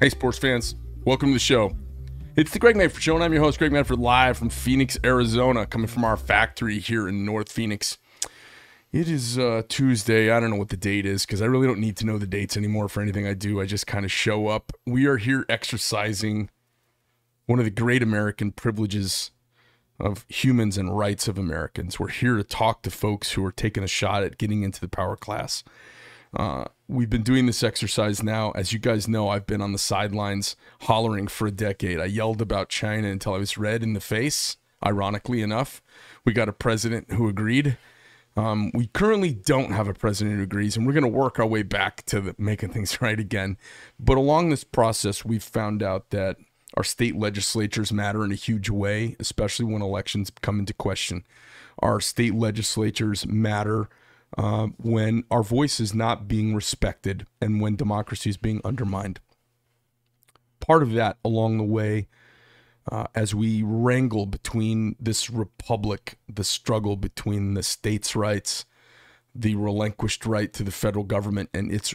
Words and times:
Hey, 0.00 0.08
sports 0.08 0.38
fans, 0.38 0.74
welcome 1.04 1.28
to 1.28 1.34
the 1.34 1.38
show. 1.38 1.70
It's 2.34 2.50
the 2.50 2.58
Greg 2.58 2.74
Manford 2.74 2.98
Show, 2.98 3.14
and 3.14 3.22
I'm 3.22 3.32
your 3.32 3.42
host, 3.42 3.60
Greg 3.60 3.70
Manford, 3.70 4.00
live 4.00 4.36
from 4.36 4.50
Phoenix, 4.50 4.98
Arizona, 5.04 5.66
coming 5.66 5.86
from 5.86 6.04
our 6.04 6.16
factory 6.16 6.80
here 6.80 7.06
in 7.06 7.24
North 7.24 7.52
Phoenix. 7.52 7.96
It 8.90 9.08
is 9.08 9.38
uh, 9.38 9.62
Tuesday. 9.68 10.32
I 10.32 10.40
don't 10.40 10.50
know 10.50 10.56
what 10.56 10.70
the 10.70 10.76
date 10.76 11.06
is 11.06 11.24
because 11.24 11.40
I 11.40 11.44
really 11.44 11.68
don't 11.68 11.78
need 11.78 11.96
to 11.98 12.06
know 12.06 12.18
the 12.18 12.26
dates 12.26 12.56
anymore 12.56 12.88
for 12.88 13.02
anything 13.02 13.24
I 13.24 13.34
do. 13.34 13.60
I 13.60 13.66
just 13.66 13.86
kind 13.86 14.04
of 14.04 14.10
show 14.10 14.48
up. 14.48 14.72
We 14.84 15.06
are 15.06 15.16
here 15.16 15.46
exercising 15.48 16.50
one 17.46 17.60
of 17.60 17.64
the 17.64 17.70
great 17.70 18.02
American 18.02 18.50
privileges 18.50 19.30
of 20.00 20.26
humans 20.28 20.76
and 20.76 20.98
rights 20.98 21.28
of 21.28 21.38
Americans. 21.38 22.00
We're 22.00 22.08
here 22.08 22.36
to 22.36 22.42
talk 22.42 22.82
to 22.82 22.90
folks 22.90 23.32
who 23.32 23.44
are 23.44 23.52
taking 23.52 23.84
a 23.84 23.88
shot 23.88 24.24
at 24.24 24.38
getting 24.38 24.64
into 24.64 24.80
the 24.80 24.88
power 24.88 25.16
class. 25.16 25.62
Uh, 26.34 26.64
we've 26.88 27.10
been 27.10 27.22
doing 27.22 27.46
this 27.46 27.62
exercise 27.62 28.22
now. 28.22 28.50
As 28.52 28.72
you 28.72 28.78
guys 28.78 29.06
know, 29.06 29.28
I've 29.28 29.46
been 29.46 29.60
on 29.60 29.72
the 29.72 29.78
sidelines 29.78 30.56
hollering 30.82 31.28
for 31.28 31.46
a 31.46 31.52
decade. 31.52 32.00
I 32.00 32.06
yelled 32.06 32.42
about 32.42 32.68
China 32.68 33.08
until 33.08 33.34
I 33.34 33.38
was 33.38 33.56
red 33.56 33.82
in 33.82 33.92
the 33.92 34.00
face, 34.00 34.56
ironically 34.84 35.42
enough. 35.42 35.80
We 36.24 36.32
got 36.32 36.48
a 36.48 36.52
president 36.52 37.12
who 37.12 37.28
agreed. 37.28 37.78
Um, 38.36 38.72
we 38.74 38.88
currently 38.88 39.32
don't 39.32 39.70
have 39.70 39.86
a 39.86 39.94
president 39.94 40.36
who 40.36 40.42
agrees, 40.42 40.76
and 40.76 40.84
we're 40.86 40.92
going 40.92 41.04
to 41.04 41.08
work 41.08 41.38
our 41.38 41.46
way 41.46 41.62
back 41.62 42.04
to 42.06 42.20
the, 42.20 42.34
making 42.36 42.70
things 42.70 43.00
right 43.00 43.18
again. 43.18 43.56
But 44.00 44.16
along 44.16 44.50
this 44.50 44.64
process, 44.64 45.24
we've 45.24 45.42
found 45.42 45.82
out 45.82 46.10
that 46.10 46.38
our 46.76 46.82
state 46.82 47.14
legislatures 47.14 47.92
matter 47.92 48.24
in 48.24 48.32
a 48.32 48.36
huge 48.36 48.68
way, 48.68 49.14
especially 49.20 49.66
when 49.66 49.82
elections 49.82 50.32
come 50.42 50.58
into 50.58 50.74
question. 50.74 51.24
Our 51.78 52.00
state 52.00 52.34
legislatures 52.34 53.24
matter 53.24 53.88
uh, 54.36 54.68
when 54.78 55.24
our 55.30 55.42
voice 55.42 55.80
is 55.80 55.94
not 55.94 56.26
being 56.26 56.54
respected 56.54 57.26
and 57.40 57.60
when 57.60 57.76
democracy 57.76 58.30
is 58.30 58.36
being 58.36 58.60
undermined. 58.64 59.20
Part 60.60 60.82
of 60.82 60.92
that 60.92 61.18
along 61.24 61.58
the 61.58 61.64
way, 61.64 62.08
uh, 62.90 63.06
as 63.14 63.34
we 63.34 63.62
wrangle 63.62 64.26
between 64.26 64.96
this 64.98 65.30
republic, 65.30 66.18
the 66.28 66.44
struggle 66.44 66.96
between 66.96 67.54
the 67.54 67.62
states' 67.62 68.16
rights, 68.16 68.64
the 69.34 69.54
relinquished 69.54 70.26
right 70.26 70.52
to 70.52 70.62
the 70.62 70.70
federal 70.70 71.04
government, 71.04 71.50
and 71.54 71.72
its 71.72 71.94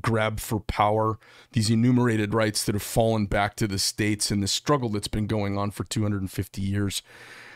grab 0.00 0.40
for 0.40 0.60
power, 0.60 1.18
these 1.52 1.68
enumerated 1.68 2.32
rights 2.32 2.64
that 2.64 2.74
have 2.74 2.82
fallen 2.82 3.26
back 3.26 3.56
to 3.56 3.68
the 3.68 3.78
states, 3.78 4.30
and 4.30 4.42
the 4.42 4.48
struggle 4.48 4.88
that's 4.88 5.08
been 5.08 5.26
going 5.26 5.58
on 5.58 5.70
for 5.70 5.84
250 5.84 6.62
years. 6.62 7.02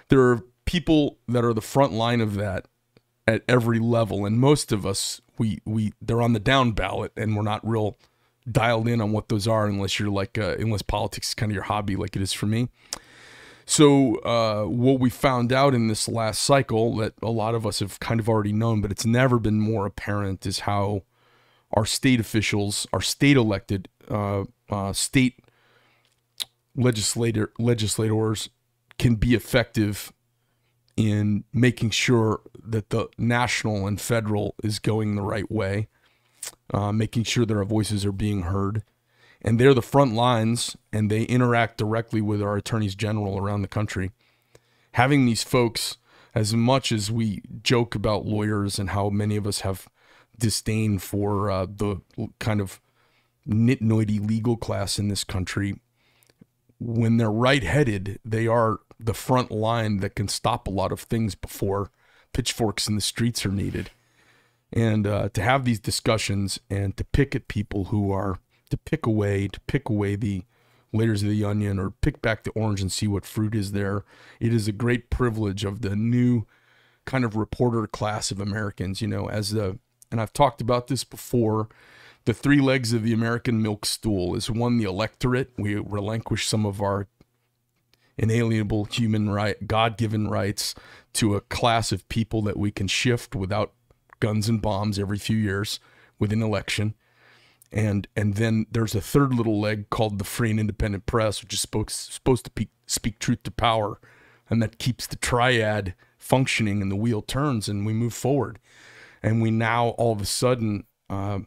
There 0.08 0.20
are 0.20 0.42
people 0.66 1.18
that 1.28 1.44
are 1.44 1.54
the 1.54 1.60
front 1.62 1.92
line 1.92 2.20
of 2.20 2.34
that 2.34 2.66
at 3.26 3.42
every 3.48 3.78
level, 3.78 4.24
and 4.24 4.38
most 4.38 4.72
of 4.72 4.86
us 4.86 5.20
we 5.38 5.60
we 5.64 5.92
they're 6.00 6.22
on 6.22 6.32
the 6.32 6.40
down 6.40 6.72
ballot, 6.72 7.12
and 7.16 7.36
we're 7.36 7.42
not 7.42 7.66
real 7.66 7.96
dialed 8.50 8.86
in 8.86 9.00
on 9.00 9.12
what 9.12 9.28
those 9.28 9.48
are 9.48 9.66
unless 9.66 9.98
you're 9.98 10.08
like 10.10 10.38
uh, 10.38 10.56
unless 10.58 10.82
politics 10.82 11.28
is 11.28 11.34
kind 11.34 11.50
of 11.50 11.54
your 11.54 11.64
hobby, 11.64 11.96
like 11.96 12.16
it 12.16 12.22
is 12.22 12.32
for 12.32 12.46
me. 12.46 12.68
So 13.68 14.16
uh, 14.18 14.64
what 14.64 15.00
we 15.00 15.10
found 15.10 15.52
out 15.52 15.74
in 15.74 15.88
this 15.88 16.06
last 16.06 16.40
cycle 16.40 16.94
that 16.96 17.14
a 17.20 17.30
lot 17.30 17.56
of 17.56 17.66
us 17.66 17.80
have 17.80 17.98
kind 17.98 18.20
of 18.20 18.28
already 18.28 18.52
known, 18.52 18.80
but 18.80 18.92
it's 18.92 19.04
never 19.04 19.40
been 19.40 19.60
more 19.60 19.86
apparent, 19.86 20.46
is 20.46 20.60
how 20.60 21.02
our 21.72 21.84
state 21.84 22.20
officials, 22.20 22.86
our 22.92 23.00
state 23.00 23.36
elected 23.36 23.88
uh, 24.08 24.44
uh, 24.70 24.92
state 24.92 25.40
legislator 26.76 27.52
legislators 27.58 28.50
can 28.98 29.16
be 29.16 29.34
effective 29.34 30.12
in 30.96 31.44
making 31.52 31.90
sure 31.90 32.40
that 32.62 32.90
the 32.90 33.08
national 33.18 33.86
and 33.86 34.00
federal 34.00 34.54
is 34.62 34.78
going 34.78 35.14
the 35.14 35.22
right 35.22 35.50
way, 35.50 35.88
uh, 36.72 36.90
making 36.90 37.24
sure 37.24 37.44
that 37.44 37.56
our 37.56 37.64
voices 37.64 38.04
are 38.04 38.12
being 38.12 38.42
heard. 38.42 38.82
And 39.42 39.60
they're 39.60 39.74
the 39.74 39.82
front 39.82 40.14
lines 40.14 40.76
and 40.92 41.10
they 41.10 41.22
interact 41.24 41.76
directly 41.76 42.20
with 42.20 42.42
our 42.42 42.56
attorneys 42.56 42.94
general 42.94 43.38
around 43.38 43.62
the 43.62 43.68
country. 43.68 44.10
Having 44.92 45.26
these 45.26 45.42
folks, 45.42 45.98
as 46.34 46.54
much 46.54 46.90
as 46.90 47.10
we 47.10 47.42
joke 47.62 47.94
about 47.94 48.24
lawyers 48.24 48.78
and 48.78 48.90
how 48.90 49.10
many 49.10 49.36
of 49.36 49.46
us 49.46 49.60
have 49.60 49.88
disdain 50.38 50.98
for 50.98 51.50
uh, 51.50 51.66
the 51.66 51.98
kind 52.38 52.60
of 52.60 52.80
nitnoidy 53.46 54.26
legal 54.26 54.56
class 54.56 54.98
in 54.98 55.08
this 55.08 55.22
country, 55.22 55.78
when 56.78 57.18
they're 57.18 57.30
right 57.30 57.62
headed, 57.62 58.18
they 58.24 58.46
are 58.46 58.80
the 58.98 59.14
front 59.14 59.50
line 59.50 59.98
that 59.98 60.14
can 60.14 60.28
stop 60.28 60.66
a 60.66 60.70
lot 60.70 60.92
of 60.92 61.00
things 61.00 61.34
before 61.34 61.90
pitchforks 62.32 62.86
in 62.88 62.94
the 62.94 63.00
streets 63.00 63.46
are 63.46 63.50
needed. 63.52 63.90
And 64.72 65.06
uh, 65.06 65.28
to 65.30 65.42
have 65.42 65.64
these 65.64 65.80
discussions 65.80 66.60
and 66.68 66.96
to 66.96 67.04
pick 67.04 67.34
at 67.34 67.48
people 67.48 67.84
who 67.84 68.12
are 68.12 68.38
to 68.70 68.76
pick 68.76 69.06
away, 69.06 69.48
to 69.48 69.60
pick 69.60 69.88
away 69.88 70.16
the 70.16 70.44
layers 70.92 71.22
of 71.22 71.28
the 71.28 71.44
onion 71.44 71.78
or 71.78 71.90
pick 71.90 72.20
back 72.20 72.42
the 72.42 72.50
orange 72.50 72.80
and 72.80 72.90
see 72.90 73.06
what 73.06 73.24
fruit 73.24 73.54
is 73.54 73.72
there. 73.72 74.04
It 74.40 74.52
is 74.52 74.66
a 74.66 74.72
great 74.72 75.08
privilege 75.08 75.64
of 75.64 75.82
the 75.82 75.94
new 75.94 76.46
kind 77.04 77.24
of 77.24 77.36
reporter 77.36 77.86
class 77.86 78.30
of 78.30 78.40
Americans, 78.40 79.00
you 79.00 79.08
know, 79.08 79.28
as 79.28 79.50
the, 79.50 79.78
and 80.10 80.20
I've 80.20 80.32
talked 80.32 80.60
about 80.60 80.88
this 80.88 81.04
before. 81.04 81.68
The 82.24 82.34
three 82.34 82.60
legs 82.60 82.92
of 82.92 83.04
the 83.04 83.12
American 83.12 83.62
milk 83.62 83.86
stool 83.86 84.34
is 84.34 84.50
one, 84.50 84.78
the 84.78 84.84
electorate. 84.84 85.52
We 85.56 85.76
relinquish 85.76 86.48
some 86.48 86.66
of 86.66 86.82
our 86.82 87.06
inalienable 88.18 88.84
human 88.86 89.30
right, 89.30 89.66
God 89.66 89.96
given 89.96 90.28
rights 90.28 90.74
to 91.14 91.34
a 91.34 91.40
class 91.40 91.92
of 91.92 92.08
people 92.08 92.42
that 92.42 92.56
we 92.56 92.70
can 92.70 92.88
shift 92.88 93.34
without 93.34 93.72
guns 94.20 94.48
and 94.48 94.62
bombs 94.62 94.98
every 94.98 95.18
few 95.18 95.36
years 95.36 95.80
with 96.18 96.32
an 96.32 96.42
election. 96.42 96.94
And 97.72 98.06
and 98.16 98.34
then 98.34 98.66
there's 98.70 98.94
a 98.94 99.00
third 99.00 99.34
little 99.34 99.60
leg 99.60 99.90
called 99.90 100.18
the 100.18 100.24
free 100.24 100.50
and 100.50 100.60
independent 100.60 101.06
press, 101.06 101.42
which 101.42 101.52
is 101.52 101.60
supposed 101.60 101.90
supposed 101.90 102.44
to 102.44 102.50
pe- 102.50 102.68
speak 102.86 103.18
truth 103.18 103.42
to 103.42 103.50
power, 103.50 104.00
and 104.48 104.62
that 104.62 104.78
keeps 104.78 105.06
the 105.06 105.16
triad 105.16 105.94
functioning 106.16 106.80
and 106.80 106.90
the 106.90 106.96
wheel 106.96 107.22
turns 107.22 107.68
and 107.68 107.84
we 107.84 107.92
move 107.92 108.14
forward. 108.14 108.58
And 109.22 109.42
we 109.42 109.50
now 109.50 109.88
all 109.90 110.12
of 110.12 110.20
a 110.20 110.26
sudden 110.26 110.84
uh, 111.10 111.40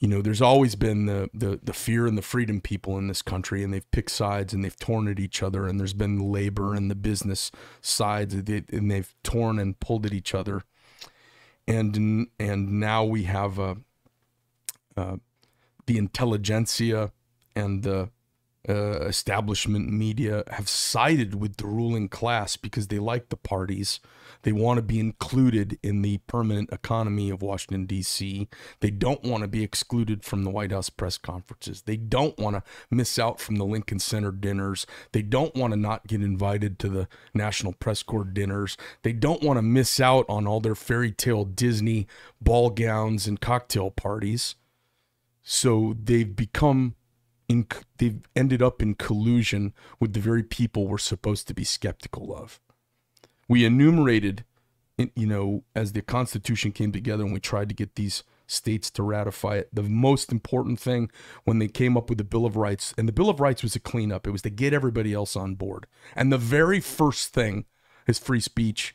you 0.00 0.08
know, 0.08 0.22
there's 0.22 0.40
always 0.40 0.74
been 0.76 1.04
the, 1.04 1.28
the 1.34 1.60
the 1.62 1.74
fear 1.74 2.06
and 2.06 2.16
the 2.16 2.22
freedom 2.22 2.62
people 2.62 2.96
in 2.96 3.06
this 3.06 3.20
country, 3.20 3.62
and 3.62 3.72
they've 3.72 3.90
picked 3.90 4.10
sides 4.10 4.54
and 4.54 4.64
they've 4.64 4.78
torn 4.78 5.08
at 5.08 5.20
each 5.20 5.42
other. 5.42 5.66
And 5.66 5.78
there's 5.78 5.92
been 5.92 6.16
the 6.16 6.24
labor 6.24 6.74
and 6.74 6.90
the 6.90 6.94
business 6.94 7.52
sides, 7.82 8.32
and 8.32 8.90
they've 8.90 9.14
torn 9.22 9.58
and 9.58 9.78
pulled 9.78 10.06
at 10.06 10.14
each 10.14 10.34
other. 10.34 10.62
And 11.68 12.28
and 12.38 12.80
now 12.80 13.04
we 13.04 13.24
have 13.24 13.60
uh, 13.60 13.74
uh, 14.96 15.16
the 15.84 15.98
intelligentsia 15.98 17.12
and 17.54 17.82
the 17.82 18.08
uh, 18.68 19.00
establishment 19.02 19.92
media 19.92 20.44
have 20.48 20.68
sided 20.68 21.34
with 21.34 21.58
the 21.58 21.66
ruling 21.66 22.08
class 22.08 22.56
because 22.56 22.88
they 22.88 22.98
like 22.98 23.28
the 23.28 23.36
parties 23.36 24.00
they 24.42 24.52
want 24.52 24.78
to 24.78 24.82
be 24.82 24.98
included 24.98 25.78
in 25.82 26.02
the 26.02 26.18
permanent 26.26 26.70
economy 26.72 27.30
of 27.30 27.42
Washington, 27.42 27.86
D.C. 27.86 28.48
They 28.80 28.90
don't 28.90 29.22
want 29.22 29.42
to 29.42 29.48
be 29.48 29.62
excluded 29.62 30.24
from 30.24 30.44
the 30.44 30.50
White 30.50 30.72
House 30.72 30.90
press 30.90 31.18
conferences. 31.18 31.82
They 31.82 31.96
don't 31.96 32.38
want 32.38 32.56
to 32.56 32.62
miss 32.90 33.18
out 33.18 33.40
from 33.40 33.56
the 33.56 33.64
Lincoln 33.64 33.98
Center 33.98 34.32
dinners. 34.32 34.86
They 35.12 35.22
don't 35.22 35.54
want 35.54 35.72
to 35.72 35.78
not 35.78 36.06
get 36.06 36.22
invited 36.22 36.78
to 36.80 36.88
the 36.88 37.08
National 37.34 37.72
Press 37.72 38.02
Corps 38.02 38.24
dinners. 38.24 38.76
They 39.02 39.12
don't 39.12 39.42
want 39.42 39.58
to 39.58 39.62
miss 39.62 40.00
out 40.00 40.24
on 40.28 40.46
all 40.46 40.60
their 40.60 40.74
fairy 40.74 41.12
tale 41.12 41.44
Disney 41.44 42.06
ball 42.40 42.70
gowns 42.70 43.26
and 43.26 43.40
cocktail 43.40 43.90
parties. 43.90 44.54
So 45.42 45.96
they've 46.02 46.34
become 46.34 46.94
in, 47.48 47.66
they've 47.98 48.26
ended 48.36 48.62
up 48.62 48.80
in 48.80 48.94
collusion 48.94 49.74
with 49.98 50.12
the 50.12 50.20
very 50.20 50.42
people 50.42 50.86
we're 50.86 50.98
supposed 50.98 51.48
to 51.48 51.54
be 51.54 51.64
skeptical 51.64 52.34
of 52.34 52.60
we 53.50 53.64
enumerated, 53.64 54.44
you 55.16 55.26
know, 55.26 55.64
as 55.74 55.92
the 55.92 56.02
Constitution 56.02 56.70
came 56.70 56.92
together 56.92 57.24
and 57.24 57.32
we 57.32 57.40
tried 57.40 57.68
to 57.68 57.74
get 57.74 57.96
these 57.96 58.22
states 58.46 58.92
to 58.92 59.02
ratify 59.02 59.56
it. 59.56 59.68
The 59.72 59.82
most 59.82 60.30
important 60.30 60.78
thing 60.78 61.10
when 61.42 61.58
they 61.58 61.66
came 61.66 61.96
up 61.96 62.08
with 62.08 62.18
the 62.18 62.24
Bill 62.24 62.46
of 62.46 62.56
Rights, 62.56 62.94
and 62.96 63.08
the 63.08 63.12
Bill 63.12 63.28
of 63.28 63.40
Rights 63.40 63.64
was 63.64 63.74
a 63.74 63.80
cleanup, 63.80 64.28
it 64.28 64.30
was 64.30 64.42
to 64.42 64.50
get 64.50 64.72
everybody 64.72 65.12
else 65.12 65.34
on 65.34 65.56
board. 65.56 65.88
And 66.14 66.32
the 66.32 66.38
very 66.38 66.78
first 66.78 67.34
thing 67.34 67.64
is 68.06 68.20
free 68.20 68.38
speech, 68.38 68.94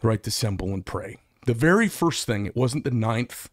the 0.00 0.06
right 0.06 0.22
to 0.22 0.28
assemble 0.28 0.68
and 0.68 0.86
pray. 0.86 1.18
The 1.46 1.54
very 1.54 1.88
first 1.88 2.24
thing, 2.24 2.46
it 2.46 2.54
wasn't 2.54 2.84
the 2.84 2.92
ninth 2.92 3.50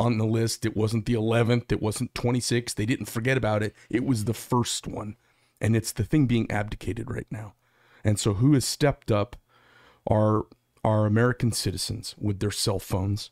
on 0.00 0.16
the 0.16 0.24
list, 0.24 0.64
it 0.64 0.78
wasn't 0.78 1.04
the 1.04 1.12
11th, 1.12 1.70
it 1.72 1.82
wasn't 1.82 2.14
26. 2.14 2.72
They 2.72 2.86
didn't 2.86 3.10
forget 3.10 3.36
about 3.36 3.62
it. 3.62 3.74
It 3.90 4.06
was 4.06 4.24
the 4.24 4.32
first 4.32 4.86
one. 4.86 5.16
And 5.60 5.76
it's 5.76 5.92
the 5.92 6.04
thing 6.04 6.26
being 6.26 6.50
abdicated 6.50 7.10
right 7.10 7.26
now. 7.30 7.52
And 8.02 8.18
so, 8.18 8.34
who 8.34 8.54
has 8.54 8.64
stepped 8.64 9.10
up 9.10 9.36
are 10.08 10.46
are 10.84 11.06
American 11.06 11.52
citizens 11.52 12.14
with 12.18 12.40
their 12.40 12.50
cell 12.50 12.78
phones. 12.78 13.30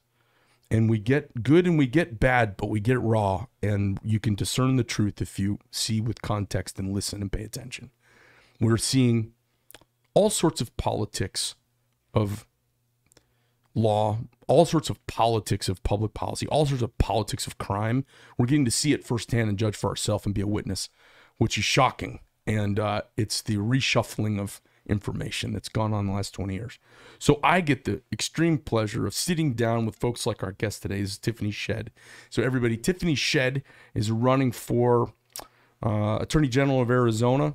And 0.71 0.91
we 0.91 0.99
get 0.99 1.45
good 1.45 1.65
and 1.67 1.79
we 1.79 1.87
get 1.87 2.19
bad, 2.19 2.57
but 2.57 2.69
we 2.69 2.81
get 2.81 3.01
raw. 3.01 3.47
And 3.63 4.01
you 4.03 4.19
can 4.19 4.35
discern 4.35 4.77
the 4.77 4.85
truth 4.85 5.23
if 5.23 5.39
you 5.39 5.59
see 5.71 6.01
with 6.01 6.23
context 6.23 6.79
and 6.79 6.93
listen 6.93 7.23
and 7.23 7.31
pay 7.31 7.45
attention. 7.45 7.91
We're 8.61 8.77
seeing 8.77 9.33
all 10.13 10.29
sorts 10.29 10.61
of 10.61 10.77
politics 10.77 11.55
of 12.15 12.47
law, 13.75 14.19
all 14.49 14.65
sorts 14.65 14.91
of 14.91 15.07
politics 15.07 15.69
of 15.69 15.83
public 15.85 16.15
policy, 16.15 16.49
all 16.49 16.67
sorts 16.67 16.83
of 16.83 16.99
politics 16.99 17.47
of 17.47 17.59
crime. 17.59 18.05
We're 18.37 18.47
getting 18.47 18.65
to 18.65 18.71
see 18.71 18.93
it 18.93 19.05
firsthand 19.05 19.49
and 19.49 19.59
judge 19.59 19.77
for 19.77 19.89
ourselves 19.89 20.27
and 20.27 20.35
be 20.35 20.41
a 20.41 20.47
witness, 20.49 20.89
which 21.37 21.59
is 21.59 21.65
shocking. 21.65 22.21
And 22.47 22.81
uh, 22.81 23.03
it's 23.17 23.41
the 23.43 23.57
reshuffling 23.57 24.41
of 24.41 24.61
information 24.87 25.53
that's 25.53 25.69
gone 25.69 25.93
on 25.93 26.07
the 26.07 26.13
last 26.13 26.33
20 26.35 26.55
years. 26.55 26.79
So 27.19 27.41
I 27.43 27.61
get 27.61 27.85
the 27.85 28.03
extreme 28.13 28.59
pleasure 28.59 29.07
of 29.07 29.15
sitting 29.15 29.55
down 29.55 29.87
with 29.87 29.97
folks 29.97 30.27
like 30.27 30.43
our 30.43 30.53
guest 30.53 30.83
today 30.83 31.01
this 31.01 31.13
is 31.13 31.19
Tiffany 31.19 31.51
Shedd. 31.51 31.91
So 32.31 32.43
everybody, 32.43 32.77
Tiffany 32.77 33.15
Shedd 33.15 33.63
is 33.95 34.11
running 34.11 34.53
for 34.53 35.13
uh, 35.85 36.19
Attorney 36.21 36.49
General 36.49 36.81
of 36.81 36.91
Arizona. 36.91 37.55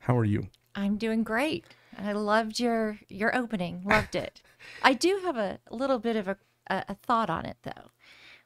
How 0.00 0.16
are 0.16 0.24
you? 0.24 0.48
I'm 0.74 0.96
doing 0.96 1.22
great. 1.22 1.64
I 1.96 2.12
loved 2.12 2.60
your 2.60 2.98
your 3.08 3.34
opening. 3.34 3.82
Loved 3.84 4.14
it. 4.14 4.40
I 4.82 4.94
do 4.94 5.20
have 5.24 5.36
a, 5.36 5.58
little 5.70 5.98
bit 5.98 6.16
of 6.16 6.28
a, 6.28 6.36
a, 6.70 6.84
a 6.88 6.94
thought 6.94 7.30
on 7.30 7.44
it 7.44 7.56
though. 7.62 7.90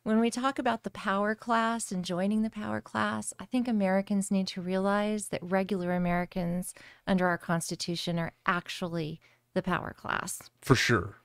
When 0.04 0.18
we 0.18 0.30
talk 0.30 0.58
about 0.58 0.82
the 0.82 0.90
power 0.90 1.34
class 1.36 1.92
and 1.92 2.04
joining 2.04 2.42
the 2.42 2.50
power 2.50 2.80
class, 2.80 3.32
I 3.38 3.44
think 3.44 3.68
Americans 3.68 4.32
need 4.32 4.48
to 4.48 4.60
realize 4.60 5.28
that 5.28 5.40
regular 5.42 5.92
Americans 5.94 6.74
under 7.06 7.26
our 7.28 7.38
Constitution 7.38 8.18
are 8.18 8.32
actually 8.44 9.20
the 9.54 9.62
power 9.62 9.94
class. 9.96 10.40
For 10.60 10.74
sure. 10.74 11.16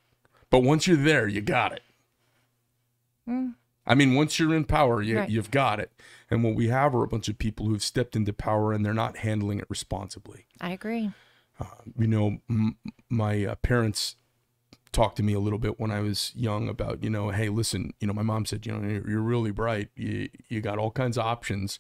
But 0.52 0.60
once 0.60 0.86
you're 0.88 0.96
there, 0.96 1.28
you 1.28 1.42
got 1.42 1.74
it. 1.74 1.82
I 3.86 3.96
mean, 3.96 4.16
once 4.16 4.40
you're 4.40 4.56
in 4.56 4.64
power, 4.64 5.02
you, 5.02 5.18
Right. 5.20 5.30
you've 5.30 5.52
got 5.52 5.80
it. 5.82 5.92
And 6.30 6.44
what 6.44 6.56
we 6.56 6.68
have 6.70 6.94
are 6.96 7.04
a 7.04 7.08
bunch 7.08 7.28
of 7.28 7.38
people 7.38 7.66
who've 7.68 7.84
stepped 7.84 8.16
into 8.16 8.32
power 8.32 8.72
and 8.74 8.86
they're 8.86 8.94
not 8.94 9.18
handling 9.18 9.60
it 9.60 9.66
responsibly. 9.70 10.46
I 10.62 10.72
agree. 10.72 11.12
you 11.98 12.08
know, 12.08 12.38
m- 12.50 12.78
my 13.10 13.44
uh, 13.44 13.56
parents 13.56 14.16
talked 14.92 15.18
to 15.18 15.24
me 15.24 15.34
a 15.34 15.40
little 15.40 15.60
bit 15.60 15.80
when 15.80 15.92
I 15.92 16.02
was 16.02 16.32
young 16.36 16.70
about, 16.70 17.04
you 17.04 17.10
know, 17.10 17.30
hey, 17.30 17.50
listen, 17.50 17.94
you 18.00 18.08
know, 18.08 18.14
my 18.14 18.22
mom 18.22 18.46
said, 18.46 18.66
you 18.66 18.72
know, 18.72 18.88
you're, 18.88 19.10
you're 19.10 19.22
really 19.22 19.52
bright. 19.52 19.90
You, 19.96 20.30
you 20.50 20.62
got 20.62 20.78
all 20.78 20.92
kinds 20.92 21.18
of 21.18 21.26
options, 21.26 21.80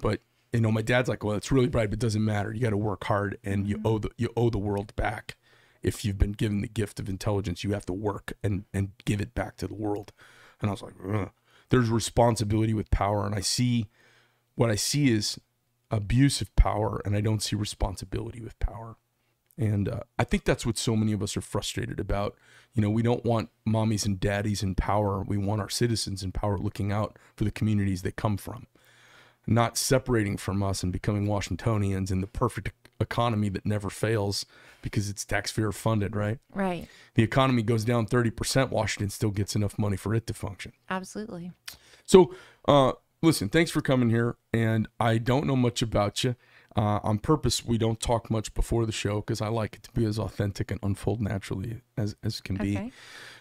but 0.00 0.20
you 0.52 0.60
know, 0.60 0.72
my 0.72 0.82
dad's 0.82 1.08
like, 1.08 1.22
well, 1.22 1.36
it's 1.36 1.52
really 1.52 1.68
bright, 1.68 1.90
but 1.90 1.98
it 1.98 2.00
doesn't 2.00 2.24
matter. 2.24 2.52
You 2.52 2.60
got 2.60 2.70
to 2.70 2.76
work 2.76 3.04
hard 3.04 3.38
and 3.44 3.68
you 3.68 3.76
mm-hmm. 3.76 3.86
owe 3.86 3.98
the, 3.98 4.10
you 4.16 4.32
owe 4.36 4.50
the 4.50 4.58
world 4.58 4.94
back. 4.96 5.36
If 5.82 6.04
you've 6.04 6.18
been 6.18 6.32
given 6.32 6.62
the 6.62 6.68
gift 6.68 6.98
of 6.98 7.08
intelligence, 7.08 7.62
you 7.62 7.72
have 7.72 7.86
to 7.86 7.92
work 7.92 8.32
and, 8.42 8.64
and 8.72 8.92
give 9.04 9.20
it 9.20 9.34
back 9.34 9.56
to 9.58 9.68
the 9.68 9.74
world. 9.74 10.12
And 10.60 10.70
I 10.70 10.72
was 10.72 10.82
like, 10.82 10.94
Ugh. 11.06 11.30
there's 11.68 11.90
responsibility 11.90 12.74
with 12.74 12.90
power. 12.90 13.26
And 13.26 13.34
I 13.34 13.40
see 13.40 13.88
what 14.54 14.70
I 14.70 14.76
see 14.76 15.12
is 15.12 15.38
abuse 15.90 16.40
of 16.40 16.54
power 16.56 17.00
and 17.04 17.14
I 17.14 17.20
don't 17.20 17.42
see 17.42 17.54
responsibility 17.54 18.40
with 18.40 18.58
power. 18.58 18.96
And 19.58 19.88
uh, 19.88 20.00
I 20.18 20.24
think 20.24 20.44
that's 20.44 20.66
what 20.66 20.76
so 20.76 20.96
many 20.96 21.12
of 21.12 21.22
us 21.22 21.36
are 21.36 21.42
frustrated 21.42 21.98
about. 21.98 22.36
You 22.74 22.82
know, 22.82 22.90
we 22.90 23.02
don't 23.02 23.24
want 23.24 23.48
mommies 23.66 24.04
and 24.04 24.20
daddies 24.20 24.62
in 24.62 24.74
power. 24.74 25.22
We 25.22 25.38
want 25.38 25.62
our 25.62 25.70
citizens 25.70 26.22
in 26.22 26.32
power 26.32 26.58
looking 26.58 26.92
out 26.92 27.18
for 27.34 27.44
the 27.44 27.50
communities 27.50 28.02
they 28.02 28.10
come 28.10 28.36
from, 28.36 28.66
not 29.46 29.78
separating 29.78 30.36
from 30.36 30.62
us 30.62 30.82
and 30.82 30.92
becoming 30.92 31.26
Washingtonians 31.26 32.10
in 32.10 32.20
the 32.20 32.26
perfect 32.26 32.72
economy 33.00 33.48
that 33.50 33.64
never 33.64 33.90
fails 33.90 34.44
because 34.82 35.08
it's 35.08 35.24
taxpayer 35.24 35.72
funded, 35.72 36.14
right? 36.14 36.38
Right. 36.54 36.88
The 37.14 37.22
economy 37.22 37.62
goes 37.62 37.84
down 37.84 38.06
30%, 38.06 38.70
Washington 38.70 39.10
still 39.10 39.30
gets 39.30 39.56
enough 39.56 39.78
money 39.78 39.96
for 39.96 40.14
it 40.14 40.26
to 40.26 40.34
function. 40.34 40.72
Absolutely. 40.90 41.52
So, 42.04 42.34
uh, 42.68 42.92
listen, 43.22 43.48
thanks 43.48 43.70
for 43.70 43.80
coming 43.80 44.10
here. 44.10 44.36
And 44.52 44.88
I 45.00 45.18
don't 45.18 45.46
know 45.46 45.56
much 45.56 45.82
about 45.82 46.24
you. 46.24 46.36
Uh, 46.76 47.00
on 47.02 47.18
purpose, 47.18 47.64
we 47.64 47.78
don't 47.78 48.00
talk 48.00 48.30
much 48.30 48.52
before 48.52 48.84
the 48.84 48.92
show 48.92 49.16
because 49.16 49.40
I 49.40 49.48
like 49.48 49.76
it 49.76 49.82
to 49.84 49.92
be 49.92 50.04
as 50.04 50.18
authentic 50.18 50.70
and 50.70 50.78
unfold 50.82 51.22
naturally 51.22 51.80
as, 51.96 52.16
as 52.22 52.42
can 52.42 52.56
be. 52.56 52.76
Okay. 52.76 52.92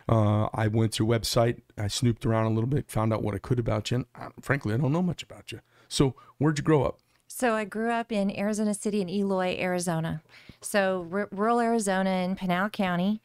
Uh, 0.08 0.48
I 0.54 0.68
went 0.68 0.94
to 0.94 1.04
your 1.04 1.20
website, 1.20 1.62
I 1.78 1.88
snooped 1.88 2.26
around 2.26 2.46
a 2.46 2.50
little 2.50 2.70
bit, 2.70 2.90
found 2.90 3.12
out 3.12 3.24
what 3.24 3.36
I 3.36 3.40
could 3.40 3.60
about 3.60 3.92
you. 3.92 3.98
And 3.98 4.06
uh, 4.16 4.30
frankly, 4.40 4.74
I 4.74 4.78
don't 4.78 4.94
know 4.94 5.02
much 5.02 5.22
about 5.22 5.52
you. 5.52 5.60
So, 5.90 6.16
where'd 6.38 6.58
you 6.58 6.64
grow 6.64 6.84
up? 6.84 7.00
So 7.28 7.54
I 7.54 7.66
grew 7.66 7.92
up 7.92 8.14
in 8.14 8.32
Arizona 8.38 8.74
City 8.74 9.02
in 9.02 9.10
Eloy, 9.10 9.58
Arizona. 9.60 10.22
So 10.62 11.06
r- 11.12 11.28
rural 11.32 11.60
Arizona 11.60 12.10
in 12.10 12.38
Pinal 12.38 12.70
County, 12.70 13.22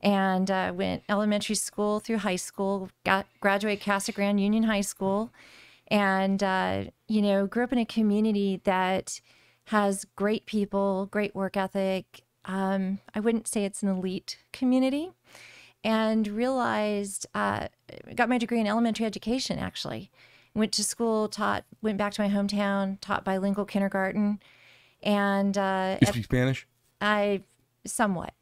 and 0.00 0.50
uh, 0.50 0.72
went 0.74 1.04
elementary 1.08 1.54
school 1.54 2.00
through 2.00 2.18
high 2.18 2.36
school. 2.36 2.90
Got 3.04 3.26
graduated 3.40 3.84
Casa 3.84 4.10
Grande 4.10 4.40
Union 4.40 4.64
High 4.64 4.80
School, 4.80 5.32
and 5.86 6.42
uh, 6.42 6.84
you 7.06 7.22
know 7.22 7.46
grew 7.46 7.62
up 7.62 7.72
in 7.72 7.78
a 7.78 7.86
community 7.86 8.60
that 8.64 9.20
has 9.66 10.04
great 10.16 10.46
people, 10.46 11.06
great 11.06 11.34
work 11.34 11.56
ethic. 11.56 12.22
Um, 12.44 12.98
I 13.14 13.20
wouldn't 13.20 13.46
say 13.48 13.64
it's 13.64 13.82
an 13.82 13.88
elite 13.88 14.38
community, 14.52 15.10
and 15.84 16.26
realized 16.26 17.26
uh, 17.34 17.68
got 18.14 18.28
my 18.28 18.38
degree 18.38 18.60
in 18.60 18.66
elementary 18.66 19.06
education 19.06 19.58
actually 19.58 20.10
went 20.54 20.72
to 20.72 20.84
school 20.84 21.28
taught 21.28 21.64
went 21.80 21.96
back 21.96 22.12
to 22.12 22.20
my 22.20 22.28
hometown 22.28 22.98
taught 23.00 23.24
bilingual 23.24 23.64
kindergarten 23.64 24.38
and 25.02 25.56
uh, 25.56 25.96
You 26.00 26.06
speak 26.08 26.24
Spanish? 26.24 26.66
i 27.00 27.40
somewhat 27.86 28.34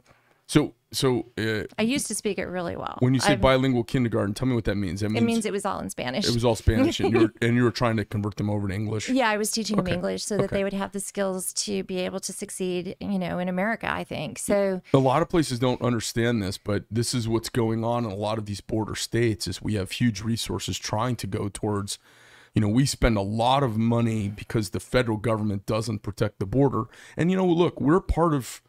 So, 0.47 0.75
so 0.93 1.27
uh, 1.39 1.63
i 1.79 1.83
used 1.83 2.07
to 2.09 2.15
speak 2.15 2.39
it 2.39 2.47
really 2.47 2.77
well 2.77 2.97
when 3.01 3.15
you 3.15 3.21
say 3.21 3.33
I've- 3.33 3.41
bilingual 3.43 3.85
kindergarten, 3.85 4.35
tell 4.35 4.49
me 4.49 4.55
what 4.55 4.65
that 4.65 4.75
means. 4.77 5.01
That 5.01 5.07
it 5.07 5.11
means, 5.13 5.25
means 5.25 5.47
it 5.47 5.53
was 5.53 5.65
all 5.65 5.79
in 5.81 5.89
spanish 5.91 6.27
it 6.29 6.35
was 6.35 6.45
all 6.45 6.57
Spanish, 6.57 6.99
and 7.01 7.13
you 7.13 7.19
were 7.21 7.33
and 7.43 7.55
you 7.57 7.63
were 7.63 7.71
trying 7.71 7.97
to 7.99 8.05
convert 8.05 8.37
them 8.37 8.51
over 8.51 8.67
to 8.69 8.75
English. 8.75 9.09
yeah 9.09 9.29
i 9.29 9.37
was 9.37 9.51
teaching 9.51 9.79
Okay. 9.79 9.85
them 9.91 9.95
english 9.95 10.25
so 10.25 10.37
that 10.37 10.45
Okay. 10.45 10.57
they 10.57 10.65
would 10.65 10.73
have 10.73 10.93
the 10.93 11.01
skills 11.01 11.53
to 11.53 11.85
be 11.85 11.99
able 11.99 12.21
to 12.21 12.33
succeed 12.33 12.97
you 13.01 13.19
know 13.19 13.39
in 13.39 13.49
america 13.49 13.89
i 13.91 14.03
think 14.05 14.39
so 14.39 14.81
a 14.93 14.99
lot 14.99 15.23
of 15.23 15.29
places 15.29 15.59
don't 15.59 15.81
understand 15.83 16.43
this 16.43 16.59
but 16.59 16.85
this 16.91 17.15
is 17.15 17.29
what's 17.29 17.49
going 17.49 17.85
on 17.85 18.05
in 18.05 18.11
a 18.11 18.15
lot 18.15 18.39
of 18.39 18.47
these 18.47 18.61
border 18.61 18.95
states 18.95 19.47
is 19.47 19.63
we 19.63 19.75
have 19.75 19.93
huge 19.93 20.23
resources 20.23 20.79
trying 20.79 21.15
to 21.17 21.27
go 21.27 21.49
towards 21.49 21.99
you 22.55 22.61
know 22.61 22.69
we 22.69 22.85
spend 22.85 23.17
a 23.17 23.21
lot 23.23 23.63
of 23.63 23.77
money 23.79 24.29
because 24.29 24.71
the 24.71 24.81
federal 24.81 25.17
government 25.19 25.67
doesn't 25.67 26.01
protect 26.01 26.41
the 26.41 26.47
border 26.47 26.85
and 27.17 27.31
you 27.31 27.37
know 27.37 27.47
look 27.47 27.81
we're 27.81 28.01
part 28.01 28.35
of 28.35 28.61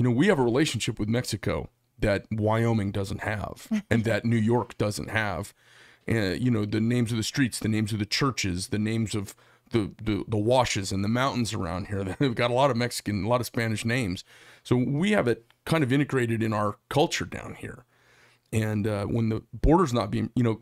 you 0.00 0.04
know 0.04 0.10
we 0.10 0.28
have 0.28 0.38
a 0.38 0.42
relationship 0.42 0.98
with 0.98 1.10
mexico 1.10 1.68
that 1.98 2.24
wyoming 2.30 2.90
doesn't 2.90 3.20
have 3.20 3.68
and 3.90 4.04
that 4.04 4.24
new 4.24 4.36
york 4.36 4.78
doesn't 4.78 5.10
have. 5.10 5.52
Uh, 6.10 6.32
you 6.32 6.50
know 6.50 6.64
the 6.64 6.80
names 6.80 7.10
of 7.10 7.18
the 7.18 7.22
streets 7.22 7.58
the 7.58 7.68
names 7.68 7.92
of 7.92 7.98
the 7.98 8.06
churches 8.06 8.68
the 8.68 8.78
names 8.78 9.14
of 9.14 9.34
the, 9.72 9.92
the 10.02 10.24
the 10.26 10.38
washes 10.38 10.90
and 10.90 11.04
the 11.04 11.08
mountains 11.08 11.52
around 11.52 11.88
here 11.88 12.02
they've 12.18 12.34
got 12.34 12.50
a 12.50 12.54
lot 12.54 12.70
of 12.70 12.78
mexican 12.78 13.24
a 13.24 13.28
lot 13.28 13.42
of 13.42 13.46
spanish 13.46 13.84
names. 13.84 14.24
So 14.62 14.74
we 14.74 15.10
have 15.10 15.28
it 15.28 15.44
kind 15.66 15.84
of 15.84 15.92
integrated 15.92 16.42
in 16.42 16.54
our 16.54 16.78
culture 16.88 17.26
down 17.26 17.54
here. 17.54 17.84
And 18.52 18.86
uh, 18.86 19.04
when 19.04 19.28
the 19.28 19.42
border's 19.52 19.92
not 19.92 20.10
being 20.10 20.30
you 20.34 20.42
know 20.42 20.58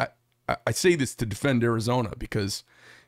I, 0.00 0.08
I 0.48 0.56
i 0.66 0.70
say 0.72 0.96
this 0.96 1.14
to 1.14 1.26
defend 1.26 1.62
arizona 1.62 2.14
because 2.18 2.64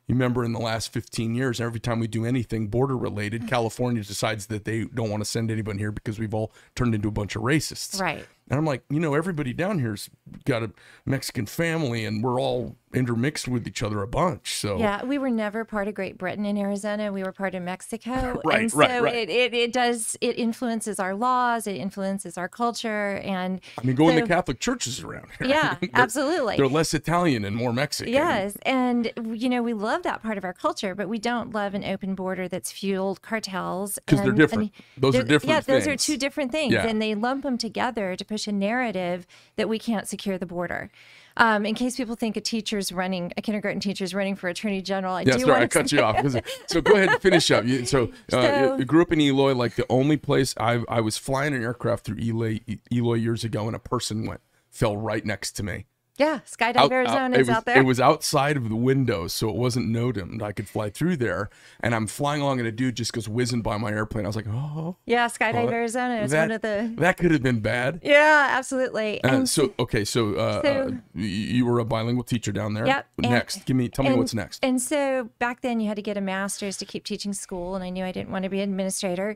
you 0.06 0.14
remember 0.14 0.44
in 0.44 0.52
the 0.52 0.58
last 0.58 0.92
15 0.92 1.34
years 1.34 1.60
every 1.60 1.80
time 1.80 2.00
we 2.00 2.06
do 2.06 2.24
anything 2.24 2.68
border 2.68 2.96
related 2.96 3.42
mm. 3.42 3.48
california 3.48 4.02
decides 4.02 4.46
that 4.46 4.64
they 4.64 4.84
don't 4.84 5.10
want 5.10 5.20
to 5.20 5.28
send 5.28 5.50
anybody 5.50 5.78
here 5.78 5.92
because 5.92 6.18
we've 6.18 6.34
all 6.34 6.52
turned 6.74 6.94
into 6.94 7.08
a 7.08 7.12
bunch 7.12 7.36
of 7.36 7.42
racists. 7.42 8.00
Right 8.00 8.26
and 8.50 8.58
I'm 8.58 8.64
like, 8.66 8.82
you 8.90 9.00
know, 9.00 9.14
everybody 9.14 9.52
down 9.52 9.78
here's 9.78 10.10
got 10.44 10.62
a 10.62 10.70
Mexican 11.06 11.46
family 11.46 12.04
and 12.04 12.22
we're 12.22 12.40
all 12.40 12.76
intermixed 12.94 13.48
with 13.48 13.66
each 13.66 13.82
other 13.82 14.02
a 14.02 14.06
bunch. 14.06 14.54
So 14.54 14.76
Yeah, 14.78 15.02
we 15.04 15.16
were 15.16 15.30
never 15.30 15.64
part 15.64 15.88
of 15.88 15.94
Great 15.94 16.18
Britain 16.18 16.44
in 16.44 16.58
Arizona. 16.58 17.10
We 17.10 17.22
were 17.22 17.32
part 17.32 17.54
of 17.54 17.62
Mexico. 17.62 18.40
Right, 18.44 18.60
and 18.62 18.70
so 18.70 18.78
right, 18.78 19.02
right. 19.02 19.14
It, 19.14 19.30
it, 19.30 19.54
it 19.54 19.72
does, 19.72 20.16
it 20.20 20.38
influences 20.38 20.98
our 21.00 21.14
laws, 21.14 21.66
it 21.66 21.76
influences 21.76 22.36
our 22.36 22.48
culture. 22.48 23.16
And 23.24 23.60
I 23.78 23.86
mean, 23.86 23.96
going 23.96 24.16
so- 24.18 24.22
to 24.22 24.26
Catholic 24.26 24.58
churches 24.60 25.00
around 25.02 25.26
here. 25.38 25.48
yeah, 25.48 25.76
they're, 25.80 25.88
absolutely. 25.94 26.56
They're 26.56 26.66
less 26.68 26.92
Italian 26.92 27.44
and 27.46 27.56
more 27.56 27.72
Mexican. 27.72 28.12
Yes. 28.12 28.56
And, 28.62 29.10
you 29.32 29.48
know, 29.48 29.62
we 29.62 29.72
love 29.72 30.02
that 30.02 30.22
part 30.22 30.36
of 30.36 30.44
our 30.44 30.52
culture, 30.52 30.94
but 30.94 31.08
we 31.08 31.18
don't 31.18 31.54
love 31.54 31.72
an 31.74 31.84
open 31.84 32.14
border 32.14 32.48
that's 32.48 32.70
fueled 32.70 33.22
cartels. 33.22 33.98
'Cause 34.06 34.20
they're 34.22 34.32
different. 34.32 34.72
and 34.76 34.84
Those 35.02 35.14
are 35.14 35.18
they're- 35.18 35.26
different 35.38 35.50
Yeah, 35.50 35.60
those 35.60 35.86
are 35.86 35.96
two 35.96 36.16
different 36.18 36.52
things. 36.52 36.74
Yeah. 36.74 36.86
And 36.86 37.00
they 37.00 37.14
lump 37.14 37.44
them 37.44 37.56
together 37.56 38.16
to 38.16 38.24
push 38.32 38.46
a 38.46 38.52
narrative 38.52 39.26
that 39.56 39.68
we 39.68 39.78
can't 39.78 40.08
secure 40.08 40.38
the 40.38 40.46
border. 40.46 40.90
Um, 41.36 41.66
in 41.66 41.74
case 41.74 41.96
people 41.96 42.14
think 42.14 42.36
a 42.36 42.40
teacher's 42.40 42.90
running, 42.90 43.32
a 43.36 43.42
kindergarten 43.42 43.80
teacher's 43.80 44.14
running 44.14 44.36
for 44.36 44.48
attorney 44.48 44.80
general, 44.82 45.14
I 45.14 45.20
Yeah, 45.20 45.34
do 45.34 45.40
sorry, 45.40 45.52
I 45.52 45.58
want 45.60 45.70
to 45.70 45.78
cut 45.78 45.92
you 45.92 46.00
off. 46.00 46.42
So 46.66 46.80
go 46.80 46.94
ahead 46.94 47.10
and 47.10 47.20
finish 47.20 47.50
up. 47.50 47.64
You, 47.66 47.84
so, 47.84 48.04
uh, 48.32 48.42
So- 48.42 48.76
you 48.78 48.84
grew 48.86 49.02
up 49.02 49.12
in 49.12 49.20
Eloy, 49.20 49.54
like 49.54 49.76
the 49.76 49.86
only 49.90 50.16
place 50.16 50.54
I 50.58 50.82
I 50.88 51.00
was 51.00 51.18
flying 51.18 51.54
an 51.54 51.62
aircraft 51.62 52.04
through 52.04 52.18
Eloy 52.18 52.60
Eloy 52.90 53.14
years 53.14 53.44
ago, 53.44 53.66
and 53.66 53.76
a 53.76 53.78
person 53.78 54.26
went 54.26 54.40
fell 54.70 54.96
right 54.96 55.24
next 55.24 55.52
to 55.52 55.62
me. 55.62 55.84
Yeah, 56.22 56.38
Skydive 56.46 56.76
Out- 56.76 56.84
out- 56.84 56.92
Arizona 56.92 57.34
it 57.34 57.40
is 57.40 57.48
was, 57.48 57.56
out 57.56 57.64
there. 57.64 57.78
It 57.78 57.84
was 57.84 58.00
outside 58.00 58.56
of 58.56 58.68
the 58.68 58.76
window, 58.76 59.26
so 59.26 59.48
it 59.48 59.56
wasn't 59.56 59.88
noted. 59.88 60.40
I 60.42 60.52
could 60.52 60.68
fly 60.68 60.88
through 60.90 61.16
there, 61.16 61.50
and 61.80 61.94
I'm 61.94 62.06
flying 62.06 62.40
along, 62.42 62.60
and 62.60 62.68
a 62.68 62.72
dude 62.72 62.94
just 62.96 63.12
goes 63.12 63.28
whizzing 63.28 63.62
by 63.62 63.76
my 63.76 63.90
airplane. 63.90 64.24
I 64.24 64.28
was 64.28 64.36
like, 64.36 64.46
oh, 64.48 64.96
yeah, 65.04 65.26
Skydive 65.26 65.72
Arizona 65.72 66.20
is 66.22 66.30
that, 66.30 66.42
one 66.42 66.50
of 66.52 66.62
the. 66.62 66.92
that 66.98 67.16
could 67.16 67.32
have 67.32 67.42
been 67.42 67.60
bad. 67.60 68.00
Yeah, 68.04 68.48
absolutely. 68.50 69.22
Uh, 69.24 69.34
And 69.34 69.48
so 69.48 69.74
okay, 69.78 70.04
so, 70.04 70.34
uh, 70.34 70.62
So- 70.62 70.88
uh, 70.88 70.90
you 71.20 71.66
were 71.66 71.80
a 71.80 71.84
bilingual 71.84 72.24
teacher 72.24 72.52
down 72.52 72.74
there. 72.74 72.86
Yep, 72.86 73.06
and- 73.24 73.32
Next, 73.32 73.64
give 73.66 73.76
me, 73.76 73.88
tell 73.88 74.04
me 74.04 74.10
and- 74.10 74.18
what's 74.18 74.34
next. 74.34 74.60
And 74.64 74.80
so 74.80 75.30
back 75.38 75.60
then 75.62 75.80
you 75.80 75.88
had 75.88 75.96
to 75.96 76.02
get 76.02 76.16
a 76.16 76.20
master's 76.20 76.76
to 76.78 76.84
keep 76.84 77.04
teaching 77.04 77.32
school, 77.32 77.74
and 77.74 77.82
I 77.82 77.90
knew 77.90 78.04
I 78.04 78.12
didn't 78.12 78.30
want 78.30 78.44
to 78.44 78.48
be 78.48 78.60
an 78.60 78.70
administrator. 78.70 79.34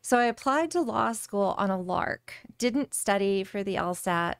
So 0.00 0.16
I 0.18 0.24
applied 0.24 0.70
to 0.70 0.80
law 0.80 1.10
school 1.12 1.54
on 1.58 1.70
a 1.70 1.80
lark. 1.80 2.32
Didn't 2.58 2.94
study 2.94 3.42
for 3.42 3.64
the 3.64 3.74
LSAT. 3.74 4.34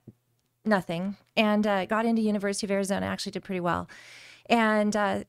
Nothing, 0.68 1.16
and 1.37 1.66
uh, 1.66 1.87
got 1.87 2.06
into 2.06 2.22
University 2.22 2.66
of 2.66 2.70
Arizona. 2.70 3.06
Actually, 3.06 3.32
did 3.32 3.44
pretty 3.44 3.60
well, 3.60 3.88
and 4.46 4.94
uh, 4.94 5.25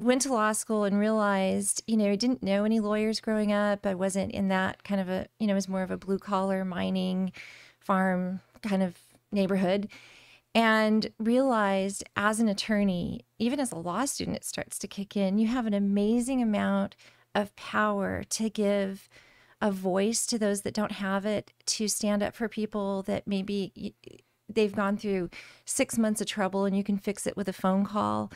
went 0.00 0.22
to 0.22 0.32
law 0.32 0.52
school 0.52 0.84
and 0.84 0.98
realized, 0.98 1.82
you 1.86 1.96
know, 1.96 2.10
I 2.10 2.16
didn't 2.16 2.42
know 2.42 2.64
any 2.64 2.80
lawyers 2.80 3.20
growing 3.20 3.52
up. 3.52 3.84
I 3.86 3.94
wasn't 3.94 4.32
in 4.32 4.48
that 4.48 4.82
kind 4.82 5.00
of 5.00 5.08
a, 5.08 5.26
you 5.38 5.46
know, 5.46 5.52
it 5.52 5.56
was 5.56 5.68
more 5.68 5.82
of 5.82 5.90
a 5.90 5.96
blue 5.96 6.18
collar 6.18 6.64
mining 6.64 7.32
farm 7.78 8.40
kind 8.62 8.82
of 8.82 8.98
neighborhood. 9.30 9.88
And 10.54 11.12
realized 11.18 12.02
as 12.16 12.40
an 12.40 12.48
attorney, 12.48 13.24
even 13.38 13.60
as 13.60 13.70
a 13.70 13.78
law 13.78 14.04
student, 14.04 14.36
it 14.36 14.44
starts 14.44 14.78
to 14.80 14.88
kick 14.88 15.16
in. 15.16 15.38
You 15.38 15.46
have 15.46 15.66
an 15.66 15.74
amazing 15.74 16.42
amount 16.42 16.96
of 17.34 17.54
power 17.54 18.24
to 18.30 18.50
give 18.50 19.08
a 19.60 19.70
voice 19.70 20.26
to 20.26 20.38
those 20.38 20.62
that 20.62 20.74
don't 20.74 20.92
have 20.92 21.24
it, 21.26 21.52
to 21.66 21.86
stand 21.86 22.22
up 22.22 22.34
for 22.34 22.48
people 22.48 23.02
that 23.02 23.28
maybe 23.28 23.94
they've 24.54 24.74
gone 24.74 24.96
through 24.96 25.30
six 25.64 25.98
months 25.98 26.20
of 26.20 26.26
trouble 26.26 26.64
and 26.64 26.76
you 26.76 26.84
can 26.84 26.98
fix 26.98 27.26
it 27.26 27.36
with 27.36 27.48
a 27.48 27.52
phone 27.52 27.84
call. 27.84 28.32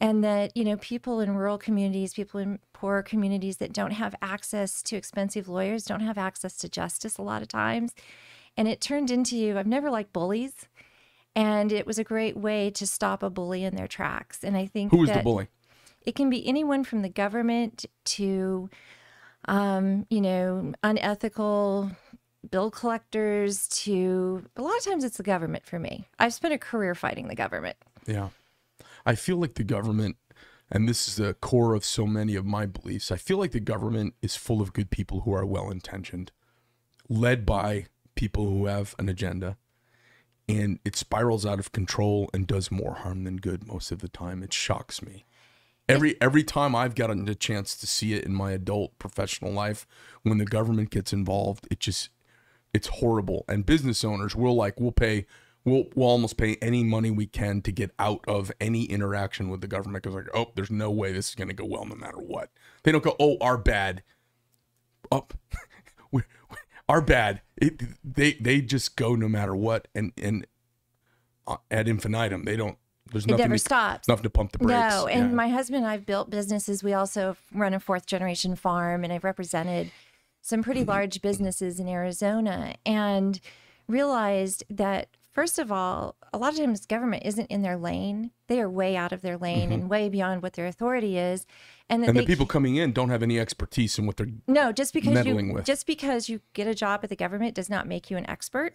And 0.00 0.24
that 0.24 0.56
you 0.56 0.64
know 0.64 0.76
people 0.78 1.20
in 1.20 1.36
rural 1.36 1.58
communities 1.58 2.14
people 2.14 2.40
in 2.40 2.58
poor 2.72 3.02
communities 3.02 3.58
that 3.58 3.72
don't 3.72 3.92
have 3.92 4.16
access 4.20 4.82
to 4.82 4.96
expensive 4.96 5.48
lawyers 5.48 5.84
don't 5.84 6.00
have 6.00 6.18
access 6.18 6.56
to 6.56 6.68
justice 6.68 7.18
a 7.18 7.22
lot 7.22 7.40
of 7.42 7.48
times. 7.48 7.94
And 8.56 8.66
it 8.66 8.80
turned 8.80 9.10
into 9.10 9.36
you, 9.36 9.56
i've 9.56 9.66
never 9.66 9.90
liked 9.90 10.12
bullies. 10.12 10.66
And 11.36 11.72
it 11.72 11.86
was 11.86 11.98
a 11.98 12.04
great 12.04 12.36
way 12.36 12.68
to 12.70 12.86
stop 12.86 13.22
a 13.22 13.30
bully 13.30 13.64
in 13.64 13.76
their 13.76 13.86
tracks. 13.86 14.42
And 14.42 14.56
i 14.56 14.66
think 14.66 14.90
who 14.90 15.04
is 15.04 15.10
the 15.10 15.22
bully? 15.22 15.48
it 16.04 16.14
can 16.14 16.30
be 16.30 16.46
anyone 16.46 16.84
from 16.84 17.02
the 17.02 17.08
government 17.08 17.86
to 18.04 18.68
um, 19.46 20.06
you 20.10 20.20
know 20.20 20.72
unethical 20.82 21.90
bill 22.50 22.70
collectors 22.70 23.68
to 23.68 24.44
a 24.56 24.62
lot 24.62 24.76
of 24.76 24.84
times 24.84 25.04
it's 25.04 25.16
the 25.16 25.22
government 25.22 25.64
for 25.64 25.78
me 25.78 26.08
i've 26.18 26.34
spent 26.34 26.52
a 26.52 26.58
career 26.58 26.94
fighting 26.94 27.28
the 27.28 27.34
government 27.34 27.76
yeah 28.06 28.28
I 29.04 29.14
feel 29.14 29.36
like 29.36 29.54
the 29.54 29.64
government, 29.64 30.16
and 30.70 30.88
this 30.88 31.08
is 31.08 31.16
the 31.16 31.34
core 31.34 31.74
of 31.74 31.84
so 31.84 32.06
many 32.06 32.34
of 32.34 32.44
my 32.44 32.66
beliefs, 32.66 33.10
I 33.10 33.16
feel 33.16 33.38
like 33.38 33.52
the 33.52 33.60
government 33.60 34.14
is 34.22 34.36
full 34.36 34.60
of 34.60 34.72
good 34.72 34.90
people 34.90 35.20
who 35.20 35.34
are 35.34 35.46
well 35.46 35.70
intentioned, 35.70 36.30
led 37.08 37.44
by 37.44 37.86
people 38.14 38.48
who 38.48 38.66
have 38.66 38.94
an 38.98 39.08
agenda. 39.08 39.56
And 40.48 40.80
it 40.84 40.96
spirals 40.96 41.46
out 41.46 41.60
of 41.60 41.72
control 41.72 42.28
and 42.34 42.46
does 42.46 42.70
more 42.70 42.94
harm 42.94 43.24
than 43.24 43.36
good 43.36 43.66
most 43.66 43.92
of 43.92 44.00
the 44.00 44.08
time. 44.08 44.42
It 44.42 44.52
shocks 44.52 45.00
me. 45.00 45.24
Every 45.88 46.20
every 46.20 46.42
time 46.42 46.74
I've 46.74 46.94
gotten 46.94 47.28
a 47.28 47.34
chance 47.34 47.76
to 47.76 47.86
see 47.86 48.14
it 48.14 48.24
in 48.24 48.34
my 48.34 48.52
adult 48.52 48.98
professional 48.98 49.52
life, 49.52 49.86
when 50.22 50.38
the 50.38 50.44
government 50.44 50.90
gets 50.90 51.12
involved, 51.12 51.68
it 51.70 51.80
just 51.80 52.10
it's 52.74 52.88
horrible. 52.88 53.44
And 53.48 53.66
business 53.66 54.04
owners 54.04 54.34
will 54.34 54.54
like 54.54 54.80
we'll 54.80 54.92
pay 54.92 55.26
we'll 55.64 55.84
we'll 55.94 56.08
almost 56.08 56.36
pay 56.36 56.56
any 56.60 56.82
money 56.82 57.10
we 57.10 57.26
can 57.26 57.62
to 57.62 57.72
get 57.72 57.92
out 57.98 58.24
of 58.26 58.50
any 58.60 58.84
interaction 58.84 59.48
with 59.48 59.60
the 59.60 59.66
government 59.66 60.02
because 60.02 60.14
like 60.14 60.28
oh 60.34 60.50
there's 60.54 60.70
no 60.70 60.90
way 60.90 61.12
this 61.12 61.30
is 61.30 61.34
going 61.34 61.48
to 61.48 61.54
go 61.54 61.64
well 61.64 61.84
no 61.84 61.94
matter 61.94 62.18
what 62.18 62.50
they 62.82 62.92
don't 62.92 63.04
go 63.04 63.14
oh 63.20 63.36
our 63.40 63.56
bad 63.56 64.02
up 65.10 65.34
oh, 66.14 66.20
our 66.88 67.00
bad 67.00 67.42
it, 67.56 67.80
they 68.02 68.32
they 68.34 68.60
just 68.60 68.96
go 68.96 69.14
no 69.14 69.28
matter 69.28 69.54
what 69.54 69.88
and 69.94 70.12
and 70.20 70.46
uh, 71.46 71.56
ad 71.70 71.88
infinitum 71.88 72.44
they 72.44 72.56
don't 72.56 72.78
there's 73.12 73.26
nothing 73.26 73.40
it 73.40 73.44
never 73.44 73.54
to, 73.56 73.58
stops. 73.58 74.08
Nothing 74.08 74.22
to 74.22 74.30
pump 74.30 74.52
the 74.52 74.58
brakes. 74.58 74.70
No, 74.70 75.06
and 75.06 75.30
yeah. 75.30 75.34
my 75.34 75.48
husband 75.48 75.84
and 75.84 75.86
I've 75.86 76.06
built 76.06 76.30
businesses. 76.30 76.82
We 76.82 76.94
also 76.94 77.36
run 77.52 77.74
a 77.74 77.80
fourth 77.80 78.06
generation 78.06 78.56
farm, 78.56 79.04
and 79.04 79.12
I've 79.12 79.22
represented 79.22 79.90
some 80.42 80.62
pretty 80.62 80.84
large 80.84 81.22
businesses 81.22 81.80
in 81.80 81.88
Arizona, 81.88 82.74
and 82.84 83.40
realized 83.88 84.64
that 84.68 85.08
First 85.32 85.58
of 85.58 85.72
all, 85.72 86.14
a 86.34 86.36
lot 86.36 86.52
of 86.52 86.58
times 86.58 86.84
government 86.84 87.22
isn't 87.24 87.46
in 87.46 87.62
their 87.62 87.78
lane. 87.78 88.32
They 88.48 88.60
are 88.60 88.68
way 88.68 88.96
out 88.96 89.12
of 89.12 89.22
their 89.22 89.38
lane 89.38 89.70
mm-hmm. 89.70 89.72
and 89.72 89.88
way 89.88 90.10
beyond 90.10 90.42
what 90.42 90.52
their 90.52 90.66
authority 90.66 91.16
is. 91.16 91.46
And, 91.88 92.04
and 92.04 92.14
the 92.14 92.26
people 92.26 92.44
coming 92.44 92.76
in 92.76 92.92
don't 92.92 93.08
have 93.08 93.22
any 93.22 93.40
expertise 93.40 93.98
in 93.98 94.04
what 94.04 94.18
they're 94.18 94.28
no 94.46 94.72
just 94.72 94.92
because 94.92 95.24
you 95.24 95.34
with. 95.34 95.64
just 95.64 95.86
because 95.86 96.28
you 96.28 96.40
get 96.52 96.66
a 96.66 96.74
job 96.74 97.00
at 97.02 97.08
the 97.08 97.16
government 97.16 97.54
does 97.54 97.70
not 97.70 97.86
make 97.86 98.10
you 98.10 98.18
an 98.18 98.28
expert. 98.28 98.74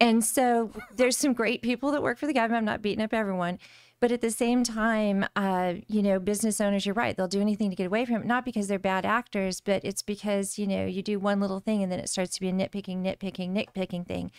And 0.00 0.24
so 0.24 0.70
there's 0.94 1.16
some 1.16 1.32
great 1.32 1.60
people 1.60 1.90
that 1.90 2.02
work 2.04 2.18
for 2.18 2.26
the 2.26 2.32
government. 2.32 2.58
I'm 2.58 2.64
not 2.64 2.82
beating 2.82 3.02
up 3.02 3.12
everyone, 3.12 3.58
but 4.00 4.10
at 4.10 4.22
the 4.22 4.30
same 4.30 4.64
time, 4.64 5.26
uh, 5.36 5.74
you 5.86 6.02
know, 6.02 6.18
business 6.18 6.60
owners, 6.60 6.86
you're 6.86 6.94
right. 6.94 7.16
They'll 7.16 7.28
do 7.28 7.40
anything 7.40 7.70
to 7.70 7.76
get 7.76 7.86
away 7.86 8.06
from 8.06 8.16
it, 8.16 8.26
not 8.26 8.44
because 8.44 8.66
they're 8.66 8.78
bad 8.78 9.04
actors, 9.04 9.60
but 9.60 9.84
it's 9.84 10.02
because 10.02 10.58
you 10.58 10.66
know 10.66 10.86
you 10.86 11.02
do 11.02 11.18
one 11.18 11.40
little 11.40 11.60
thing 11.60 11.82
and 11.82 11.92
then 11.92 12.00
it 12.00 12.08
starts 12.08 12.34
to 12.34 12.40
be 12.40 12.48
a 12.48 12.52
nitpicking, 12.52 13.02
nitpicking, 13.02 13.50
nitpicking 13.50 14.06
thing. 14.06 14.32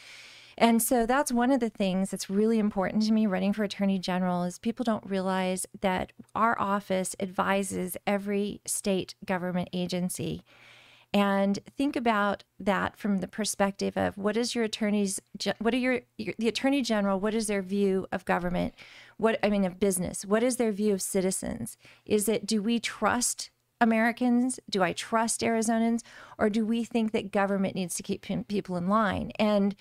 And 0.58 0.82
so 0.82 1.06
that's 1.06 1.32
one 1.32 1.52
of 1.52 1.60
the 1.60 1.70
things 1.70 2.12
that's 2.12 2.30
really 2.30 2.60
important 2.60 3.04
to 3.04 3.14
me 3.14 3.26
running 3.26 3.54
for 3.54 3.64
attorney 3.64 3.98
general 3.98 4.44
is 4.44 4.60
people 4.60 4.84
don't 4.84 5.06
realize 5.10 5.66
that 5.80 6.12
our 6.36 6.60
office 6.60 7.16
advises 7.20 7.98
every 8.06 8.62
state 8.66 9.16
government 9.26 9.70
agency. 9.74 10.44
And 11.14 11.60
think 11.76 11.96
about 11.96 12.46
that 12.60 12.98
from 12.98 13.18
the 13.18 13.28
perspective 13.28 13.98
of 13.98 14.18
what 14.18 14.38
is 14.38 14.56
your 14.56 14.64
attorney's 14.64 15.20
what 15.60 15.74
are 15.74 15.78
your, 15.78 16.02
your 16.18 16.34
the 16.38 16.48
attorney 16.48 16.82
general 16.82 17.20
what 17.20 17.34
is 17.34 17.48
their 17.48 17.62
view 17.62 18.08
of 18.14 18.24
government? 18.24 18.76
What 19.22 19.38
I 19.44 19.52
mean 19.52 19.66
of 19.66 19.80
business. 19.80 20.26
What 20.26 20.42
is 20.42 20.58
their 20.58 20.72
view 20.72 20.96
of 20.96 21.02
citizens? 21.04 21.78
Is 22.08 22.28
it 22.28 22.48
do 22.48 22.60
we 22.60 22.80
trust 22.80 23.52
Americans? 23.80 24.60
Do 24.68 24.82
I 24.82 24.94
trust 24.94 25.42
Arizonans? 25.42 26.02
Or 26.40 26.50
do 26.50 26.66
we 26.66 26.84
think 26.84 27.12
that 27.12 27.32
government 27.32 27.76
needs 27.76 27.94
to 27.96 28.04
keep 28.04 28.26
people 28.48 28.78
in 28.78 28.88
line? 28.88 29.32
And 29.38 29.76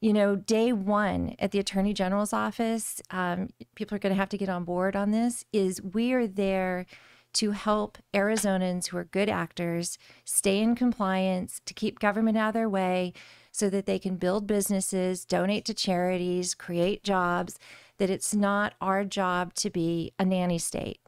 you 0.00 0.14
know, 0.14 0.34
day 0.34 0.72
one 0.72 1.36
at 1.38 1.50
the 1.50 1.58
Attorney 1.58 1.92
General's 1.92 2.32
office, 2.32 3.02
um, 3.10 3.50
people 3.74 3.96
are 3.96 3.98
going 3.98 4.14
to 4.14 4.18
have 4.18 4.30
to 4.30 4.38
get 4.38 4.48
on 4.48 4.64
board 4.64 4.96
on 4.96 5.10
this, 5.10 5.44
is 5.52 5.82
we 5.82 6.14
are 6.14 6.26
there 6.26 6.86
to 7.34 7.50
help 7.50 7.98
Arizonans 8.14 8.86
who 8.86 8.96
are 8.96 9.04
good 9.04 9.28
actors 9.28 9.98
stay 10.24 10.58
in 10.58 10.74
compliance, 10.74 11.60
to 11.66 11.74
keep 11.74 11.98
government 11.98 12.38
out 12.38 12.48
of 12.48 12.54
their 12.54 12.68
way 12.68 13.12
so 13.52 13.68
that 13.70 13.84
they 13.86 13.98
can 13.98 14.16
build 14.16 14.46
businesses, 14.46 15.24
donate 15.24 15.64
to 15.66 15.74
charities, 15.74 16.54
create 16.54 17.02
jobs, 17.02 17.58
that 17.98 18.10
it's 18.10 18.34
not 18.34 18.74
our 18.80 19.04
job 19.04 19.54
to 19.54 19.70
be 19.70 20.12
a 20.18 20.24
nanny 20.24 20.58
state. 20.58 21.00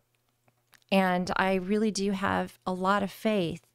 And 0.90 1.30
I 1.36 1.54
really 1.54 1.90
do 1.90 2.12
have 2.12 2.58
a 2.66 2.72
lot 2.72 3.02
of 3.02 3.10
faith 3.10 3.66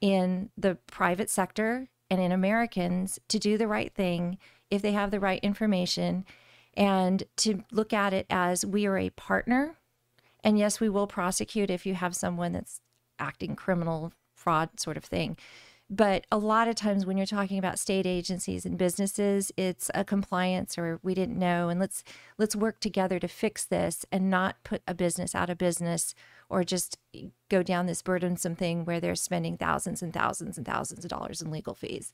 in 0.00 0.50
the 0.56 0.76
private 0.86 1.30
sector 1.30 1.88
and 2.10 2.20
in 2.20 2.32
Americans 2.32 3.18
to 3.28 3.38
do 3.38 3.58
the 3.58 3.66
right 3.66 3.92
thing 3.92 4.38
if 4.70 4.82
they 4.82 4.92
have 4.92 5.10
the 5.10 5.20
right 5.20 5.40
information 5.42 6.24
and 6.76 7.24
to 7.36 7.64
look 7.72 7.92
at 7.92 8.12
it 8.12 8.26
as 8.30 8.64
we 8.64 8.86
are 8.86 8.98
a 8.98 9.10
partner. 9.10 9.76
And 10.42 10.58
yes, 10.58 10.80
we 10.80 10.88
will 10.88 11.06
prosecute 11.06 11.70
if 11.70 11.86
you 11.86 11.94
have 11.94 12.14
someone 12.14 12.52
that's 12.52 12.80
acting 13.18 13.56
criminal 13.56 14.12
fraud 14.34 14.78
sort 14.78 14.96
of 14.96 15.04
thing. 15.04 15.36
But 15.90 16.26
a 16.32 16.38
lot 16.38 16.66
of 16.66 16.76
times 16.76 17.04
when 17.04 17.18
you're 17.18 17.26
talking 17.26 17.58
about 17.58 17.78
state 17.78 18.06
agencies 18.06 18.64
and 18.64 18.78
businesses, 18.78 19.52
it's 19.56 19.90
a 19.94 20.02
compliance 20.02 20.78
or 20.78 20.98
we 21.02 21.14
didn't 21.14 21.38
know 21.38 21.68
and 21.68 21.78
let's 21.78 22.02
let's 22.38 22.56
work 22.56 22.80
together 22.80 23.18
to 23.18 23.28
fix 23.28 23.66
this 23.66 24.06
and 24.10 24.30
not 24.30 24.56
put 24.64 24.82
a 24.88 24.94
business 24.94 25.34
out 25.34 25.50
of 25.50 25.58
business 25.58 26.14
or 26.48 26.64
just 26.64 26.98
go 27.50 27.62
down 27.62 27.84
this 27.84 28.00
burdensome 28.00 28.56
thing 28.56 28.86
where 28.86 28.98
they're 28.98 29.14
spending 29.14 29.58
thousands 29.58 30.02
and 30.02 30.14
thousands 30.14 30.56
and 30.56 30.66
thousands 30.66 31.04
of 31.04 31.10
dollars 31.10 31.42
in 31.42 31.50
legal 31.50 31.74
fees. 31.74 32.12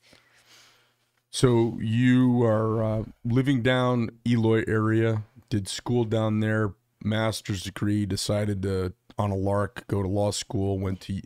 So 1.29 1.77
you 1.79 2.43
are 2.43 2.83
uh, 2.83 3.03
living 3.23 3.61
down 3.61 4.09
Eloy 4.27 4.65
area, 4.67 5.23
did 5.49 5.69
school 5.69 6.03
down 6.03 6.41
there, 6.41 6.73
master's 7.01 7.63
degree, 7.63 8.05
decided 8.05 8.61
to 8.63 8.93
on 9.17 9.31
a 9.31 9.35
lark 9.35 9.87
go 9.87 10.01
to 10.01 10.09
law 10.09 10.31
school, 10.31 10.77
went 10.77 10.99
to 11.01 11.21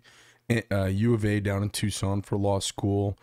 uh, 0.71 0.85
U 0.85 1.13
of 1.13 1.25
A 1.25 1.39
down 1.39 1.63
in 1.63 1.69
Tucson 1.69 2.21
for 2.21 2.37
law 2.37 2.59
school, 2.59 3.17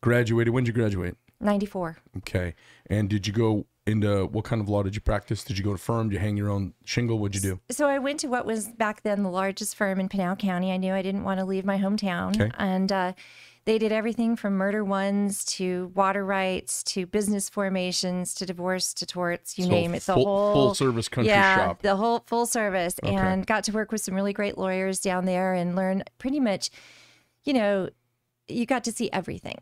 graduated. 0.00 0.52
When 0.52 0.64
did 0.64 0.68
you 0.68 0.80
graduate? 0.80 1.16
94. 1.40 1.98
Okay. 2.18 2.54
And 2.86 3.08
did 3.08 3.26
you 3.26 3.32
go 3.32 3.66
into 3.86 4.26
what 4.26 4.44
kind 4.44 4.62
of 4.62 4.68
law 4.68 4.82
did 4.82 4.94
you 4.94 5.00
practice? 5.00 5.44
Did 5.44 5.58
you 5.58 5.64
go 5.64 5.72
to 5.72 5.78
firm? 5.78 6.08
Did 6.08 6.14
you 6.14 6.20
hang 6.20 6.36
your 6.36 6.48
own 6.48 6.72
shingle? 6.84 7.18
What'd 7.18 7.34
you 7.34 7.50
do? 7.50 7.60
So 7.70 7.86
I 7.86 7.98
went 7.98 8.20
to 8.20 8.28
what 8.28 8.46
was 8.46 8.68
back 8.68 9.02
then 9.02 9.22
the 9.22 9.30
largest 9.30 9.76
firm 9.76 10.00
in 10.00 10.08
Pinal 10.08 10.36
County. 10.36 10.72
I 10.72 10.78
knew 10.78 10.94
I 10.94 11.02
didn't 11.02 11.24
want 11.24 11.40
to 11.40 11.44
leave 11.44 11.64
my 11.64 11.78
hometown. 11.78 12.40
Okay. 12.40 12.50
And 12.58 12.90
uh, 12.90 13.12
they 13.64 13.78
did 13.78 13.92
everything 13.92 14.36
from 14.36 14.54
murder 14.54 14.84
ones 14.84 15.44
to 15.44 15.90
water 15.94 16.24
rights 16.24 16.82
to 16.82 17.06
business 17.06 17.48
formations 17.48 18.34
to 18.34 18.46
divorce 18.46 18.92
to 18.94 19.06
torts, 19.06 19.58
you 19.58 19.64
so 19.64 19.70
name 19.70 19.94
it. 19.94 20.02
The 20.02 20.14
full, 20.14 20.24
whole 20.24 20.52
full 20.52 20.74
service 20.74 21.08
country 21.08 21.30
yeah, 21.30 21.56
shop. 21.56 21.82
The 21.82 21.96
whole 21.96 22.24
full 22.26 22.46
service. 22.46 22.96
Okay. 23.02 23.14
And 23.14 23.46
got 23.46 23.64
to 23.64 23.72
work 23.72 23.90
with 23.90 24.02
some 24.02 24.14
really 24.14 24.32
great 24.32 24.58
lawyers 24.58 25.00
down 25.00 25.24
there 25.24 25.54
and 25.54 25.74
learn 25.74 26.04
pretty 26.18 26.40
much, 26.40 26.70
you 27.44 27.54
know, 27.54 27.88
you 28.48 28.66
got 28.66 28.84
to 28.84 28.92
see 28.92 29.10
everything 29.12 29.56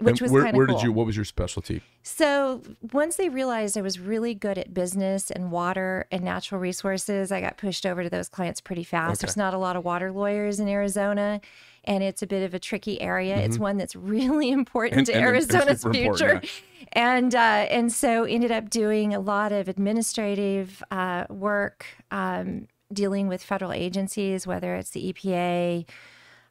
which 0.00 0.20
was 0.20 0.30
where, 0.30 0.42
kind 0.42 0.54
of 0.54 0.58
where 0.58 0.66
cool. 0.66 0.76
did 0.76 0.84
you 0.84 0.92
what 0.92 1.06
was 1.06 1.14
your 1.14 1.24
specialty 1.24 1.80
so 2.02 2.60
once 2.92 3.16
they 3.16 3.28
realized 3.28 3.78
i 3.78 3.80
was 3.80 4.00
really 4.00 4.34
good 4.34 4.58
at 4.58 4.74
business 4.74 5.30
and 5.30 5.52
water 5.52 6.06
and 6.10 6.24
natural 6.24 6.60
resources 6.60 7.30
i 7.30 7.40
got 7.40 7.56
pushed 7.56 7.86
over 7.86 8.02
to 8.02 8.10
those 8.10 8.28
clients 8.28 8.60
pretty 8.60 8.82
fast 8.82 9.20
okay. 9.20 9.26
there's 9.26 9.36
not 9.36 9.54
a 9.54 9.58
lot 9.58 9.76
of 9.76 9.84
water 9.84 10.10
lawyers 10.10 10.58
in 10.58 10.68
arizona 10.68 11.40
and 11.84 12.02
it's 12.02 12.22
a 12.22 12.26
bit 12.26 12.42
of 12.42 12.54
a 12.54 12.58
tricky 12.58 13.00
area 13.00 13.34
mm-hmm. 13.36 13.44
it's 13.44 13.58
one 13.58 13.76
that's 13.76 13.96
really 13.96 14.50
important 14.60 14.98
and, 14.98 15.06
to 15.06 15.14
and, 15.14 15.24
arizona's 15.24 15.84
future 15.84 16.40
yeah. 16.42 16.50
and 16.92 17.34
uh, 17.34 17.66
and 17.70 17.92
so 17.92 18.24
ended 18.24 18.50
up 18.50 18.70
doing 18.70 19.14
a 19.14 19.20
lot 19.20 19.52
of 19.52 19.68
administrative 19.68 20.82
uh, 20.90 21.24
work, 21.28 21.86
um, 22.10 22.68
dealing 22.92 23.28
with 23.28 23.42
federal 23.42 23.72
agencies, 23.72 24.46
whether 24.46 24.76
it's 24.76 24.90
the 24.90 25.12
EPA. 25.12 25.88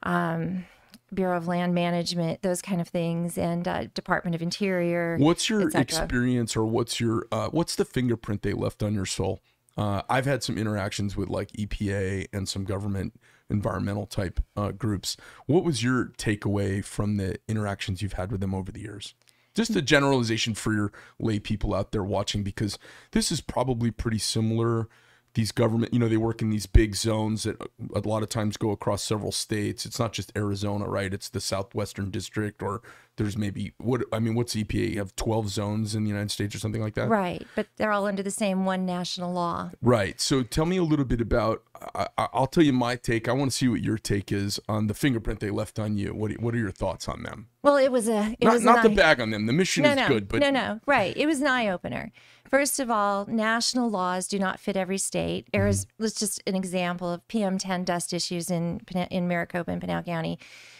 Um, 0.04 0.66
Bureau 1.14 1.38
of 1.38 1.48
Land 1.48 1.76
Management, 1.76 2.42
those 2.42 2.60
kind 2.60 2.82
of 2.82 2.88
things, 2.88 3.38
and 3.38 3.68
uh, 3.68 3.86
Department 3.94 4.34
of 4.34 4.42
Interior. 4.42 5.16
What's 5.20 5.48
your 5.48 5.70
experience, 5.70 6.56
or 6.58 6.66
what's 6.66 7.00
your 7.00 7.28
uh, 7.32 7.50
what's 7.50 7.76
the 7.76 7.86
fingerprint 7.86 8.42
they 8.42 8.54
left 8.54 8.82
on 8.82 8.96
your 8.96 9.06
soul? 9.06 9.40
Uh, 9.78 10.02
I've 10.10 10.26
had 10.26 10.44
some 10.44 10.58
interactions 10.58 11.16
with 11.16 11.30
like 11.30 11.52
EPA 11.52 12.28
and 12.34 12.50
some 12.50 12.64
government 12.64 13.14
environmental 13.54 14.06
type 14.06 14.42
uh, 14.58 14.72
groups. 14.72 15.16
What 15.46 15.64
was 15.64 15.84
your 15.84 16.08
takeaway 16.18 16.84
from 16.84 17.18
the 17.18 17.38
interactions 17.48 18.02
you've 18.02 18.14
had 18.14 18.32
with 18.32 18.42
them 18.42 18.54
over 18.54 18.72
the 18.72 18.82
years? 18.82 19.16
Just 19.54 19.76
a 19.76 19.82
generalization 19.82 20.56
for 20.56 20.74
your 20.74 20.92
lay 21.20 21.40
people 21.40 21.76
out 21.76 21.92
there 21.92 22.04
watching, 22.04 22.44
because 22.44 22.80
this 23.12 23.32
is 23.32 23.40
probably 23.40 23.92
pretty 23.92 24.18
similar. 24.18 24.90
These 25.36 25.52
government, 25.52 25.92
you 25.94 26.00
know, 26.00 26.08
they 26.08 26.18
work 26.18 26.44
in 26.44 26.52
these 26.52 26.68
big 26.68 26.96
zones 26.96 27.42
that 27.44 27.60
a 27.96 28.00
lot 28.08 28.22
of 28.22 28.30
times 28.30 28.56
go 28.56 28.70
across 28.70 29.02
several 29.02 29.32
states. 29.32 29.84
It's 29.84 29.98
not 29.98 30.14
just 30.14 30.32
Arizona, 30.36 30.86
right? 30.88 31.12
It's 31.12 31.28
the 31.30 31.42
southwestern 31.42 32.12
district, 32.12 32.62
or 32.62 32.84
there's 33.18 33.36
maybe 33.36 33.74
what 33.80 34.04
I 34.14 34.20
mean, 34.20 34.36
what's 34.36 34.54
EPA? 34.56 34.92
You 34.92 35.00
have 35.00 35.16
12 35.16 35.50
zones 35.50 35.96
in 35.96 36.04
the 36.04 36.10
United 36.10 36.30
States 36.30 36.54
or 36.56 36.60
something 36.60 36.82
like 36.84 36.94
that? 36.96 37.10
Right, 37.10 37.48
but 37.56 37.66
they're 37.78 37.92
all 37.92 38.06
under 38.06 38.22
the 38.22 38.30
same 38.32 38.66
one 38.66 38.86
national 38.86 39.34
law. 39.34 39.72
Right. 39.82 40.22
So 40.22 40.44
tell 40.44 40.66
me 40.68 40.78
a 40.78 40.84
little 40.84 41.06
bit 41.06 41.20
about. 41.22 41.64
I, 41.96 42.08
I- 42.18 42.28
I'll 42.34 42.48
tell 42.48 42.64
you 42.64 42.74
my 42.74 42.96
take. 42.96 43.28
I 43.28 43.32
want 43.32 43.50
to 43.52 43.58
see 43.58 43.68
what 43.68 43.82
your 43.82 43.98
take 43.98 44.32
is 44.32 44.60
on 44.70 44.86
the 44.88 44.94
fingerprint 44.94 45.40
they 45.40 45.50
left 45.50 45.80
on 45.80 45.98
you. 45.98 46.14
What 46.14 46.32
What 46.40 46.54
are 46.54 46.60
your 46.60 46.72
thoughts 46.72 47.08
on 47.08 47.24
them? 47.24 47.48
Well, 47.64 47.78
it 47.78 47.92
was 47.92 48.08
a 48.08 48.36
it 48.40 48.46
Not, 48.46 48.54
was 48.54 48.64
not 48.64 48.86
an 48.86 48.94
the 48.96 49.02
eye- 49.02 49.04
bag 49.06 49.20
on 49.20 49.32
them. 49.32 49.48
The 49.48 49.54
mission 49.54 49.82
no, 49.84 49.90
is 49.92 49.96
no, 49.96 50.08
good, 50.08 50.28
but 50.28 50.42
no, 50.42 50.52
no, 50.52 50.80
right. 50.86 51.16
It 51.18 51.26
was 51.26 51.42
an 51.42 51.48
eye 51.48 51.70
opener. 51.70 52.12
First 52.54 52.80
of 52.80 52.92
all, 52.92 53.26
national 53.26 53.90
laws 53.90 54.28
do 54.28 54.38
not 54.38 54.60
fit 54.60 54.78
every 54.78 55.00
state. 55.00 55.52
Mm-hmm. 55.52 55.90
Let's 55.98 56.20
just 56.20 56.40
an 56.46 56.54
example 56.54 57.12
of 57.12 57.28
PM10 57.28 57.84
dust 57.84 58.14
issues 58.14 58.52
in 58.52 58.82
in 59.10 59.28
Maricopa 59.28 59.72
and 59.72 59.82
Pinal 59.82 60.04
County. 60.04 60.38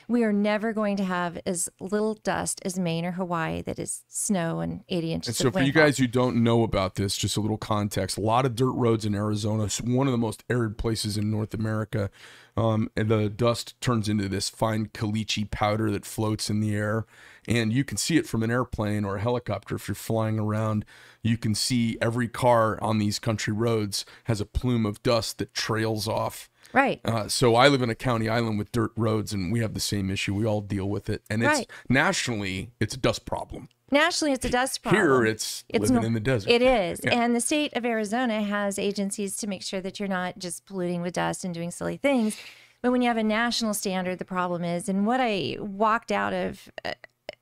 We 0.08 0.24
are 0.24 0.34
never 0.34 0.74
going 0.74 0.98
to 0.98 1.04
have 1.04 1.40
as 1.46 1.70
little 1.80 2.16
dust 2.16 2.62
as 2.66 2.78
Maine 2.78 3.06
or 3.06 3.12
Hawaii 3.12 3.62
that 3.62 3.80
is 3.80 4.04
snow 4.08 4.60
and 4.60 4.84
80 4.90 5.14
inches. 5.14 5.28
And 5.30 5.36
so, 5.36 5.52
for 5.52 5.64
you 5.64 5.72
guys 5.72 5.98
who 5.98 6.08
don't 6.08 6.44
know 6.44 6.64
about 6.64 6.96
this, 6.96 7.16
just 7.16 7.38
a 7.38 7.42
little 7.42 7.58
context: 7.58 8.18
a 8.18 8.22
lot 8.22 8.46
of 8.46 8.56
dirt 8.56 8.72
roads 8.72 9.06
in 9.06 9.16
Arizona. 9.16 9.66
It's 9.66 9.82
one 9.82 10.08
of 10.08 10.12
the 10.12 10.18
most 10.18 10.44
arid 10.50 10.78
places 10.78 11.18
in 11.18 11.32
North 11.32 11.54
America. 11.54 12.10
Um, 12.56 12.92
and 12.96 13.10
the 13.10 13.30
dust 13.30 13.80
turns 13.82 14.08
into 14.08 14.30
this 14.30 14.50
fine 14.50 14.88
caliche 14.88 15.50
powder 15.50 15.90
that 15.90 16.06
floats 16.06 16.52
in 16.52 16.60
the 16.60 16.76
air, 16.76 17.06
and 17.48 17.74
you 17.74 17.84
can 17.84 17.98
see 17.98 18.18
it 18.18 18.28
from 18.28 18.44
an 18.44 18.52
airplane 18.52 19.06
or 19.06 19.16
a 19.16 19.22
helicopter 19.22 19.76
if 19.76 19.88
you're 19.88 19.96
flying 19.96 20.38
around. 20.38 20.86
You 21.24 21.38
can 21.38 21.56
see 21.56 21.98
every 22.00 22.28
car 22.28 22.82
on 22.82 23.00
these 23.00 23.18
country 23.18 23.54
roads 23.54 24.06
has 24.26 24.40
a 24.40 24.46
plume 24.46 24.86
of 24.86 25.02
dust 25.02 25.40
that 25.40 25.54
trails 25.54 26.08
off. 26.08 26.50
Right, 26.74 27.00
Uh, 27.06 27.28
so 27.28 27.56
I 27.56 27.68
live 27.68 27.82
in 27.82 27.90
a 27.90 27.96
county 27.96 28.28
island 28.30 28.58
with 28.58 28.72
dirt 28.72 28.92
roads, 28.98 29.32
and 29.34 29.52
we 29.52 29.60
have 29.60 29.74
the 29.74 29.80
same 29.80 30.10
issue. 30.10 30.34
We 30.34 30.46
all 30.46 30.62
deal 30.62 30.90
with 30.90 31.10
it, 31.10 31.24
and 31.30 31.44
it's 31.44 31.54
Right. 31.60 31.70
nationally 31.90 32.72
it's 32.80 32.94
a 32.96 32.98
dust 32.98 33.26
problem. 33.26 33.70
nationally 33.92 34.32
it's 34.34 34.44
a 34.46 34.50
dust 34.50 34.82
problem. 34.82 35.02
Here, 35.04 35.24
it's, 35.26 35.64
living 35.72 35.94
nor- 35.96 36.06
in 36.06 36.14
the 36.14 36.20
desert. 36.20 36.50
It 36.50 36.64
is. 36.64 37.00
And 37.02 37.36
the 37.36 37.40
state 37.42 37.74
of 37.78 37.86
Arizona 37.86 38.42
has 38.42 38.80
agencies 38.80 39.38
to 39.38 39.46
make 39.48 39.62
sure 39.62 39.82
that 39.82 40.00
you're 40.00 40.10
not 40.10 40.40
just 40.40 40.66
polluting 40.66 41.04
with 41.04 41.14
dust 41.14 41.46
and 41.46 41.54
doing 41.54 41.70
silly 41.70 41.98
things. 41.98 42.36
But 42.82 42.92
when 42.92 43.02
you 43.04 43.08
have 43.08 43.18
a 43.18 43.24
national 43.24 43.76
standard, 43.76 44.18
the 44.18 44.26
problem 44.26 44.64
is, 44.64 44.90
and 44.90 45.06
what 45.06 45.22
I 45.22 45.58
walked 45.60 46.12
out 46.12 46.34
of 46.34 46.70
a, 46.84 46.96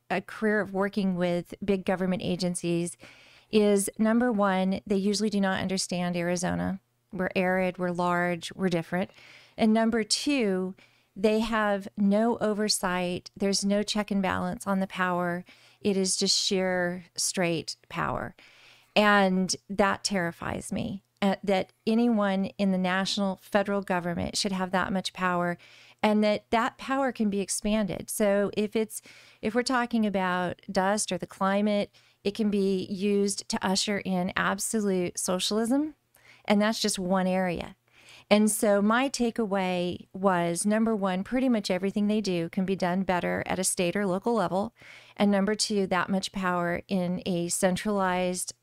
a 0.09 0.21
career 0.21 0.59
of 0.59 0.73
working 0.73 1.15
with 1.15 1.53
big 1.63 1.85
government 1.85 2.21
agencies 2.21 2.97
is 3.49 3.89
number 3.97 4.29
one, 4.31 4.81
they 4.85 4.97
usually 4.97 5.29
do 5.29 5.39
not 5.39 5.61
understand 5.61 6.17
Arizona. 6.17 6.81
We're 7.11 7.29
arid, 7.35 7.77
we're 7.77 7.91
large, 7.91 8.51
we're 8.53 8.69
different. 8.69 9.11
And 9.57 9.73
number 9.73 10.03
two, 10.03 10.75
they 11.15 11.39
have 11.39 11.87
no 11.97 12.37
oversight. 12.39 13.31
There's 13.35 13.65
no 13.65 13.83
check 13.83 14.11
and 14.11 14.21
balance 14.21 14.65
on 14.65 14.79
the 14.79 14.87
power. 14.87 15.43
It 15.81 15.97
is 15.97 16.15
just 16.15 16.37
sheer 16.37 17.05
straight 17.15 17.75
power. 17.89 18.35
And 18.95 19.55
that 19.69 20.03
terrifies 20.03 20.71
me 20.71 21.03
uh, 21.21 21.35
that 21.43 21.71
anyone 21.85 22.45
in 22.57 22.71
the 22.71 22.77
national 22.77 23.39
federal 23.41 23.81
government 23.81 24.37
should 24.37 24.51
have 24.51 24.71
that 24.71 24.91
much 24.91 25.13
power 25.13 25.57
and 26.03 26.23
that 26.23 26.45
that 26.49 26.77
power 26.77 27.11
can 27.11 27.29
be 27.29 27.39
expanded. 27.39 28.09
So 28.09 28.51
if 28.57 28.75
it's 28.75 29.01
if 29.41 29.53
we're 29.53 29.63
talking 29.63 30.05
about 30.05 30.61
dust 30.71 31.11
or 31.11 31.17
the 31.17 31.27
climate, 31.27 31.91
it 32.23 32.35
can 32.35 32.49
be 32.49 32.85
used 32.85 33.47
to 33.49 33.65
usher 33.65 33.99
in 33.99 34.33
absolute 34.35 35.17
socialism 35.19 35.95
and 36.51 36.61
that's 36.61 36.79
just 36.79 36.99
one 36.99 37.27
area. 37.27 37.77
And 38.29 38.51
so 38.51 38.81
my 38.81 39.07
takeaway 39.07 40.07
was 40.11 40.65
number 40.65 40.93
one, 40.93 41.23
pretty 41.23 41.47
much 41.47 41.71
everything 41.71 42.07
they 42.07 42.19
do 42.19 42.49
can 42.49 42.65
be 42.65 42.75
done 42.75 43.03
better 43.03 43.41
at 43.45 43.57
a 43.57 43.63
state 43.63 43.95
or 43.95 44.05
local 44.05 44.33
level. 44.33 44.73
And 45.15 45.31
number 45.31 45.55
two, 45.55 45.87
that 45.87 46.09
much 46.09 46.33
power 46.33 46.81
in 46.89 47.23
a 47.25 47.47
centralized, 47.47 48.53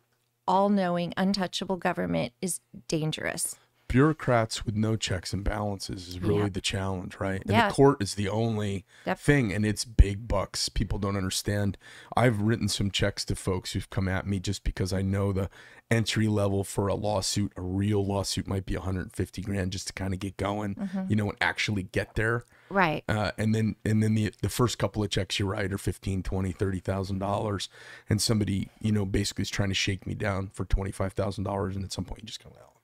all 0.47 0.69
knowing, 0.69 1.15
untouchable 1.17 1.79
government 1.79 2.35
is 2.43 2.61
dangerous. 2.89 3.57
Bureaucrats 3.89 4.65
with 4.65 4.77
no 4.77 4.97
checks 4.97 5.33
and 5.33 5.43
balances 5.43 6.09
is 6.09 6.21
really 6.21 6.43
Yeah. 6.43 6.49
the 6.51 6.61
challenge, 6.61 7.17
right? 7.19 7.41
And 7.43 7.51
Yeah. 7.51 7.69
the 7.69 7.75
court 7.75 8.03
is 8.03 8.15
the 8.15 8.29
only 8.29 8.85
Def- 9.05 9.21
thing, 9.21 9.53
and 9.53 9.65
it's 9.67 9.85
big 9.85 10.29
bucks. 10.29 10.69
People 10.69 10.99
don't 10.99 11.17
understand. 11.17 11.77
I've 12.17 12.41
written 12.43 12.69
some 12.69 12.91
checks 12.91 13.25
to 13.27 13.35
folks 13.35 13.73
who've 13.73 13.89
come 13.91 14.07
at 14.09 14.27
me 14.27 14.39
just 14.41 14.63
because 14.63 14.93
I 14.93 15.03
know 15.03 15.33
the 15.33 15.51
entry 15.91 16.29
level 16.29 16.65
for 16.65 16.87
a 16.89 16.95
lawsuit, 16.95 17.51
a 17.57 17.63
real 17.63 18.05
lawsuit, 18.05 18.47
might 18.47 18.67
be 18.67 18.77
150 18.77 19.41
grand 19.43 19.73
just 19.73 19.87
to 19.87 19.93
kind 19.95 20.13
of 20.13 20.21
get 20.21 20.37
going, 20.37 20.75
Mm-hmm. 20.75 21.05
you 21.09 21.17
know, 21.17 21.31
and 21.31 21.39
actually 21.41 21.85
get 21.85 22.15
there. 22.15 22.45
Right. 22.71 23.03
Uh, 23.09 23.33
and 23.39 23.55
then 23.55 23.77
and 23.87 24.03
then 24.03 24.15
the 24.15 24.31
the 24.43 24.51
first 24.51 24.77
couple 24.79 25.03
of 25.03 25.09
checks 25.09 25.39
you 25.39 25.47
write 25.47 25.73
are 25.73 25.79
15 25.79 26.23
20 26.23 26.53
30000 26.53 27.19
dollars 27.19 27.71
and 28.11 28.21
somebody 28.21 28.69
you 28.83 28.93
know 28.93 29.07
basically 29.07 29.41
is 29.43 29.49
trying 29.49 29.71
to 29.71 29.75
shake 29.75 30.07
me 30.07 30.13
down 30.15 30.49
for 30.53 30.67
$25000 30.67 31.75
and 31.77 31.85
at 31.85 31.93
some 31.93 32.05
point 32.05 32.21
you 32.21 32.27
just 32.27 32.45
go 32.45 32.51
well 32.55 32.75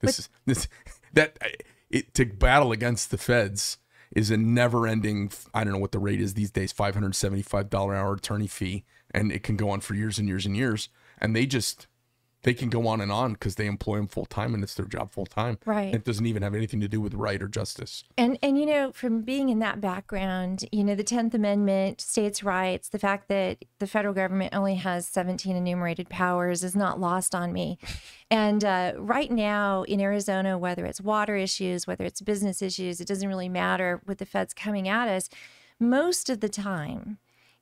this 0.00 0.18
is 0.18 0.28
this 0.46 0.68
that 1.12 1.38
it 1.90 2.14
to 2.14 2.24
battle 2.24 2.72
against 2.72 3.10
the 3.10 3.18
feds 3.18 3.78
is 4.14 4.30
a 4.30 4.36
never 4.36 4.86
ending 4.86 5.30
i 5.54 5.64
don't 5.64 5.72
know 5.72 5.78
what 5.78 5.92
the 5.92 5.98
rate 5.98 6.20
is 6.20 6.34
these 6.34 6.50
days 6.50 6.72
$575 6.72 7.74
hour 7.74 8.12
attorney 8.12 8.46
fee 8.46 8.84
and 9.10 9.32
it 9.32 9.42
can 9.42 9.56
go 9.56 9.70
on 9.70 9.80
for 9.80 9.94
years 9.94 10.18
and 10.18 10.28
years 10.28 10.46
and 10.46 10.56
years 10.56 10.88
and 11.18 11.34
they 11.34 11.46
just 11.46 11.86
they 12.42 12.54
can 12.54 12.68
go 12.70 12.86
on 12.86 13.00
and 13.00 13.10
on 13.10 13.32
because 13.32 13.56
they 13.56 13.66
employ 13.66 13.96
them 13.96 14.06
full 14.08 14.24
time 14.26 14.54
and 14.54 14.62
it's 14.62 14.74
their 14.74 14.86
job 14.86 15.10
full 15.10 15.26
time 15.26 15.58
Right. 15.66 15.94
it 15.94 16.04
doesn't 16.04 16.26
even 16.26 16.42
have 16.42 16.54
anything 16.54 16.80
to 16.80 16.88
do 16.88 17.00
with 17.00 17.14
right 17.14 17.42
or 17.42 17.48
justice 17.48 18.04
And 18.16 18.38
and 18.42 18.58
you 18.58 18.66
know, 18.66 18.92
from 18.92 19.22
being 19.22 19.48
in 19.48 19.58
that 19.60 19.80
background, 19.80 20.64
you 20.72 20.84
know, 20.84 20.94
the 20.94 21.04
Tenth 21.04 21.34
Amendment, 21.34 22.00
states' 22.00 22.42
rights, 22.42 22.88
the 22.88 22.98
fact 22.98 23.28
that 23.28 23.64
the 23.78 23.86
federal 23.86 24.14
government 24.14 24.54
only 24.54 24.76
has 24.76 25.06
17 25.08 25.56
enumerated 25.56 26.08
powers 26.08 26.62
is 26.64 26.74
not 26.76 27.00
lost 27.00 27.34
on 27.34 27.52
me. 27.52 27.78
And 28.30 28.62
uh, 28.62 28.92
right 28.98 29.30
now 29.30 29.84
in 29.84 30.02
Arizona, 30.02 30.58
whether 30.58 30.84
it's 30.84 31.00
water 31.00 31.34
issues, 31.34 31.86
whether 31.86 32.04
it's 32.04 32.20
business 32.20 32.60
issues, 32.60 33.00
it 33.00 33.08
doesn't 33.08 33.26
really 33.26 33.48
matter 33.48 34.02
with 34.06 34.18
the 34.18 34.26
feds 34.26 34.52
coming 34.52 34.86
at 34.86 35.08
us. 35.08 35.30
Most 35.80 36.28
of 36.28 36.40
the 36.40 36.48
time, 36.50 37.16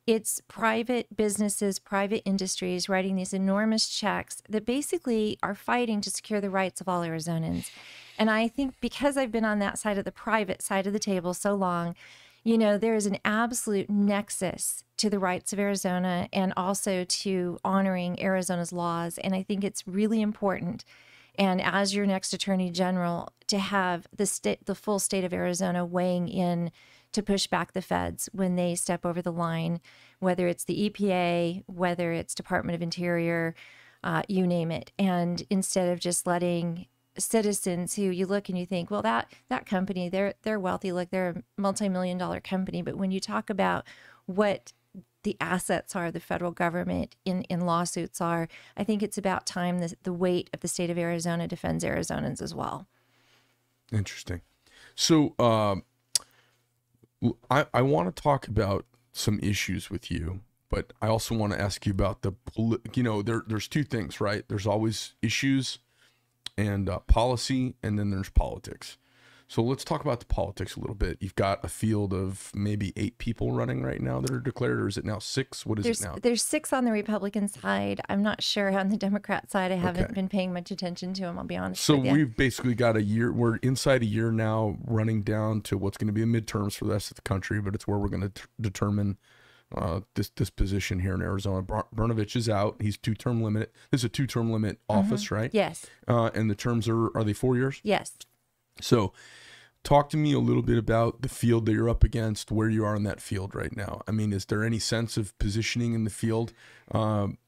it's 0.07 0.41
private 0.47 1.17
businesses, 1.17 1.79
private 1.79 2.23
industries 2.25 2.89
writing 2.89 3.17
these 3.17 3.33
enormous 3.33 3.89
checks 3.89 4.41
that 4.49 4.65
basically 4.65 5.39
are 5.43 5.55
fighting 5.55 6.01
to 6.03 6.11
secure 6.11 6.41
the 6.41 6.51
rights 6.51 6.81
of 6.81 6.89
all 6.89 7.03
Arizonans. 7.03 7.71
And 8.19 8.31
I 8.31 8.47
think 8.47 8.75
because 8.81 9.17
I've 9.17 9.33
been 9.33 9.45
on 9.45 9.59
that 9.59 9.79
side 9.79 9.99
of 9.99 10.05
the 10.05 10.13
private 10.13 10.63
side 10.63 10.87
of 10.87 10.93
the 10.93 11.01
table 11.01 11.35
so 11.35 11.55
long, 11.55 11.97
you 12.45 12.57
know, 12.57 12.79
there 12.79 12.95
is 12.95 13.07
an 13.07 13.19
absolute 13.25 13.91
nexus 13.91 14.85
to 14.99 15.11
the 15.11 15.19
rights 15.19 15.53
of 15.53 15.59
Arizona 15.59 16.29
and 16.33 16.53
also 16.57 17.05
to 17.05 17.59
honoring 17.65 18.23
Arizona's 18.23 18.73
laws. 18.73 19.19
And 19.19 19.35
I 19.35 19.43
think 19.43 19.65
it's 19.65 19.87
really 19.89 20.23
important. 20.23 20.85
And 21.37 21.61
as 21.61 21.95
your 21.95 22.07
next 22.07 22.33
attorney 22.33 22.71
general, 22.71 23.31
to 23.49 23.59
have 23.59 24.07
the 24.17 24.27
state, 24.27 24.65
the 24.67 24.77
full 24.77 25.01
state 25.01 25.25
of 25.25 25.33
Arizona 25.33 25.85
weighing 25.85 26.29
in 26.29 26.71
to 27.17 27.23
push 27.23 27.47
back 27.47 27.73
the 27.73 27.81
feds 27.81 28.29
when 28.33 28.57
they 28.57 28.75
step 28.75 29.07
over 29.07 29.23
the 29.23 29.33
line, 29.33 29.81
whether 30.19 30.49
it's 30.49 30.65
the 30.65 30.91
EPA, 30.91 31.63
whether 31.67 32.13
it's 32.13 32.35
Department 32.35 32.77
of 32.77 32.83
Interior, 32.83 33.55
uh, 34.05 34.21
you 34.29 34.47
name 34.47 34.71
it. 34.71 34.93
And 34.99 35.43
instead 35.49 35.89
of 35.89 35.99
just 35.99 36.27
letting 36.27 36.87
citizens 37.19 37.97
who 37.97 38.03
you 38.03 38.27
look 38.27 38.51
and 38.51 38.59
you 38.59 38.67
think, 38.67 38.91
well, 38.91 39.01
that 39.01 39.33
that 39.49 39.65
company, 39.65 40.11
they're 40.11 40.35
they're 40.43 40.61
wealthy, 40.61 40.93
like 40.93 41.11
they're 41.11 41.31
a 41.31 41.43
multi-million 41.57 42.19
dollar 42.19 42.39
company. 42.39 42.83
But 42.83 42.97
when 42.97 43.11
you 43.11 43.19
talk 43.19 43.49
about 43.49 43.87
what 44.27 44.75
the 45.23 45.39
assets 45.41 45.97
are 45.97 46.11
the 46.11 46.21
federal 46.21 46.53
government 46.53 47.17
in, 47.25 47.45
in 47.45 47.63
lawsuits 47.63 48.21
are, 48.21 48.47
I 48.77 48.85
think 48.85 49.03
it's 49.03 49.17
about 49.17 49.47
time 49.47 49.79
the, 49.79 49.95
the 50.03 50.13
weight 50.13 50.51
of 50.53 50.61
the 50.61 50.69
state 50.69 50.91
of 50.91 50.99
Arizona 50.99 51.49
defends 51.49 51.83
Arizonans 51.83 52.43
as 52.43 52.55
well. 52.55 52.87
Interesting. 53.91 54.43
So 54.95 55.35
um, 55.39 55.83
I 57.51 57.67
I 57.73 57.83
want 57.83 58.15
to 58.15 58.23
talk 58.23 58.49
about 58.49 58.87
some 59.13 59.39
issues 59.43 59.91
with 59.91 60.11
you 60.11 60.41
but 60.69 60.93
I 61.01 61.09
also 61.09 61.35
want 61.35 61.53
to 61.53 61.61
ask 61.61 61.87
you 61.87 61.93
about 61.93 62.23
the, 62.23 62.33
you 62.95 63.03
know, 63.03 63.23
there 63.23 63.43
there's 63.47 63.69
two 63.69 63.85
things, 63.85 64.21
right? 64.21 64.45
There's 64.49 64.67
always 64.67 65.15
issues 65.23 65.79
and 66.59 66.89
uh, 66.89 67.01
policy, 67.01 67.75
and 67.83 67.99
then 67.99 68.11
there's 68.11 68.31
politics. 68.31 68.99
So 69.49 69.63
let's 69.63 69.85
talk 69.85 70.01
about 70.01 70.19
the 70.19 70.27
politics 70.27 70.75
a 70.77 70.81
little 70.81 70.97
bit. 70.97 71.19
You've 71.21 71.37
got 71.37 71.65
a 71.65 71.69
field 71.69 72.13
of 72.13 72.51
maybe 72.53 72.93
eight 72.97 73.19
people 73.19 73.53
running 73.53 73.81
right 73.83 74.01
now 74.01 74.21
that 74.21 74.31
are 74.33 74.41
declared, 74.41 74.81
or 74.81 74.89
is 74.89 74.97
it 74.97 75.05
now 75.05 75.21
six? 75.21 75.65
What 75.65 75.79
is 75.79 75.85
There's 75.85 76.01
it 76.01 76.05
now? 76.05 76.17
there's 76.21 76.43
six 76.43 76.73
on 76.73 76.85
the 76.85 76.91
Republican 76.91 77.47
side. 77.47 78.01
I'm 78.09 78.23
not 78.23 78.43
sure 78.43 78.77
on 78.77 78.89
the 78.89 78.97
Democrat 78.97 79.49
side. 79.51 79.71
I 79.71 79.77
haven't 79.77 80.05
Okay. 80.07 80.15
been 80.15 80.29
paying 80.29 80.53
much 80.53 80.73
attention 80.73 81.15
to 81.15 81.23
them. 81.23 81.39
I'll 81.39 81.45
be 81.45 81.57
honest. 81.57 81.85
So 81.85 81.97
with 81.97 82.07
you. 82.07 82.13
we've 82.13 82.37
basically 82.37 82.75
got 82.75 82.97
a 82.97 83.03
year. 83.03 83.33
We're 83.33 83.57
inside 83.59 84.03
a 84.03 84.07
year 84.07 84.33
now, 84.33 84.79
running 84.85 85.23
down 85.23 85.61
to 85.63 85.79
what's 85.79 85.97
going 85.97 86.09
to 86.09 86.13
be 86.13 86.23
the 86.23 86.27
midterms 86.27 86.75
for 86.77 86.85
the 86.87 86.93
rest 86.93 87.13
of 87.13 87.15
the 87.15 87.23
country. 87.23 87.61
But 87.61 87.77
it's 87.77 87.87
where 87.87 87.99
we're 87.99 88.09
going 88.09 88.29
to 88.29 88.43
determine 88.61 89.17
uh, 89.77 90.01
this 90.17 90.29
this 90.31 90.51
position 90.51 90.99
here 91.01 91.15
in 91.15 91.23
Arizona. 91.23 91.63
Br- 91.63 91.81
Brnovich 91.95 92.35
is 92.35 92.49
out. 92.49 92.77
He's 92.81 92.97
two 92.97 93.15
term 93.15 93.43
limit. 93.45 93.73
This 93.93 94.01
is 94.01 94.05
a 94.07 94.09
two 94.09 94.27
term 94.27 94.53
limit 94.53 94.81
office, 94.89 95.31
right? 95.31 95.51
yes, 95.55 95.87
Uh, 96.09 96.31
and 96.35 96.51
the 96.51 96.57
terms 96.57 96.89
are 96.89 97.17
are 97.17 97.23
they 97.23 97.33
four 97.33 97.55
years? 97.57 97.81
yes. 97.85 98.13
So, 98.81 99.13
talk 99.85 100.09
to 100.11 100.17
me 100.17 100.33
a 100.33 100.39
little 100.39 100.63
bit 100.63 100.79
about 100.79 101.23
the 101.23 101.29
field 101.29 101.67
that 101.67 101.73
you're 101.73 101.89
up 101.89 102.05
against, 102.05 102.51
where 102.51 102.69
you 102.69 102.85
are 102.85 102.97
in 102.97 103.05
that 103.05 103.21
field 103.21 103.55
right 103.55 103.75
now. 103.77 104.03
I 104.07 104.11
mean, 104.11 104.33
is 104.33 104.45
there 104.47 104.65
any 104.65 104.79
sense 104.79 105.17
of 105.17 105.37
positioning 105.39 105.95
in 105.95 106.05
the 106.05 106.11
field? 106.11 106.53
Um, 106.93 107.39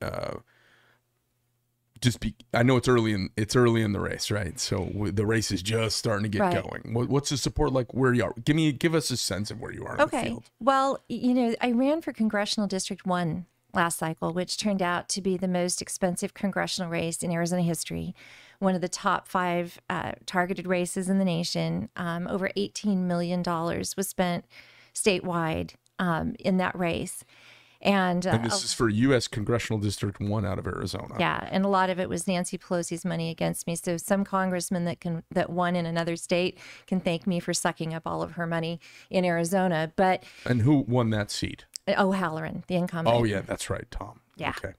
uh, 0.00 0.36
just 2.00 2.20
be, 2.20 2.34
I 2.54 2.62
know 2.62 2.76
it's 2.78 2.88
early 2.88 3.12
in 3.12 3.28
it's 3.36 3.54
early 3.54 3.82
in 3.82 3.92
the 3.92 4.00
race, 4.00 4.30
right? 4.30 4.58
So 4.58 4.86
w- 4.86 5.12
the 5.12 5.26
race 5.26 5.50
is 5.50 5.62
just 5.62 5.98
starting 5.98 6.22
to 6.22 6.30
get 6.30 6.40
Right. 6.40 6.62
going. 6.62 6.94
What, 6.94 7.08
what's 7.10 7.28
the 7.28 7.36
support 7.36 7.72
like? 7.74 7.92
Where 7.92 8.14
you 8.14 8.24
are? 8.24 8.32
Give 8.42 8.56
me 8.56 8.72
give 8.72 8.94
us 8.94 9.10
a 9.10 9.18
sense 9.18 9.50
of 9.50 9.60
where 9.60 9.70
you 9.72 9.84
are 9.84 9.92
in 9.92 9.96
the 9.98 10.02
Okay. 10.04 10.28
field. 10.28 10.44
Well, 10.60 11.04
you 11.08 11.34
know, 11.34 11.54
I 11.60 11.72
ran 11.72 12.00
for 12.00 12.12
congressional 12.14 12.66
district 12.66 13.04
one 13.04 13.44
last 13.74 13.98
cycle, 13.98 14.32
which 14.32 14.56
turned 14.56 14.80
out 14.80 15.08
to 15.10 15.20
be 15.20 15.36
the 15.36 15.46
most 15.46 15.82
expensive 15.82 16.32
congressional 16.32 16.90
race 16.90 17.22
in 17.22 17.30
Arizona 17.30 17.62
history. 17.62 18.14
One 18.60 18.74
of 18.74 18.80
the 18.80 18.88
top 18.88 19.26
five 19.26 19.80
uh, 19.90 20.12
targeted 20.26 20.66
races 20.66 21.08
in 21.08 21.18
the 21.18 21.24
nation. 21.24 21.88
Um, 21.96 22.28
over 22.28 22.50
$18 22.56 22.98
million 22.98 23.42
was 23.42 24.06
spent 24.08 24.44
statewide 24.94 25.72
um, 25.98 26.34
in 26.38 26.58
that 26.58 26.78
race. 26.78 27.24
And, 27.82 28.26
uh, 28.26 28.32
And 28.32 28.44
this 28.44 28.62
is 28.62 28.74
for 28.74 28.90
U.S. 28.90 29.26
Congressional 29.26 29.80
District 29.80 30.20
One 30.20 30.44
out 30.44 30.58
of 30.58 30.66
Arizona. 30.66 31.14
yeah, 31.18 31.48
and 31.50 31.64
a 31.64 31.68
lot 31.68 31.88
of 31.88 31.98
it 31.98 32.10
was 32.10 32.28
Nancy 32.28 32.58
Pelosi's 32.58 33.06
money 33.06 33.30
against 33.30 33.66
me. 33.66 33.74
So 33.74 33.96
some 33.96 34.22
congressman 34.22 34.84
that 34.84 35.00
can 35.00 35.22
that 35.30 35.48
won 35.48 35.74
in 35.74 35.86
another 35.86 36.16
state 36.16 36.58
can 36.86 37.00
thank 37.00 37.26
me 37.26 37.40
for 37.40 37.54
sucking 37.54 37.94
up 37.94 38.02
all 38.04 38.22
of 38.22 38.32
her 38.32 38.46
money 38.46 38.80
in 39.08 39.24
Arizona. 39.24 39.90
But 39.96 40.24
And 40.44 40.60
who 40.60 40.84
won 40.86 41.08
that 41.10 41.30
seat? 41.30 41.64
O'Halleran, 41.88 42.64
the 42.66 42.74
incumbent. 42.74 43.16
Oh 43.16 43.24
yeah, 43.24 43.40
that's 43.40 43.70
right, 43.70 43.90
Tom. 43.90 44.20
Yeah. 44.36 44.50
Okay. 44.50 44.74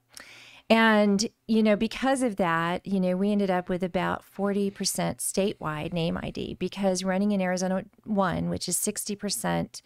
And, 0.72 1.28
you 1.46 1.62
know, 1.62 1.76
because 1.76 2.22
of 2.22 2.36
that, 2.36 2.86
you 2.86 2.98
know, 2.98 3.14
we 3.14 3.30
ended 3.30 3.50
up 3.50 3.68
with 3.68 3.82
about 3.82 4.24
40% 4.24 4.72
statewide 4.72 5.92
name 5.92 6.16
ID 6.16 6.54
because 6.54 7.04
running 7.04 7.32
in 7.32 7.42
Arizona 7.42 7.84
1, 8.04 8.48
which 8.48 8.70
is 8.70 8.78
60% 8.78 9.82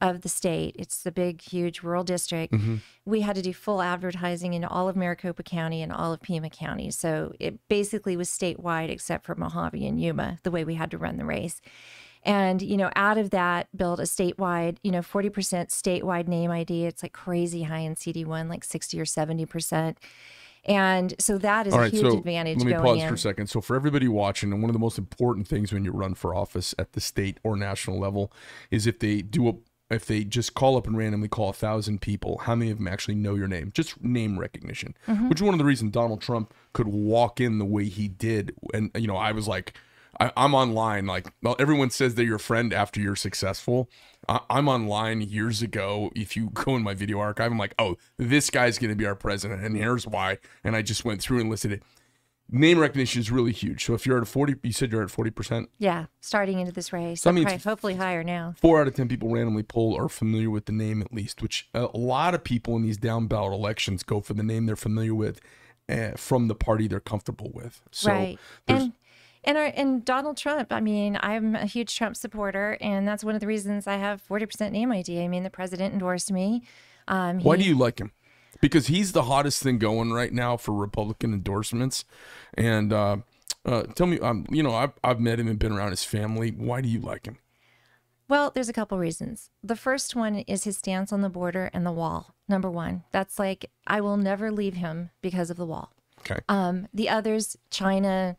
of 0.00 0.22
the 0.22 0.28
state, 0.28 0.74
it's 0.76 1.04
the 1.04 1.12
big, 1.12 1.40
huge 1.40 1.84
rural 1.84 2.02
district, 2.02 2.52
mm-hmm. 2.52 2.78
we 3.04 3.20
had 3.20 3.36
to 3.36 3.42
do 3.42 3.54
full 3.54 3.80
advertising 3.80 4.54
in 4.54 4.64
all 4.64 4.88
of 4.88 4.96
Maricopa 4.96 5.44
County 5.44 5.82
and 5.82 5.92
all 5.92 6.12
of 6.12 6.20
Pima 6.20 6.50
County. 6.50 6.90
So 6.90 7.32
it 7.38 7.60
basically 7.68 8.16
was 8.16 8.28
statewide 8.28 8.88
except 8.88 9.24
for 9.24 9.36
Mohave 9.36 9.86
and 9.86 10.02
Yuma, 10.02 10.40
the 10.42 10.50
way 10.50 10.64
we 10.64 10.74
had 10.74 10.90
to 10.90 10.98
run 10.98 11.16
the 11.16 11.24
race. 11.24 11.60
And, 12.24 12.62
you 12.62 12.76
know, 12.76 12.90
out 12.96 13.18
of 13.18 13.30
that, 13.30 13.68
build 13.76 14.00
a 14.00 14.04
statewide, 14.04 14.78
you 14.82 14.90
know, 14.90 15.00
40% 15.00 15.30
statewide 15.68 16.26
name 16.26 16.50
ID. 16.50 16.86
It's 16.86 17.02
like 17.02 17.12
crazy 17.12 17.64
high 17.64 17.80
in 17.80 17.94
CD1, 17.94 18.48
like 18.48 18.64
60 18.64 18.98
or 19.00 19.04
70%. 19.04 19.96
And 20.66 21.14
so 21.18 21.36
that 21.38 21.66
is 21.66 21.74
a 21.74 21.88
huge 21.88 22.00
so 22.02 22.16
advantage 22.18 22.58
let 22.58 22.66
me 22.66 22.72
pause 22.74 23.02
in. 23.02 23.08
for 23.08 23.14
a 23.14 23.18
second. 23.18 23.48
So 23.48 23.60
for 23.60 23.76
everybody 23.76 24.08
watching, 24.08 24.50
and 24.52 24.62
one 24.62 24.70
of 24.70 24.72
the 24.72 24.78
most 24.80 24.96
important 24.96 25.46
things 25.46 25.72
when 25.72 25.84
you 25.84 25.92
run 25.92 26.14
for 26.14 26.34
office 26.34 26.74
at 26.78 26.92
the 26.94 27.00
state 27.00 27.38
or 27.42 27.56
national 27.56 27.98
level 27.98 28.32
is 28.70 28.86
if 28.86 28.98
they 28.98 29.20
do 29.20 29.48
a 29.48 29.52
if 29.90 30.06
they 30.06 30.24
just 30.24 30.54
call 30.54 30.78
up 30.78 30.86
and 30.86 30.96
randomly 30.96 31.28
call 31.28 31.50
a 31.50 31.52
thousand 31.52 32.00
people, 32.00 32.38
how 32.38 32.54
many 32.54 32.70
of 32.70 32.78
them 32.78 32.88
actually 32.88 33.14
know 33.14 33.34
your 33.34 33.46
name? 33.46 33.70
Just 33.74 34.02
name 34.02 34.38
recognition, 34.38 34.96
Mm-hmm. 35.06 35.28
which 35.28 35.38
is 35.38 35.42
one 35.42 35.52
of 35.52 35.58
the 35.58 35.64
reasons 35.64 35.92
Donald 35.92 36.22
Trump 36.22 36.54
could 36.72 36.88
walk 36.88 37.38
in 37.38 37.58
the 37.58 37.66
way 37.66 37.84
he 37.84 38.08
did. 38.08 38.54
And 38.72 38.90
you 38.94 39.06
know, 39.06 39.16
I 39.16 39.32
was 39.32 39.46
like, 39.46 39.74
I, 40.20 40.32
I'm 40.36 40.54
online. 40.54 41.06
Like, 41.06 41.26
well, 41.42 41.56
everyone 41.58 41.90
says 41.90 42.14
they're 42.14 42.24
your 42.24 42.38
friend 42.38 42.72
after 42.72 43.00
you're 43.00 43.16
successful. 43.16 43.88
I, 44.28 44.40
I'm 44.50 44.68
online 44.68 45.20
years 45.20 45.62
ago. 45.62 46.10
If 46.14 46.36
you 46.36 46.50
go 46.50 46.76
in 46.76 46.82
my 46.82 46.94
video 46.94 47.18
archive, 47.20 47.50
I'm 47.50 47.58
like, 47.58 47.74
oh, 47.78 47.96
this 48.16 48.50
guy's 48.50 48.78
going 48.78 48.90
to 48.90 48.96
be 48.96 49.06
our 49.06 49.14
president, 49.14 49.62
and 49.62 49.76
here's 49.76 50.06
why. 50.06 50.38
And 50.62 50.76
I 50.76 50.82
just 50.82 51.04
went 51.04 51.20
through 51.20 51.40
and 51.40 51.50
listed 51.50 51.72
it. 51.72 51.82
Name 52.50 52.78
recognition 52.78 53.20
is 53.20 53.30
really 53.30 53.52
huge. 53.52 53.84
So 53.86 53.94
if 53.94 54.04
you're 54.04 54.18
at 54.18 54.22
a 54.22 54.26
40, 54.26 54.56
you 54.62 54.72
said 54.72 54.92
you're 54.92 55.02
at 55.02 55.10
40 55.10 55.30
percent. 55.30 55.70
Yeah, 55.78 56.06
starting 56.20 56.60
into 56.60 56.72
this 56.72 56.92
race. 56.92 57.22
So 57.22 57.32
means- 57.32 57.46
probably, 57.46 57.62
hopefully 57.62 57.94
higher 57.94 58.22
now. 58.22 58.54
Four 58.60 58.82
out 58.82 58.86
of 58.86 58.94
ten 58.94 59.08
people 59.08 59.30
randomly 59.30 59.62
poll 59.62 59.96
are 59.96 60.10
familiar 60.10 60.50
with 60.50 60.66
the 60.66 60.72
name 60.72 61.00
at 61.00 61.12
least, 61.12 61.40
which 61.40 61.68
a 61.72 61.88
lot 61.94 62.34
of 62.34 62.44
people 62.44 62.76
in 62.76 62.82
these 62.82 62.98
down 62.98 63.28
ballot 63.28 63.54
elections 63.54 64.02
go 64.02 64.20
for 64.20 64.34
the 64.34 64.42
name 64.42 64.66
they're 64.66 64.76
familiar 64.76 65.14
with 65.14 65.40
uh, 65.88 66.12
from 66.16 66.48
the 66.48 66.54
party 66.54 66.86
they're 66.86 67.00
comfortable 67.00 67.50
with. 67.54 67.80
So 67.90 68.10
right. 68.10 68.38
And 68.68 68.92
and 69.44 69.58
our, 69.58 69.72
and 69.74 70.04
Donald 70.04 70.36
Trump. 70.36 70.72
I 70.72 70.80
mean, 70.80 71.18
I'm 71.22 71.54
a 71.54 71.66
huge 71.66 71.96
Trump 71.96 72.16
supporter, 72.16 72.76
and 72.80 73.06
that's 73.06 73.24
one 73.24 73.34
of 73.34 73.40
the 73.40 73.46
reasons 73.46 73.86
I 73.86 73.96
have 73.96 74.22
40% 74.26 74.72
name 74.72 74.90
ID. 74.92 75.22
I 75.22 75.28
mean, 75.28 75.42
the 75.42 75.50
president 75.50 75.92
endorsed 75.92 76.32
me. 76.32 76.64
Um, 77.08 77.40
Why 77.40 77.56
do 77.56 77.64
you 77.64 77.76
like 77.76 77.98
him? 77.98 78.12
Because 78.60 78.86
he's 78.86 79.12
the 79.12 79.24
hottest 79.24 79.62
thing 79.62 79.78
going 79.78 80.12
right 80.12 80.32
now 80.32 80.56
for 80.56 80.72
Republican 80.72 81.32
endorsements. 81.32 82.04
And 82.54 82.92
uh, 82.92 83.18
uh, 83.66 83.82
tell 83.94 84.06
me, 84.06 84.18
um, 84.20 84.46
you 84.50 84.62
know, 84.62 84.74
I've, 84.74 84.92
I've 85.02 85.20
met 85.20 85.38
him 85.38 85.48
and 85.48 85.58
been 85.58 85.72
around 85.72 85.90
his 85.90 86.04
family. 86.04 86.50
Why 86.50 86.80
do 86.80 86.88
you 86.88 87.00
like 87.00 87.26
him? 87.26 87.38
Well, 88.28 88.50
there's 88.54 88.70
a 88.70 88.74
couple 88.74 88.98
reasons. 88.98 89.50
The 89.62 89.76
first 89.76 90.16
one 90.16 90.36
is 90.36 90.64
his 90.64 90.78
stance 90.78 91.12
on 91.12 91.20
the 91.20 91.28
border 91.28 91.70
and 91.74 91.84
the 91.84 91.92
wall. 91.92 92.34
Number 92.48 92.70
one, 92.70 93.04
that's 93.12 93.38
like 93.38 93.70
I 93.86 94.00
will 94.00 94.16
never 94.16 94.50
leave 94.50 94.74
him 94.74 95.10
because 95.20 95.50
of 95.50 95.56
the 95.58 95.66
wall. 95.66 95.92
Okay. 96.20 96.40
Um, 96.48 96.88
the 96.94 97.08
others, 97.10 97.56
China, 97.70 98.36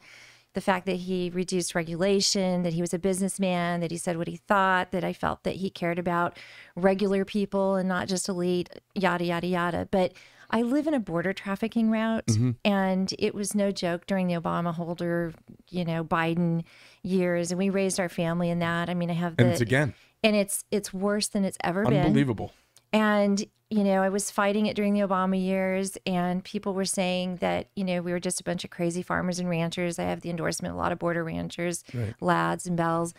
the 0.55 0.61
fact 0.61 0.85
that 0.87 0.95
he 0.95 1.29
reduced 1.29 1.75
regulation, 1.75 2.63
that 2.63 2.73
he 2.73 2.81
was 2.81 2.93
a 2.93 2.99
businessman, 2.99 3.81
that 3.81 3.91
he 3.91 3.97
said 3.97 4.17
what 4.17 4.27
he 4.27 4.37
thought, 4.37 4.91
that 4.91 5.03
I 5.03 5.13
felt 5.13 5.43
that 5.43 5.57
he 5.57 5.69
cared 5.69 5.99
about 5.99 6.37
regular 6.75 7.23
people 7.23 7.75
and 7.75 7.87
not 7.87 8.07
just 8.07 8.27
elite, 8.27 8.69
yada, 8.95 9.23
yada, 9.23 9.45
yada. 9.45 9.87
But 9.91 10.13
I 10.49 10.61
live 10.61 10.87
in 10.87 10.93
a 10.93 10.99
border 10.99 11.33
trafficking 11.33 11.91
route, 11.91 12.25
mm-hmm. 12.27 12.51
and 12.63 13.13
it 13.19 13.35
was 13.35 13.53
no 13.53 13.71
joke 13.71 14.05
during 14.07 14.27
the 14.27 14.35
Obama 14.35 14.73
holder, 14.73 15.33
you 15.69 15.85
know, 15.85 16.03
Biden 16.03 16.63
years, 17.03 17.51
and 17.51 17.57
we 17.57 17.69
raised 17.69 17.99
our 17.99 18.09
family 18.09 18.49
in 18.49 18.59
that. 18.59 18.89
I 18.89 18.93
mean, 18.93 19.09
I 19.09 19.13
have 19.13 19.37
the, 19.37 19.43
and 19.43 19.51
it's 19.51 19.61
again, 19.61 19.93
and 20.23 20.35
it's 20.35 20.65
it's 20.71 20.93
worse 20.93 21.27
than 21.27 21.45
it's 21.45 21.57
ever 21.63 21.83
been. 21.83 22.05
unbelievable. 22.05 22.51
And, 22.95 23.43
you 23.69 23.83
know, 23.83 24.01
I 24.01 24.09
was 24.09 24.31
fighting 24.31 24.67
it 24.67 24.75
during 24.75 24.93
the 24.93 25.01
Obama 25.01 25.41
years, 25.41 25.97
and 26.05 26.43
people 26.43 26.73
were 26.73 26.85
saying 26.85 27.37
that, 27.37 27.67
you 27.75 27.83
know, 27.83 28.01
we 28.01 28.11
were 28.11 28.19
just 28.19 28.39
a 28.39 28.43
bunch 28.43 28.63
of 28.63 28.69
crazy 28.69 29.01
farmers 29.01 29.37
and 29.37 29.49
ranchers. 29.49 29.99
I 29.99 30.03
have 30.03 30.21
the 30.21 30.29
endorsement 30.29 30.73
a 30.73 30.77
lot 30.77 30.91
of 30.91 30.99
border 30.99 31.23
ranchers, 31.23 31.83
lads 32.21 32.65
and 32.65 32.77
bells. 32.77 33.13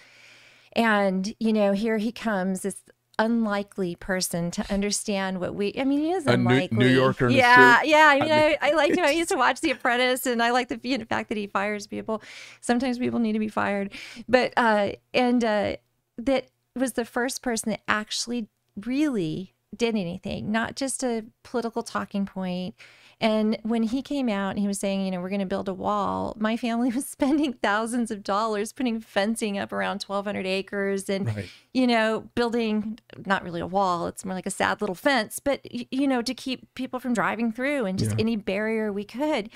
And, 0.72 1.34
you 1.38 1.52
know, 1.52 1.72
here 1.72 1.98
he 1.98 2.10
comes, 2.10 2.62
this 2.62 2.82
unlikely 3.18 3.96
person 3.96 4.50
to 4.50 4.72
understand 4.72 5.40
what 5.40 5.54
we, 5.54 5.74
I 5.78 5.84
mean, 5.84 6.00
he 6.00 6.12
is 6.12 6.26
A 6.26 6.36
New- 6.36 6.48
unlikely. 6.48 6.76
New 6.78 6.88
Yorker 6.88 7.26
a 7.28 7.32
yeah, 7.32 7.80
suit. 7.80 7.88
yeah. 7.88 8.06
I 8.08 8.20
mean, 8.20 8.32
I, 8.32 8.58
I 8.62 8.72
liked 8.72 8.96
him. 8.96 9.04
I 9.04 9.10
used 9.10 9.30
to 9.30 9.36
watch 9.36 9.60
The 9.60 9.70
Apprentice, 9.72 10.26
and 10.26 10.42
I 10.42 10.50
like 10.52 10.68
the 10.68 10.78
you 10.82 10.96
know, 10.98 11.04
fact 11.04 11.28
that 11.30 11.38
he 11.38 11.46
fires 11.46 11.86
people. 11.86 12.22
Sometimes 12.60 12.98
people 12.98 13.18
need 13.18 13.32
to 13.32 13.38
be 13.38 13.48
fired. 13.48 13.92
But, 14.28 14.52
uh, 14.56 14.92
and 15.12 15.44
uh, 15.44 15.76
that 16.18 16.46
was 16.74 16.92
the 16.92 17.04
first 17.04 17.42
person 17.42 17.70
that 17.70 17.80
actually 17.88 18.48
really 18.76 19.54
did 19.74 19.94
anything, 19.96 20.52
not 20.52 20.76
just 20.76 21.02
a 21.02 21.24
political 21.42 21.82
talking 21.82 22.26
point. 22.26 22.74
And 23.18 23.56
when 23.62 23.82
he 23.84 24.02
came 24.02 24.28
out 24.28 24.50
and 24.50 24.58
he 24.58 24.66
was 24.66 24.78
saying, 24.78 25.02
you 25.04 25.10
know, 25.10 25.20
we're 25.22 25.30
going 25.30 25.40
to 25.40 25.46
build 25.46 25.70
a 25.70 25.74
wall, 25.74 26.36
my 26.38 26.56
family 26.58 26.90
was 26.94 27.06
spending 27.06 27.54
thousands 27.54 28.10
of 28.10 28.22
dollars 28.22 28.72
putting 28.72 29.00
fencing 29.00 29.56
up 29.58 29.72
around 29.72 30.02
1,200 30.02 30.46
acres 30.46 31.08
and, 31.08 31.26
Right. 31.26 31.48
you 31.72 31.86
know, 31.86 32.28
building 32.34 32.98
not 33.24 33.42
really 33.42 33.60
a 33.60 33.66
wall, 33.66 34.06
it's 34.06 34.24
more 34.24 34.34
like 34.34 34.44
a 34.46 34.50
sad 34.50 34.80
little 34.82 34.94
fence, 34.94 35.38
but, 35.40 35.60
you 35.92 36.06
know, 36.06 36.20
to 36.20 36.34
keep 36.34 36.72
people 36.74 37.00
from 37.00 37.14
driving 37.14 37.52
through 37.52 37.86
and 37.86 37.98
just 37.98 38.10
Yeah. 38.12 38.16
any 38.18 38.36
barrier 38.36 38.92
we 38.92 39.04
could. 39.04 39.48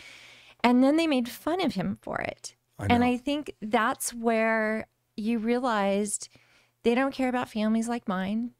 And 0.65 0.83
then 0.83 0.97
they 0.97 1.07
made 1.07 1.29
fun 1.29 1.61
of 1.61 1.75
him 1.75 1.99
for 2.01 2.19
it. 2.21 2.57
I 2.79 2.87
and. 2.89 3.05
I 3.05 3.19
think 3.19 3.55
that's 3.61 4.15
where 4.15 4.87
you 5.17 5.39
realized 5.39 6.29
they 6.83 6.95
don't 6.95 7.13
care 7.13 7.29
about 7.29 7.51
families 7.51 7.89
like 7.89 8.09
mine. 8.09 8.53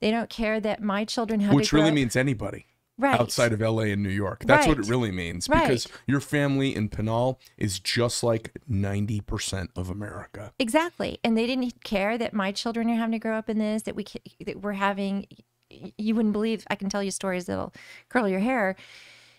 They 0.00 0.10
don't 0.10 0.30
care 0.30 0.60
that 0.60 0.82
my 0.82 1.04
children 1.04 1.40
have 1.40 1.54
Which 1.54 1.70
to 1.70 1.76
really 1.76 1.88
up- 1.88 1.94
means 1.94 2.16
anybody. 2.16 2.66
right. 2.98 3.20
outside 3.20 3.52
of 3.52 3.60
LA 3.60 3.92
and 3.92 4.02
New 4.02 4.08
York. 4.08 4.42
That's 4.44 4.66
what 4.66 4.78
it 4.78 4.86
really 4.88 5.12
means 5.12 5.48
Right. 5.48 5.68
because 5.68 5.86
your 6.06 6.20
family 6.20 6.74
in 6.74 6.88
Pinal 6.88 7.38
is 7.56 7.78
just 7.78 8.22
like 8.24 8.52
90% 8.68 9.68
of 9.76 9.88
America. 9.88 10.52
Exactly. 10.58 11.18
And 11.22 11.36
they 11.36 11.46
didn't 11.46 11.84
care 11.84 12.18
that 12.18 12.32
my 12.34 12.50
children 12.52 12.90
are 12.90 12.96
having 12.96 13.12
to 13.12 13.18
grow 13.20 13.36
up 13.36 13.48
in 13.48 13.58
this, 13.58 13.82
that 13.84 13.94
we 13.94 14.04
that 14.44 14.62
we're 14.62 14.72
having 14.72 15.26
you 15.70 16.14
wouldn't 16.14 16.32
believe. 16.32 16.64
I 16.70 16.74
can 16.76 16.88
tell 16.88 17.02
you 17.02 17.10
stories 17.10 17.44
that'll 17.44 17.72
curl 18.08 18.28
your 18.28 18.40
hair. 18.40 18.74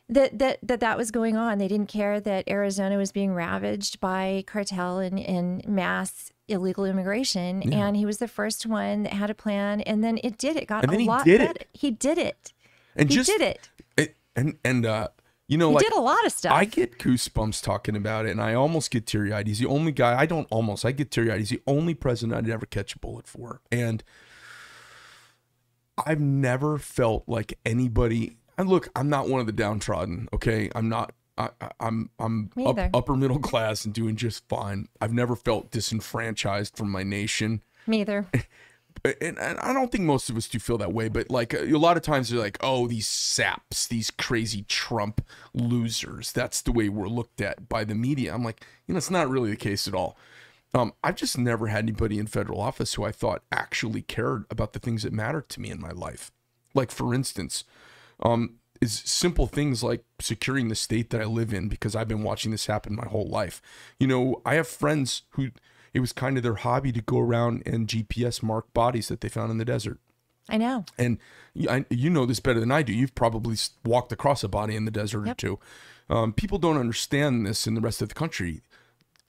That, 0.08 0.40
that 0.40 0.60
that 0.64 0.80
that 0.80 0.98
was 0.98 1.12
going 1.12 1.36
on. 1.38 1.58
They 1.58 1.68
didn't 1.68 1.90
care 1.90 2.20
that 2.20 2.48
Arizona 2.50 2.98
was 2.98 3.12
being 3.12 3.34
ravaged 3.34 4.00
by 4.00 4.44
cartel 4.48 5.00
and, 5.00 5.20
and 5.20 5.68
mass 5.68 6.32
illegal 6.50 6.86
immigration, 6.86 7.62
Yeah. 7.62 7.88
and 7.88 7.96
he 7.98 8.06
was 8.06 8.18
the 8.18 8.28
first 8.28 8.66
one 8.66 9.04
that 9.04 9.14
had 9.14 9.30
a 9.30 9.34
plan. 9.36 9.82
And 9.82 10.04
then 10.04 10.20
it 10.24 10.38
did. 10.38 10.56
It 10.56 10.68
got 10.68 10.84
And 10.84 10.94
a 10.94 10.98
he 10.98 11.06
lot 11.08 11.26
did 11.26 11.42
it. 11.42 11.68
He 11.74 11.92
did 11.92 12.18
it. 12.18 12.54
And 12.96 13.10
he 13.10 13.16
just 13.16 13.30
did 13.30 13.42
it. 13.42 13.70
it- 13.98 14.16
and 14.36 14.58
and 14.64 14.86
uh, 14.86 15.08
you 15.48 15.58
know, 15.58 15.70
He 15.70 15.76
like 15.76 15.86
did 15.86 15.94
a 15.94 16.00
lot 16.02 16.24
of 16.26 16.32
stuff. 16.32 16.52
I 16.54 16.66
get 16.66 17.00
goosebumps 17.00 17.64
talking 17.64 17.96
about 17.96 18.26
it, 18.26 18.32
and 18.32 18.42
I 18.42 18.54
almost 18.54 18.92
get 18.92 19.06
teary 19.08 19.34
eyed. 19.34 19.48
He's 19.48 19.60
the 19.60 19.66
only 19.66 19.92
guy. 19.92 20.20
I 20.20 20.26
don't 20.26 20.48
almost. 20.52 20.86
I 20.86 20.92
get 20.92 21.10
teary 21.12 21.32
eyed. 21.32 21.40
He's 21.40 21.50
the 21.50 21.62
only 21.66 21.94
president 21.96 22.38
I'd 22.38 22.52
ever 22.52 22.66
catch 22.68 22.94
a 22.96 23.00
bullet 23.00 23.28
for, 23.28 23.62
and 23.72 24.04
I've 26.06 26.20
never 26.20 26.78
felt 26.78 27.24
like 27.28 27.58
anybody. 27.66 28.38
And 28.58 28.70
look, 28.70 28.90
I'm 28.96 29.10
not 29.10 29.28
one 29.28 29.40
of 29.40 29.46
the 29.48 29.52
downtrodden. 29.52 30.28
Okay, 30.34 30.70
I'm 30.76 30.88
not. 30.90 31.14
I, 31.40 31.50
I- 31.62 31.72
I'm 31.80 32.10
I'm 32.20 32.50
up, 32.68 32.76
upper 32.94 33.16
middle 33.16 33.40
class 33.40 33.86
and 33.86 33.94
doing 33.94 34.16
just 34.16 34.48
fine. 34.50 34.88
I've 35.02 35.14
never 35.14 35.36
felt 35.36 35.72
disenfranchised 35.72 36.76
from 36.78 36.92
my 36.92 37.04
nation 37.04 37.62
Me 37.88 38.02
either. 38.02 38.28
and, 39.22 39.40
and 39.40 39.60
I 39.60 39.72
don't 39.74 39.92
think 39.92 40.04
most 40.04 40.30
of 40.30 40.36
us 40.38 40.48
do 40.50 40.60
feel 40.60 40.78
that 40.80 40.92
way, 40.94 41.08
but 41.08 41.30
like 41.32 41.54
a, 41.54 41.64
a 41.74 41.78
lot 41.80 41.96
of 41.98 42.04
times 42.04 42.30
they're 42.30 42.40
like, 42.40 42.58
oh, 42.62 42.88
these 42.88 43.08
saps, 43.08 43.88
these 43.88 44.12
crazy 44.12 44.64
Trump 44.68 45.22
losers. 45.54 46.32
That's 46.34 46.62
the 46.62 46.72
way 46.74 46.90
we're 46.90 47.08
looked 47.08 47.40
at 47.42 47.70
by 47.70 47.84
the 47.86 47.96
media. 47.96 48.34
I'm 48.34 48.44
like, 48.44 48.66
you 48.88 48.94
know, 48.94 48.98
it's 48.98 49.10
not 49.12 49.30
really 49.30 49.52
the 49.52 49.56
case 49.56 49.88
at 49.88 49.94
all. 49.94 50.18
Um, 50.74 50.94
I've 51.04 51.16
just 51.16 51.38
never 51.38 51.68
had 51.68 51.86
anybody 51.86 52.20
in 52.20 52.28
federal 52.28 52.60
office 52.62 52.94
who 52.94 53.04
I 53.04 53.12
thought 53.12 53.42
actually 53.52 54.02
cared 54.04 54.46
about 54.52 54.74
the 54.74 54.80
things 54.80 55.04
that 55.04 55.14
mattered 55.14 55.50
to 55.50 55.62
me 55.62 55.72
in 55.72 55.80
my 55.82 55.92
life. 55.92 56.32
Like, 56.76 56.92
for 56.92 57.14
instance, 57.14 57.64
um, 58.22 58.56
is 58.82 58.94
simple 59.06 59.48
things 59.48 59.84
like 59.84 60.04
securing 60.20 60.70
the 60.70 60.76
state 60.76 61.10
that 61.10 61.22
I 61.22 61.26
live 61.26 61.54
in 61.54 61.68
because 61.68 61.96
I've 61.96 62.08
been 62.08 62.24
watching 62.24 62.52
this 62.52 62.68
happen 62.68 62.96
my 62.96 63.08
whole 63.08 63.28
life. 63.28 63.62
You 64.00 64.08
know, 64.08 64.42
I 64.46 64.56
have 64.56 64.68
friends 64.68 65.24
who 65.32 65.50
it 65.94 66.00
was 66.00 66.14
kind 66.14 66.38
of 66.38 66.44
their 66.44 66.56
hobby 66.56 66.92
to 66.92 67.02
go 67.02 67.20
around 67.20 67.64
and 67.66 67.88
GPS 67.88 68.44
mark 68.44 68.74
bodies 68.74 69.08
that 69.08 69.22
they 69.22 69.30
found 69.30 69.52
in 69.52 69.58
the 69.58 69.66
desert. 69.66 70.00
I 70.48 70.58
know. 70.58 70.86
And 70.98 71.20
you, 71.54 71.70
I, 71.70 71.86
you 71.90 72.10
know 72.10 72.26
this 72.26 72.40
better 72.40 72.60
than 72.60 72.72
I 72.72 72.82
do. 72.82 72.94
You've 72.94 73.16
probably 73.16 73.58
walked 73.86 74.12
across 74.12 74.44
a 74.44 74.48
body 74.48 74.76
in 74.76 74.86
the 74.86 74.92
desert 74.92 75.28
or 75.28 75.34
two. 75.36 75.60
Um, 76.10 76.34
people 76.34 76.58
don't 76.58 76.78
understand 76.78 77.46
this 77.46 77.68
in 77.68 77.76
the 77.76 77.82
rest 77.82 78.02
of 78.02 78.10
the 78.10 78.16
country. 78.16 78.62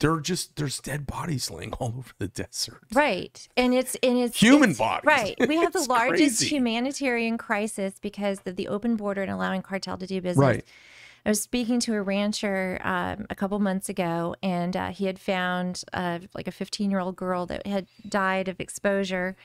There 0.01 0.13
are 0.13 0.21
just 0.21 0.57
there's 0.57 0.81
dead 0.81 1.07
bodies 1.07 1.51
laying 1.51 1.73
all 1.75 1.95
over 1.99 2.13
the 2.19 2.29
desert. 2.29 2.81
Right. 2.93 3.47
And 3.57 3.73
it's 3.75 3.97
and 4.03 4.19
it's 4.19 4.41
Human 4.41 4.71
it's- 4.71 4.79
bodies. 4.79 5.07
Right. 5.07 5.37
We 5.49 5.57
have 5.57 5.73
the 5.75 5.85
largest 5.89 6.39
crazy. 6.41 6.49
humanitarian 6.57 7.39
crisis 7.39 7.95
because 8.01 8.41
of 8.47 8.57
the 8.57 8.69
open 8.69 8.97
border 8.97 9.23
and 9.23 9.31
allowing 9.31 9.63
cartel 9.63 9.97
to 9.99 10.07
do 10.07 10.21
business. 10.21 10.43
Right. 10.43 10.65
I 11.27 11.29
was 11.29 11.43
speaking 11.43 11.81
to 11.81 11.93
a 11.95 12.01
rancher 12.03 12.81
um, 12.83 13.27
a 13.29 13.35
couple 13.35 13.59
months 13.59 13.91
ago, 13.91 14.35
and 14.43 14.75
uh, 14.75 14.89
he 14.89 15.05
had 15.05 15.19
found 15.19 15.85
uh, 15.93 16.21
like 16.35 16.49
a 16.49 16.51
15 16.51 16.91
year 16.91 16.99
old 16.99 17.15
girl 17.17 17.45
that 17.45 17.67
had 17.67 17.87
died 18.09 18.49
of 18.49 18.59
exposure 18.59 19.37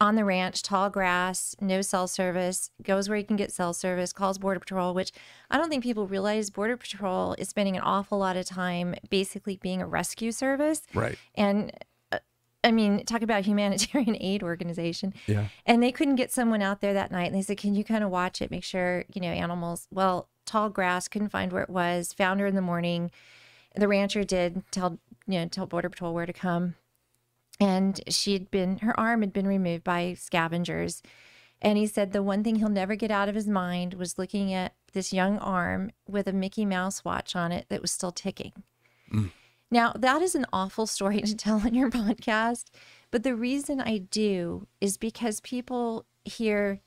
on 0.00 0.14
the 0.14 0.24
ranch, 0.24 0.62
tall 0.62 0.90
grass, 0.90 1.56
no 1.60 1.80
cell 1.82 2.06
service, 2.06 2.70
goes 2.82 3.08
where 3.08 3.18
he 3.18 3.24
can 3.24 3.36
get 3.36 3.50
cell 3.50 3.72
service, 3.72 4.12
calls 4.12 4.38
Border 4.38 4.60
Patrol, 4.60 4.94
which 4.94 5.10
I 5.50 5.58
don't 5.58 5.68
think 5.68 5.82
people 5.82 6.06
realize 6.06 6.50
Border 6.50 6.76
Patrol 6.76 7.34
is 7.34 7.48
spending 7.48 7.76
an 7.76 7.82
awful 7.82 8.18
lot 8.18 8.36
of 8.36 8.46
time 8.46 8.94
basically 9.10 9.58
being 9.60 9.82
a 9.82 9.86
rescue 9.86 10.30
service. 10.30 10.82
Right. 10.94 11.18
And 11.34 11.72
uh, 12.12 12.18
I 12.62 12.70
mean, 12.70 13.04
talk 13.06 13.22
about 13.22 13.44
humanitarian 13.46 14.16
aid 14.20 14.44
organization. 14.44 15.14
Yeah. 15.26 15.48
And 15.66 15.82
they 15.82 15.90
couldn't 15.90 16.16
get 16.16 16.30
someone 16.30 16.62
out 16.62 16.80
there 16.80 16.94
that 16.94 17.10
night. 17.10 17.26
And 17.26 17.34
they 17.34 17.42
said, 17.42 17.58
Can 17.58 17.74
you 17.74 17.82
kind 17.82 18.04
of 18.04 18.10
watch 18.10 18.40
it, 18.40 18.52
make 18.52 18.64
sure, 18.64 19.04
you 19.12 19.20
know, 19.20 19.28
animals, 19.28 19.88
well, 19.90 20.28
tall 20.46 20.70
grass, 20.70 21.08
couldn't 21.08 21.28
find 21.30 21.52
where 21.52 21.62
it 21.62 21.70
was, 21.70 22.12
found 22.12 22.38
her 22.38 22.46
in 22.46 22.54
the 22.54 22.62
morning. 22.62 23.10
The 23.74 23.88
rancher 23.88 24.24
did 24.24 24.62
tell, 24.70 24.98
you 25.26 25.40
know, 25.40 25.48
tell 25.48 25.66
Border 25.66 25.88
Patrol 25.88 26.14
where 26.14 26.26
to 26.26 26.32
come. 26.32 26.76
And 27.60 28.00
she'd 28.08 28.50
been, 28.50 28.78
her 28.78 28.98
arm 28.98 29.20
had 29.20 29.32
been 29.32 29.46
removed 29.46 29.84
by 29.84 30.14
scavengers. 30.14 31.02
And 31.60 31.76
he 31.76 31.86
said 31.86 32.12
the 32.12 32.22
one 32.22 32.44
thing 32.44 32.56
he'll 32.56 32.68
never 32.68 32.94
get 32.94 33.10
out 33.10 33.28
of 33.28 33.34
his 33.34 33.48
mind 33.48 33.94
was 33.94 34.18
looking 34.18 34.52
at 34.52 34.74
this 34.92 35.12
young 35.12 35.38
arm 35.38 35.90
with 36.06 36.26
a 36.28 36.32
Mickey 36.32 36.64
Mouse 36.64 37.04
watch 37.04 37.34
on 37.34 37.50
it 37.50 37.66
that 37.68 37.82
was 37.82 37.90
still 37.90 38.12
ticking. 38.12 38.52
Mm. 39.12 39.30
Now, 39.70 39.92
that 39.96 40.22
is 40.22 40.34
an 40.34 40.46
awful 40.52 40.86
story 40.86 41.20
to 41.22 41.36
tell 41.36 41.56
on 41.56 41.74
your 41.74 41.90
podcast, 41.90 42.66
but 43.10 43.22
the 43.22 43.34
reason 43.34 43.80
I 43.80 43.98
do 43.98 44.66
is 44.80 44.96
because 44.96 45.40
people 45.40 46.06
hear 46.24 46.80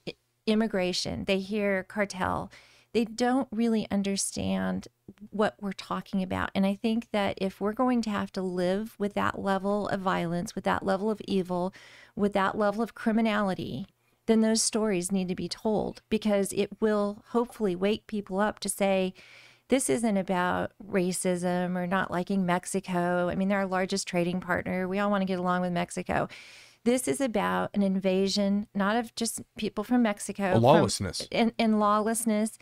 immigration, 0.47 1.25
they 1.25 1.39
hear 1.39 1.83
cartel, 1.83 2.51
they 2.93 3.05
don't 3.05 3.47
really 3.51 3.87
understand 3.89 4.87
what 5.29 5.55
we're 5.59 5.71
talking 5.71 6.21
about. 6.23 6.51
And 6.55 6.65
I 6.65 6.75
think 6.75 7.07
that 7.11 7.37
if 7.41 7.59
we're 7.61 7.73
going 7.73 8.01
to 8.03 8.09
have 8.09 8.31
to 8.33 8.41
live 8.41 8.95
with 8.97 9.13
that 9.13 9.39
level 9.39 9.87
of 9.89 9.99
violence, 10.01 10.55
with 10.55 10.63
that 10.65 10.85
level 10.85 11.09
of 11.09 11.21
evil, 11.27 11.73
with 12.15 12.33
that 12.33 12.57
level 12.57 12.81
of 12.81 12.95
criminality, 12.95 13.85
then 14.27 14.41
those 14.41 14.61
stories 14.61 15.11
need 15.11 15.27
to 15.27 15.35
be 15.35 15.49
told 15.49 16.01
because 16.09 16.53
it 16.53 16.69
will 16.79 17.23
hopefully 17.29 17.75
wake 17.75 18.07
people 18.07 18.39
up 18.39 18.59
to 18.59 18.69
say, 18.69 19.13
this 19.69 19.89
isn't 19.89 20.17
about 20.17 20.73
racism 20.85 21.77
or 21.77 21.87
not 21.87 22.11
liking 22.11 22.45
Mexico. 22.45 23.29
I 23.29 23.35
mean, 23.35 23.47
they're 23.47 23.59
our 23.59 23.65
largest 23.65 24.07
trading 24.07 24.41
partner. 24.41 24.87
We 24.87 24.99
all 24.99 25.09
want 25.09 25.21
to 25.21 25.25
get 25.25 25.39
along 25.39 25.61
with 25.61 25.71
Mexico. 25.71 26.27
This 26.83 27.07
is 27.07 27.21
about 27.21 27.69
an 27.73 27.81
invasion, 27.81 28.67
not 28.75 28.95
of 28.95 29.15
just 29.15 29.41
people 29.57 29.83
from 29.83 30.01
Mexico, 30.01 30.49
A 30.49 30.53
from- 30.55 30.63
lawlessness. 30.63 31.27
and, 31.31 31.53
and 31.57 31.79
lawlessness. 31.79 32.57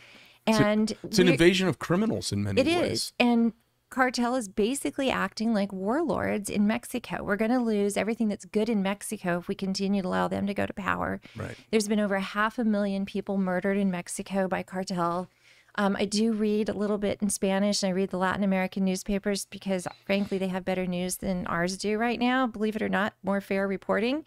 And 0.46 0.90
It's 1.04 1.18
an 1.18 1.26
we're- 1.26 1.32
invasion 1.32 1.68
of 1.68 1.78
criminals 1.78 2.32
in 2.32 2.42
many 2.42 2.60
it 2.60 2.66
ways. 2.66 2.90
is. 2.92 3.12
And 3.20 3.52
cartel 3.90 4.36
is 4.36 4.48
basically 4.48 5.10
acting 5.10 5.52
like 5.52 5.72
warlords 5.72 6.48
in 6.48 6.66
Mexico. 6.66 7.22
We're 7.22 7.36
going 7.36 7.50
to 7.50 7.58
lose 7.58 7.96
everything 7.96 8.28
that's 8.28 8.44
good 8.44 8.68
in 8.68 8.82
Mexico 8.82 9.38
if 9.38 9.48
we 9.48 9.54
continue 9.54 10.02
to 10.02 10.08
allow 10.08 10.28
them 10.28 10.46
to 10.46 10.54
go 10.54 10.64
to 10.66 10.72
power. 10.72 11.20
Right. 11.36 11.56
There's 11.70 11.88
been 11.88 12.00
over 12.00 12.18
half 12.18 12.58
a 12.58 12.64
million 12.64 13.04
people 13.04 13.36
murdered 13.36 13.76
in 13.76 13.90
Mexico 13.90 14.46
by 14.48 14.62
cartel. 14.62 15.28
Um, 15.76 15.94
I 15.96 16.04
do 16.04 16.32
read 16.32 16.68
a 16.68 16.72
little 16.72 16.98
bit 16.98 17.22
in 17.22 17.30
Spanish 17.30 17.82
and 17.82 17.90
I 17.90 17.92
read 17.92 18.10
the 18.10 18.18
Latin 18.18 18.42
American 18.42 18.84
newspapers 18.84 19.46
because, 19.46 19.86
frankly, 20.04 20.36
they 20.36 20.48
have 20.48 20.64
better 20.64 20.84
news 20.86 21.16
than 21.18 21.46
ours 21.46 21.76
do 21.78 21.96
right 21.96 22.18
now. 22.18 22.46
Believe 22.46 22.74
it 22.76 22.82
or 22.82 22.88
not, 22.88 23.14
more 23.22 23.40
fair 23.40 23.68
reporting. 23.68 24.24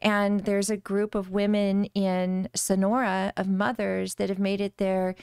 And 0.00 0.44
there's 0.44 0.70
a 0.70 0.76
group 0.76 1.14
of 1.14 1.30
women 1.30 1.86
in 1.94 2.48
Sonora 2.54 3.32
of 3.36 3.48
mothers 3.48 4.14
that 4.14 4.28
have 4.28 4.38
made 4.38 4.60
it 4.60 4.78
their 4.78 5.14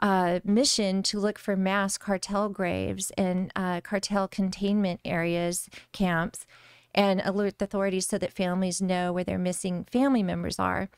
uh, 0.00 0.40
mission 0.44 1.02
to 1.04 1.18
look 1.18 1.38
for 1.38 1.56
mass 1.56 1.98
cartel 1.98 2.48
graves 2.48 3.10
and 3.16 3.52
uh, 3.56 3.80
cartel 3.80 4.28
containment 4.28 5.00
areas, 5.04 5.68
camps, 5.92 6.46
and 6.94 7.20
alert 7.24 7.58
the 7.58 7.64
authorities 7.64 8.06
so 8.06 8.18
that 8.18 8.32
families 8.32 8.80
know 8.80 9.12
where 9.12 9.24
their 9.24 9.38
missing 9.38 9.86
family 9.90 10.22
members 10.22 10.58
are. 10.58 10.88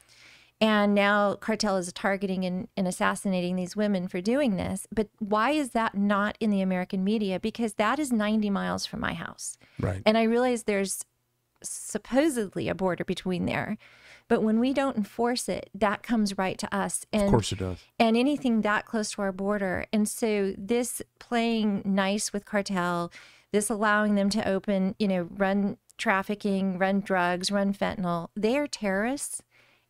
And 0.61 0.95
now 0.95 1.35
cartel 1.35 1.77
is 1.77 1.93
targeting 1.93 2.45
and, 2.45 2.67
and 2.77 2.89
assassinating 2.89 3.55
these 3.55 3.77
women 3.77 4.09
for 4.09 4.21
doing 4.21 4.57
this. 4.57 4.89
But 4.93 5.09
why 5.21 5.53
is 5.53 5.71
that 5.71 5.97
not 5.97 6.37
in 6.41 6.51
the 6.51 6.61
American 6.61 7.05
media? 7.05 7.39
Because 7.39 7.75
that 7.75 8.01
is 8.01 8.13
90 8.13 8.51
miles 8.51 8.85
from 8.85 9.01
my 9.01 9.15
house. 9.15 9.57
Right. 9.79 10.03
And 10.05 10.19
I 10.19 10.25
realize 10.25 10.65
there's 10.65 11.05
supposedly 11.63 12.69
a 12.69 12.75
border 12.75 13.05
between 13.05 13.47
there. 13.47 13.79
But 14.29 14.43
when 14.43 14.61
we 14.61 14.73
don't 14.75 14.97
enforce 14.97 15.49
it, 15.49 15.71
that 15.75 16.03
comes 16.03 16.37
right 16.37 16.59
to 16.59 16.75
us. 16.75 17.07
And 17.13 17.25
Of 17.25 17.31
course 17.31 17.53
it 17.53 17.59
does. 17.59 17.79
and 17.99 18.17
anything 18.17 18.61
that 18.61 18.85
close 18.85 19.13
to 19.13 19.23
our 19.23 19.33
border. 19.33 19.87
And 19.93 20.09
so 20.09 20.55
this 20.57 21.01
playing 21.19 21.83
nice 21.85 22.33
with 22.33 22.45
cartel, 22.45 23.11
this 23.53 23.71
allowing 23.71 24.15
them 24.15 24.29
to 24.31 24.47
open, 24.47 24.95
you 24.99 25.09
know, 25.09 25.29
run 25.31 25.79
trafficking, 25.97 26.79
run 26.79 27.01
drugs, 27.01 27.51
run 27.51 27.73
fentanyl, 27.73 28.29
they 28.37 28.57
are 28.59 28.67
terrorists. 28.67 29.43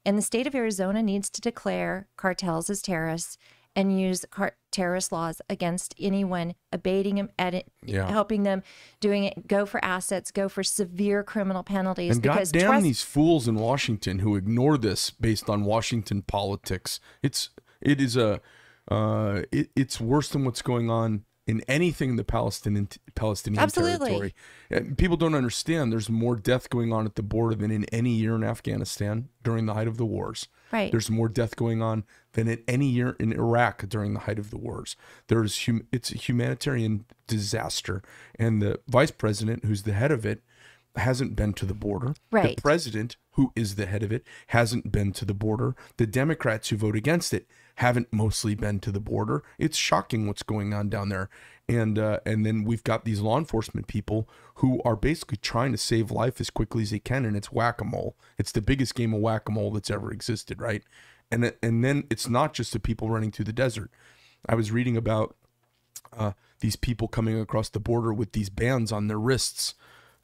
And 0.06 0.16
the 0.16 0.22
state 0.22 0.46
of 0.46 0.54
Arizona 0.54 1.02
needs 1.02 1.28
to 1.30 1.40
declare 1.40 2.06
cartels 2.16 2.70
as 2.70 2.80
terrorists 2.80 3.36
and 3.78 4.00
use 4.00 4.24
car- 4.30 4.56
terrorist 4.70 5.12
laws 5.12 5.40
against 5.48 5.94
anyone 5.98 6.54
abating 6.72 7.14
them, 7.14 7.30
edit, 7.38 7.70
Yeah. 7.84 8.08
helping 8.10 8.42
them, 8.42 8.62
doing 9.00 9.24
it, 9.24 9.46
go 9.48 9.64
for 9.66 9.82
assets, 9.84 10.30
go 10.30 10.48
for 10.48 10.62
severe 10.62 11.22
criminal 11.22 11.62
penalties. 11.62 12.12
And 12.16 12.22
because 12.22 12.52
goddamn 12.52 12.68
trust- 12.70 12.82
these 12.84 13.02
fools 13.02 13.48
in 13.48 13.54
Washington 13.54 14.18
who 14.18 14.36
ignore 14.36 14.76
this 14.76 15.10
based 15.10 15.48
on 15.48 15.64
Washington 15.64 16.22
politics. 16.22 17.00
It's 17.22 17.50
it 17.80 18.00
is 18.00 18.16
a 18.16 18.40
uh, 18.90 19.42
it, 19.52 19.70
it's 19.76 20.00
worse 20.00 20.28
than 20.30 20.44
what's 20.44 20.62
going 20.62 20.90
on 20.90 21.24
in 21.48 21.62
anything 21.66 22.10
in 22.10 22.16
the 22.16 22.24
Palestinian 22.24 22.88
Palestinian 23.14 23.60
Absolutely. 23.60 24.32
territory. 24.68 24.94
People 24.96 25.16
don't 25.16 25.34
understand. 25.34 25.90
There's 25.90 26.10
more 26.10 26.36
death 26.36 26.68
going 26.68 26.92
on 26.92 27.06
at 27.06 27.16
the 27.16 27.22
border 27.22 27.54
than 27.54 27.70
in 27.70 27.86
any 27.86 28.10
year 28.10 28.36
in 28.36 28.44
Afghanistan 28.44 29.30
during 29.42 29.64
the 29.64 29.72
height 29.72 29.88
of 29.88 29.96
the 29.96 30.04
wars. 30.04 30.48
Right. 30.70 30.92
There's 30.92 31.10
more 31.10 31.30
death 31.30 31.56
going 31.56 31.80
on 31.80 32.04
than 32.34 32.48
at 32.48 32.60
any 32.68 32.86
year 32.86 33.16
in 33.18 33.32
Iraq 33.32 33.88
during 33.88 34.12
the 34.12 34.20
height 34.20 34.38
of 34.38 34.50
the 34.50 34.58
wars. 34.58 34.94
There's 35.28 35.64
hum- 35.64 35.86
it's 35.90 36.12
a 36.12 36.18
humanitarian 36.18 37.06
disaster, 37.26 38.02
and 38.38 38.60
the 38.60 38.78
vice 38.86 39.10
president, 39.10 39.64
who's 39.64 39.84
the 39.84 39.94
head 39.94 40.12
of 40.12 40.26
it, 40.26 40.42
hasn't 40.96 41.34
been 41.34 41.54
to 41.54 41.64
the 41.64 41.74
border. 41.74 42.14
Right. 42.30 42.56
The 42.56 42.62
president, 42.62 43.16
who 43.32 43.52
is 43.56 43.76
the 43.76 43.86
head 43.86 44.02
of 44.02 44.12
it, 44.12 44.26
hasn't 44.48 44.92
been 44.92 45.12
to 45.12 45.24
the 45.24 45.32
border. 45.32 45.74
The 45.96 46.06
Democrats 46.06 46.68
who 46.68 46.76
vote 46.76 46.96
against 46.96 47.32
it 47.32 47.46
haven't 47.78 48.12
mostly 48.12 48.56
been 48.56 48.80
to 48.80 48.90
the 48.90 48.98
border. 48.98 49.44
It's 49.56 49.76
shocking 49.76 50.26
what's 50.26 50.42
going 50.42 50.74
on 50.74 50.88
down 50.88 51.10
there. 51.10 51.30
And 51.68 51.96
uh, 51.96 52.18
and 52.26 52.44
then 52.44 52.64
we've 52.64 52.82
got 52.82 53.04
these 53.04 53.20
law 53.20 53.38
enforcement 53.38 53.86
people 53.86 54.28
who 54.56 54.82
are 54.84 54.96
basically 54.96 55.36
trying 55.36 55.70
to 55.70 55.78
save 55.78 56.10
life 56.10 56.40
as 56.40 56.50
quickly 56.50 56.82
as 56.82 56.90
they 56.90 56.98
can, 56.98 57.24
and 57.24 57.36
it's 57.36 57.52
whack 57.52 57.80
a 57.80 57.84
mole. 57.84 58.16
It's 58.36 58.50
the 58.50 58.62
biggest 58.62 58.96
game 58.96 59.14
of 59.14 59.20
whack 59.20 59.48
a 59.48 59.52
mole 59.52 59.70
that's 59.70 59.90
ever 59.90 60.10
existed, 60.10 60.60
right? 60.60 60.82
And 61.30 61.54
and 61.62 61.84
then 61.84 62.04
it's 62.10 62.28
not 62.28 62.52
just 62.52 62.72
the 62.72 62.80
people 62.80 63.10
running 63.10 63.30
through 63.30 63.44
the 63.44 63.52
desert. 63.52 63.90
I 64.48 64.56
was 64.56 64.72
reading 64.72 64.96
about 64.96 65.36
uh, 66.16 66.32
these 66.58 66.74
people 66.74 67.06
coming 67.06 67.38
across 67.38 67.68
the 67.68 67.80
border 67.80 68.12
with 68.12 68.32
these 68.32 68.50
bands 68.50 68.90
on 68.90 69.06
their 69.06 69.20
wrists 69.20 69.74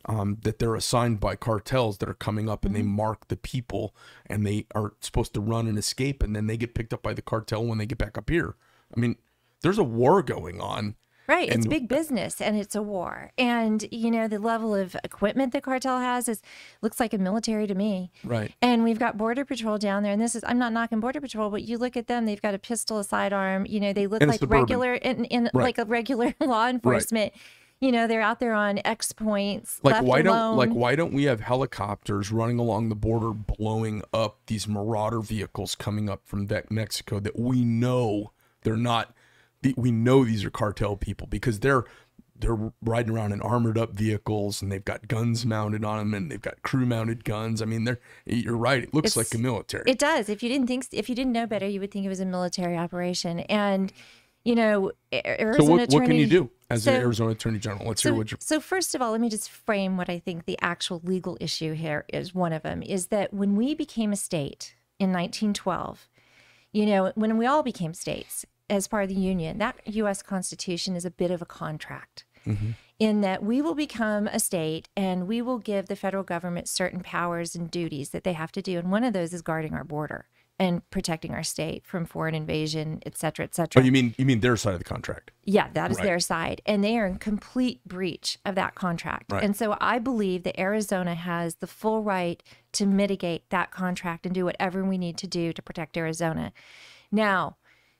um, 0.06 0.38
that 0.42 0.58
they're 0.58 0.74
assigned 0.74 1.20
by 1.20 1.36
cartels 1.36 1.98
that 1.98 2.08
are 2.08 2.14
coming 2.14 2.48
up 2.48 2.64
and 2.64 2.74
they 2.74 2.82
mark 2.82 3.28
the 3.28 3.36
people 3.36 3.94
and 4.26 4.46
they 4.46 4.66
are 4.74 4.92
supposed 5.00 5.34
to 5.34 5.40
run 5.40 5.66
and 5.66 5.78
escape 5.78 6.22
and 6.22 6.34
then 6.34 6.46
they 6.46 6.56
get 6.56 6.74
picked 6.74 6.92
up 6.92 7.02
by 7.02 7.14
the 7.14 7.22
cartel 7.22 7.64
when 7.64 7.78
they 7.78 7.86
get 7.86 7.98
back 7.98 8.18
up 8.18 8.28
here. 8.30 8.56
I 8.96 9.00
mean, 9.00 9.16
there's 9.62 9.78
a 9.78 9.84
war 9.84 10.22
going 10.22 10.60
on. 10.60 10.96
Right. 11.26 11.48
It's 11.48 11.66
big 11.66 11.88
business 11.88 12.38
and 12.42 12.54
it's 12.58 12.74
a 12.74 12.82
war. 12.82 13.32
And, 13.38 13.86
you 13.90 14.10
know, 14.10 14.28
the 14.28 14.38
level 14.38 14.74
of 14.74 14.94
equipment 15.04 15.54
the 15.54 15.62
cartel 15.62 15.98
has 15.98 16.28
is 16.28 16.42
looks 16.82 17.00
like 17.00 17.14
a 17.14 17.18
military 17.18 17.66
to 17.66 17.74
me. 17.74 18.10
Right. 18.22 18.52
And 18.60 18.84
we've 18.84 18.98
got 18.98 19.16
Border 19.16 19.46
Patrol 19.46 19.78
down 19.78 20.02
there. 20.02 20.12
And 20.12 20.20
this 20.20 20.34
is, 20.34 20.44
I'm 20.46 20.58
not 20.58 20.74
knocking 20.74 21.00
Border 21.00 21.22
Patrol, 21.22 21.48
but 21.48 21.62
you 21.62 21.78
look 21.78 21.96
at 21.96 22.08
them, 22.08 22.26
they've 22.26 22.42
got 22.42 22.52
a 22.52 22.58
pistol, 22.58 22.98
a 22.98 23.04
sidearm. 23.04 23.64
You 23.64 23.80
know, 23.80 23.94
they 23.94 24.06
look 24.06 24.20
And 24.20 24.30
like 24.30 24.42
regular, 24.42 24.92
in, 24.94 25.24
in 25.24 25.44
Right. 25.54 25.62
like 25.62 25.78
a 25.78 25.86
regular 25.86 26.34
law 26.40 26.68
enforcement. 26.68 27.32
You 27.84 27.92
know, 27.92 28.06
they're 28.06 28.22
out 28.22 28.40
there 28.40 28.54
on 28.54 28.80
X 28.82 29.12
points. 29.12 29.78
Like 29.82 30.02
why 30.02 30.22
don't 30.22 30.56
like 30.56 30.70
why 30.70 30.96
don't 30.96 31.12
we 31.12 31.24
have 31.24 31.40
helicopters 31.40 32.32
running 32.32 32.58
along 32.58 32.88
the 32.88 32.94
border 32.94 33.32
blowing 33.32 34.02
up 34.10 34.38
these 34.46 34.66
marauder 34.66 35.20
vehicles 35.20 35.74
coming 35.74 36.08
up 36.08 36.22
from 36.24 36.48
Mexico 36.70 37.20
that 37.20 37.38
we 37.38 37.62
know 37.62 38.32
they're 38.62 38.78
not 38.78 39.14
we 39.76 39.90
know 39.90 40.24
these 40.24 40.44
are 40.46 40.50
cartel 40.50 40.96
people 40.96 41.26
because 41.26 41.60
they're 41.60 41.84
they're 42.36 42.72
riding 42.80 43.14
around 43.14 43.32
in 43.32 43.42
armored 43.42 43.76
up 43.76 43.92
vehicles 43.92 44.62
and 44.62 44.72
they've 44.72 44.84
got 44.84 45.06
guns 45.06 45.44
mounted 45.44 45.84
on 45.84 45.98
them 45.98 46.14
and 46.14 46.30
they've 46.30 46.40
got 46.40 46.62
crew 46.62 46.86
mounted 46.86 47.22
guns. 47.22 47.60
I 47.60 47.66
mean, 47.66 47.84
they're 47.84 48.00
you're 48.24 48.56
right. 48.56 48.82
It 48.82 48.94
looks 48.94 49.14
It's- 49.14 49.30
like 49.30 49.38
a 49.38 49.42
military. 49.42 49.84
It 49.86 49.98
does. 49.98 50.30
If 50.30 50.42
you 50.42 50.48
didn't 50.48 50.68
think, 50.68 50.86
if 50.90 51.10
you 51.10 51.14
didn't 51.14 51.32
know 51.32 51.46
better, 51.46 51.66
you 51.66 51.80
would 51.80 51.90
think 51.90 52.06
it 52.06 52.08
was 52.08 52.20
a 52.20 52.24
military 52.26 52.78
operation. 52.78 53.40
And, 53.40 53.92
you 54.42 54.54
know, 54.54 54.92
Arizona 55.12 55.64
so 55.64 55.70
what, 55.70 55.80
what 55.80 55.88
can 55.90 56.02
attorney- 56.02 56.20
you 56.20 56.26
do 56.26 56.50
as 56.74 56.84
So- 56.84 56.92
an 56.92 57.00
Arizona 57.00 57.30
Attorney 57.30 57.58
General? 57.58 57.88
Let's 57.88 58.02
So, 58.02 58.10
hear 58.10 58.18
what 58.18 58.30
you 58.30 58.38
so 58.40 58.60
first 58.60 58.94
of 58.94 59.02
all, 59.02 59.12
let 59.12 59.20
me 59.20 59.30
just 59.30 59.50
frame 59.50 59.96
what 59.96 60.08
I 60.08 60.18
think 60.18 60.44
the 60.44 60.58
actual 60.60 61.00
legal 61.04 61.36
issue 61.40 61.72
here 61.72 62.04
is. 62.12 62.34
One 62.34 62.52
of 62.52 62.62
them 62.62 62.82
is 62.82 63.06
that 63.08 63.32
when 63.32 63.56
we 63.56 63.74
became 63.74 64.12
a 64.12 64.16
state 64.16 64.74
in 64.98 65.10
1912, 65.12 66.08
you 66.72 66.86
know, 66.86 67.12
when 67.14 67.38
we 67.38 67.46
all 67.46 67.62
became 67.62 67.94
states 67.94 68.44
as 68.68 68.88
part 68.88 69.04
of 69.04 69.08
the 69.08 69.14
Union, 69.14 69.58
that 69.58 69.76
U.S. 69.86 70.22
Constitution 70.22 70.96
is 70.96 71.04
a 71.04 71.10
bit 71.10 71.30
of 71.30 71.40
a 71.42 71.46
contract. 71.46 72.24
Mm-hmm. 72.46 72.70
In 73.00 73.22
that 73.22 73.42
we 73.42 73.60
will 73.60 73.74
become 73.74 74.28
a 74.28 74.38
state 74.38 74.88
and 74.96 75.26
we 75.26 75.42
will 75.42 75.58
give 75.58 75.86
the 75.86 75.96
federal 75.96 76.22
government 76.22 76.68
certain 76.68 77.00
powers 77.00 77.56
and 77.56 77.68
duties 77.70 78.10
that 78.10 78.22
they 78.22 78.34
have 78.34 78.52
to 78.52 78.62
do. 78.62 78.78
And 78.78 78.90
one 78.90 79.02
of 79.02 79.12
those 79.12 79.34
is 79.34 79.42
guarding 79.42 79.74
our 79.74 79.82
border 79.82 80.26
and 80.58 80.88
protecting 80.90 81.32
our 81.32 81.42
state 81.42 81.84
from 81.84 82.04
foreign 82.06 82.34
invasion, 82.34 83.00
et 83.04 83.18
cetera, 83.18 83.44
et 83.44 83.54
cetera. 83.54 83.82
Oh, 83.82 83.84
you 83.84 83.90
mean 83.90 84.14
you 84.16 84.24
mean 84.24 84.40
their 84.40 84.56
side 84.56 84.72
of 84.74 84.78
the 84.78 84.84
contract? 84.84 85.32
Yeah, 85.44 85.68
that 85.74 85.90
is 85.90 85.96
Right. 85.96 86.04
their 86.04 86.20
side. 86.20 86.62
And 86.64 86.84
they 86.84 86.96
are 86.96 87.06
in 87.06 87.16
complete 87.16 87.84
breach 87.84 88.38
of 88.44 88.54
that 88.54 88.76
contract. 88.76 89.32
Right. 89.32 89.42
And 89.42 89.56
so 89.56 89.76
I 89.80 89.98
believe 89.98 90.44
that 90.44 90.58
Arizona 90.58 91.14
has 91.16 91.56
the 91.56 91.66
full 91.66 92.02
right 92.02 92.42
to 92.72 92.86
mitigate 92.86 93.50
that 93.50 93.72
contract 93.72 94.26
and 94.26 94.34
do 94.34 94.44
whatever 94.44 94.84
we 94.84 94.96
need 94.96 95.18
to 95.18 95.26
do 95.26 95.52
to 95.52 95.62
protect 95.62 95.96
Arizona. 95.96 96.52
Now, 97.10 97.56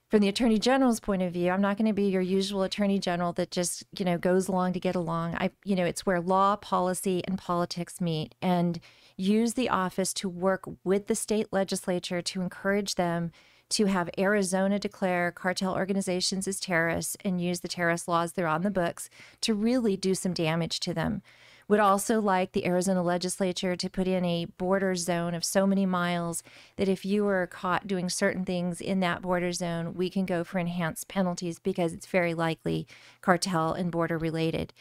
from 0.09 0.21
the 0.21 0.29
attorney 0.29 0.59
general's 0.59 0.99
point 0.99 1.23
of 1.23 1.33
view, 1.33 1.49
I'm 1.49 1.61
not 1.61 1.77
going 1.77 1.87
to 1.87 1.93
be 1.93 2.07
your 2.07 2.21
usual 2.21 2.63
attorney 2.63 2.99
general 2.99 3.33
that 3.33 3.51
just, 3.51 3.83
you 3.97 4.05
know, 4.05 4.17
goes 4.17 4.47
along 4.47 4.73
to 4.73 4.79
get 4.79 4.95
along. 4.95 5.35
I, 5.35 5.49
you 5.65 5.75
know, 5.75 5.83
it's 5.83 6.05
where 6.05 6.21
law, 6.21 6.55
policy, 6.55 7.21
and 7.27 7.37
politics 7.37 7.99
meet 7.99 8.35
and 8.41 8.79
use 9.17 9.53
the 9.53 9.69
office 9.69 10.13
to 10.13 10.29
work 10.29 10.63
with 10.83 11.07
the 11.07 11.15
state 11.15 11.47
legislature 11.51 12.21
to 12.21 12.41
encourage 12.41 12.95
them 12.95 13.31
to 13.69 13.85
have 13.85 14.09
Arizona 14.17 14.77
declare 14.77 15.31
cartel 15.31 15.73
organizations 15.73 16.47
as 16.47 16.59
terrorists 16.59 17.17
and 17.25 17.41
use 17.41 17.61
the 17.61 17.67
terrorist 17.67 18.07
laws 18.07 18.33
that 18.33 18.43
are 18.43 18.47
on 18.47 18.61
the 18.61 18.69
books 18.69 19.09
to 19.41 19.53
really 19.53 19.97
do 19.97 20.13
some 20.13 20.33
damage 20.33 20.79
to 20.81 20.93
them. 20.93 21.21
Would 21.67 21.79
also 21.79 22.21
like 22.21 22.51
the 22.51 22.67
Arizona 22.67 23.01
legislature 23.01 23.75
to 23.75 23.89
put 23.89 24.07
in 24.07 24.23
a 24.23 24.45
border 24.45 24.93
zone 24.93 25.33
of 25.33 25.43
so 25.43 25.65
many 25.65 25.87
miles 25.87 26.43
that 26.75 26.87
if 26.87 27.03
you 27.03 27.23
were 27.25 27.47
caught 27.47 27.87
doing 27.87 28.07
certain 28.07 28.45
things 28.45 28.79
in 28.79 28.99
that 28.99 29.23
border 29.23 29.51
zone, 29.51 29.95
we 29.95 30.11
can 30.11 30.27
go 30.27 30.43
for 30.43 30.59
enhanced 30.59 31.07
penalties 31.07 31.57
because 31.57 31.91
it's 31.91 32.05
very 32.05 32.35
likely 32.35 32.85
cartel 33.21 33.73
and 33.73 33.91
border 33.91 34.15
related. 34.15 34.73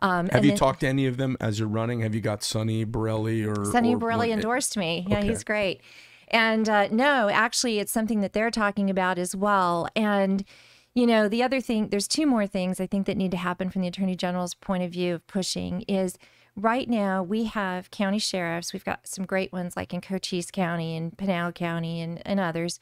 Um, 0.00 0.28
Have 0.28 0.44
you 0.44 0.50
then- 0.52 0.58
talked 0.58 0.80
to 0.80 0.88
any 0.88 1.06
of 1.06 1.16
them 1.16 1.36
as 1.40 1.58
you're 1.58 1.68
running? 1.68 2.00
Have 2.00 2.14
you 2.14 2.20
got 2.20 2.42
Sonny 2.42 2.84
Borrelli 2.84 3.44
or 3.46 3.64
Sonny 3.72 3.94
or 3.94 3.98
Borrelli 3.98 4.18
what- 4.28 4.30
endorsed 4.30 4.76
me. 4.76 5.06
Yeah, 5.08 5.18
Okay. 5.18 5.28
he's 5.28 5.44
great. 5.44 5.80
And 6.28 6.68
uh, 6.68 6.88
no, 6.90 7.28
actually, 7.28 7.78
it's 7.78 7.92
something 7.92 8.20
that 8.20 8.32
they're 8.32 8.50
talking 8.50 8.90
about 8.90 9.16
as 9.18 9.34
well. 9.36 9.88
And, 9.94 10.44
you 10.94 11.06
know, 11.06 11.28
the 11.28 11.42
other 11.42 11.60
thing, 11.60 11.88
there's 11.88 12.08
two 12.08 12.26
more 12.26 12.46
things 12.46 12.80
I 12.80 12.86
think 12.86 13.06
that 13.06 13.16
need 13.16 13.30
to 13.30 13.36
happen 13.36 13.70
from 13.70 13.82
the 13.82 13.88
Attorney 13.88 14.16
General's 14.16 14.54
point 14.54 14.82
of 14.82 14.90
view 14.90 15.14
of 15.14 15.26
pushing 15.28 15.82
is 15.82 16.18
right 16.56 16.88
now 16.88 17.22
we 17.22 17.44
have 17.44 17.90
county 17.92 18.18
sheriffs. 18.18 18.72
We've 18.72 18.84
got 18.84 19.06
some 19.06 19.24
great 19.24 19.52
ones 19.52 19.76
like 19.76 19.94
in 19.94 20.00
Cochise 20.00 20.50
County 20.50 20.96
and 20.96 21.16
Pinal 21.16 21.52
County 21.52 22.00
and, 22.00 22.20
and 22.26 22.40
others. 22.40 22.80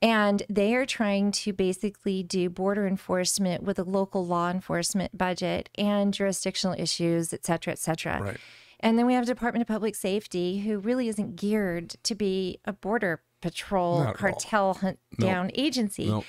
And 0.00 0.44
they 0.48 0.74
are 0.76 0.86
trying 0.86 1.32
to 1.32 1.52
basically 1.52 2.22
do 2.22 2.48
border 2.48 2.86
enforcement 2.86 3.64
with 3.64 3.78
a 3.78 3.84
local 3.84 4.24
law 4.24 4.48
enforcement 4.50 5.18
budget 5.18 5.70
and 5.76 6.14
jurisdictional 6.14 6.76
issues, 6.78 7.32
et 7.32 7.44
cetera, 7.44 7.72
et 7.72 7.78
cetera. 7.80 8.22
Right. 8.22 8.36
And 8.80 8.96
then 8.96 9.06
we 9.06 9.14
have 9.14 9.26
Department 9.26 9.62
of 9.62 9.66
Public 9.66 9.96
Safety, 9.96 10.60
who 10.60 10.78
really 10.78 11.08
isn't 11.08 11.34
geared 11.34 11.96
to 12.04 12.14
be 12.14 12.60
a 12.64 12.72
border 12.72 13.22
patrol 13.40 14.04
Not 14.04 14.16
cartel 14.16 14.74
hunt 14.74 15.00
down 15.18 15.50
agency. 15.54 16.06
Nope. 16.06 16.24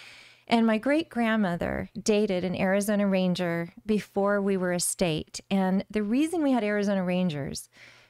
And 0.48 0.66
my 0.66 0.80
great 0.80 1.10
grandmother 1.10 1.92
dated 2.02 2.44
an 2.44 2.56
Arizona 2.56 3.08
Ranger 3.08 3.72
before 3.86 4.42
we 4.42 4.58
were 4.58 4.72
a 4.74 4.80
state. 4.80 5.42
And 5.52 5.86
the 5.92 6.02
reason 6.02 6.42
we 6.42 6.54
had 6.54 6.64
Arizona 6.64 7.04
Rangers 7.04 7.70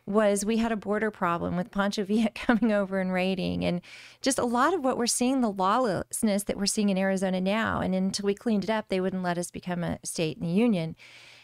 was 0.09 0.43
we 0.43 0.57
had 0.57 0.71
a 0.71 0.77
border 0.77 1.11
problem 1.11 1.55
with 1.55 1.71
Pancho 1.71 2.03
Villa 2.03 2.29
coming 2.35 2.71
over 2.73 2.99
and 2.99 3.13
raiding, 3.13 3.63
and 3.63 3.81
just 4.21 4.39
a 4.39 4.45
lot 4.45 4.73
of 4.73 4.83
what 4.83 4.97
we're 4.97 5.07
seeing, 5.07 5.41
the 5.41 5.51
lawlessness 5.51 6.43
that 6.43 6.57
we're 6.57 6.65
seeing 6.65 6.89
in 6.89 6.97
Arizona 6.97 7.39
now. 7.39 7.79
And 7.79 7.93
until 7.93 8.25
we 8.25 8.33
cleaned 8.33 8.63
it 8.63 8.69
up, 8.69 8.89
they 8.89 8.99
wouldn't 8.99 9.23
let 9.23 9.37
us 9.37 9.51
become 9.51 9.83
a 9.83 9.99
state 10.03 10.37
in 10.37 10.47
the 10.47 10.53
union. 10.53 10.95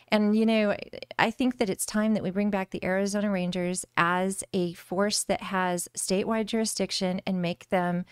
And, 0.09 0.37
you 0.37 0.45
know, 0.45 0.75
I 1.17 1.31
think 1.31 1.57
that 1.57 1.69
it's 1.69 1.85
time 1.85 2.13
that 2.13 2.23
we 2.23 2.29
bring 2.29 2.49
back 2.49 2.69
the 2.71 2.83
Arizona 2.83 3.29
Rangers 3.29 3.85
as 3.97 4.43
a 4.53 4.73
force 4.73 5.23
that 5.23 5.41
has 5.43 5.87
statewide 5.97 6.45
jurisdiction 6.45 7.21
and 7.25 7.41
make 7.41 7.69
them 7.69 8.05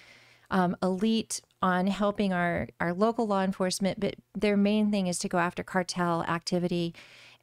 um, 0.50 0.76
elite 0.82 1.42
on 1.62 1.88
helping 1.88 2.34
our, 2.34 2.68
our 2.80 2.94
local 2.94 3.28
law 3.28 3.44
enforcement. 3.44 4.00
But 4.00 4.16
their 4.34 4.58
main 4.58 4.92
thing 4.92 5.08
is 5.08 5.20
to 5.20 5.30
go 5.30 5.38
after 5.38 5.64
cartel 5.64 6.24
activity 6.24 6.94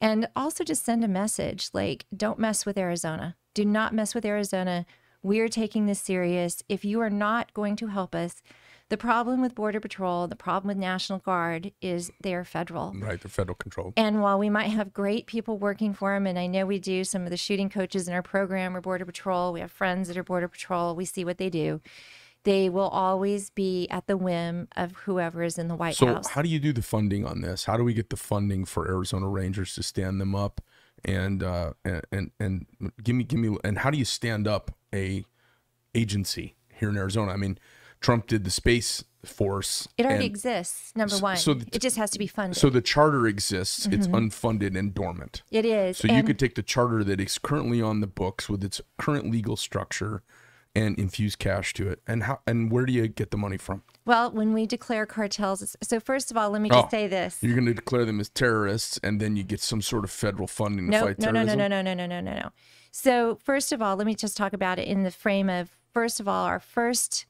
and 0.01 0.29
also 0.35 0.65
just 0.65 0.85
send 0.85 1.05
a 1.05 1.09
message 1.09 1.71
like, 1.73 2.07
don't 2.17 2.39
mess 2.39 2.65
with 2.65 2.79
Arizona. 2.79 3.37
Do 3.55 3.65
not 3.65 3.95
mess 3.95 4.15
with 4.15 4.25
Arizona. 4.25 4.87
We 5.23 5.41
are 5.41 5.49
taking 5.49 5.87
this 5.87 6.01
serious. 6.01 6.63
If 6.69 6.85
you 6.85 7.01
are 7.01 7.11
not 7.11 7.53
going 7.53 7.77
to 7.77 7.89
help 7.89 8.15
us, 8.15 8.43
the 8.89 8.97
problem 8.97 9.41
with 9.41 9.55
Border 9.55 9.79
Patrol, 9.79 10.27
the 10.27 10.35
problem 10.35 10.69
with 10.69 10.77
National 10.77 11.21
Guard 11.21 11.73
is 11.81 12.11
they 12.21 12.35
are 12.35 12.45
federal. 12.45 12.93
Right, 12.93 13.21
the 13.21 13.29
federal 13.29 13.55
control. 13.55 13.93
And 13.97 14.21
while 14.21 14.37
we 14.37 14.51
might 14.51 14.71
have 14.71 14.93
great 14.93 15.27
people 15.27 15.59
working 15.59 15.95
for 15.95 16.13
them, 16.13 16.27
and 16.27 16.37
I 16.37 16.49
know 16.49 16.67
we 16.67 16.81
do, 16.81 17.05
some 17.05 17.23
of 17.23 17.31
the 17.31 17.37
shooting 17.37 17.69
coaches 17.69 18.09
in 18.09 18.15
our 18.15 18.23
program 18.23 18.77
are 18.77 18.81
Border 18.81 19.05
Patrol. 19.05 19.53
We 19.53 19.61
have 19.61 19.71
friends 19.71 20.09
that 20.09 20.17
are 20.17 20.25
Border 20.25 20.49
Patrol. 20.49 20.97
We 20.97 21.05
see 21.05 21.25
what 21.25 21.39
they 21.39 21.51
do. 21.51 21.81
They 22.45 22.71
will 22.71 22.89
always 22.89 23.51
be 23.51 23.87
at 23.91 24.07
the 24.07 24.17
whim 24.17 24.69
of 24.77 24.93
whoever 25.05 25.43
is 25.43 25.59
in 25.59 25.69
the 25.69 25.75
White 25.75 25.97
So, 25.97 26.07
House. 26.07 26.27
So, 26.27 26.33
how 26.33 26.43
do 26.43 26.49
you 26.49 26.59
do 26.59 26.73
the 26.73 26.83
funding 26.83 27.27
on 27.27 27.43
this? 27.43 27.65
How 27.65 27.77
do 27.77 27.85
we 27.85 27.93
get 27.93 28.09
the 28.11 28.17
funding 28.17 28.65
for 28.65 28.89
Arizona 28.89 29.29
Rangers 29.29 29.75
to 29.75 29.83
stand 29.83 30.21
them 30.21 30.35
up? 30.35 30.61
And 31.05 31.43
uh, 31.43 31.73
and 31.85 32.03
and 32.11 32.31
and 32.41 32.67
give 33.03 33.17
me 33.17 33.25
give 33.25 33.39
me 33.41 33.57
and 33.65 33.79
how 33.79 33.91
do 33.91 33.97
you 33.97 34.05
stand 34.05 34.47
up 34.47 34.71
a 34.95 35.25
agency 35.95 36.57
here 36.75 36.91
in 36.91 36.97
Arizona? 36.97 37.33
I 37.33 37.37
mean, 37.37 37.59
Trump 38.01 38.27
did 38.27 38.45
the 38.45 38.51
space 38.51 39.05
force. 39.25 39.87
it 39.99 40.07
already 40.07 40.25
exists, 40.27 40.95
number 40.97 41.17
one. 41.19 41.37
so 41.37 41.55
the- 41.55 41.67
it 41.73 41.81
just 41.81 41.97
has 41.97 42.11
to 42.11 42.19
be 42.19 42.27
funded. 42.27 42.57
So 42.57 42.71
the 42.71 42.81
charter 42.81 43.27
exists. 43.27 43.87
It's 43.87 44.07
unfunded 44.09 44.79
and 44.79 44.95
dormant. 44.95 45.43
it 45.51 45.65
is. 45.65 45.99
So 45.99 46.09
you 46.09 46.23
could 46.23 46.39
take 46.39 46.55
the 46.55 46.63
charter 46.63 47.05
that 47.05 47.21
is 47.21 47.39
currently 47.39 47.83
on 47.83 48.01
the 48.01 48.07
books 48.07 48.49
with 48.49 48.65
its 48.65 48.81
current 48.99 49.31
legal 49.31 49.57
structure 49.57 50.23
and 50.75 50.99
infuse 50.99 51.37
cash 51.37 51.75
to 51.75 51.89
it. 51.89 52.01
And 52.07 52.25
how 52.25 52.41
and 52.47 52.71
where 52.71 52.85
do 52.87 52.93
you 52.93 53.09
get 53.09 53.31
the 53.31 53.37
money 53.37 53.57
from? 53.57 53.83
Well, 54.05 54.31
when 54.31 54.53
we 54.53 54.67
declare 54.67 55.07
cartels, 55.07 55.77
so 55.83 56.01
first 56.01 56.31
of 56.31 56.37
all, 56.37 56.51
let 56.51 56.63
me 56.63 56.69
just 56.69 56.87
Oh, 56.87 56.89
say 56.91 57.07
this. 57.07 57.39
You're 57.43 57.55
going 57.55 57.67
to 57.67 57.75
declare 57.75 58.05
them 58.05 58.21
as 58.21 58.29
terrorists, 58.29 58.99
and 59.03 59.21
then 59.21 59.37
you 59.37 59.43
get 59.43 59.61
some 59.61 59.83
sort 59.83 60.05
of 60.05 60.11
federal 60.11 60.47
funding 60.47 60.87
to 60.87 60.91
No, 60.91 61.01
fight 61.07 61.19
no, 61.19 61.27
no, 61.31 61.45
terrorism. 61.45 61.59
no, 61.59 61.69
no, 61.69 61.83
no, 61.83 61.95
no, 61.95 62.07
no, 62.07 62.21
no, 62.21 62.33
no, 62.33 62.41
no. 62.43 62.51
So 62.93 63.39
first 63.45 63.73
of 63.73 63.83
all, 63.83 63.97
let 63.97 64.07
me 64.07 64.15
just 64.15 64.37
talk 64.37 64.53
about 64.53 64.79
it 64.79 64.87
in 64.89 65.03
the 65.03 65.11
frame 65.11 65.49
of 65.51 65.71
first 65.93 66.21
of 66.21 66.29
all, 66.29 66.45
our 66.45 66.61
first 66.61 67.27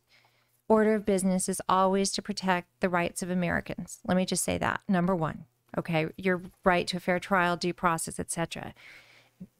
order 0.68 0.94
of 0.94 1.04
business 1.04 1.48
is 1.48 1.60
always 1.68 2.12
to 2.12 2.22
protect 2.22 2.68
the 2.80 2.88
rights 2.88 3.22
of 3.22 3.30
Americans. 3.30 3.98
Let 4.06 4.16
me 4.16 4.24
just 4.24 4.44
say 4.44 4.56
that. 4.58 4.80
Number 4.88 5.16
one, 5.16 5.46
okay, 5.76 6.06
your 6.16 6.42
right 6.64 6.86
to 6.88 6.98
a 6.98 7.00
fair 7.00 7.18
trial, 7.18 7.56
due 7.56 7.74
process, 7.74 8.20
etc. 8.20 8.72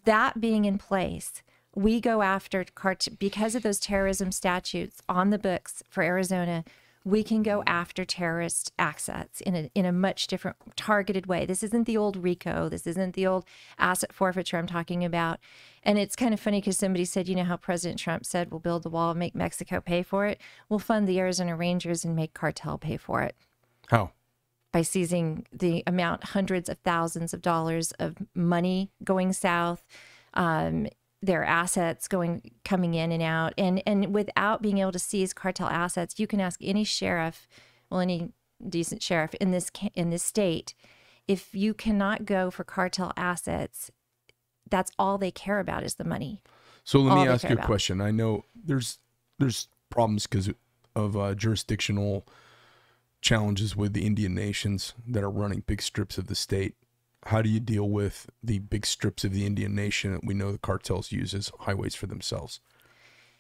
That 0.05 0.41
being 0.41 0.65
in 0.67 0.79
place, 0.79 1.43
we 1.75 2.01
go 2.01 2.23
after 2.23 2.65
cart 2.75 3.07
because 3.19 3.55
of 3.55 3.63
those 3.63 3.79
terrorism 3.79 4.33
statutes 4.33 5.01
on 5.09 5.31
the 5.31 5.39
books 5.39 5.83
for 5.89 6.03
Arizona. 6.03 6.65
We 7.03 7.23
can 7.23 7.43
go 7.43 7.63
after 7.67 8.05
terrorist 8.05 8.73
assets 8.79 9.41
in 9.41 9.57
a 9.57 9.71
in 9.75 9.87
a 9.87 9.93
much 9.93 10.27
different 10.27 10.57
targeted 10.77 11.27
way. 11.27 11.47
This 11.47 11.63
isn't 11.63 11.87
the 11.87 11.97
old 11.97 12.17
RICO. 12.17 12.69
This 12.69 12.87
isn't 12.87 13.15
the 13.15 13.27
old 13.27 13.47
asset 13.79 14.13
forfeiture 14.13 14.59
I'm 14.59 14.67
talking 14.67 15.03
about. 15.03 15.39
And 15.83 15.99
it's 15.99 16.15
kind 16.15 16.35
of 16.35 16.41
funny 16.41 16.61
because 16.61 16.77
somebody 16.77 17.07
said, 17.07 17.27
you 17.27 17.35
know 17.35 17.45
how 17.45 17.57
President 17.57 17.99
Trump 17.99 18.27
said, 18.27 18.51
"We'll 18.51 18.61
build 18.61 18.83
the 18.83 18.91
wall, 18.91 19.15
make 19.15 19.35
Mexico 19.35 19.81
pay 19.81 20.03
for 20.03 20.27
it." 20.27 20.41
We'll 20.69 20.79
fund 20.79 21.09
the 21.09 21.19
Arizona 21.19 21.57
Rangers 21.57 22.05
and 22.05 22.15
make 22.15 22.35
cartel 22.35 22.77
pay 22.77 22.99
for 22.99 23.23
it 23.23 23.35
How? 23.89 24.11
by 24.71 24.83
seizing 24.83 25.47
the 25.53 25.83
amount 25.87 26.25
hundreds 26.25 26.69
of 26.69 26.77
thousands 26.85 27.33
of 27.33 27.41
dollars 27.41 27.93
of 27.93 28.17
money 28.35 28.91
going 29.03 29.33
south 29.33 29.87
um, 30.35 30.87
their 31.23 31.45
assets 31.45 32.09
going 32.09 32.51
coming 32.65 32.95
in 32.95 33.13
and 33.13 33.23
out 33.23 33.53
and 33.59 33.83
and 33.87 34.15
without 34.15 34.63
being 34.63 34.79
able 34.79 34.93
to 34.93 34.99
seize 34.99 35.33
cartel 35.33 35.69
assets 35.69 36.19
you 36.19 36.27
can 36.27 36.41
ask 36.41 36.59
any 36.63 36.83
sheriff 36.85 37.47
well 37.91 38.01
any 38.01 38.33
decent 38.69 39.03
sheriff 39.03 39.35
in 39.35 39.51
this 39.51 39.71
in 39.95 40.11
this 40.11 40.23
state 40.23 40.75
if 41.29 41.55
you 41.55 41.75
cannot 41.75 42.25
go 42.25 42.51
for 42.51 42.65
cartel 42.65 43.13
assets 43.17 43.91
that's 44.71 44.93
all 44.99 45.19
they 45.19 45.31
care 45.31 45.59
about 45.59 45.83
is 45.83 45.97
the 45.97 46.05
money 46.05 46.41
So 46.85 47.01
let 47.01 47.13
all 47.17 47.25
me 47.25 47.29
ask 47.31 47.45
you 47.45 47.51
a 47.51 47.53
about. 47.55 47.67
question. 47.67 48.01
I 48.01 48.11
know 48.11 48.45
there's 48.55 48.99
there's 49.39 49.69
problems 49.91 50.27
because 50.27 50.49
of 50.97 51.17
uh, 51.17 51.35
jurisdictional 51.35 52.27
challenges 53.21 53.77
with 53.77 53.93
the 53.93 54.07
Indian 54.07 54.35
nations 54.35 54.95
that 55.07 55.23
are 55.23 55.31
running 55.31 55.63
big 55.67 55.83
strips 55.83 56.17
of 56.19 56.27
the 56.29 56.35
state. 56.35 56.75
How 57.31 57.43
do 57.43 57.49
you 57.49 57.61
deal 57.61 57.89
with 57.89 58.29
the 58.43 58.59
big 58.59 58.85
strips 58.85 59.23
of 59.23 59.33
the 59.33 59.47
Indian 59.47 59.73
nation 59.73 60.11
that 60.13 60.25
we 60.25 60.35
know 60.35 60.51
the 60.51 60.59
cartels 60.59 61.13
use 61.13 61.33
as 61.33 61.53
highways 61.61 61.95
for 61.95 62.09
themselves? 62.09 62.59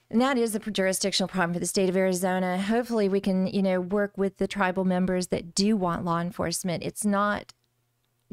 And 0.08 0.20
that 0.20 0.38
is 0.38 0.52
the 0.52 0.60
jurisdictional 0.60 1.26
problem 1.26 1.54
for 1.54 1.58
the 1.58 1.66
state 1.66 1.88
of 1.88 1.96
Arizona. 1.96 2.62
Hopefully, 2.62 3.08
we 3.08 3.20
can, 3.20 3.48
you 3.48 3.62
know, 3.62 3.80
work 3.80 4.16
with 4.16 4.36
the 4.38 4.46
tribal 4.46 4.84
members 4.84 5.26
that 5.28 5.56
do 5.56 5.76
want 5.76 6.04
law 6.04 6.20
enforcement. 6.20 6.84
It's 6.84 7.04
not 7.04 7.52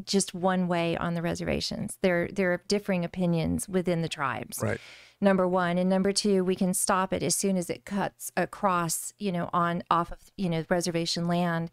just 0.05 0.35
one 0.35 0.67
way 0.67 0.95
on 0.95 1.15
the 1.15 1.23
reservations. 1.23 1.97
There, 2.03 2.29
there 2.31 2.53
are 2.53 2.61
differing 2.67 3.03
opinions 3.03 3.67
within 3.67 4.03
the 4.03 4.09
tribes. 4.09 4.59
Right. 4.61 4.79
Number 5.19 5.47
one, 5.47 5.79
and 5.79 5.89
number 5.89 6.11
two, 6.11 6.43
we 6.43 6.55
can 6.55 6.75
stop 6.75 7.11
it 7.11 7.23
as 7.23 7.33
soon 7.33 7.57
as 7.57 7.71
it 7.71 7.83
cuts 7.83 8.31
across, 8.37 9.11
you 9.17 9.31
know, 9.31 9.49
on 9.53 9.81
off 9.89 10.11
of, 10.11 10.19
you 10.37 10.49
know, 10.49 10.63
reservation 10.69 11.27
land. 11.27 11.71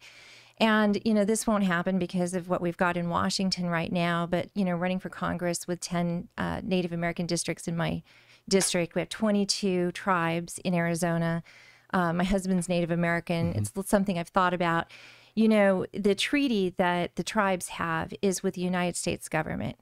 And, 0.57 1.01
you 1.03 1.13
know, 1.13 1.25
this 1.25 1.45
won't 1.45 1.65
happen 1.65 1.99
because 1.99 2.33
of 2.33 2.47
what 2.47 2.61
we've 2.61 2.77
got 2.77 2.95
in 2.95 3.09
Washington 3.09 3.69
right 3.69 3.91
now. 3.91 4.25
But, 4.25 4.49
you 4.53 4.63
know, 4.63 4.75
running 4.75 4.99
for 4.99 5.09
Congress 5.09 5.67
with 5.67 5.81
10 5.81 6.29
uh, 6.37 6.61
Native 6.63 6.93
American 6.93 7.25
districts 7.25 7.67
in 7.67 7.75
my 7.75 8.03
district, 8.47 8.95
we 8.95 9.01
have 9.01 9.09
22 9.09 9.91
tribes 9.91 10.59
in 10.59 10.73
Arizona. 10.73 11.43
Uh, 11.93 12.13
my 12.13 12.23
husband's 12.23 12.69
Native 12.69 12.91
American. 12.91 13.53
It's 13.53 13.71
something 13.89 14.17
I've 14.17 14.29
thought 14.29 14.53
about. 14.53 14.87
You 15.33 15.49
know, 15.49 15.85
the 15.93 16.15
treaty 16.15 16.73
that 16.77 17.17
the 17.17 17.23
tribes 17.23 17.69
have 17.69 18.13
is 18.21 18.41
with 18.41 18.53
the 18.53 18.61
United 18.61 18.95
States 18.95 19.27
government. 19.27 19.77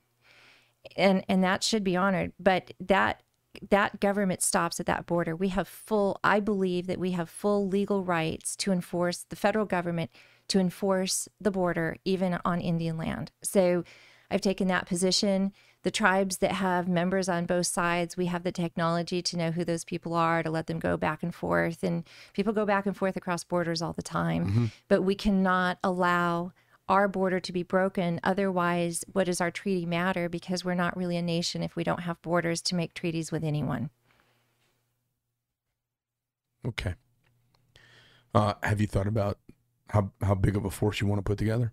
And, 0.98 1.24
and 1.30 1.44
that 1.44 1.64
should 1.64 1.84
be 1.84 1.96
honored. 1.96 2.34
But 2.40 2.74
that 2.80 3.22
that 3.70 4.00
government 4.00 4.42
stops 4.42 4.80
at 4.80 4.88
that 4.88 5.06
border. 5.06 5.36
We 5.36 5.50
have 5.50 5.68
full, 5.68 6.20
I 6.24 6.40
believe 6.40 6.88
that 6.88 7.00
we 7.00 7.12
have 7.12 7.30
full 7.30 7.68
legal 7.68 8.04
rights 8.04 8.56
to 8.56 8.72
enforce 8.72 9.26
the 9.30 9.36
federal 9.36 9.66
government 9.66 10.10
to 10.50 10.60
enforce 10.60 11.28
the 11.39 11.52
border, 11.52 11.98
even 12.06 12.39
on 12.46 12.62
Indian 12.62 12.98
land. 12.98 13.32
So 13.41 13.84
I've 14.30 14.41
taken 14.41 14.68
that 14.68 14.88
position. 14.88 15.54
The 15.84 15.91
tribes 15.91 16.38
that 16.38 16.54
have 16.54 16.88
members 16.88 17.28
on 17.28 17.46
both 17.46 17.68
sides, 17.68 18.16
we 18.16 18.28
have 18.28 18.44
the 18.44 18.52
technology 18.52 19.22
to 19.22 19.38
know 19.38 19.52
who 19.52 19.66
those 19.66 19.84
people 19.84 20.14
are, 20.14 20.41
to 20.41 20.50
let 20.50 20.68
them 20.68 20.80
go 20.80 20.96
back 20.96 21.24
and 21.24 21.36
forth. 21.36 21.84
And 21.84 22.06
people 22.34 22.54
go 22.54 22.66
back 22.66 22.86
and 22.86 22.96
forth 22.96 23.18
across 23.18 23.44
borders 23.44 23.82
all 23.82 23.94
the 23.94 24.02
time. 24.02 24.46
But 24.88 25.02
we 25.02 25.16
cannot 25.16 25.80
allow 25.84 26.54
our 26.89 27.08
border 27.08 27.39
to 27.39 27.52
be 27.52 27.64
broken. 27.64 28.20
Otherwise, 28.24 29.04
what 29.12 29.26
does 29.26 29.41
our 29.41 29.52
treaty 29.52 29.86
matter? 29.86 30.30
Because 30.30 30.64
we're 30.66 30.74
not 30.74 30.96
really 30.98 31.18
a 31.18 31.22
nation 31.22 31.64
if 31.64 31.76
we 31.76 31.84
don't 31.84 32.02
have 32.02 32.22
borders 32.22 32.62
to 32.64 32.76
make 32.76 32.94
treaties 32.94 33.32
with 33.32 33.44
anyone. 33.44 33.89
Okay. 36.66 36.96
Uh, 38.34 38.54
have 38.64 38.82
you 38.82 38.88
thought 38.88 39.08
about 39.08 39.38
how 39.90 40.12
how 40.22 40.36
big 40.36 40.56
of 40.56 40.66
a 40.66 40.72
force 40.72 41.02
you 41.02 41.08
want 41.08 41.20
to 41.20 41.24
put 41.24 41.38
together? 41.38 41.72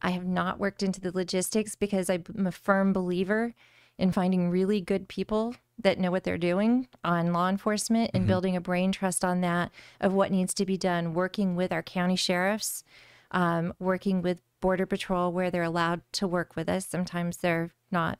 I 0.00 0.10
have 0.10 0.26
not 0.26 0.58
worked 0.58 0.82
into 0.82 1.00
the 1.00 1.12
logistics 1.12 1.74
because 1.76 2.10
I'm 2.10 2.24
a 2.46 2.52
firm 2.52 2.92
believer 2.92 3.54
in 3.98 4.10
finding 4.10 4.50
really 4.50 4.80
good 4.80 5.08
people 5.08 5.54
that 5.78 5.98
know 5.98 6.10
what 6.10 6.24
they're 6.24 6.38
doing 6.38 6.88
on 7.04 7.32
law 7.32 7.48
enforcement 7.48 8.10
and 8.14 8.26
building 8.26 8.56
a 8.56 8.60
brain 8.60 8.90
trust 8.90 9.24
on 9.24 9.40
that 9.42 9.70
of 10.00 10.12
what 10.12 10.30
needs 10.30 10.54
to 10.54 10.66
be 10.66 10.76
done, 10.76 11.14
working 11.14 11.56
with 11.56 11.72
our 11.72 11.82
county 11.82 12.16
sheriffs, 12.16 12.84
um, 13.30 13.72
working 13.78 14.22
with 14.22 14.40
Border 14.60 14.86
Patrol 14.86 15.32
where 15.32 15.50
they're 15.50 15.62
allowed 15.62 16.02
to 16.12 16.26
work 16.26 16.56
with 16.56 16.68
us. 16.68 16.86
Sometimes 16.86 17.38
they're 17.38 17.70
not 17.90 18.18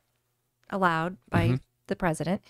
allowed 0.69 1.17
by 1.29 1.59
the 1.87 1.95
president. 1.95 2.41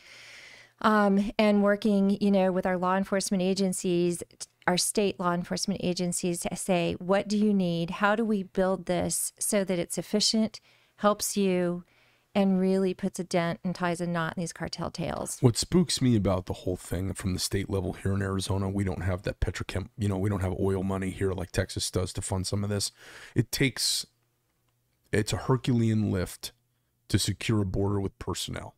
Um, 0.81 1.31
and 1.39 1.63
working, 1.63 2.17
you 2.19 2.31
know, 2.31 2.51
with 2.51 2.65
our 2.65 2.77
law 2.77 2.97
enforcement 2.97 3.41
agencies, 3.41 4.21
our 4.67 4.77
state 4.77 5.19
law 5.19 5.33
enforcement 5.33 5.81
agencies 5.83 6.39
to 6.41 6.55
say, 6.55 6.95
what 6.99 7.27
do 7.27 7.37
you 7.37 7.53
need? 7.53 7.89
How 7.89 8.15
do 8.15 8.23
we 8.23 8.43
build 8.43 8.85
this 8.85 9.33
so 9.39 9.63
that 9.63 9.79
it's 9.79 9.97
efficient, 9.97 10.59
helps 10.97 11.35
you, 11.35 11.83
and 12.35 12.59
really 12.59 12.93
puts 12.93 13.19
a 13.19 13.23
dent 13.23 13.59
and 13.63 13.75
ties 13.75 14.01
a 14.01 14.07
knot 14.07 14.33
in 14.35 14.41
these 14.41 14.53
cartel 14.53 14.89
tails? 14.89 15.37
What 15.41 15.57
spooks 15.57 16.01
me 16.01 16.15
about 16.15 16.45
the 16.45 16.53
whole 16.53 16.77
thing 16.77 17.13
from 17.13 17.33
the 17.33 17.39
state 17.39 17.69
level 17.69 17.93
here 17.93 18.13
in 18.13 18.21
Arizona, 18.21 18.69
we 18.69 18.83
don't 18.83 19.03
have 19.03 19.23
that 19.23 19.39
petrochem, 19.39 19.89
you 19.97 20.07
know, 20.07 20.17
we 20.17 20.29
don't 20.29 20.41
have 20.41 20.55
oil 20.59 20.83
money 20.83 21.11
here 21.11 21.33
like 21.33 21.51
Texas 21.51 21.91
does 21.91 22.13
to 22.13 22.21
fund 22.21 22.47
some 22.47 22.63
of 22.63 22.69
this. 22.69 22.91
It 23.35 23.51
takes, 23.51 24.05
it's 25.11 25.33
a 25.33 25.37
Herculean 25.37 26.11
lift 26.11 26.53
to 27.09 27.19
secure 27.19 27.61
a 27.61 27.65
border 27.65 27.99
with 27.99 28.17
personnel. 28.17 28.75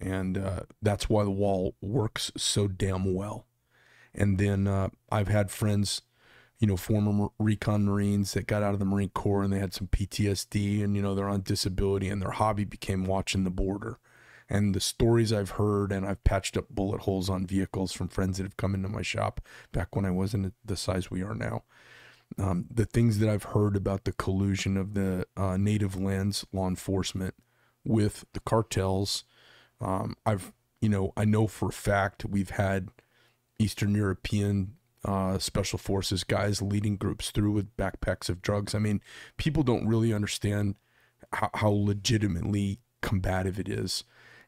And 0.00 0.36
uh, 0.36 0.60
that's 0.82 1.08
why 1.08 1.24
the 1.24 1.30
wall 1.30 1.76
works 1.80 2.30
so 2.36 2.68
damn 2.68 3.14
well. 3.14 3.46
And 4.14 4.38
then 4.38 4.66
uh, 4.66 4.90
I've 5.10 5.28
had 5.28 5.50
friends, 5.50 6.02
you 6.58 6.66
know, 6.66 6.76
former 6.76 7.28
recon 7.38 7.84
Marines 7.84 8.32
that 8.32 8.46
got 8.46 8.62
out 8.62 8.74
of 8.74 8.78
the 8.78 8.84
Marine 8.84 9.10
Corps 9.10 9.42
and 9.42 9.52
they 9.52 9.58
had 9.58 9.74
some 9.74 9.88
PTSD 9.88 10.84
and, 10.84 10.94
you 10.94 11.02
know, 11.02 11.14
they're 11.14 11.28
on 11.28 11.42
disability 11.42 12.08
and 12.08 12.22
their 12.22 12.30
hobby 12.30 12.64
became 12.64 13.04
watching 13.04 13.44
the 13.44 13.50
border 13.50 13.98
and 14.48 14.74
the 14.74 14.80
stories 14.80 15.32
I've 15.32 15.50
heard, 15.50 15.90
and 15.92 16.06
I've 16.06 16.22
patched 16.24 16.56
up 16.56 16.68
bullet 16.68 17.02
holes 17.02 17.30
on 17.30 17.46
vehicles 17.46 17.92
from 17.92 18.08
friends 18.08 18.36
that 18.36 18.44
have 18.44 18.56
come 18.56 18.74
into 18.74 18.88
my 18.88 19.02
shop 19.02 19.40
back 19.72 19.96
when 19.96 20.04
I 20.04 20.10
wasn't 20.10 20.54
the 20.64 20.76
size 20.76 21.10
we 21.10 21.22
are 21.22 21.34
now. 21.34 21.64
Um, 22.38 22.66
the 22.70 22.84
things 22.84 23.18
that 23.20 23.28
I've 23.28 23.44
heard 23.44 23.76
about 23.76 24.04
the 24.04 24.12
collusion 24.12 24.76
of 24.76 24.94
the 24.94 25.26
uh, 25.36 25.56
native 25.56 25.96
lands 25.96 26.44
law 26.52 26.68
enforcement 26.68 27.34
with 27.84 28.24
the 28.32 28.40
cartels, 28.40 29.24
um, 29.80 30.16
I've 30.26 30.52
you 30.80 30.88
know 30.88 31.12
I 31.16 31.24
know 31.24 31.46
for 31.46 31.68
a 31.68 31.72
fact 31.72 32.24
we've 32.24 32.50
had 32.50 32.88
Eastern 33.58 33.94
European 33.94 34.76
uh, 35.04 35.38
special 35.38 35.78
forces 35.78 36.24
guys 36.24 36.62
leading 36.62 36.96
groups 36.96 37.30
through 37.30 37.52
with 37.52 37.76
backpacks 37.76 38.28
of 38.28 38.40
drugs. 38.40 38.74
I 38.74 38.78
mean, 38.78 39.00
people 39.36 39.62
don't 39.62 39.86
really 39.86 40.12
understand 40.12 40.76
how, 41.32 41.50
how 41.54 41.70
legitimately 41.70 42.80
combative 43.02 43.60
it 43.60 43.68
is. 43.68 44.04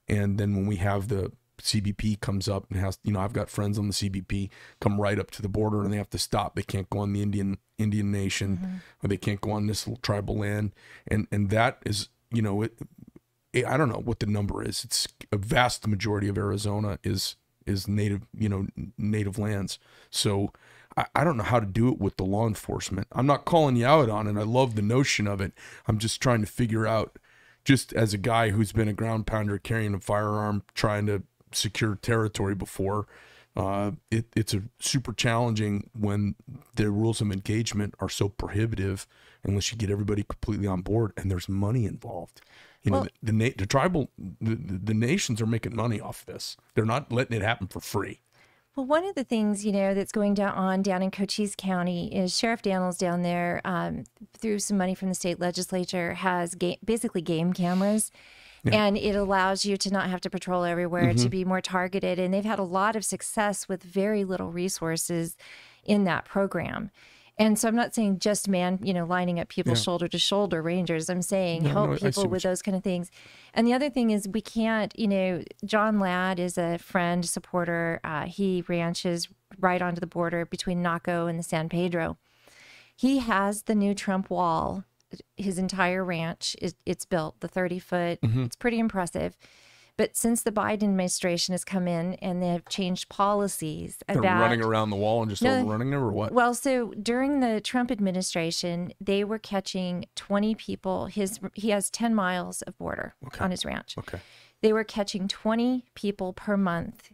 And 0.08 0.38
then 0.38 0.56
when 0.56 0.66
we 0.66 0.76
have 0.76 1.08
the 1.08 1.32
CBP 1.58 2.20
comes 2.20 2.48
up 2.48 2.66
and 2.70 2.78
has, 2.80 2.98
you 3.02 3.12
know, 3.12 3.20
I've 3.20 3.32
got 3.32 3.50
friends 3.50 3.78
on 3.78 3.88
the 3.88 3.92
CBP 3.92 4.50
come 4.80 5.00
right 5.00 5.18
up 5.18 5.30
to 5.32 5.42
the 5.42 5.48
border 5.48 5.82
and 5.82 5.92
they 5.92 5.96
have 5.96 6.10
to 6.10 6.18
stop. 6.18 6.54
They 6.54 6.62
can't 6.62 6.88
go 6.90 7.00
on 7.00 7.12
the 7.12 7.22
Indian 7.22 7.58
Indian 7.78 8.10
nation 8.10 8.80
or 9.02 9.08
they 9.08 9.16
can't 9.16 9.40
go 9.40 9.50
on 9.52 9.66
this 9.66 9.86
little 9.86 10.00
tribal 10.00 10.38
land. 10.38 10.72
And 11.06 11.26
and 11.30 11.50
that 11.50 11.78
is, 11.84 12.08
you 12.30 12.42
know, 12.42 12.62
it, 12.62 12.78
it 13.52 13.66
I 13.66 13.76
don't 13.76 13.88
know 13.88 14.02
what 14.04 14.20
the 14.20 14.26
number 14.26 14.62
is. 14.62 14.84
It's 14.84 15.08
a 15.32 15.36
vast 15.36 15.86
majority 15.86 16.28
of 16.28 16.38
Arizona 16.38 16.98
is 17.02 17.36
is 17.66 17.88
native, 17.88 18.22
you 18.38 18.48
know, 18.48 18.66
native 18.96 19.38
lands. 19.38 19.78
So 20.10 20.52
I, 20.96 21.06
I 21.14 21.24
don't 21.24 21.36
know 21.36 21.42
how 21.44 21.60
to 21.60 21.66
do 21.66 21.88
it 21.88 21.98
with 21.98 22.16
the 22.16 22.24
law 22.24 22.46
enforcement. 22.46 23.06
I'm 23.12 23.26
not 23.26 23.44
calling 23.44 23.76
you 23.76 23.86
out 23.86 24.08
on 24.08 24.26
it. 24.26 24.40
I 24.40 24.44
love 24.44 24.74
the 24.74 24.82
notion 24.82 25.26
of 25.26 25.40
it. 25.40 25.52
I'm 25.86 25.98
just 25.98 26.20
trying 26.20 26.40
to 26.40 26.46
figure 26.46 26.86
out 26.86 27.18
just 27.64 27.92
as 27.92 28.14
a 28.14 28.18
guy 28.18 28.50
who's 28.50 28.72
been 28.72 28.88
a 28.88 28.92
ground 28.92 29.26
pounder 29.26 29.58
carrying 29.58 29.94
a 29.94 30.00
firearm 30.00 30.62
trying 30.74 31.06
to 31.06 31.22
secure 31.52 31.96
territory 31.96 32.54
before 32.54 33.06
Uh, 33.56 33.92
it, 34.10 34.26
it's 34.36 34.52
a 34.52 34.62
super 34.78 35.14
challenging 35.14 35.88
when 35.98 36.34
the 36.74 36.90
rules 36.90 37.22
of 37.22 37.32
engagement 37.32 37.94
are 38.00 38.10
so 38.10 38.28
prohibitive 38.28 39.06
unless 39.44 39.72
you 39.72 39.78
get 39.78 39.88
everybody 39.90 40.22
completely 40.22 40.66
on 40.66 40.82
board 40.82 41.12
and 41.16 41.30
there's 41.30 41.48
money 41.48 41.86
involved. 41.86 42.42
You 42.86 42.92
know, 42.92 43.06
the, 43.22 43.32
the, 43.32 43.54
the 43.58 43.66
tribal, 43.66 44.10
the, 44.40 44.54
the, 44.54 44.94
nations 44.94 45.40
are 45.40 45.46
making 45.46 45.74
money 45.74 46.00
off 46.00 46.24
this. 46.24 46.56
They're 46.74 46.84
not 46.84 47.10
letting 47.12 47.36
it 47.36 47.42
happen 47.42 47.66
for 47.66 47.80
free. 47.80 48.20
Well, 48.76 48.86
one 48.86 49.04
of 49.04 49.14
the 49.14 49.24
things 49.24 49.64
you 49.64 49.72
know 49.72 49.94
that's 49.94 50.12
going 50.12 50.34
down 50.34 50.54
on 50.54 50.82
down 50.82 51.02
in 51.02 51.10
Cochise 51.10 51.54
County 51.56 52.14
is 52.14 52.36
Sheriff 52.36 52.62
Dannels 52.62 52.98
down 52.98 53.22
there, 53.22 53.60
um, 53.64 54.04
through 54.38 54.58
some 54.58 54.76
money 54.76 54.94
from 54.94 55.08
the 55.08 55.14
state 55.14 55.40
legislature, 55.40 56.14
has 56.14 56.54
ga- 56.54 56.78
basically 56.84 57.22
game 57.22 57.52
cameras, 57.52 58.12
and 58.64 58.96
it 58.98 59.16
allows 59.16 59.64
you 59.64 59.76
to 59.78 59.90
not 59.90 60.10
have 60.10 60.20
to 60.22 60.30
patrol 60.30 60.64
everywhere 60.64 61.14
to 61.14 61.28
be 61.28 61.44
more 61.44 61.60
targeted. 61.60 62.18
And 62.18 62.34
they've 62.34 62.44
had 62.44 62.58
a 62.58 62.64
lot 62.64 62.96
of 62.96 63.04
success 63.04 63.68
with 63.68 63.82
very 63.82 64.24
little 64.24 64.50
resources 64.50 65.36
in 65.84 66.04
that 66.04 66.24
program. 66.24 66.90
And 67.38 67.58
so 67.58 67.68
I'm 67.68 67.76
not 67.76 67.94
saying 67.94 68.20
just 68.20 68.48
man, 68.48 68.78
you 68.82 68.94
know, 68.94 69.04
lining 69.04 69.38
up 69.38 69.48
people 69.48 69.74
shoulder 69.74 70.08
to 70.08 70.18
shoulder 70.18 70.62
rangers. 70.62 71.10
I'm 71.10 71.22
saying 71.22 71.64
No, 71.64 71.70
help 71.70 71.90
no, 71.90 71.96
people 71.96 72.28
with 72.28 72.42
those 72.42 72.62
kind 72.62 72.76
of 72.76 72.82
things. 72.82 73.10
And 73.52 73.66
the 73.66 73.74
other 73.74 73.90
thing 73.90 74.10
is 74.10 74.26
we 74.26 74.40
can't, 74.40 74.98
you 74.98 75.06
know, 75.06 75.42
John 75.64 76.00
Ladd 76.00 76.38
is 76.38 76.56
a 76.56 76.78
friend, 76.78 77.24
supporter. 77.26 78.00
Uh, 78.02 78.24
he 78.24 78.64
ranches 78.68 79.28
right 79.58 79.82
onto 79.82 80.00
the 80.00 80.06
border 80.06 80.46
between 80.46 80.82
Naco 80.82 81.26
and 81.26 81.38
the 81.38 81.42
San 81.42 81.68
Pedro. 81.68 82.16
He 82.94 83.18
has 83.18 83.62
the 83.64 83.74
new 83.74 83.94
Trump 83.94 84.30
wall. 84.30 84.84
His 85.36 85.58
entire 85.58 86.04
ranch 86.04 86.56
is 86.60 86.74
it's 86.86 87.04
built, 87.04 87.40
the 87.40 87.48
30 87.48 87.78
foot. 87.78 88.20
Mm-hmm. 88.22 88.44
It's 88.44 88.56
pretty 88.56 88.78
impressive. 88.78 89.36
But 89.96 90.14
since 90.16 90.42
the 90.42 90.52
Biden 90.52 90.82
administration 90.84 91.52
has 91.54 91.64
come 91.64 91.88
in 91.88 92.14
and 92.14 92.42
they 92.42 92.48
have 92.48 92.68
changed 92.68 93.08
policies 93.08 93.98
They're 94.06 94.20
running 94.20 94.62
around 94.62 94.90
the 94.90 94.96
wall 94.96 95.22
and 95.22 95.30
just 95.30 95.42
No. 95.42 95.60
overrunning 95.60 95.90
them 95.90 96.02
or 96.02 96.12
what? 96.12 96.32
well, 96.32 96.54
so 96.54 96.92
during 97.02 97.40
the 97.40 97.60
Trump 97.62 97.90
administration, 97.90 98.92
they 99.00 99.24
were 99.24 99.38
catching 99.38 100.04
20 100.14 100.54
people. 100.54 101.06
His 101.06 101.40
he 101.54 101.70
has 101.70 101.90
10 101.90 102.14
miles 102.14 102.60
of 102.62 102.76
border 102.78 103.14
on 103.40 103.50
his 103.50 103.64
ranch. 103.64 103.96
okay. 103.98 104.20
They 104.62 104.72
were 104.72 104.84
catching 104.84 105.28
20 105.28 105.84
people 105.94 106.32
per 106.32 106.56
month 106.56 107.12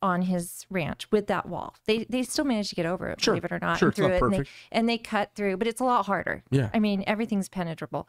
on 0.00 0.22
his 0.22 0.66
ranch 0.68 1.06
with 1.12 1.26
that 1.28 1.48
wall. 1.48 1.74
They 1.86 2.04
they 2.08 2.22
still 2.22 2.44
managed 2.44 2.70
to 2.70 2.74
get 2.76 2.86
over 2.86 3.08
it, 3.08 3.20
Sure. 3.20 3.34
believe 3.34 3.44
it 3.44 3.52
or 3.52 3.58
not, 3.60 3.78
Sure, 3.78 3.88
and 3.88 3.92
it's 3.92 3.98
not 4.00 4.18
through 4.18 4.28
it. 4.32 4.36
And 4.36 4.44
they, 4.46 4.50
and 4.72 4.88
they 4.88 4.98
cut 4.98 5.30
through, 5.34 5.56
but 5.56 5.66
it's 5.68 5.80
a 5.80 5.84
lot 5.84 6.06
harder. 6.06 6.42
Yeah. 6.50 6.70
I 6.74 6.78
mean, 6.78 7.02
everything's 7.06 7.48
penetrable. 7.48 8.08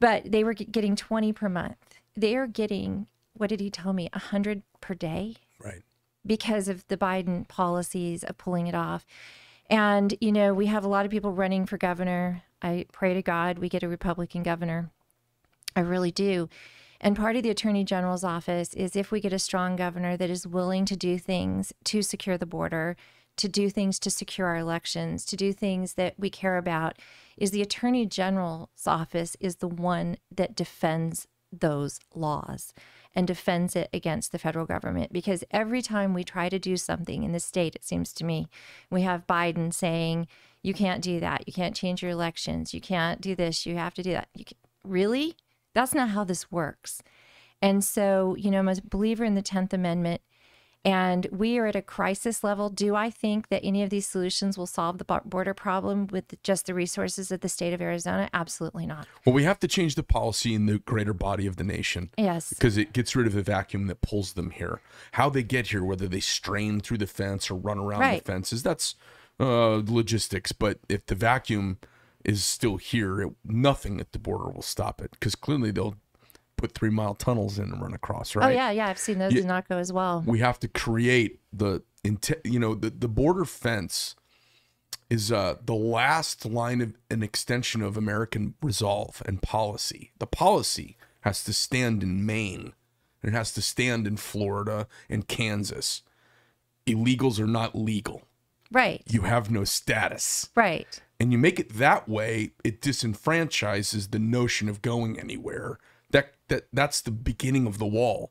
But 0.00 0.30
they 0.32 0.44
were 0.44 0.52
getting 0.54 0.96
20 0.96 1.32
per 1.32 1.48
month. 1.48 1.76
They 2.16 2.36
are 2.36 2.46
getting 2.46 3.06
what 3.36 3.48
did 3.50 3.60
he 3.60 3.70
tell 3.70 3.92
me? 3.92 4.06
A 4.12 4.18
100 4.18 4.62
per 4.80 4.94
day 4.94 5.36
Right. 5.58 5.82
because 6.26 6.68
of 6.68 6.86
the 6.88 6.96
Biden 6.96 7.46
policies 7.48 8.24
of 8.24 8.38
pulling 8.38 8.66
it 8.66 8.74
off. 8.74 9.04
And, 9.68 10.14
you 10.20 10.32
know, 10.32 10.52
we 10.52 10.66
have 10.66 10.84
a 10.84 10.88
lot 10.88 11.04
of 11.04 11.10
people 11.10 11.32
running 11.32 11.66
for 11.66 11.78
governor. 11.78 12.42
I 12.62 12.86
pray 12.92 13.14
to 13.14 13.22
God 13.22 13.58
we 13.58 13.68
get 13.68 13.82
a 13.82 13.88
Republican 13.88 14.42
governor. 14.42 14.90
I 15.76 15.80
really 15.80 16.10
do. 16.10 16.48
And 17.00 17.16
part 17.16 17.36
of 17.36 17.42
the 17.42 17.50
Attorney 17.50 17.84
General's 17.84 18.24
office 18.24 18.72
is 18.74 18.96
if 18.96 19.10
we 19.10 19.20
get 19.20 19.32
a 19.32 19.38
strong 19.38 19.76
governor 19.76 20.16
that 20.16 20.30
is 20.30 20.46
willing 20.46 20.84
to 20.86 20.96
do 20.96 21.18
things 21.18 21.72
to 21.84 22.02
secure 22.02 22.38
the 22.38 22.46
border, 22.46 22.96
to 23.36 23.48
do 23.48 23.68
things 23.68 23.98
to 23.98 24.10
secure 24.10 24.46
our 24.46 24.56
elections, 24.56 25.24
to 25.26 25.36
do 25.36 25.52
things 25.52 25.94
that 25.94 26.14
we 26.18 26.30
care 26.30 26.56
about, 26.56 26.98
is 27.36 27.50
the 27.50 27.62
Attorney 27.62 28.06
General's 28.06 28.86
office 28.86 29.36
is 29.40 29.56
the 29.56 29.68
one 29.68 30.16
that 30.34 30.54
defends 30.54 31.26
those 31.52 32.00
laws 32.14 32.72
and 33.14 33.26
defends 33.26 33.76
it 33.76 33.88
against 33.92 34.32
the 34.32 34.38
federal 34.38 34.66
government. 34.66 35.12
Because 35.12 35.44
every 35.50 35.82
time 35.82 36.14
we 36.14 36.24
try 36.24 36.48
to 36.48 36.58
do 36.58 36.76
something 36.76 37.22
in 37.22 37.32
the 37.32 37.40
state, 37.40 37.74
it 37.76 37.84
seems 37.84 38.12
to 38.14 38.24
me, 38.24 38.48
we 38.90 39.02
have 39.02 39.26
Biden 39.26 39.72
saying, 39.72 40.26
you 40.62 40.74
can't 40.74 41.02
do 41.02 41.20
that. 41.20 41.44
You 41.46 41.52
can't 41.52 41.76
change 41.76 42.02
your 42.02 42.10
elections. 42.10 42.72
You 42.72 42.80
can't 42.80 43.20
do 43.20 43.34
this. 43.34 43.66
You 43.66 43.76
have 43.76 43.94
to 43.94 44.02
do 44.02 44.12
that. 44.12 44.28
You 44.34 44.44
really? 44.82 45.36
That's 45.74 45.94
not 45.94 46.10
how 46.10 46.24
this 46.24 46.50
works. 46.50 47.02
And 47.60 47.84
so, 47.84 48.34
you 48.38 48.50
know, 48.50 48.58
I'm 48.58 48.68
a 48.68 48.76
believer 48.90 49.24
in 49.24 49.34
the 49.34 49.42
10th 49.42 49.72
Amendment. 49.72 50.22
And 50.84 51.26
we 51.32 51.56
are 51.58 51.66
at 51.66 51.74
a 51.76 51.80
crisis 51.82 52.44
level. 52.44 52.68
Do 52.68 52.94
I 52.94 53.08
think 53.08 53.48
that 53.48 53.62
any 53.64 53.82
of 53.82 53.88
these 53.90 54.06
solutions 54.06 54.58
will 54.58 54.66
solve 54.66 54.98
the 54.98 55.04
border 55.24 55.54
problem 55.54 56.08
with 56.08 56.34
just 56.42 56.66
the 56.66 56.74
resources 56.74 57.30
of 57.32 57.40
the 57.40 57.48
state 57.48 57.72
of 57.72 57.80
Arizona? 57.80 58.28
Absolutely 58.34 58.84
not. 58.84 59.06
Well, 59.24 59.34
we 59.34 59.44
have 59.44 59.58
to 59.60 59.68
change 59.68 59.94
the 59.94 60.02
policy 60.02 60.52
in 60.54 60.66
the 60.66 60.78
greater 60.80 61.14
body 61.14 61.46
of 61.46 61.56
the 61.56 61.64
nation. 61.64 62.10
Yes. 62.18 62.50
because 62.50 62.76
it 62.76 62.92
gets 62.92 63.16
rid 63.16 63.26
of 63.26 63.32
the 63.32 63.42
vacuum 63.42 63.86
that 63.86 64.02
pulls 64.02 64.34
them 64.34 64.50
here. 64.50 64.80
How 65.12 65.30
they 65.30 65.42
get 65.42 65.68
here, 65.68 65.82
whether 65.82 66.06
they 66.06 66.20
strain 66.20 66.80
through 66.80 66.98
the 66.98 67.06
fence 67.06 67.50
or 67.50 67.54
run 67.54 67.78
around 67.78 68.00
Right. 68.00 68.24
the 68.24 68.32
fences, 68.32 68.62
that's 68.62 68.94
uh, 69.40 69.76
logistics. 69.86 70.52
But 70.52 70.80
if 70.88 71.06
the 71.06 71.14
vacuum 71.14 71.78
is 72.24 72.44
still 72.44 72.76
here, 72.76 73.20
it, 73.22 73.32
nothing 73.44 74.00
at 74.00 74.12
the 74.12 74.18
border 74.18 74.50
will 74.50 74.62
stop 74.62 75.00
it 75.00 75.12
because 75.12 75.34
clearly 75.34 75.70
they'll 75.70 75.96
put 76.64 76.72
three 76.74 76.90
mile 76.90 77.14
tunnels 77.14 77.58
in 77.58 77.64
and 77.72 77.82
run 77.82 77.92
across. 77.92 78.34
Right? 78.34 78.46
Oh, 78.46 78.48
yeah. 78.48 78.70
Yeah. 78.70 78.88
I've 78.88 78.98
seen 78.98 79.18
those 79.18 79.34
Yeah. 79.34 79.42
in 79.42 79.48
Naco 79.48 79.76
as 79.78 79.92
well. 79.92 80.22
we 80.26 80.38
have 80.38 80.58
to 80.60 80.68
create 80.68 81.40
the 81.52 81.82
you 82.44 82.58
know 82.58 82.74
the, 82.74 82.90
the 82.90 83.08
border 83.08 83.44
fence 83.44 84.14
is 85.10 85.30
uh, 85.30 85.56
the 85.64 85.74
last 85.74 86.46
line 86.46 86.80
of 86.80 86.94
an 87.10 87.22
extension 87.22 87.82
of 87.82 87.96
American 87.96 88.54
resolve 88.62 89.22
and 89.26 89.42
policy. 89.42 90.12
The 90.18 90.26
policy 90.26 90.96
has 91.20 91.44
to 91.44 91.52
stand 91.52 92.02
in 92.02 92.24
Maine. 92.24 92.72
It 93.22 93.32
has 93.32 93.52
to 93.54 93.62
stand 93.62 94.06
in 94.06 94.16
Florida 94.16 94.86
and 95.08 95.28
Kansas. 95.28 96.02
Illegals 96.86 97.38
are 97.38 97.46
not 97.46 97.74
legal. 97.74 98.22
Right. 98.72 99.02
You 99.06 99.22
have 99.22 99.50
no 99.50 99.64
status. 99.64 100.48
Right. 100.54 101.00
And 101.20 101.32
you 101.32 101.38
make 101.38 101.58
it 101.60 101.74
that 101.74 102.08
way, 102.08 102.52
it 102.64 102.80
disenfranchises 102.82 104.10
the 104.10 104.18
notion 104.18 104.68
of 104.68 104.82
going 104.82 105.18
anywhere. 105.18 105.78
That 106.14 106.32
that 106.48 106.68
that's 106.72 107.00
the 107.02 107.10
beginning 107.10 107.66
of 107.66 107.78
the 107.78 107.86
wall. 107.86 108.30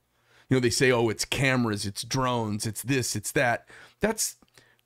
You 0.50 0.56
know, 0.56 0.62
they 0.62 0.70
say, 0.70 0.90
oh, 0.92 1.10
it's 1.10 1.26
cameras, 1.26 1.86
it's 1.86 2.04
drones, 2.04 2.66
it's 2.66 2.82
this, 2.82 3.16
it's 3.16 3.32
that. 3.34 3.68
That's 4.00 4.38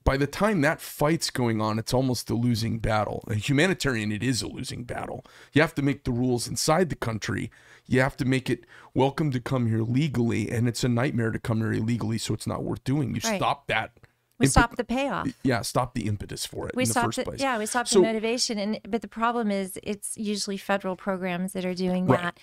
by 0.04 0.18
the 0.18 0.26
time 0.28 0.62
that 0.62 0.82
fight's 0.82 1.30
going 1.30 1.62
on, 1.62 1.78
it's 1.78 1.94
almost 1.94 2.30
a 2.30 2.34
losing 2.34 2.80
battle. 2.80 3.24
A 3.28 3.36
humanitarian, 3.36 4.12
it 4.12 4.24
is 4.24 4.42
a 4.42 4.48
losing 4.48 4.84
battle. 4.84 5.24
You 5.54 5.62
have 5.62 5.76
to 5.76 5.82
make 5.82 6.06
the 6.06 6.12
rules 6.12 6.48
inside 6.48 6.90
the 6.90 6.96
country. 6.96 7.52
You 7.86 8.00
have 8.02 8.18
to 8.18 8.26
make 8.26 8.50
it 8.50 8.66
welcome 8.96 9.30
to 9.32 9.40
come 9.40 9.68
here 9.68 9.82
legally, 9.84 10.50
and 10.50 10.68
it's 10.68 10.84
a 10.84 10.90
nightmare 10.90 11.32
to 11.32 11.40
come 11.40 11.60
here 11.60 11.74
illegally, 11.74 12.18
so 12.18 12.34
it's 12.34 12.48
not 12.48 12.64
worth 12.64 12.84
doing. 12.84 13.14
You 13.16 13.22
Right. 13.24 13.38
stop 13.38 13.68
that. 13.68 13.92
We 14.40 14.46
impe- 14.48 14.52
stop 14.52 14.76
the 14.76 14.84
payoff. 14.84 15.28
Yeah, 15.44 15.62
stop 15.62 15.94
the 15.94 16.08
impetus 16.08 16.46
for 16.48 16.68
it 16.68 16.76
We 16.76 16.84
in 16.84 16.90
the 16.90 17.02
first 17.02 17.18
the, 17.18 17.24
place. 17.26 17.40
yeah, 17.42 17.58
we 17.60 17.66
stopped 17.68 17.90
So- 17.90 18.00
the 18.00 18.06
motivation, 18.08 18.58
and 18.58 18.80
but 18.90 19.02
the 19.02 19.08
problem 19.08 19.52
is 19.52 19.78
it's 19.84 20.18
usually 20.18 20.58
federal 20.58 20.96
programs 20.96 21.54
that 21.54 21.64
are 21.66 21.76
doing 21.76 22.06
Right. 22.08 22.22
that, 22.22 22.40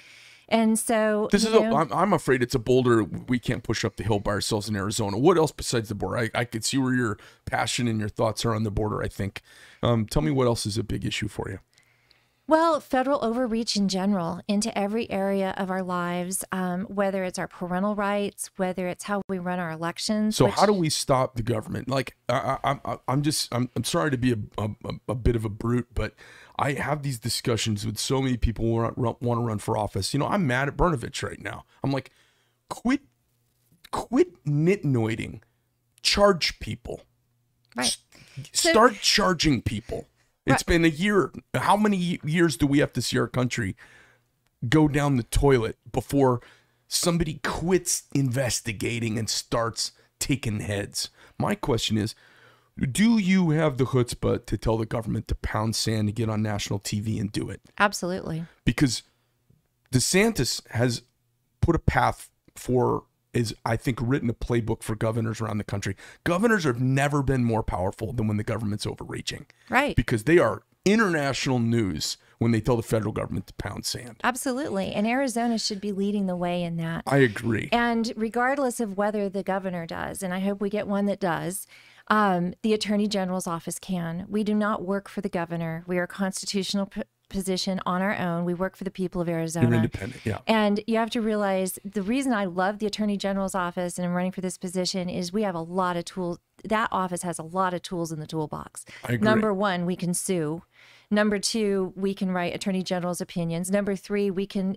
and 0.49 0.79
so 0.79 1.29
This 1.33 1.45
is 1.45 1.53
a, 1.55 1.61
know, 1.61 1.77
I'm, 1.77 1.93
I'm 1.93 2.13
afraid 2.13 2.43
it's 2.43 2.55
a 2.55 2.59
boulder 2.59 3.05
we 3.05 3.39
can't 3.39 3.63
push 3.63 3.85
up 3.85 3.97
the 3.97 4.05
hill 4.05 4.21
by 4.21 4.33
ourselves 4.33 4.69
in 4.69 4.77
Arizona. 4.77 5.19
What 5.19 5.37
else 5.39 5.53
besides 5.53 5.89
the 5.89 5.95
border? 5.95 6.19
I, 6.19 6.31
I 6.35 6.45
could 6.45 6.65
see 6.65 6.79
where 6.79 6.95
your 6.95 7.19
passion 7.45 7.89
and 7.89 7.99
your 8.01 8.09
thoughts 8.09 8.45
are 8.45 8.55
on 8.55 8.63
the 8.63 8.71
border, 8.71 9.03
I 9.03 9.09
think. 9.09 9.43
Um, 9.83 10.07
tell 10.07 10.23
me 10.23 10.31
what 10.31 10.47
else 10.47 10.67
is 10.67 10.79
a 10.79 10.83
big 10.85 11.05
issue 11.05 11.29
for 11.29 11.49
you. 11.51 11.59
Well, 12.47 12.79
federal 12.79 13.25
overreach 13.25 13.75
in 13.75 13.89
general 13.89 14.43
into 14.47 14.77
every 14.79 15.11
area 15.11 15.55
of 15.57 15.71
our 15.71 15.83
lives, 15.83 16.45
um, 16.53 16.83
whether 16.85 17.25
it's 17.25 17.39
our 17.39 17.49
parental 17.49 17.95
rights, 17.95 18.51
whether 18.57 18.87
it's 18.87 19.05
how 19.05 19.23
we 19.31 19.39
run 19.39 19.59
our 19.59 19.71
elections. 19.71 20.37
So 20.37 20.45
which- 20.45 20.55
how 20.57 20.67
do 20.67 20.75
we 20.75 20.91
stop 20.91 21.37
the 21.37 21.43
government? 21.43 21.89
Like 21.89 22.17
I, 22.29 22.59
I, 22.63 22.81
I, 22.85 22.99
I'm 23.09 23.23
just 23.23 23.49
I'm, 23.55 23.71
I'm 23.75 23.85
sorry 23.85 24.11
to 24.11 24.19
be 24.19 24.33
a, 24.33 24.37
a, 24.59 24.69
a 25.09 25.15
bit 25.15 25.37
of 25.37 25.47
a 25.47 25.49
brute, 25.49 25.89
but 25.95 26.13
I 26.57 26.73
have 26.73 27.03
these 27.03 27.19
discussions 27.19 27.85
with 27.85 27.99
so 27.99 28.23
many 28.23 28.37
people 28.37 28.65
who 28.65 28.73
want, 28.73 28.97
want 29.23 29.41
to 29.41 29.45
run 29.45 29.59
for 29.59 29.77
office. 29.77 30.15
You 30.15 30.21
know, 30.21 30.27
I'm 30.29 30.47
mad 30.47 30.69
at 30.69 30.77
Brnovich 30.77 31.23
right 31.23 31.41
now. 31.41 31.65
I'm 31.83 31.91
like, 31.91 32.11
quit, 32.71 33.01
quit 33.91 34.45
nitnoiding, 34.45 35.41
charge 36.03 36.59
people. 36.61 37.03
right? 37.77 37.97
So- 38.53 38.71
start 38.71 38.95
charging 39.01 39.63
people. 39.63 40.07
It's 40.47 40.63
been 40.63 40.85
a 40.85 40.89
year. 40.89 41.33
How 41.55 41.77
many 41.77 42.19
years 42.23 42.57
do 42.59 42.67
we 42.67 42.79
have 42.81 42.93
to 42.93 43.01
see 43.03 43.17
our 43.19 43.27
country 43.29 43.77
go 44.69 44.89
down 44.89 45.17
the 45.17 45.23
toilet 45.23 45.79
before 45.91 46.41
somebody 46.87 47.41
quits 47.43 48.03
investigating 48.15 49.19
and 49.19 49.31
starts 49.31 49.93
taking 50.19 50.61
heads? 50.61 51.09
My 51.39 51.55
question 51.55 51.97
is 51.97 52.15
do 52.79 53.19
you 53.19 53.51
have 53.51 53.77
the 53.79 53.85
chutzpah 53.85 54.47
to 54.47 54.57
tell 54.59 54.77
the 54.77 54.87
government 54.87 55.29
to 55.29 55.35
pound 55.37 55.77
sand 55.77 56.09
to 56.09 56.13
get 56.13 56.29
on 56.29 56.43
national 56.43 56.81
TV 56.81 57.21
and 57.21 57.31
do 57.31 57.49
it? 57.51 57.61
Absolutely. 57.79 58.45
because 58.65 59.03
DeSantis 59.93 60.67
has 60.71 61.03
put 61.61 61.77
a 61.77 61.79
path 61.79 62.31
for 62.57 63.05
is 63.33 63.55
I 63.65 63.77
think 63.77 63.99
written 64.01 64.31
a 64.31 64.35
playbook 64.35 64.83
for 64.83 64.95
governors 64.95 65.41
around 65.41 65.59
the 65.59 65.65
country. 65.65 65.97
Governors 66.23 66.65
have 66.65 66.81
never 66.81 67.21
been 67.23 67.45
more 67.45 67.65
powerful 67.65 68.13
than 68.13 68.29
when 68.29 68.37
the 68.37 68.45
government's 68.45 68.87
overreaching 68.87 69.47
Right. 69.69 69.97
because 69.97 70.25
they 70.25 70.39
are 70.39 70.63
international 70.85 71.59
news 71.59 72.17
when 72.39 72.53
they 72.53 72.61
tell 72.61 72.77
the 72.77 72.83
federal 72.83 73.13
government 73.13 73.47
to 73.49 73.55
pound 73.55 73.87
sand. 73.87 74.21
Absolutely. 74.23 74.93
And 74.93 75.07
Arizona 75.07 75.59
should 75.59 75.81
be 75.81 75.91
leading 75.93 76.27
the 76.27 76.37
way 76.37 76.63
in 76.63 76.77
that. 76.77 77.03
I 77.07 77.19
agree. 77.19 77.69
And 77.73 78.13
regardless 78.17 78.79
of 78.81 78.97
whether 78.97 79.29
the 79.29 79.43
governor 79.43 79.87
does, 79.87 80.23
and 80.23 80.33
I 80.35 80.41
hope 80.41 80.61
we 80.61 80.69
get 80.71 80.87
one 80.87 81.07
that 81.07 81.19
does, 81.21 81.67
um, 82.09 82.55
the 82.63 82.73
attorney 82.75 83.09
general's 83.09 83.47
office 83.47 83.79
can. 83.79 84.27
We 84.29 84.45
do 84.45 84.55
not 84.55 84.83
work 84.85 85.09
for 85.09 85.21
the 85.21 85.29
governor. 85.29 85.85
We 85.87 85.99
are 85.99 86.05
a 86.05 86.09
constitutional 86.09 86.87
p- 86.87 87.03
position 87.31 87.81
on 87.87 88.03
our 88.03 88.17
own. 88.17 88.45
We 88.45 88.55
work 88.55 88.77
for 88.77 88.85
the 88.85 88.91
people 88.91 89.21
of 89.21 89.29
Arizona. 89.29 89.67
You're 89.67 89.77
independent, 89.77 90.25
yeah. 90.25 90.39
And 90.47 90.81
you 90.87 90.99
have 90.99 91.11
to 91.11 91.21
realize 91.21 91.79
the 91.85 92.03
reason 92.03 92.33
I 92.33 92.45
love 92.45 92.79
the 92.79 92.87
attorney 92.87 93.17
general's 93.17 93.55
office 93.55 93.99
and 93.99 94.07
I'm 94.07 94.13
running 94.13 94.33
for 94.33 94.43
this 94.43 94.59
position 94.59 95.09
is 95.09 95.33
we 95.33 95.43
have 95.43 95.55
a 95.55 95.61
lot 95.61 95.97
of 95.97 96.05
tools. 96.05 96.39
That 96.65 96.89
office 96.93 97.23
has 97.23 97.39
a 97.39 97.43
lot 97.43 97.75
of 97.75 97.83
tools 97.83 98.13
in 98.13 98.21
the 98.21 98.27
toolbox. 98.27 98.85
I 99.03 99.15
agree. 99.15 99.25
Number 99.25 99.53
one, 99.53 99.87
we 99.87 99.97
can 99.97 100.15
sue. 100.15 100.63
Number 101.11 101.39
two, 101.39 101.93
we 101.97 102.15
can 102.15 102.31
write 102.31 102.55
attorney 102.55 102.83
general's 102.83 103.21
opinions. 103.21 103.71
Number 103.71 103.97
three, 103.97 104.31
we 104.31 104.47
can 104.47 104.77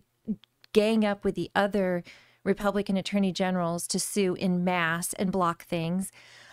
gang 0.73 1.03
up 1.03 1.23
with 1.23 1.35
the 1.35 1.51
other 1.53 2.03
Republican 2.43 2.97
attorney 2.97 3.31
generals 3.31 3.87
to 3.87 3.99
sue 3.99 4.35
in 4.35 4.63
mass 4.63 5.13
and 5.13 5.31
block 5.31 5.65
things. 5.65 6.11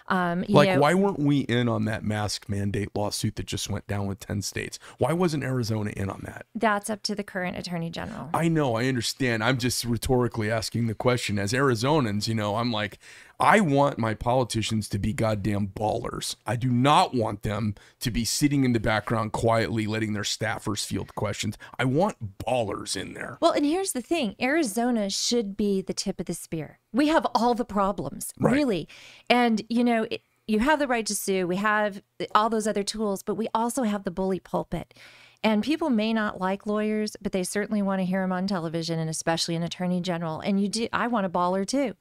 Um, 0.08 0.44
Like, 0.48 0.68
know, 0.68 0.80
why 0.80 0.94
weren't 0.94 1.18
we 1.18 1.40
in 1.40 1.68
on 1.68 1.86
that 1.86 2.04
mask 2.04 2.48
mandate 2.48 2.90
lawsuit 2.94 3.36
that 3.36 3.46
just 3.46 3.70
went 3.70 3.86
down 3.86 4.06
with 4.06 4.20
10 4.20 4.42
states? 4.42 4.78
Why 4.98 5.12
wasn't 5.12 5.44
Arizona 5.44 5.92
in 5.96 6.10
on 6.10 6.22
that? 6.24 6.46
that's 6.54 6.90
up 6.90 7.02
to 7.04 7.14
the 7.14 7.24
current 7.24 7.56
attorney 7.56 7.90
general. 7.90 8.28
I 8.34 8.48
know, 8.48 8.76
I 8.76 8.86
understand. 8.86 9.42
I'm 9.44 9.58
just 9.58 9.84
rhetorically 9.84 10.50
asking 10.50 10.86
the 10.86 10.94
question. 10.94 11.38
As 11.38 11.52
Arizonans, 11.52 12.28
you 12.28 12.34
know, 12.34 12.56
I'm 12.56 12.72
like, 12.72 12.98
I 13.44 13.60
want 13.60 13.98
my 13.98 14.14
politicians 14.14 14.88
to 14.88 14.98
be 14.98 15.12
goddamn 15.12 15.68
ballers. 15.68 16.36
I 16.46 16.56
do 16.56 16.70
not 16.70 17.14
want 17.14 17.42
them 17.42 17.74
to 18.00 18.10
be 18.10 18.24
sitting 18.24 18.64
in 18.64 18.72
the 18.72 18.80
background 18.80 19.32
quietly 19.32 19.86
letting 19.86 20.14
their 20.14 20.22
staffers 20.22 20.86
field 20.86 21.14
questions. 21.14 21.58
I 21.78 21.84
want 21.84 22.38
ballers 22.38 22.96
in 22.96 23.12
there. 23.12 23.36
Well, 23.42 23.52
and 23.52 23.66
here's 23.66 23.92
the 23.92 24.00
thing 24.00 24.34
Arizona 24.40 25.10
should 25.10 25.58
be 25.58 25.82
the 25.82 25.92
tip 25.92 26.20
of 26.20 26.26
the 26.26 26.32
spear. 26.32 26.78
We 26.92 27.08
have 27.08 27.26
all 27.34 27.52
the 27.54 27.66
problems, 27.66 28.32
Right. 28.40 28.54
really. 28.54 28.88
And, 29.28 29.60
you 29.68 29.84
know, 29.84 30.06
it, 30.10 30.22
you 30.46 30.60
have 30.60 30.78
the 30.78 30.86
right 30.86 31.04
to 31.06 31.14
sue, 31.14 31.46
we 31.46 31.56
have 31.56 32.02
all 32.34 32.48
those 32.48 32.66
other 32.66 32.82
tools, 32.82 33.22
but 33.22 33.34
we 33.34 33.48
also 33.54 33.82
have 33.82 34.04
the 34.04 34.10
bully 34.10 34.40
pulpit. 34.40 34.94
And 35.44 35.62
people 35.62 35.90
may 35.90 36.14
not 36.14 36.40
like 36.40 36.66
lawyers, 36.66 37.16
but 37.20 37.32
they 37.32 37.44
certainly 37.44 37.82
want 37.82 38.00
to 38.00 38.06
hear 38.06 38.22
them 38.22 38.32
on 38.32 38.46
television 38.46 38.98
and 38.98 39.10
especially 39.10 39.54
an 39.54 39.62
attorney 39.62 40.00
general. 40.00 40.40
And 40.40 40.58
you 40.58 40.68
do, 40.68 40.88
I 40.90 41.06
want 41.06 41.26
a 41.26 41.28
baller 41.28 41.66
too. 41.66 41.94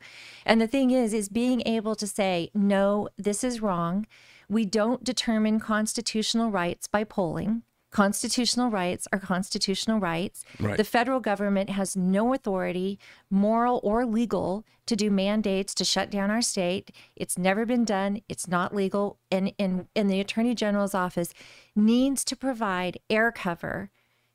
And 0.46 0.62
the 0.62 0.68
thing 0.68 0.91
is, 0.91 1.14
is 1.14 1.28
being 1.28 1.62
able 1.66 1.94
to 1.96 2.08
say, 2.08 2.50
no, 2.54 3.10
this 3.18 3.44
is 3.44 3.62
wrong. 3.62 4.08
We 4.48 4.66
don't 4.66 5.04
determine 5.04 5.60
constitutional 5.60 6.52
rights 6.52 6.88
by 6.88 7.04
polling. 7.04 7.64
Constitutional 7.94 8.72
rights 8.72 9.08
are 9.14 9.20
constitutional 9.20 10.00
rights. 10.00 10.44
Right. 10.60 10.78
The 10.78 10.84
federal 10.84 11.20
government 11.20 11.70
has 11.70 11.96
no 11.96 12.34
authority, 12.34 12.98
moral 13.30 13.80
or 13.84 14.04
legal, 14.04 14.66
to 14.88 14.96
do 14.96 15.12
mandates 15.12 15.76
to 15.76 15.86
shut 15.86 16.10
down 16.10 16.32
our 16.32 16.41
state. 16.41 16.89
It's 17.16 17.38
never 17.38 17.68
been 17.68 17.86
done. 17.86 18.22
It's 18.28 18.48
not 18.48 18.74
legal. 18.74 19.20
And, 19.30 19.54
and, 19.60 19.86
and 19.96 20.10
the 20.10 20.20
Attorney 20.20 20.56
General's 20.56 20.96
office 20.96 21.36
needs 21.76 22.24
to 22.26 22.36
provide 22.36 22.98
air 23.12 23.32
cover 23.32 23.91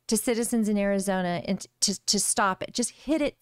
to 0.07 0.15
citizens 0.15 0.69
in 0.69 0.77
Arizona 0.77 1.41
and 1.43 1.67
to, 1.81 1.99
to 2.05 2.17
stop 2.17 2.63
it. 2.63 2.73
Just 2.73 2.91
hit 2.91 3.21
it 3.21 3.35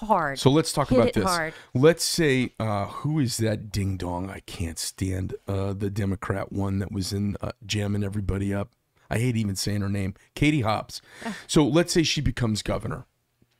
hard. 0.00 0.40
So 0.40 0.50
let's 0.50 0.72
talk 0.72 0.88
Hit 0.88 0.96
about 0.96 1.08
it 1.10 1.14
this. 1.14 1.24
hard. 1.24 1.54
Let's 1.74 2.04
say, 2.04 2.54
uh, 2.58 2.86
who 2.86 3.20
is 3.20 3.36
that 3.36 3.70
ding 3.70 3.96
dong? 3.96 4.30
I 4.30 4.40
can't 4.40 4.80
stand 4.80 5.36
uh, 5.46 5.74
the 5.74 5.90
Democrat 5.90 6.50
one 6.50 6.80
that 6.80 6.90
was 6.90 7.12
in 7.12 7.36
uh, 7.40 7.52
jamming 7.64 8.02
everybody 8.02 8.52
up. 8.52 8.72
I 9.10 9.18
hate 9.18 9.36
even 9.36 9.56
saying 9.56 9.80
her 9.80 9.88
name, 9.88 10.14
Katie 10.34 10.60
Hobbs. 10.60 11.02
So 11.46 11.66
let's 11.66 11.92
say 11.92 12.02
she 12.02 12.20
becomes 12.20 12.62
governor, 12.62 13.06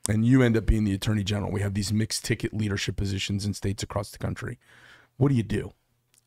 and 0.09 0.25
you 0.25 0.43
end 0.43 0.57
up 0.57 0.67
being 0.67 0.85
the 0.85 0.95
attorney 0.95 1.25
general. 1.25 1.51
We 1.51 1.61
have 1.61 1.75
these 1.75 1.93
mixed 1.93 2.25
ticket 2.25 2.55
leadership 2.55 2.97
positions 2.97 3.45
in 3.45 3.55
states 3.55 3.83
across 3.83 4.11
the 4.11 4.19
country. 4.19 4.59
What 5.17 5.29
do 5.29 5.35
you 5.35 5.43
do? 5.43 5.73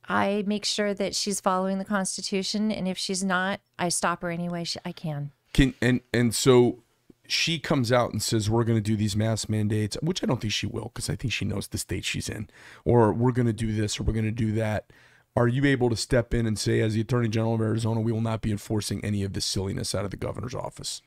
I 0.07 0.43
make 0.45 0.65
sure 0.65 0.93
that 0.93 1.15
she's 1.15 1.39
following 1.39 1.78
the 1.78 1.86
Constitution, 1.86 2.71
and 2.71 2.88
if 2.88 2.97
she's 2.97 3.24
not, 3.24 3.61
I 3.80 3.89
stop 3.89 4.21
her 4.21 4.30
any 4.30 4.49
way 4.49 4.65
sh- 4.65 4.78
I 4.84 4.91
can. 4.91 5.32
Can 5.53 5.74
and 5.82 6.01
and 6.13 6.36
so 6.36 6.84
she 7.28 7.57
comes 7.57 7.91
out 7.91 8.11
and 8.11 8.21
says 8.21 8.49
we're 8.49 8.65
going 8.65 8.78
to 8.78 8.82
do 8.82 8.97
these 8.97 9.15
mass 9.15 9.47
mandates, 9.47 9.97
which 10.01 10.21
I 10.24 10.28
don't 10.28 10.41
think 10.41 10.51
she 10.51 10.67
will 10.67 10.91
because 10.93 11.09
I 11.09 11.15
think 11.15 11.32
she 11.32 11.45
knows 11.45 11.67
the 11.67 11.78
state 11.78 12.03
she's 12.03 12.28
in, 12.28 12.49
or 12.84 13.13
we're 13.13 13.32
going 13.32 13.47
to 13.47 13.53
do 13.53 13.71
this 13.71 13.99
or 13.99 14.03
we're 14.03 14.13
going 14.13 14.26
to 14.26 14.32
do 14.32 14.51
that. 14.53 14.91
Are 15.36 15.47
you 15.47 15.65
able 15.65 15.89
to 15.89 15.95
step 15.95 16.34
in 16.34 16.45
and 16.45 16.59
say, 16.59 16.79
as 16.79 16.93
the 16.93 17.01
Attorney 17.01 17.27
General 17.27 17.55
of 17.55 17.61
Arizona, 17.61 18.01
we 18.01 18.11
will 18.11 18.21
not 18.21 18.41
be 18.41 18.51
enforcing 18.51 19.03
any 19.03 19.23
of 19.23 19.34
this 19.34 19.45
silliness 19.45 19.95
out 19.95 20.05
of 20.05 20.11
the 20.11 20.17
governor's 20.17 20.53
office? 20.53 21.01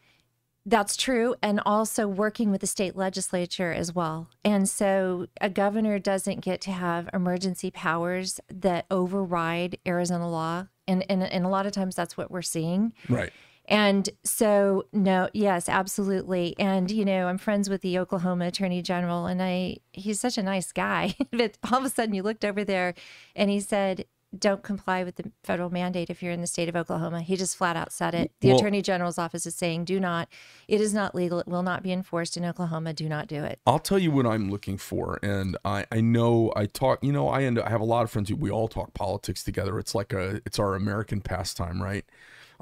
That's 0.68 0.96
true. 0.96 1.36
And 1.42 1.60
also 1.64 2.08
working 2.08 2.50
with 2.50 2.60
the 2.60 2.66
state 2.66 2.96
legislature 2.96 3.72
as 3.72 3.94
well. 3.94 4.28
And 4.44 4.68
so 4.68 5.28
a 5.40 5.48
governor 5.48 6.00
doesn't 6.00 6.40
get 6.40 6.60
to 6.62 6.72
have 6.72 7.08
emergency 7.14 7.70
powers 7.70 8.40
that 8.52 8.86
override 8.90 9.78
Arizona 9.86 10.28
law. 10.28 10.66
And, 10.88 11.06
and, 11.08 11.22
and 11.22 11.46
a 11.46 11.48
lot 11.48 11.66
of 11.66 11.72
times 11.72 11.94
that's 11.94 12.16
what 12.16 12.32
we're 12.32 12.42
seeing. 12.42 12.94
Right. 13.08 13.32
And 13.68 14.08
so, 14.24 14.86
no, 14.92 15.28
yes, 15.32 15.68
absolutely. 15.68 16.54
And, 16.58 16.90
you 16.90 17.04
know, 17.04 17.28
I'm 17.28 17.38
friends 17.38 17.68
with 17.68 17.80
the 17.82 17.98
Oklahoma 17.98 18.46
Attorney 18.46 18.80
General, 18.80 19.26
and 19.26 19.42
I, 19.42 19.78
he's 19.92 20.20
such 20.20 20.38
a 20.38 20.42
nice 20.42 20.72
guy. 20.72 21.16
but 21.32 21.58
all 21.70 21.78
of 21.78 21.84
a 21.84 21.90
sudden, 21.90 22.14
you 22.14 22.22
looked 22.22 22.44
over 22.44 22.64
there 22.64 22.94
and 23.34 23.50
he 23.50 23.60
said, 23.60 24.04
don't 24.38 24.62
comply 24.62 25.02
with 25.04 25.16
the 25.16 25.30
federal 25.42 25.70
mandate 25.70 26.10
if 26.10 26.22
you're 26.22 26.32
in 26.32 26.40
the 26.40 26.46
state 26.46 26.68
of 26.68 26.76
Oklahoma. 26.76 27.22
He 27.22 27.36
just 27.36 27.56
flat 27.56 27.76
out 27.76 27.92
said 27.92 28.14
it. 28.14 28.32
The 28.40 28.48
Well- 28.48 28.58
Attorney 28.58 28.82
General's 28.82 29.18
office 29.18 29.46
is 29.46 29.54
saying, 29.54 29.84
do 29.86 29.98
not, 29.98 30.28
it 30.68 30.80
is 30.80 30.92
not 30.94 31.14
legal. 31.14 31.38
It 31.40 31.48
will 31.48 31.62
not 31.62 31.82
be 31.82 31.92
enforced 31.92 32.36
in 32.36 32.44
Oklahoma. 32.44 32.92
Do 32.92 33.08
not 33.08 33.26
do 33.26 33.42
it. 33.44 33.58
I'll 33.66 33.78
tell 33.78 33.98
you 33.98 34.10
what 34.10 34.26
I'm 34.26 34.50
looking 34.50 34.78
for, 34.78 35.18
and 35.22 35.56
I 35.64 35.86
I 35.90 36.00
know 36.00 36.52
I 36.56 36.66
talk. 36.66 37.02
You 37.02 37.12
know, 37.12 37.28
I 37.28 37.42
end 37.42 37.58
I 37.58 37.70
have 37.70 37.80
a 37.80 37.84
lot 37.84 38.04
of 38.04 38.10
friends 38.10 38.28
who 38.28 38.36
we 38.36 38.50
all 38.50 38.68
talk 38.68 38.94
politics 38.94 39.42
together. 39.42 39.78
It's 39.78 39.94
like 39.94 40.12
a 40.12 40.40
it's 40.46 40.58
our 40.58 40.74
American 40.74 41.20
pastime, 41.20 41.82
right? 41.82 42.04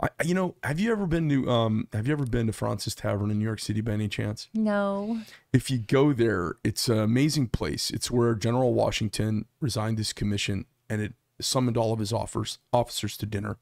I, 0.02 0.08
you 0.24 0.34
know, 0.34 0.56
have 0.64 0.80
you 0.80 0.90
ever 0.90 1.06
been 1.06 1.28
to 1.28 1.48
um 1.48 1.86
have 1.92 2.06
you 2.08 2.12
ever 2.12 2.26
been 2.26 2.48
to 2.48 2.52
Fraunces 2.52 2.94
Tavern 2.96 3.30
in 3.30 3.38
New 3.38 3.44
York 3.44 3.60
City 3.60 3.80
by 3.80 3.92
any 3.92 4.08
chance? 4.08 4.48
No. 4.52 5.20
if 5.52 5.70
you 5.70 5.78
go 5.78 6.12
there, 6.12 6.56
it's 6.64 6.88
an 6.88 6.98
amazing 6.98 7.48
place. 7.48 7.90
It's 7.90 8.10
where 8.10 8.34
General 8.34 8.74
Washington 8.74 9.44
resigned 9.60 9.98
his 9.98 10.12
commission 10.12 10.64
and 10.90 11.00
it 11.00 11.14
summoned 11.40 11.76
all 11.76 11.92
of 11.92 11.98
his 11.98 12.12
offers, 12.12 12.58
officers 12.72 13.16
to 13.18 13.26
dinner. 13.26 13.56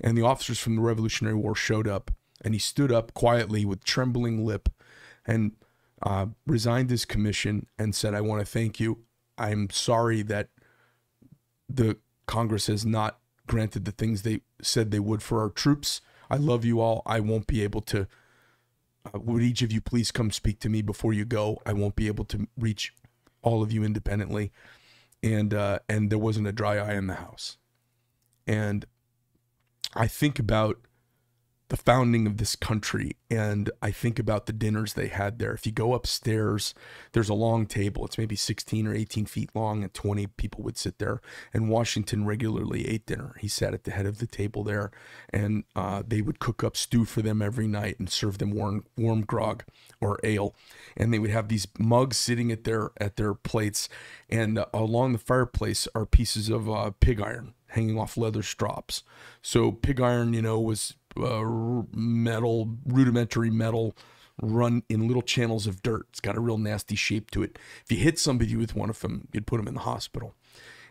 And 0.00 0.16
the 0.16 0.22
officers 0.22 0.58
from 0.58 0.76
the 0.76 0.82
Revolutionary 0.82 1.36
War 1.36 1.54
showed 1.54 1.88
up, 1.88 2.10
and 2.42 2.54
he 2.54 2.58
stood 2.60 2.92
up 2.92 3.14
quietly 3.14 3.64
with 3.64 3.84
trembling 3.84 4.44
lip 4.44 4.68
and 5.24 5.52
uh, 6.02 6.26
resigned 6.46 6.90
his 6.90 7.04
commission 7.04 7.66
and 7.78 7.94
said, 7.94 8.14
I 8.14 8.20
want 8.20 8.40
to 8.40 8.46
thank 8.46 8.78
you. 8.78 8.98
I'm 9.38 9.70
sorry 9.70 10.22
that 10.22 10.48
the 11.68 11.96
Congress 12.26 12.66
has 12.66 12.84
not 12.84 13.18
granted 13.46 13.84
the 13.84 13.92
things 13.92 14.22
they 14.22 14.40
said 14.60 14.90
they 14.90 15.00
would 15.00 15.22
for 15.22 15.40
our 15.40 15.50
troops. 15.50 16.00
I 16.28 16.36
love 16.36 16.64
you 16.64 16.80
all. 16.80 17.02
I 17.06 17.20
won't 17.20 17.46
be 17.46 17.62
able 17.62 17.80
to 17.82 18.06
uh, 19.14 19.18
would 19.20 19.42
each 19.42 19.62
of 19.62 19.72
you 19.72 19.80
please 19.80 20.10
come 20.10 20.30
speak 20.30 20.58
to 20.60 20.68
me 20.68 20.82
before 20.82 21.12
you 21.12 21.24
go? 21.24 21.60
I 21.64 21.72
won't 21.72 21.96
be 21.96 22.06
able 22.06 22.24
to 22.26 22.48
reach 22.58 22.92
all 23.42 23.62
of 23.62 23.72
you 23.72 23.84
independently. 23.84 24.52
And 25.26 25.52
uh, 25.52 25.80
and 25.88 26.08
there 26.08 26.18
wasn't 26.18 26.46
a 26.46 26.52
dry 26.52 26.76
eye 26.76 26.94
in 26.94 27.08
the 27.08 27.14
house. 27.14 27.58
And 28.46 28.84
I 29.94 30.06
think 30.06 30.38
about 30.38 30.78
the 31.68 31.76
founding 31.76 32.26
of 32.26 32.36
this 32.36 32.54
country 32.54 33.16
and 33.28 33.70
I 33.82 33.90
think 33.90 34.20
about 34.20 34.46
the 34.46 34.52
dinners 34.52 34.94
they 34.94 35.08
had 35.08 35.38
there. 35.38 35.52
If 35.52 35.66
you 35.66 35.72
go 35.72 35.94
upstairs, 35.94 36.74
there's 37.12 37.28
a 37.28 37.34
long 37.34 37.66
table. 37.66 38.04
It's 38.04 38.18
maybe 38.18 38.36
16 38.36 38.86
or 38.86 38.94
18 38.94 39.26
feet 39.26 39.50
long, 39.54 39.82
and 39.82 39.92
20 39.92 40.28
people 40.28 40.62
would 40.62 40.78
sit 40.78 40.98
there. 40.98 41.20
And 41.52 41.68
Washington 41.68 42.24
regularly 42.24 42.86
ate 42.86 43.06
dinner. 43.06 43.34
He 43.40 43.48
sat 43.48 43.74
at 43.74 43.82
the 43.82 43.90
head 43.90 44.06
of 44.06 44.18
the 44.18 44.28
table 44.28 44.62
there, 44.62 44.92
and 45.30 45.64
uh, 45.74 46.04
they 46.06 46.22
would 46.22 46.38
cook 46.38 46.62
up 46.62 46.76
stew 46.76 47.04
for 47.04 47.20
them 47.20 47.42
every 47.42 47.66
night 47.66 47.98
and 47.98 48.08
serve 48.08 48.38
them 48.38 48.52
warm, 48.52 48.84
warm 48.96 49.22
grog 49.22 49.64
or 50.00 50.20
ale. 50.22 50.54
And 50.96 51.12
they 51.12 51.18
would 51.18 51.30
have 51.30 51.48
these 51.48 51.66
mugs 51.78 52.16
sitting 52.16 52.52
at 52.52 52.62
their 52.62 52.90
at 53.00 53.16
their 53.16 53.34
plates, 53.34 53.88
and 54.30 54.58
uh, 54.58 54.66
along 54.72 55.12
the 55.12 55.18
fireplace 55.18 55.88
are 55.96 56.06
pieces 56.06 56.48
of 56.48 56.70
uh, 56.70 56.92
pig 57.00 57.20
iron 57.20 57.54
hanging 57.70 57.98
off 57.98 58.16
leather 58.16 58.42
straps. 58.42 59.02
So 59.42 59.72
pig 59.72 60.00
iron, 60.00 60.32
you 60.32 60.40
know, 60.40 60.60
was 60.60 60.94
uh, 61.18 61.82
metal, 61.94 62.76
rudimentary 62.86 63.50
metal, 63.50 63.96
run 64.40 64.82
in 64.88 65.06
little 65.06 65.22
channels 65.22 65.66
of 65.66 65.82
dirt. 65.82 66.06
It's 66.10 66.20
got 66.20 66.36
a 66.36 66.40
real 66.40 66.58
nasty 66.58 66.96
shape 66.96 67.30
to 67.32 67.42
it. 67.42 67.58
If 67.84 67.92
you 67.92 67.98
hit 67.98 68.18
somebody 68.18 68.56
with 68.56 68.74
one 68.74 68.90
of 68.90 69.00
them, 69.00 69.28
you'd 69.32 69.46
put 69.46 69.58
them 69.58 69.68
in 69.68 69.74
the 69.74 69.80
hospital. 69.80 70.34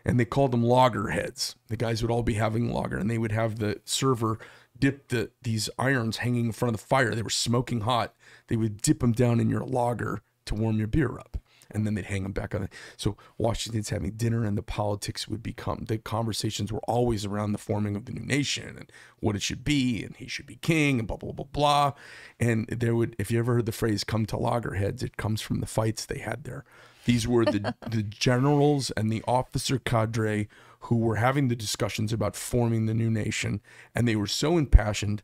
And 0.04 0.20
they 0.20 0.24
called 0.24 0.52
them 0.52 0.62
loggerheads. 0.62 1.56
The 1.68 1.76
guys 1.76 2.00
would 2.00 2.10
all 2.10 2.22
be 2.22 2.34
having 2.34 2.72
lager, 2.72 2.96
and 2.96 3.10
they 3.10 3.18
would 3.18 3.32
have 3.32 3.58
the 3.58 3.80
server 3.84 4.38
dip 4.78 5.08
the 5.08 5.30
these 5.42 5.70
irons 5.78 6.18
hanging 6.18 6.46
in 6.46 6.52
front 6.52 6.74
of 6.74 6.80
the 6.80 6.86
fire. 6.86 7.14
They 7.14 7.22
were 7.22 7.30
smoking 7.30 7.80
hot. 7.80 8.14
They 8.48 8.56
would 8.56 8.82
dip 8.82 9.00
them 9.00 9.12
down 9.12 9.40
in 9.40 9.50
your 9.50 9.64
lager 9.64 10.22
to 10.46 10.54
warm 10.54 10.78
your 10.78 10.86
beer 10.86 11.18
up. 11.18 11.38
And 11.76 11.86
then 11.86 11.94
they'd 11.94 12.06
hang 12.06 12.22
them 12.22 12.32
back 12.32 12.54
on. 12.54 12.62
it. 12.62 12.72
so 12.96 13.18
Washington's 13.36 13.90
having 13.90 14.12
dinner, 14.12 14.44
and 14.44 14.56
the 14.56 14.62
politics 14.62 15.28
would 15.28 15.42
become 15.42 15.84
the 15.86 15.98
conversations 15.98 16.72
were 16.72 16.80
always 16.88 17.26
around 17.26 17.52
the 17.52 17.58
forming 17.58 17.94
of 17.94 18.06
the 18.06 18.12
new 18.12 18.24
nation 18.24 18.76
and 18.78 18.90
what 19.20 19.36
it 19.36 19.42
should 19.42 19.62
be, 19.62 20.02
and 20.02 20.16
he 20.16 20.26
should 20.26 20.46
be 20.46 20.56
king, 20.56 20.98
and 20.98 21.06
blah 21.06 21.18
blah 21.18 21.32
blah 21.32 21.46
blah. 21.52 21.92
And 22.40 22.66
there 22.68 22.96
would, 22.96 23.14
if 23.18 23.30
you 23.30 23.38
ever 23.38 23.54
heard 23.54 23.66
the 23.66 23.72
phrase 23.72 24.02
"come 24.02 24.24
to 24.26 24.38
loggerheads," 24.38 25.02
it 25.02 25.18
comes 25.18 25.42
from 25.42 25.60
the 25.60 25.66
fights 25.66 26.06
they 26.06 26.18
had 26.18 26.44
there. 26.44 26.64
These 27.04 27.28
were 27.28 27.44
the 27.44 27.74
the 27.88 28.02
generals 28.02 28.90
and 28.92 29.12
the 29.12 29.22
officer 29.28 29.78
cadre 29.78 30.48
who 30.80 30.96
were 30.96 31.16
having 31.16 31.48
the 31.48 31.56
discussions 31.56 32.12
about 32.12 32.36
forming 32.36 32.86
the 32.86 32.94
new 32.94 33.10
nation, 33.10 33.60
and 33.94 34.08
they 34.08 34.16
were 34.16 34.26
so 34.26 34.56
impassioned 34.56 35.22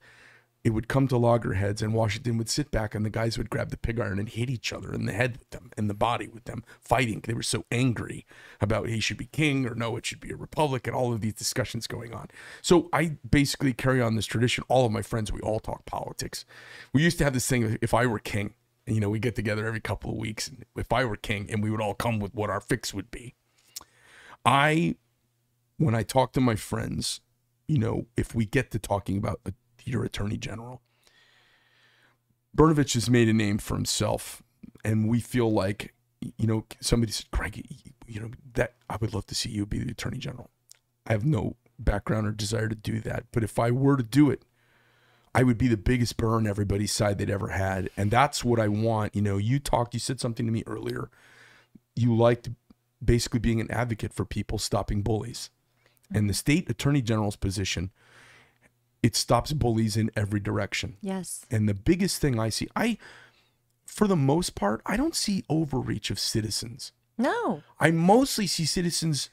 it 0.65 0.71
would 0.71 0.87
come 0.87 1.09
to 1.09 1.17
loggerheads 1.17 1.83
and 1.83 1.93
Washington 1.93 2.39
would 2.39 2.49
sit 2.49 2.71
back 2.71 2.95
and 2.95 3.05
the 3.05 3.11
guys 3.11 3.37
would 3.37 3.51
grab 3.51 3.71
the 3.71 3.77
pig 3.77 3.99
iron 3.99 4.21
and 4.21 4.29
hit 4.29 4.49
each 4.49 4.73
other 4.73 4.93
in 4.93 5.07
the 5.07 5.13
head 5.13 5.37
with 5.39 5.51
them, 5.51 5.71
in 5.77 5.89
the 5.89 5.95
body 5.95 6.29
with 6.29 6.45
them, 6.45 6.63
fighting. 6.81 7.21
They 7.25 7.35
were 7.35 7.43
so 7.43 7.65
angry 7.73 8.25
about 8.61 8.89
he 8.89 9.01
should 9.01 9.17
be 9.17 9.27
king 9.27 9.67
or 9.67 9.75
no, 9.75 9.97
it 9.97 10.07
should 10.07 10.21
be 10.21 10.31
a 10.31 10.37
republic 10.37 10.87
and 10.87 10.95
all 10.95 11.13
of 11.13 11.21
these 11.21 11.35
discussions 11.35 11.89
going 11.89 12.15
on. 12.15 12.29
So 12.61 12.89
I 12.93 13.17
basically 13.29 13.73
carry 13.73 14.01
on 14.01 14.15
this 14.15 14.27
tradition. 14.27 14.63
All 14.69 14.87
of 14.87 14.93
my 14.93 15.03
friends, 15.03 15.33
we 15.33 15.41
all 15.41 15.59
talk 15.59 15.85
politics. 15.85 16.45
We 16.93 17.03
used 17.03 17.19
to 17.19 17.25
have 17.25 17.35
this 17.35 17.49
thing, 17.49 17.79
if 17.83 17.93
I 17.93 18.07
were 18.07 18.21
king, 18.21 18.55
you 18.87 19.01
know, 19.01 19.11
we 19.11 19.19
get 19.19 19.35
together 19.35 19.67
every 19.67 19.81
couple 19.81 20.13
of 20.13 20.17
weeks 20.17 20.47
and 20.47 20.65
if 20.77 20.93
I 20.93 21.05
were 21.05 21.17
king 21.17 21.49
and 21.51 21.63
we 21.63 21.71
would 21.71 21.81
all 21.81 21.95
come 21.95 22.21
with 22.21 22.35
what 22.35 22.51
our 22.51 22.61
fix 22.61 22.95
would 22.95 23.11
be. 23.11 23.35
I, 24.45 24.95
when 25.77 25.95
I 25.97 26.05
talk 26.05 26.33
to 26.35 26.41
my 26.41 26.55
friends, 26.55 27.21
you 27.67 27.79
know, 27.79 28.07
if 28.17 28.35
we 28.35 28.45
get 28.45 28.71
to 28.73 28.79
talking 28.79 29.17
about 29.17 29.41
a 29.47 29.53
your 29.85 30.05
attorney 30.05 30.37
general. 30.37 30.83
Brnovich 32.57 32.95
has 32.95 33.09
made 33.09 33.29
a 33.29 33.33
name 33.33 33.59
for 33.59 33.75
himself, 33.75 34.43
and 34.85 35.09
we 35.09 35.21
feel 35.21 35.51
like, 35.51 35.95
you 36.21 36.47
know, 36.47 36.67
somebody 36.81 37.13
said, 37.13 37.31
Craig, 37.31 37.67
you 38.07 38.21
know, 38.21 38.31
that 38.55 38.75
I 38.91 38.97
would 39.01 39.15
love 39.15 39.27
to 39.27 39.35
see 39.35 39.51
you 39.51 39.65
be 39.67 39.79
the 39.79 39.91
attorney 39.91 40.19
general. 40.19 40.51
I 41.07 41.13
have 41.13 41.25
no 41.25 41.57
background 41.79 42.27
or 42.27 42.33
desire 42.33 42.69
to 42.69 42.75
do 42.75 43.01
that, 43.01 43.25
but 43.33 43.43
if 43.43 43.59
I 43.59 43.71
were 43.71 43.97
to 43.97 44.03
do 44.03 44.31
it, 44.31 44.45
I 45.35 45.43
would 45.43 45.57
be 45.57 45.69
the 45.69 45.79
biggest 45.79 46.19
burn 46.19 46.47
everybody's 46.47 46.93
side 46.93 47.19
they'd 47.19 47.31
ever 47.31 47.49
had. 47.49 47.89
And 47.97 48.11
that's 48.11 48.45
what 48.45 48.61
I 48.61 48.69
want. 48.69 49.17
You 49.17 49.23
know, 49.23 49.39
you 49.39 49.59
talked, 49.59 49.95
you 49.95 50.01
said 50.01 50.21
something 50.21 50.45
to 50.45 50.53
me 50.53 50.63
earlier. 50.67 51.11
You 51.97 52.15
liked 52.15 52.51
basically 53.03 53.41
being 53.41 53.61
an 53.61 53.71
advocate 53.71 54.13
for 54.13 54.25
people 54.25 54.59
stopping 54.59 55.03
bullies. 55.03 55.51
And 56.15 56.29
the 56.29 56.35
state 56.35 56.69
attorney 56.69 57.01
general's 57.01 57.37
position 57.37 57.91
it 59.03 59.17
stops 59.17 59.53
bullies 59.53 59.97
in 59.97 60.11
every 60.15 60.41
direction. 60.41 60.97
Yes. 61.01 61.45
And 61.51 61.69
the 61.69 61.75
biggest 61.75 62.21
thing 62.21 62.39
I 62.39 62.49
see, 62.49 62.69
I, 62.77 62.99
for 63.85 64.07
the 64.07 64.17
most 64.17 64.55
part, 64.55 64.81
I 64.87 64.97
don't 64.97 65.17
see 65.17 65.45
overreach 65.49 66.11
of 66.11 66.19
citizens. 66.19 66.93
No. 67.19 67.63
I 67.81 67.91
mostly 67.91 68.47
see 68.47 68.65
citizens, 68.65 69.29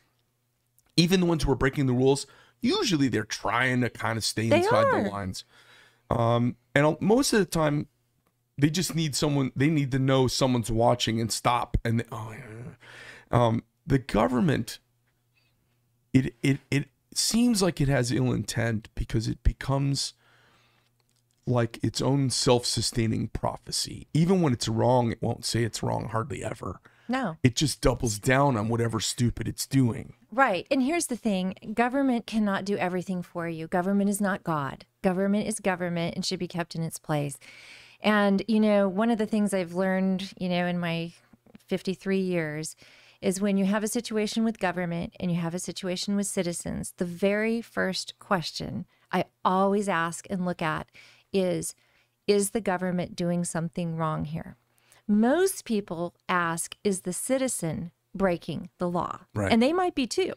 even 0.97 1.21
the 1.21 1.25
ones 1.27 1.43
who 1.43 1.51
are 1.51 1.55
breaking 1.55 1.85
the 1.85 1.93
rules, 1.93 2.25
usually 2.61 3.07
they're 3.07 3.23
trying 3.23 3.81
to 3.81 3.89
kind 3.89 4.17
of 4.17 4.23
stay 4.23 4.49
They 4.49 4.57
inside 4.59 4.85
are. 4.85 5.03
the 5.03 5.09
lines. 5.09 5.45
Um, 6.09 6.55
and 6.73 6.97
most 6.99 7.33
of 7.33 7.39
the 7.39 7.45
time, 7.45 7.87
they 8.57 8.69
just 8.69 8.95
need 8.95 9.15
someone, 9.15 9.51
they 9.55 9.69
need 9.69 9.91
to 9.91 9.99
know 9.99 10.27
someone's 10.27 10.71
watching 10.71 11.21
and 11.21 11.31
stop. 11.31 11.77
And, 11.85 11.99
they, 11.99 12.05
oh, 12.11 12.33
yeah. 12.33 12.73
um, 13.31 13.63
the 13.85 13.99
government, 13.99 14.79
it, 16.11 16.33
it, 16.41 16.59
it, 16.69 16.89
seems 17.17 17.61
like 17.61 17.81
it 17.81 17.87
has 17.87 18.11
ill 18.11 18.31
intent 18.31 18.89
because 18.95 19.27
it 19.27 19.43
becomes 19.43 20.13
like 21.45 21.79
its 21.83 22.01
own 22.01 22.29
self-sustaining 22.29 23.29
prophecy. 23.29 24.07
Even 24.13 24.41
when 24.41 24.53
it's 24.53 24.67
wrong, 24.67 25.11
it 25.11 25.21
won't 25.21 25.45
say 25.45 25.63
it's 25.63 25.81
wrong 25.81 26.09
hardly 26.09 26.43
ever. 26.43 26.79
No. 27.07 27.37
It 27.43 27.55
just 27.55 27.81
doubles 27.81 28.19
down 28.19 28.55
on 28.55 28.69
whatever 28.69 28.99
stupid 28.99 29.47
it's 29.47 29.65
doing. 29.65 30.13
Right. 30.31 30.67
And 30.69 30.83
here's 30.83 31.07
the 31.07 31.17
thing 31.17 31.55
government 31.73 32.27
cannot 32.27 32.65
do 32.65 32.77
everything 32.77 33.23
for 33.23 33.49
you. 33.49 33.67
Government 33.67 34.11
is 34.11 34.21
not 34.21 34.43
God. 34.43 34.85
Government 35.01 35.47
is 35.47 35.59
government 35.59 36.15
and 36.15 36.23
should 36.23 36.39
be 36.39 36.47
kept 36.47 36.75
in 36.75 36.83
its 36.83 36.99
place. 36.99 37.39
And, 38.01 38.43
you 38.47 38.59
know, 38.59 38.87
one 38.87 39.09
of 39.09 39.17
the 39.17 39.25
things 39.25 39.53
I've 39.53 39.73
learned, 39.73 40.33
you 40.37 40.49
know, 40.49 40.67
in 40.67 40.79
my 40.79 41.11
53 41.67 42.19
years 42.19 42.75
is 43.21 43.41
when 43.41 43.57
you 43.57 43.65
have 43.65 43.83
a 43.83 43.87
situation 43.87 44.43
with 44.43 44.59
government 44.59 45.13
and 45.19 45.31
you 45.31 45.37
have 45.39 45.53
a 45.53 45.59
situation 45.59 46.15
with 46.15 46.27
citizens, 46.27 46.93
the 46.97 47.05
very 47.05 47.61
first 47.61 48.17
question 48.19 48.85
I 49.11 49.25
always 49.43 49.89
ask 49.89 50.25
and 50.29 50.45
look 50.45 50.61
at 50.61 50.87
is 51.33 51.75
Is 52.27 52.51
the 52.51 52.61
government 52.61 53.15
doing 53.15 53.43
something 53.43 53.95
wrong 53.95 54.25
here? 54.25 54.55
Most 55.07 55.65
people 55.65 56.13
ask, 56.27 56.75
Is 56.83 57.01
the 57.01 57.13
citizen 57.13 57.91
breaking 58.15 58.69
the 58.77 58.89
law? 58.89 59.21
Right. 59.33 59.51
And 59.51 59.61
they 59.61 59.73
might 59.73 59.95
be 59.95 60.07
too. 60.07 60.33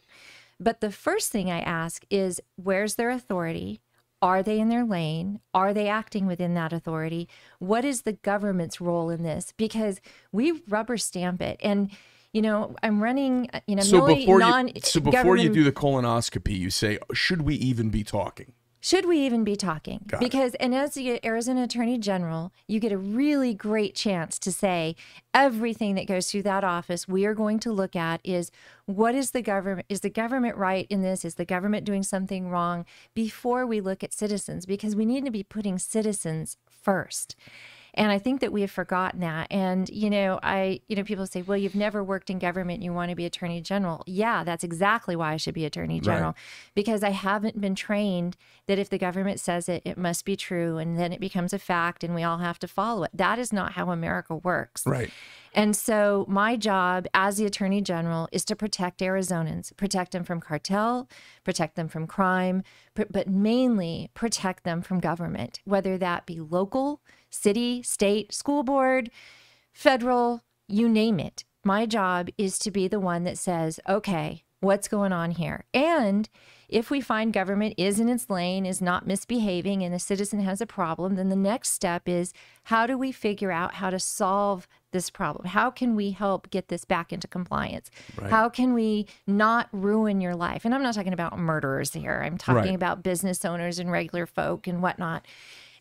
But 0.59 0.81
the 0.81 0.91
first 0.93 1.31
thing 1.31 1.51
I 1.51 1.61
ask 1.61 2.05
is 2.11 2.41
Where's 2.57 2.97
their 2.97 3.11
authority? 3.11 3.81
Are 4.21 4.43
they 4.43 4.61
in 4.61 4.69
their 4.69 4.85
lane? 4.85 5.41
Are 5.53 5.75
they 5.75 5.89
acting 5.89 6.27
within 6.27 6.55
that 6.55 6.73
authority? 6.73 7.29
What 7.59 7.85
is 7.85 8.03
the 8.03 8.13
government's 8.13 8.81
role 8.81 9.11
in 9.11 9.25
this? 9.25 9.53
Because 9.57 10.01
we 10.31 10.63
rubber 10.69 10.97
stamp 10.97 11.43
it. 11.43 11.59
And 11.61 11.91
you 12.33 12.43
know, 12.43 12.75
I'm 12.83 13.03
running, 13.03 13.49
uh, 13.53 13.61
you 13.67 13.77
know, 13.77 13.83
So 13.83 14.07
before 14.07 14.39
non 14.39 14.69
you, 14.69 14.81
so 14.83 15.01
before 15.01 15.37
you 15.37 15.51
do 15.53 15.65
the 15.65 15.73
colonoscopy, 15.73 16.59
you 16.59 16.71
say, 16.71 16.99
should 17.13 17.43
we 17.43 17.55
even 17.57 17.91
be 17.91 18.05
talking? 18.05 18.53
should 18.85 19.07
we 19.07 19.21
even 19.21 19.45
be 19.45 19.55
talking? 19.55 20.01
Got 20.09 20.21
it. 20.21 20.25
because, 20.25 20.55
and 20.57 20.75
as 20.75 20.95
the 20.95 21.25
Arizona 21.25 21.63
Attorney 21.63 21.99
General, 21.99 22.53
you 22.67 22.81
get 22.81 22.91
a 22.91 22.99
really 22.99 23.55
great 23.55 23.95
chance 23.95 24.41
to 24.41 24.51
say 24.51 24.97
everything 25.33 25.95
that 25.95 26.09
goes 26.09 26.29
through 26.29 26.43
that 26.43 26.65
office. 26.65 27.07
We 27.07 27.25
are 27.25 27.33
going 27.33 27.61
to 27.61 27.73
look 27.73 27.95
at 27.95 28.21
is 28.25 28.51
what 28.87 29.15
is 29.15 29.31
the 29.31 29.41
government? 29.41 29.87
Is 29.89 30.01
the 30.01 30.11
government 30.11 30.57
right 30.57 30.89
in 30.91 31.01
this? 31.01 31.25
Is 31.25 31.37
the 31.37 31.45
government 31.45 31.85
doing 31.85 32.03
something 32.03 32.49
wrong? 32.49 32.85
Before 33.15 33.65
we 33.67 33.81
look 33.81 34.03
at 34.03 34.13
citizens, 34.13 34.67
because 34.67 34.97
we 34.97 35.07
need 35.07 35.25
to 35.25 35.31
be 35.31 35.45
putting 35.45 35.79
citizens 35.79 36.57
first. 36.69 37.37
And 37.95 38.11
I 38.11 38.19
think 38.19 38.41
that 38.41 38.53
we 38.53 38.63
have 38.63 38.71
forgotten 38.71 39.21
that. 39.21 39.49
And, 39.51 39.89
you 39.91 40.09
know, 40.09 40.41
I, 40.43 40.81
you 40.89 40.97
know, 40.97 41.05
people 41.05 41.27
say, 41.27 41.43
well, 41.43 41.59
you've 41.59 41.75
never 41.75 42.03
worked 42.03 42.31
in 42.31 42.39
government. 42.39 42.83
You 42.83 42.93
want 42.93 43.11
to 43.11 43.17
be 43.17 43.27
attorney 43.27 43.61
general. 43.61 44.03
Yeah, 44.07 44.45
that's 44.45 44.65
exactly 44.65 45.15
why 45.15 45.33
I 45.33 45.37
should 45.37 45.55
be 45.55 45.67
attorney 45.67 46.01
general 46.01 46.35
because 46.75 47.03
I 47.03 47.11
haven't 47.11 47.61
been 47.61 47.75
trained 47.75 48.37
that 48.67 48.79
if 48.79 48.89
the 48.89 48.99
government 48.99 49.41
says 49.41 49.69
it, 49.69 49.83
it 49.85 49.99
must 49.99 50.25
be 50.25 50.37
true. 50.37 50.79
And 50.79 50.99
then 50.99 51.13
it 51.13 51.21
becomes 51.21 51.53
a 51.53 51.59
fact 51.59 52.03
and 52.03 52.15
we 52.15 52.23
all 52.23 52.39
have 52.39 52.59
to 52.61 52.69
follow 52.69 53.05
it. 53.05 53.11
That 53.13 53.39
is 53.39 53.53
not 53.53 53.73
how 53.73 53.91
America 53.91 54.37
works. 54.37 54.87
Right. 54.87 55.11
And 55.55 55.77
so, 55.77 56.25
my 56.29 56.57
job 56.57 57.07
as 57.13 57.37
the 57.37 57.45
Attorney 57.45 57.83
General 57.83 58.29
is 58.33 58.45
to 58.47 58.57
protect 58.57 59.01
Arizonans, 59.01 59.77
protect 59.77 60.13
them 60.13 60.25
from 60.25 60.41
cartel, 60.41 61.09
protect 61.45 61.77
them 61.77 61.89
from 61.89 62.07
crime, 62.07 62.63
pr- 62.95 63.03
but 63.11 63.29
mainly 63.29 64.11
protect 64.15 64.65
them 64.65 64.81
from 64.81 64.99
government, 64.99 65.61
whether 65.65 65.99
that 65.99 66.25
be 66.25 66.41
local, 66.41 67.03
city, 67.37 67.83
state, 67.83 68.33
school 68.33 68.63
board, 68.63 69.11
federal, 69.73 70.43
you 70.69 70.89
name 70.89 71.19
it. 71.19 71.45
My 71.65 71.87
job 71.87 72.29
is 72.37 72.59
to 72.61 72.71
be 72.71 72.89
the 72.89 73.01
one 73.01 73.25
that 73.25 73.39
says, 73.39 73.81
okay, 73.89 74.45
what's 74.61 74.89
going 74.89 75.13
on 75.13 75.33
here? 75.33 75.65
And 75.75 76.29
if 76.69 76.91
we 76.91 77.01
find 77.01 77.33
government 77.33 77.75
is 77.77 78.01
in 78.01 78.09
its 78.09 78.31
lane, 78.31 78.65
is 78.65 78.81
not 78.81 79.07
misbehaving, 79.07 79.83
and 79.83 79.95
a 79.95 79.99
citizen 79.99 80.41
has 80.41 80.61
a 80.61 80.67
problem, 80.67 81.17
then 81.17 81.29
the 81.29 81.37
next 81.37 81.71
step 81.71 82.09
is 82.09 82.33
how 82.65 82.87
do 82.87 82.97
we 82.97 83.13
figure 83.13 83.53
out 83.53 83.75
how 83.75 83.91
to 83.91 83.99
solve 83.99 84.67
this 84.93 85.11
problem? 85.11 85.47
How 85.47 85.71
can 85.71 85.95
we 85.95 86.13
help 86.13 86.51
get 86.51 86.69
this 86.69 86.85
back 86.85 87.13
into 87.13 87.29
compliance? 87.29 87.91
How 88.31 88.49
can 88.49 88.73
we 88.73 89.07
not 89.27 89.69
ruin 89.73 90.21
your 90.21 90.35
life? 90.35 90.65
And 90.65 90.75
I'm 90.75 90.83
not 90.83 90.95
talking 90.95 91.13
about 91.13 91.39
murderers 91.39 91.93
here, 91.93 92.23
I'm 92.25 92.39
talking 92.39 92.57
Right. 92.57 92.75
about 92.75 93.03
business 93.03 93.45
owners 93.45 93.79
and 93.79 93.91
regular 93.91 94.27
folk 94.27 94.67
and 94.67 94.83
whatnot. 94.83 95.27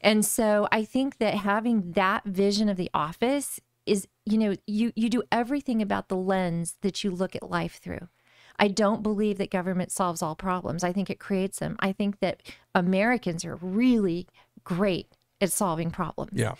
And 0.01 0.25
so 0.25 0.67
I 0.71 0.83
think 0.83 1.17
that 1.19 1.35
having 1.35 1.93
that 1.93 2.25
vision 2.25 2.69
of 2.69 2.77
the 2.77 2.89
office 2.93 3.59
is, 3.85 4.07
you 4.25 4.37
know, 4.37 4.55
you 4.67 4.91
you 4.95 5.09
do 5.09 5.23
everything 5.31 5.81
about 5.81 6.09
the 6.09 6.17
lens 6.17 6.77
that 6.81 7.03
you 7.03 7.11
look 7.11 7.35
at 7.35 7.49
life 7.49 7.79
through. 7.81 8.07
I 8.59 8.67
don't 8.67 9.01
believe 9.01 9.37
that 9.37 9.49
government 9.49 9.91
solves 9.91 10.21
all 10.21 10.35
problems. 10.35 10.83
I 10.83 10.91
think 10.91 11.09
it 11.09 11.19
creates 11.19 11.59
them. 11.59 11.75
I 11.79 11.91
think 11.91 12.19
that 12.19 12.43
Americans 12.75 13.43
are 13.45 13.55
really 13.55 14.27
great 14.63 15.11
at 15.39 15.51
solving 15.51 15.89
problems. 15.89 16.33
Yeah. 16.35 16.53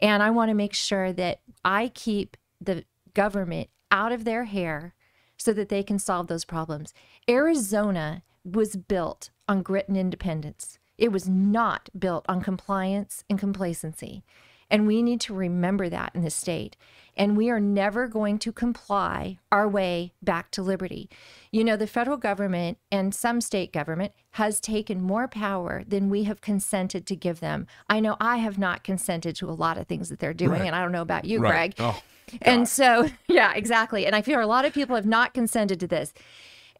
And 0.00 0.22
I 0.22 0.30
want 0.30 0.50
to 0.50 0.54
make 0.54 0.74
sure 0.74 1.12
that 1.12 1.40
I 1.64 1.88
keep 1.94 2.36
the 2.60 2.84
government 3.14 3.70
out 3.90 4.12
of 4.12 4.24
their 4.24 4.44
hair 4.44 4.94
so 5.38 5.52
that 5.52 5.68
they 5.68 5.82
can 5.82 5.98
solve 5.98 6.26
those 6.26 6.44
problems. 6.44 6.92
Arizona 7.28 8.22
was 8.44 8.76
built 8.76 9.30
on 9.48 9.62
grit 9.62 9.88
and 9.88 9.96
independence. 9.96 10.78
It 10.98 11.12
was 11.12 11.28
not 11.28 11.88
built 11.98 12.26
on 12.28 12.42
compliance 12.42 13.24
and 13.30 13.38
complacency. 13.38 14.24
And 14.70 14.86
we 14.86 15.02
need 15.02 15.20
to 15.22 15.32
remember 15.34 15.88
that 15.88 16.10
in 16.14 16.22
the 16.22 16.28
state. 16.30 16.76
And 17.16 17.36
we 17.36 17.48
are 17.50 17.58
never 17.58 18.06
going 18.06 18.38
to 18.40 18.52
comply 18.52 19.38
our 19.50 19.66
way 19.66 20.12
back 20.22 20.50
to 20.52 20.62
liberty. 20.62 21.08
You 21.50 21.64
know, 21.64 21.76
the 21.76 21.86
federal 21.86 22.16
government 22.18 22.78
and 22.92 23.14
some 23.14 23.40
state 23.40 23.72
government 23.72 24.12
has 24.32 24.60
taken 24.60 25.00
more 25.00 25.26
power 25.26 25.82
than 25.88 26.10
we 26.10 26.24
have 26.24 26.40
consented 26.42 27.06
to 27.06 27.16
give 27.16 27.40
them. 27.40 27.66
I 27.88 27.98
know 28.00 28.16
I 28.20 28.36
have 28.36 28.58
not 28.58 28.84
consented 28.84 29.34
to 29.36 29.48
a 29.48 29.52
lot 29.52 29.78
of 29.78 29.86
things 29.86 30.10
that 30.10 30.18
they're 30.18 30.34
doing, 30.34 30.60
Right. 30.60 30.66
and 30.66 30.76
I 30.76 30.82
don't 30.82 30.92
know 30.92 31.02
about 31.02 31.24
you, 31.24 31.40
Right. 31.40 31.74
Greg. 31.74 31.74
Oh, 31.78 32.02
And 32.42 32.68
so, 32.68 33.08
yeah, 33.26 33.54
exactly. 33.54 34.04
And 34.06 34.14
I 34.14 34.20
feel 34.22 34.40
a 34.40 34.44
lot 34.44 34.64
of 34.66 34.74
people 34.74 34.94
have 34.94 35.06
not 35.06 35.32
consented 35.34 35.80
to 35.80 35.86
this. 35.88 36.12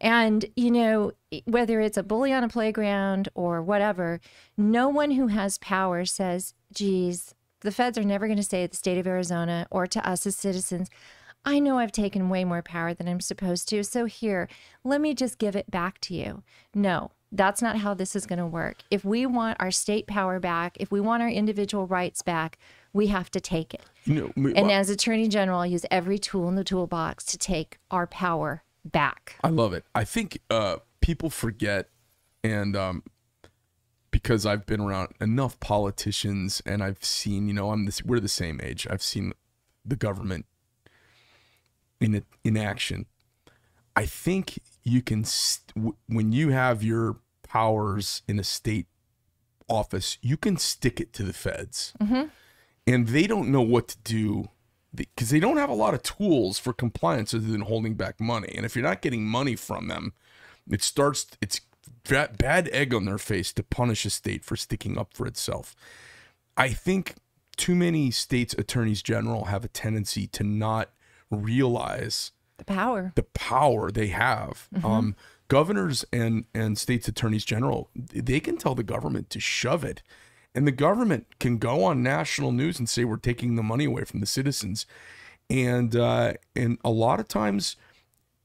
And, 0.01 0.45
you 0.57 0.71
know, 0.71 1.13
whether 1.45 1.81
it's 1.81 1.97
a 1.97 2.03
bully 2.03 2.33
on 2.33 2.45
a 2.45 2.49
playground 2.49 3.29
or 3.35 3.63
whatever, 3.63 4.21
no 4.57 4.89
one 4.89 5.13
who 5.13 5.27
has 5.29 5.59
power 5.59 6.05
says, 6.05 6.55
geez, 6.73 7.35
the 7.61 7.73
feds 7.73 7.99
are 7.99 8.05
never 8.05 8.27
going 8.27 8.37
to 8.37 8.43
say 8.43 8.63
to 8.65 8.71
the 8.71 8.77
state 8.77 8.99
of 8.99 9.07
Arizona 9.07 9.67
or 9.71 9.87
to 9.89 10.09
us 10.09 10.27
as 10.27 10.37
citizens, 10.37 10.89
I 11.45 11.59
know 11.59 11.79
I've 11.79 11.93
taken 11.93 12.29
way 12.29 12.45
more 12.45 12.63
power 12.63 12.95
than 12.95 13.09
I'm 13.09 13.21
supposed 13.21 13.69
to. 13.71 13.83
So 13.83 14.05
here, 14.05 14.49
let 14.85 15.01
me 15.01 15.15
just 15.15 15.39
give 15.39 15.57
it 15.57 15.71
back 15.71 16.01
to 16.03 16.15
you. 16.15 16.43
No, 16.75 17.11
that's 17.33 17.61
not 17.63 17.79
how 17.79 17.95
this 17.95 18.15
is 18.15 18.27
going 18.27 18.39
to 18.39 18.47
work. 18.47 18.77
If 18.91 19.05
we 19.05 19.27
want 19.27 19.57
our 19.61 19.71
state 19.71 20.07
power 20.07 20.39
back, 20.39 20.77
if 20.79 20.91
we 20.93 21.01
want 21.01 21.23
our 21.23 21.29
individual 21.29 21.87
rights 21.87 22.23
back, 22.23 22.59
we 22.93 23.09
have 23.09 23.31
to 23.33 23.41
take 23.41 23.75
it. 23.75 23.83
me- 24.37 24.53
And 24.55 24.71
as 24.71 24.91
Attorney 24.91 25.29
General, 25.29 25.61
I 25.61 25.67
use 25.67 25.85
every 25.91 26.19
tool 26.19 26.49
in 26.49 26.55
the 26.55 26.65
toolbox 26.65 27.25
to 27.27 27.39
take 27.39 27.79
our 27.91 28.07
power 28.07 28.63
back. 28.85 29.37
I 29.43 29.49
love 29.49 29.73
it. 29.73 29.85
I 29.95 30.05
think 30.05 30.39
uh, 30.51 30.77
people 31.01 31.31
forget, 31.31 31.89
and 32.43 32.77
um, 32.77 33.03
because 34.11 34.47
I've 34.47 34.67
been 34.67 34.81
around 34.81 35.15
enough 35.21 35.59
politicians, 35.61 36.63
and 36.65 36.83
I've 36.83 37.05
seen, 37.05 37.47
you 37.49 37.55
know, 37.55 37.71
I'm 37.71 37.85
this. 37.85 38.03
We're 38.03 38.21
the 38.21 38.29
same 38.29 38.61
age. 38.63 38.87
I've 38.91 39.03
seen 39.03 39.33
the 39.85 39.97
government 39.97 40.47
in 42.01 42.25
in 42.45 42.57
action. 42.57 43.07
I 43.97 44.07
think 44.07 44.61
you 44.85 45.03
can 45.03 45.25
st- 45.25 45.75
w- 45.75 45.97
when 46.07 46.33
you 46.33 46.51
have 46.51 46.83
your 46.83 47.17
powers 47.43 48.23
in 48.29 48.39
a 48.39 48.45
state 48.45 48.87
office, 49.69 50.19
you 50.23 50.37
can 50.37 50.57
stick 50.57 51.01
it 51.01 51.13
to 51.15 51.23
the 51.25 51.33
feds, 51.33 51.93
and 52.87 53.09
they 53.09 53.27
don't 53.27 53.51
know 53.51 53.61
what 53.63 53.89
to 53.89 53.99
do 54.05 54.49
because 54.99 55.31
they 55.31 55.41
don't 55.41 55.57
have 55.57 55.71
a 55.71 55.75
lot 55.75 55.95
of 55.95 56.03
tools 56.03 56.59
for 56.59 56.73
compliance 56.73 57.33
other 57.33 57.47
than 57.47 57.63
holding 57.63 57.95
back 57.95 58.21
money. 58.21 58.53
And 58.57 58.65
if 58.67 58.75
you're 58.77 58.85
not 58.85 59.03
getting 59.03 59.25
money 59.27 59.57
from 59.57 59.89
them, 59.89 60.13
it 60.71 60.83
starts 60.83 61.27
it's 61.41 61.61
bad 62.09 62.69
egg 62.73 62.95
on 62.95 63.05
their 63.05 63.19
face 63.19 63.53
to 63.53 63.63
punish 63.63 64.05
a 64.07 64.11
state 64.11 64.45
for 64.45 64.57
sticking 64.57 64.97
up 64.99 65.15
for 65.15 65.27
itself. 65.27 65.75
I 66.57 66.71
think 66.71 67.15
too 67.57 67.75
many 67.75 68.11
states 68.11 68.55
attorneys 68.55 69.03
general 69.03 69.47
have 69.47 69.65
a 69.65 69.69
tendency 69.69 70.27
to 70.29 70.45
not 70.45 70.91
realize 71.31 72.33
The 72.59 72.65
power. 72.65 73.13
the 73.15 73.23
power 73.23 73.91
they 73.91 74.09
have. 74.09 74.69
Um, 74.83 75.15
governors 75.49 76.05
and 76.13 76.45
and 76.55 76.77
states 76.79 77.09
attorneys 77.09 77.45
general, 77.45 77.91
they 77.95 78.41
can 78.41 78.57
tell 78.57 78.75
the 78.75 78.83
government 78.83 79.31
to 79.31 79.41
shove 79.41 79.85
it, 79.85 80.03
and 80.59 80.67
the 80.67 80.73
government 80.73 81.25
can 81.39 81.59
go 81.59 81.85
on 81.85 82.03
national 82.03 82.51
news 82.51 82.81
and 82.81 82.89
say 82.89 83.05
we're 83.05 83.17
taking 83.17 83.55
the 83.55 83.63
money 83.63 83.85
away 83.85 84.03
from 84.03 84.19
the 84.19 84.27
citizens, 84.27 84.87
and 85.49 85.95
uh, 85.95 86.33
and 86.57 86.79
a 86.85 86.91
lot 86.91 87.21
of 87.21 87.29
times. 87.29 87.77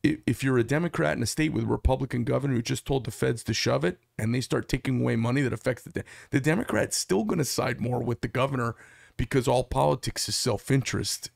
If 0.03 0.43
you're 0.43 0.57
a 0.57 0.65
Democrat 0.65 1.15
in 1.15 1.23
a 1.23 1.25
state 1.25 1.53
with 1.53 1.63
a 1.63 1.67
Republican 1.67 2.25
governor 2.25 2.55
who 2.55 2.61
just 2.61 2.85
told 2.85 3.05
the 3.05 3.11
feds 3.11 3.41
to 3.45 3.53
shove 3.53 3.85
it, 3.85 3.99
and 4.19 4.35
they 4.35 4.41
start 4.41 4.67
taking 4.67 4.99
away 4.99 5.15
money 5.15 5.41
that 5.41 5.53
affects 5.53 5.83
the 5.83 5.91
de- 5.91 6.03
the 6.29 6.41
Democrat's 6.41 6.97
still 6.97 7.23
going 7.23 7.39
to 7.39 7.45
side 7.45 7.79
more 7.79 8.03
with 8.03 8.19
the 8.19 8.27
governor 8.27 8.75
because 9.15 9.47
all 9.47 9.63
politics 9.63 10.27
is 10.27 10.35
self 10.35 10.69
interest. 10.69 11.31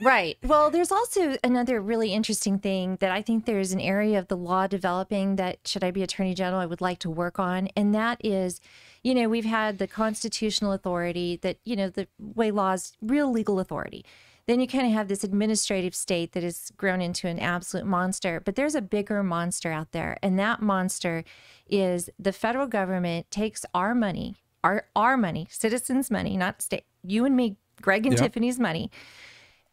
Right. 0.00 0.36
Well, 0.42 0.70
there's 0.70 0.92
also 0.92 1.36
another 1.44 1.80
really 1.80 2.12
interesting 2.12 2.58
thing 2.58 2.96
that 3.00 3.10
I 3.10 3.22
think 3.22 3.46
there's 3.46 3.72
an 3.72 3.80
area 3.80 4.18
of 4.18 4.28
the 4.28 4.36
law 4.36 4.66
developing 4.66 5.36
that, 5.36 5.66
should 5.66 5.84
I 5.84 5.90
be 5.90 6.02
Attorney 6.02 6.34
General, 6.34 6.60
I 6.60 6.66
would 6.66 6.80
like 6.80 6.98
to 7.00 7.10
work 7.10 7.38
on. 7.38 7.68
And 7.76 7.94
that 7.94 8.20
is, 8.24 8.60
you 9.02 9.14
know, 9.14 9.28
we've 9.28 9.44
had 9.44 9.78
the 9.78 9.86
constitutional 9.86 10.72
authority 10.72 11.38
that, 11.42 11.58
you 11.64 11.76
know, 11.76 11.88
the 11.88 12.08
way 12.18 12.50
laws, 12.50 12.92
real 13.00 13.30
legal 13.30 13.60
authority. 13.60 14.04
Then 14.46 14.58
you 14.58 14.66
kind 14.66 14.86
of 14.86 14.92
have 14.92 15.06
this 15.06 15.22
administrative 15.22 15.94
state 15.94 16.32
that 16.32 16.42
has 16.42 16.72
grown 16.76 17.00
into 17.00 17.28
an 17.28 17.38
absolute 17.38 17.86
monster. 17.86 18.40
But 18.44 18.56
there's 18.56 18.74
a 18.74 18.82
bigger 18.82 19.22
monster 19.22 19.70
out 19.70 19.92
there. 19.92 20.18
And 20.20 20.36
that 20.38 20.60
monster 20.60 21.22
is 21.70 22.10
the 22.18 22.32
federal 22.32 22.66
government 22.66 23.30
takes 23.30 23.64
our 23.72 23.94
money, 23.94 24.34
our, 24.64 24.86
our 24.96 25.16
money, 25.16 25.46
citizens' 25.48 26.10
money, 26.10 26.36
not 26.36 26.60
state, 26.60 26.84
you 27.04 27.24
and 27.24 27.36
me, 27.36 27.56
Greg 27.80 28.04
and. 28.04 28.16
Tiffany's 28.18 28.58
money 28.58 28.90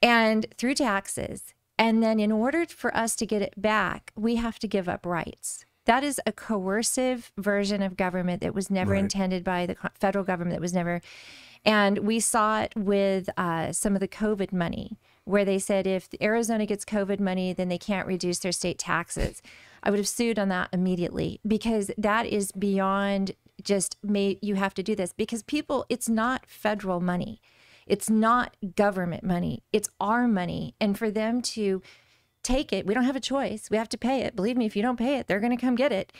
and 0.01 0.45
through 0.57 0.75
taxes. 0.75 1.53
And 1.77 2.03
then, 2.03 2.19
in 2.19 2.31
order 2.31 2.65
for 2.65 2.95
us 2.95 3.15
to 3.15 3.25
get 3.25 3.41
it 3.41 3.53
back, 3.55 4.11
we 4.15 4.35
have 4.35 4.59
to 4.59 4.67
give 4.67 4.89
up 4.89 5.05
rights. 5.05 5.65
That 5.85 6.03
is 6.03 6.19
a 6.25 6.31
coercive 6.31 7.31
version 7.37 7.81
of 7.81 7.95
government 7.95 8.41
that 8.41 8.53
was 8.53 8.69
never 8.69 8.91
Right. 8.91 8.99
intended 8.99 9.43
by 9.43 9.65
the 9.65 9.75
federal 9.95 10.25
government, 10.25 10.55
that 10.55 10.61
was 10.61 10.73
never. 10.73 11.01
And 11.65 11.99
we 11.99 12.19
saw 12.19 12.61
it 12.61 12.73
with 12.75 13.29
uh, 13.37 13.71
some 13.71 13.93
of 13.95 13.99
the 13.99 14.07
COVID 14.07 14.51
money, 14.51 14.97
where 15.23 15.45
they 15.45 15.57
said 15.59 15.87
if 15.87 16.09
Arizona 16.21 16.65
gets 16.65 16.85
COVID 16.85 17.19
money, 17.19 17.53
then 17.53 17.69
they 17.69 17.77
can't 17.77 18.07
reduce 18.07 18.39
their 18.39 18.51
state 18.51 18.77
taxes. 18.77 19.41
I 19.81 19.89
would 19.89 19.99
have 19.99 20.07
sued 20.07 20.37
on 20.37 20.49
that 20.49 20.69
immediately 20.73 21.39
because 21.47 21.91
that 21.97 22.25
is 22.25 22.51
beyond 22.51 23.33
just 23.63 23.97
made 24.03 24.39
you 24.41 24.55
have 24.55 24.73
to 24.73 24.83
do 24.83 24.95
this 24.95 25.13
because 25.13 25.43
people, 25.43 25.85
it's 25.89 26.07
not 26.09 26.45
federal 26.47 26.99
money. 26.99 27.41
It's 27.89 28.09
not 28.09 28.55
government 28.75 29.23
money. 29.23 29.63
It's 29.73 29.89
our 29.99 30.27
money. 30.27 30.75
And 30.79 30.97
for 30.97 31.09
them 31.11 31.41
to 31.41 31.81
take 32.43 32.71
it, 32.71 32.85
we 32.85 32.93
don't 32.93 33.03
have 33.03 33.15
a 33.15 33.19
choice. 33.19 33.69
We 33.69 33.77
have 33.77 33.89
to 33.89 33.97
pay 33.97 34.21
it. 34.21 34.35
Believe 34.35 34.55
me, 34.55 34.65
if 34.65 34.75
you 34.75 34.81
don't 34.81 34.97
pay 34.97 35.17
it, 35.17 35.27
they're 35.27 35.39
going 35.41 35.55
to 35.57 35.61
come 35.61 35.75
get 35.75 35.91
it. 35.91 36.13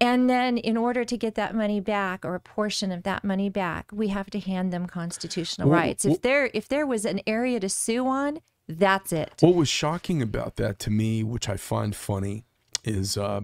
And 0.00 0.28
then 0.28 0.58
in 0.58 0.76
order 0.76 1.04
to 1.04 1.16
get 1.16 1.36
that 1.36 1.54
money 1.54 1.78
back 1.80 2.24
or 2.24 2.34
a 2.34 2.40
portion 2.40 2.90
of 2.90 3.04
that 3.04 3.22
money 3.22 3.48
back, 3.48 3.90
we 3.92 4.08
have 4.08 4.28
to 4.30 4.40
hand 4.40 4.72
them 4.72 4.86
constitutional 4.86 5.68
Well, 5.68 5.78
rights. 5.78 6.04
well- 6.04 6.14
If 6.14 6.22
there 6.22 6.50
if 6.52 6.66
there 6.68 6.86
was 6.86 7.04
an 7.04 7.20
area 7.26 7.60
to 7.60 7.68
sue 7.68 8.06
on, 8.08 8.40
that's 8.68 9.12
it. 9.12 9.34
What 9.40 9.54
was 9.54 9.68
shocking 9.68 10.20
about 10.20 10.56
that 10.56 10.78
to 10.80 10.90
me, 10.90 11.22
which 11.22 11.48
I 11.48 11.56
find 11.56 11.94
funny, 11.94 12.44
is 12.82 13.16
uh, 13.16 13.42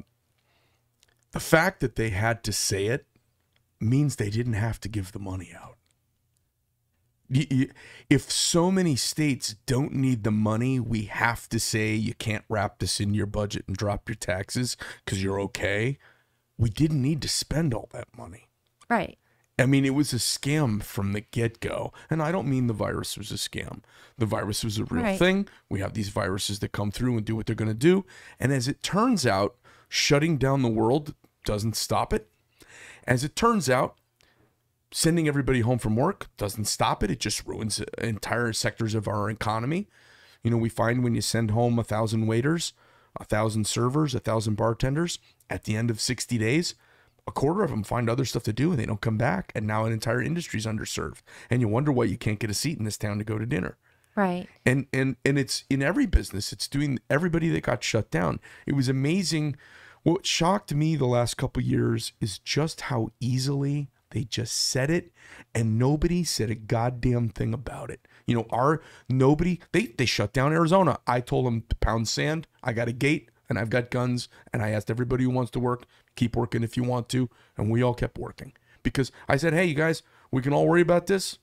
the 1.30 1.40
fact 1.40 1.78
that 1.80 1.94
they 1.96 2.10
had 2.10 2.42
to 2.44 2.52
say 2.52 2.86
it 2.86 3.06
means 3.78 4.16
they 4.16 4.30
didn't 4.30 4.54
have 4.54 4.80
to 4.80 4.88
give 4.88 5.12
the 5.12 5.18
money 5.20 5.52
out. 5.56 5.69
If 7.32 8.30
so 8.30 8.70
many 8.70 8.96
states 8.96 9.54
don't 9.66 9.92
need 9.92 10.24
the 10.24 10.30
money, 10.32 10.80
we 10.80 11.02
have 11.04 11.48
to 11.50 11.60
say 11.60 11.94
you 11.94 12.14
can't 12.14 12.44
wrap 12.48 12.78
this 12.80 13.00
in 13.00 13.14
your 13.14 13.26
budget 13.26 13.64
and 13.68 13.76
drop 13.76 14.08
your 14.08 14.16
taxes 14.16 14.76
because 15.04 15.22
you're 15.22 15.40
okay. 15.42 15.98
We 16.58 16.70
didn't 16.70 17.00
need 17.00 17.22
to 17.22 17.28
spend 17.28 17.72
all 17.72 17.88
that 17.92 18.08
money. 18.16 18.48
Right. 18.88 19.16
I 19.58 19.66
mean, 19.66 19.84
it 19.84 19.94
was 19.94 20.12
a 20.12 20.16
scam 20.16 20.82
from 20.82 21.12
the 21.12 21.20
get 21.20 21.60
go. 21.60 21.92
And 22.08 22.22
I 22.22 22.32
don't 22.32 22.48
mean 22.48 22.66
the 22.66 22.72
virus 22.72 23.16
was 23.16 23.30
a 23.30 23.34
scam. 23.34 23.82
The 24.18 24.26
virus 24.26 24.64
was 24.64 24.78
a 24.78 24.84
real 24.84 25.04
Right. 25.04 25.18
thing. 25.18 25.48
We 25.68 25.80
have 25.80 25.92
these 25.92 26.08
viruses 26.08 26.58
that 26.60 26.72
come 26.72 26.90
through 26.90 27.16
and 27.16 27.24
do 27.26 27.36
what 27.36 27.46
they're 27.46 27.54
going 27.54 27.68
to 27.70 27.74
do. 27.74 28.04
And 28.40 28.52
as 28.52 28.66
it 28.68 28.82
turns 28.82 29.26
out, 29.26 29.56
shutting 29.88 30.38
down 30.38 30.62
the 30.62 30.68
world 30.68 31.14
doesn't 31.44 31.76
stop 31.76 32.12
it. 32.12 32.30
As 33.06 33.22
it 33.22 33.36
turns 33.36 33.68
out, 33.68 33.96
sending 34.92 35.28
everybody 35.28 35.60
home 35.60 35.78
from 35.78 35.96
work 35.96 36.28
doesn't 36.36 36.64
stop 36.66 37.02
it. 37.02 37.10
It 37.10 37.20
just 37.20 37.46
ruins 37.46 37.80
entire 37.98 38.52
sectors 38.52 38.94
of 38.94 39.06
our 39.06 39.30
economy. 39.30 39.88
You 40.42 40.50
know, 40.50 40.56
we 40.56 40.68
find 40.68 41.04
when 41.04 41.14
you 41.14 41.20
send 41.20 41.50
home 41.50 41.78
a 41.78 41.84
thousand 41.84 42.26
waiters, 42.26 42.72
a 43.18 43.24
thousand 43.24 43.66
servers, 43.66 44.14
a 44.14 44.20
thousand 44.20 44.56
bartenders, 44.56 45.18
at 45.48 45.64
the 45.64 45.76
end 45.76 45.90
of 45.90 46.00
60 46.00 46.38
days, 46.38 46.74
a 47.26 47.32
quarter 47.32 47.62
of 47.62 47.70
them 47.70 47.82
find 47.82 48.08
other 48.08 48.24
stuff 48.24 48.42
to 48.44 48.52
do 48.52 48.70
and 48.70 48.78
they 48.80 48.86
don't 48.86 49.00
come 49.00 49.18
back. 49.18 49.52
And 49.54 49.66
now 49.66 49.84
an 49.84 49.92
entire 49.92 50.22
industry 50.22 50.58
industry's 50.58 50.66
underserved. 50.66 51.22
And 51.50 51.60
you 51.60 51.68
wonder 51.68 51.92
why 51.92 52.04
you 52.04 52.16
can't 52.16 52.38
get 52.38 52.50
a 52.50 52.54
seat 52.54 52.78
in 52.78 52.84
this 52.84 52.98
town 52.98 53.18
to 53.18 53.24
go 53.24 53.38
to 53.38 53.46
dinner. 53.46 53.76
Right. 54.16 54.48
And 54.66 54.86
and 54.92 55.16
and 55.24 55.38
it's 55.38 55.64
in 55.70 55.82
every 55.82 56.06
business. 56.06 56.52
It's 56.52 56.66
doing 56.66 56.98
everybody 57.08 57.48
that 57.50 57.62
got 57.62 57.84
shut 57.84 58.10
down. 58.10 58.40
It 58.66 58.74
was 58.74 58.88
amazing. 58.88 59.56
What 60.02 60.26
shocked 60.26 60.74
me 60.74 60.96
the 60.96 61.06
last 61.06 61.36
couple 61.36 61.62
years 61.62 62.12
is 62.20 62.38
just 62.38 62.82
how 62.82 63.10
easily 63.20 63.88
they 64.10 64.24
just 64.24 64.54
said 64.54 64.90
it 64.90 65.12
and 65.54 65.78
nobody 65.78 66.24
said 66.24 66.50
a 66.50 66.54
goddamn 66.54 67.28
thing 67.28 67.54
about 67.54 67.90
it. 67.90 68.06
You 68.26 68.34
know, 68.34 68.46
our 68.50 68.82
nobody 69.08 69.60
they 69.72 69.86
they 69.86 70.06
shut 70.06 70.32
down 70.32 70.52
Arizona. 70.52 70.98
I 71.06 71.20
told 71.20 71.46
them 71.46 71.64
to 71.68 71.76
pound 71.76 72.08
sand. 72.08 72.46
I 72.62 72.72
got 72.72 72.88
a 72.88 72.92
gate 72.92 73.30
and 73.48 73.58
I've 73.58 73.70
got 73.70 73.90
guns 73.90 74.28
and 74.52 74.62
I 74.62 74.70
asked 74.70 74.90
everybody 74.90 75.24
who 75.24 75.30
wants 75.30 75.50
to 75.52 75.60
work, 75.60 75.84
keep 76.16 76.36
working 76.36 76.62
if 76.62 76.76
you 76.76 76.82
want 76.82 77.08
to, 77.10 77.28
and 77.56 77.70
we 77.70 77.82
all 77.82 77.94
kept 77.94 78.18
working. 78.18 78.52
Because 78.82 79.12
I 79.28 79.36
said, 79.36 79.52
"Hey, 79.52 79.66
you 79.66 79.74
guys, 79.74 80.02
we 80.30 80.42
can 80.42 80.52
all 80.52 80.66
worry 80.66 80.80
about 80.80 81.06
this 81.06 81.38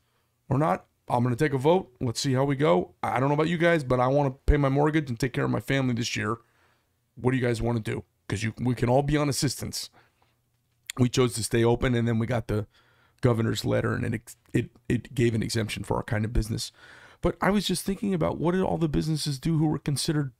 or 0.50 0.58
not. 0.58 0.86
I'm 1.10 1.24
going 1.24 1.36
to 1.36 1.44
take 1.44 1.54
a 1.54 1.58
vote. 1.58 1.92
Let's 2.02 2.20
see 2.20 2.34
how 2.34 2.44
we 2.44 2.56
go. 2.56 2.94
I 3.02 3.20
don't 3.20 3.30
know 3.30 3.36
about 3.36 3.48
you 3.48 3.58
guys, 3.58 3.84
but 3.84 4.00
I 4.00 4.08
want 4.08 4.34
to 4.34 4.52
pay 4.52 4.58
my 4.58 4.70
mortgage 4.70 5.10
and 5.10 5.20
take 5.20 5.34
care 5.34 5.46
of 5.46 5.52
my 5.52 5.62
family 5.62 5.94
this 5.94 6.16
year. 6.16 6.38
What 7.16 7.32
do 7.32 7.38
you 7.38 7.44
guys 7.46 7.62
want 7.62 7.84
to 7.84 7.92
do? 7.92 8.04
Because 8.28 8.44
you 8.44 8.54
we 8.60 8.76
can 8.76 8.90
all 8.90 9.04
be 9.04 9.18
on 9.18 9.30
assistance. 9.30 9.90
We 11.00 11.10
chose 11.10 11.34
to 11.36 11.44
stay 11.44 11.64
open, 11.64 11.94
and 11.96 12.08
then 12.08 12.20
we 12.20 12.26
got 12.28 12.48
the 12.48 12.68
governor's 13.22 13.66
letter, 13.66 13.94
and 13.94 14.16
it 14.16 14.36
it 14.54 14.70
it 14.90 15.14
gave 15.16 15.34
an 15.36 15.44
exemption 15.44 15.84
for 15.84 15.98
our 15.98 16.04
kind 16.04 16.26
of 16.26 16.34
business. 16.34 16.72
But 17.22 17.36
I 17.42 17.50
was 17.50 17.66
just 17.66 17.84
thinking 17.86 18.14
about 18.14 18.38
what 18.40 18.52
did 18.54 18.62
all 18.62 18.78
the 18.78 18.88
businesses 18.90 19.40
do 19.40 19.58
who 19.58 19.68
were 19.68 19.80
considered 19.80 20.32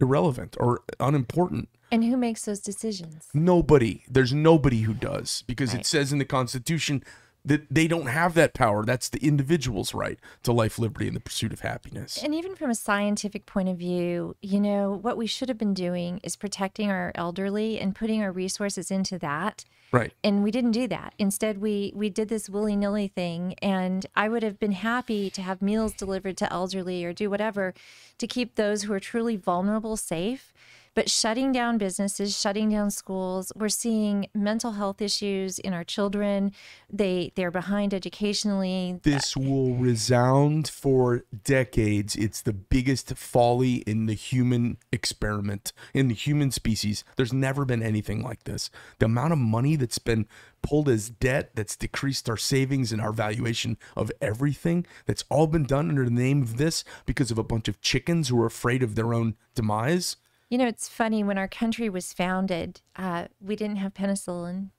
irrelevant 0.00 0.56
or 0.60 0.82
unimportant? 1.00 1.68
And 1.90 2.04
who 2.04 2.16
makes 2.16 2.42
those 2.44 2.60
decisions? 2.60 3.28
Nobody. 3.32 4.04
There's 4.08 4.32
nobody 4.34 4.82
who 4.82 4.92
does 4.94 5.42
because 5.46 5.72
Right. 5.72 5.80
it 5.80 5.86
says 5.86 6.12
in 6.12 6.18
the 6.18 6.24
Constitution 6.26 7.02
that 7.48 7.66
they 7.70 7.88
don't 7.88 8.06
have 8.06 8.34
that 8.34 8.54
power. 8.54 8.84
That's 8.84 9.08
the 9.08 9.18
individual's 9.18 9.94
right 9.94 10.18
to 10.44 10.52
life, 10.52 10.78
liberty, 10.78 11.06
and 11.06 11.16
the 11.16 11.20
pursuit 11.20 11.52
of 11.52 11.60
happiness. 11.60 12.22
And 12.22 12.34
even 12.34 12.54
from 12.54 12.70
a 12.70 12.74
scientific 12.74 13.46
point 13.46 13.68
of 13.68 13.76
view, 13.76 14.36
you 14.40 14.60
know, 14.60 14.92
what 14.92 15.16
we 15.16 15.26
should 15.26 15.48
have 15.48 15.58
been 15.58 15.74
doing 15.74 16.20
is 16.22 16.36
protecting 16.36 16.90
our 16.90 17.12
elderly 17.14 17.78
and 17.80 17.94
putting 17.94 18.22
our 18.22 18.32
resources 18.32 18.90
into 18.90 19.18
that. 19.18 19.64
Right. 19.90 20.12
And 20.22 20.42
we 20.42 20.50
didn't 20.50 20.72
do 20.72 20.86
that. 20.88 21.14
Instead, 21.18 21.58
we 21.58 21.92
we 21.94 22.10
did 22.10 22.28
this 22.28 22.50
willy 22.50 22.76
nilly 22.76 23.08
thing. 23.08 23.54
And 23.62 24.04
I 24.14 24.28
would 24.28 24.42
have 24.42 24.58
been 24.58 24.72
happy 24.72 25.30
to 25.30 25.42
have 25.42 25.62
meals 25.62 25.94
delivered 25.94 26.36
to 26.38 26.52
elderly 26.52 27.04
or 27.04 27.12
do 27.12 27.30
whatever 27.30 27.72
to 28.18 28.26
keep 28.26 28.54
those 28.54 28.82
who 28.82 28.92
are 28.92 29.00
truly 29.00 29.36
vulnerable 29.36 29.96
safe. 29.96 30.52
But 30.98 31.08
shutting 31.08 31.52
down 31.52 31.78
businesses, 31.78 32.36
shutting 32.36 32.70
down 32.70 32.90
schools, 32.90 33.52
we're 33.54 33.68
seeing 33.68 34.26
mental 34.34 34.72
health 34.72 35.00
issues 35.00 35.60
in 35.60 35.72
our 35.72 35.84
children. 35.84 36.50
They 36.90 37.30
they're 37.36 37.52
behind 37.52 37.94
educationally. 37.94 38.98
This 39.04 39.36
will 39.36 39.76
resound 39.76 40.66
for 40.66 41.22
decades. 41.44 42.16
It's 42.16 42.42
the 42.42 42.52
biggest 42.52 43.14
folly 43.14 43.74
in 43.86 44.06
the 44.06 44.14
human 44.14 44.78
experiment, 44.90 45.72
in 45.94 46.08
the 46.08 46.14
human 46.14 46.50
species. 46.50 47.04
There's 47.14 47.32
never 47.32 47.64
been 47.64 47.80
anything 47.80 48.24
like 48.24 48.42
this. 48.42 48.68
The 48.98 49.06
amount 49.06 49.34
of 49.34 49.38
money 49.38 49.76
that's 49.76 50.00
been 50.00 50.26
pulled 50.62 50.88
as 50.88 51.10
debt, 51.10 51.52
that's 51.54 51.76
decreased 51.76 52.28
our 52.28 52.36
savings 52.36 52.90
and 52.90 53.00
our 53.00 53.12
valuation 53.12 53.78
of 53.94 54.10
everything, 54.20 54.84
that's 55.06 55.22
all 55.30 55.46
been 55.46 55.62
done 55.62 55.90
under 55.90 56.06
the 56.06 56.10
name 56.10 56.42
of 56.42 56.56
this 56.56 56.82
because 57.06 57.30
of 57.30 57.38
a 57.38 57.44
bunch 57.44 57.68
of 57.68 57.80
chickens 57.80 58.30
who 58.30 58.42
are 58.42 58.46
afraid 58.46 58.82
of 58.82 58.96
their 58.96 59.14
own 59.14 59.36
demise. 59.54 60.16
You 60.48 60.58
know, 60.58 60.66
it's 60.66 60.88
funny 60.88 61.22
when 61.22 61.38
our 61.38 61.48
country 61.48 61.88
was 61.88 62.12
founded, 62.12 62.80
uh, 62.96 63.26
we 63.40 63.54
didn't 63.54 63.76
have 63.76 63.94
penicillin. 63.94 64.70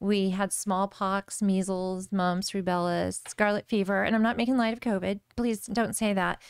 We 0.00 0.30
had 0.30 0.52
smallpox, 0.52 1.40
measles, 1.42 2.10
mumps, 2.10 2.52
rubella, 2.52 3.12
scarlet 3.28 3.68
fever, 3.68 4.02
and 4.02 4.16
I'm 4.16 4.22
not 4.22 4.36
making 4.36 4.56
light 4.56 4.72
of 4.72 4.80
COVID. 4.80 5.20
Please 5.36 5.66
don't 5.66 5.94
say 5.94 6.12
that. 6.12 6.42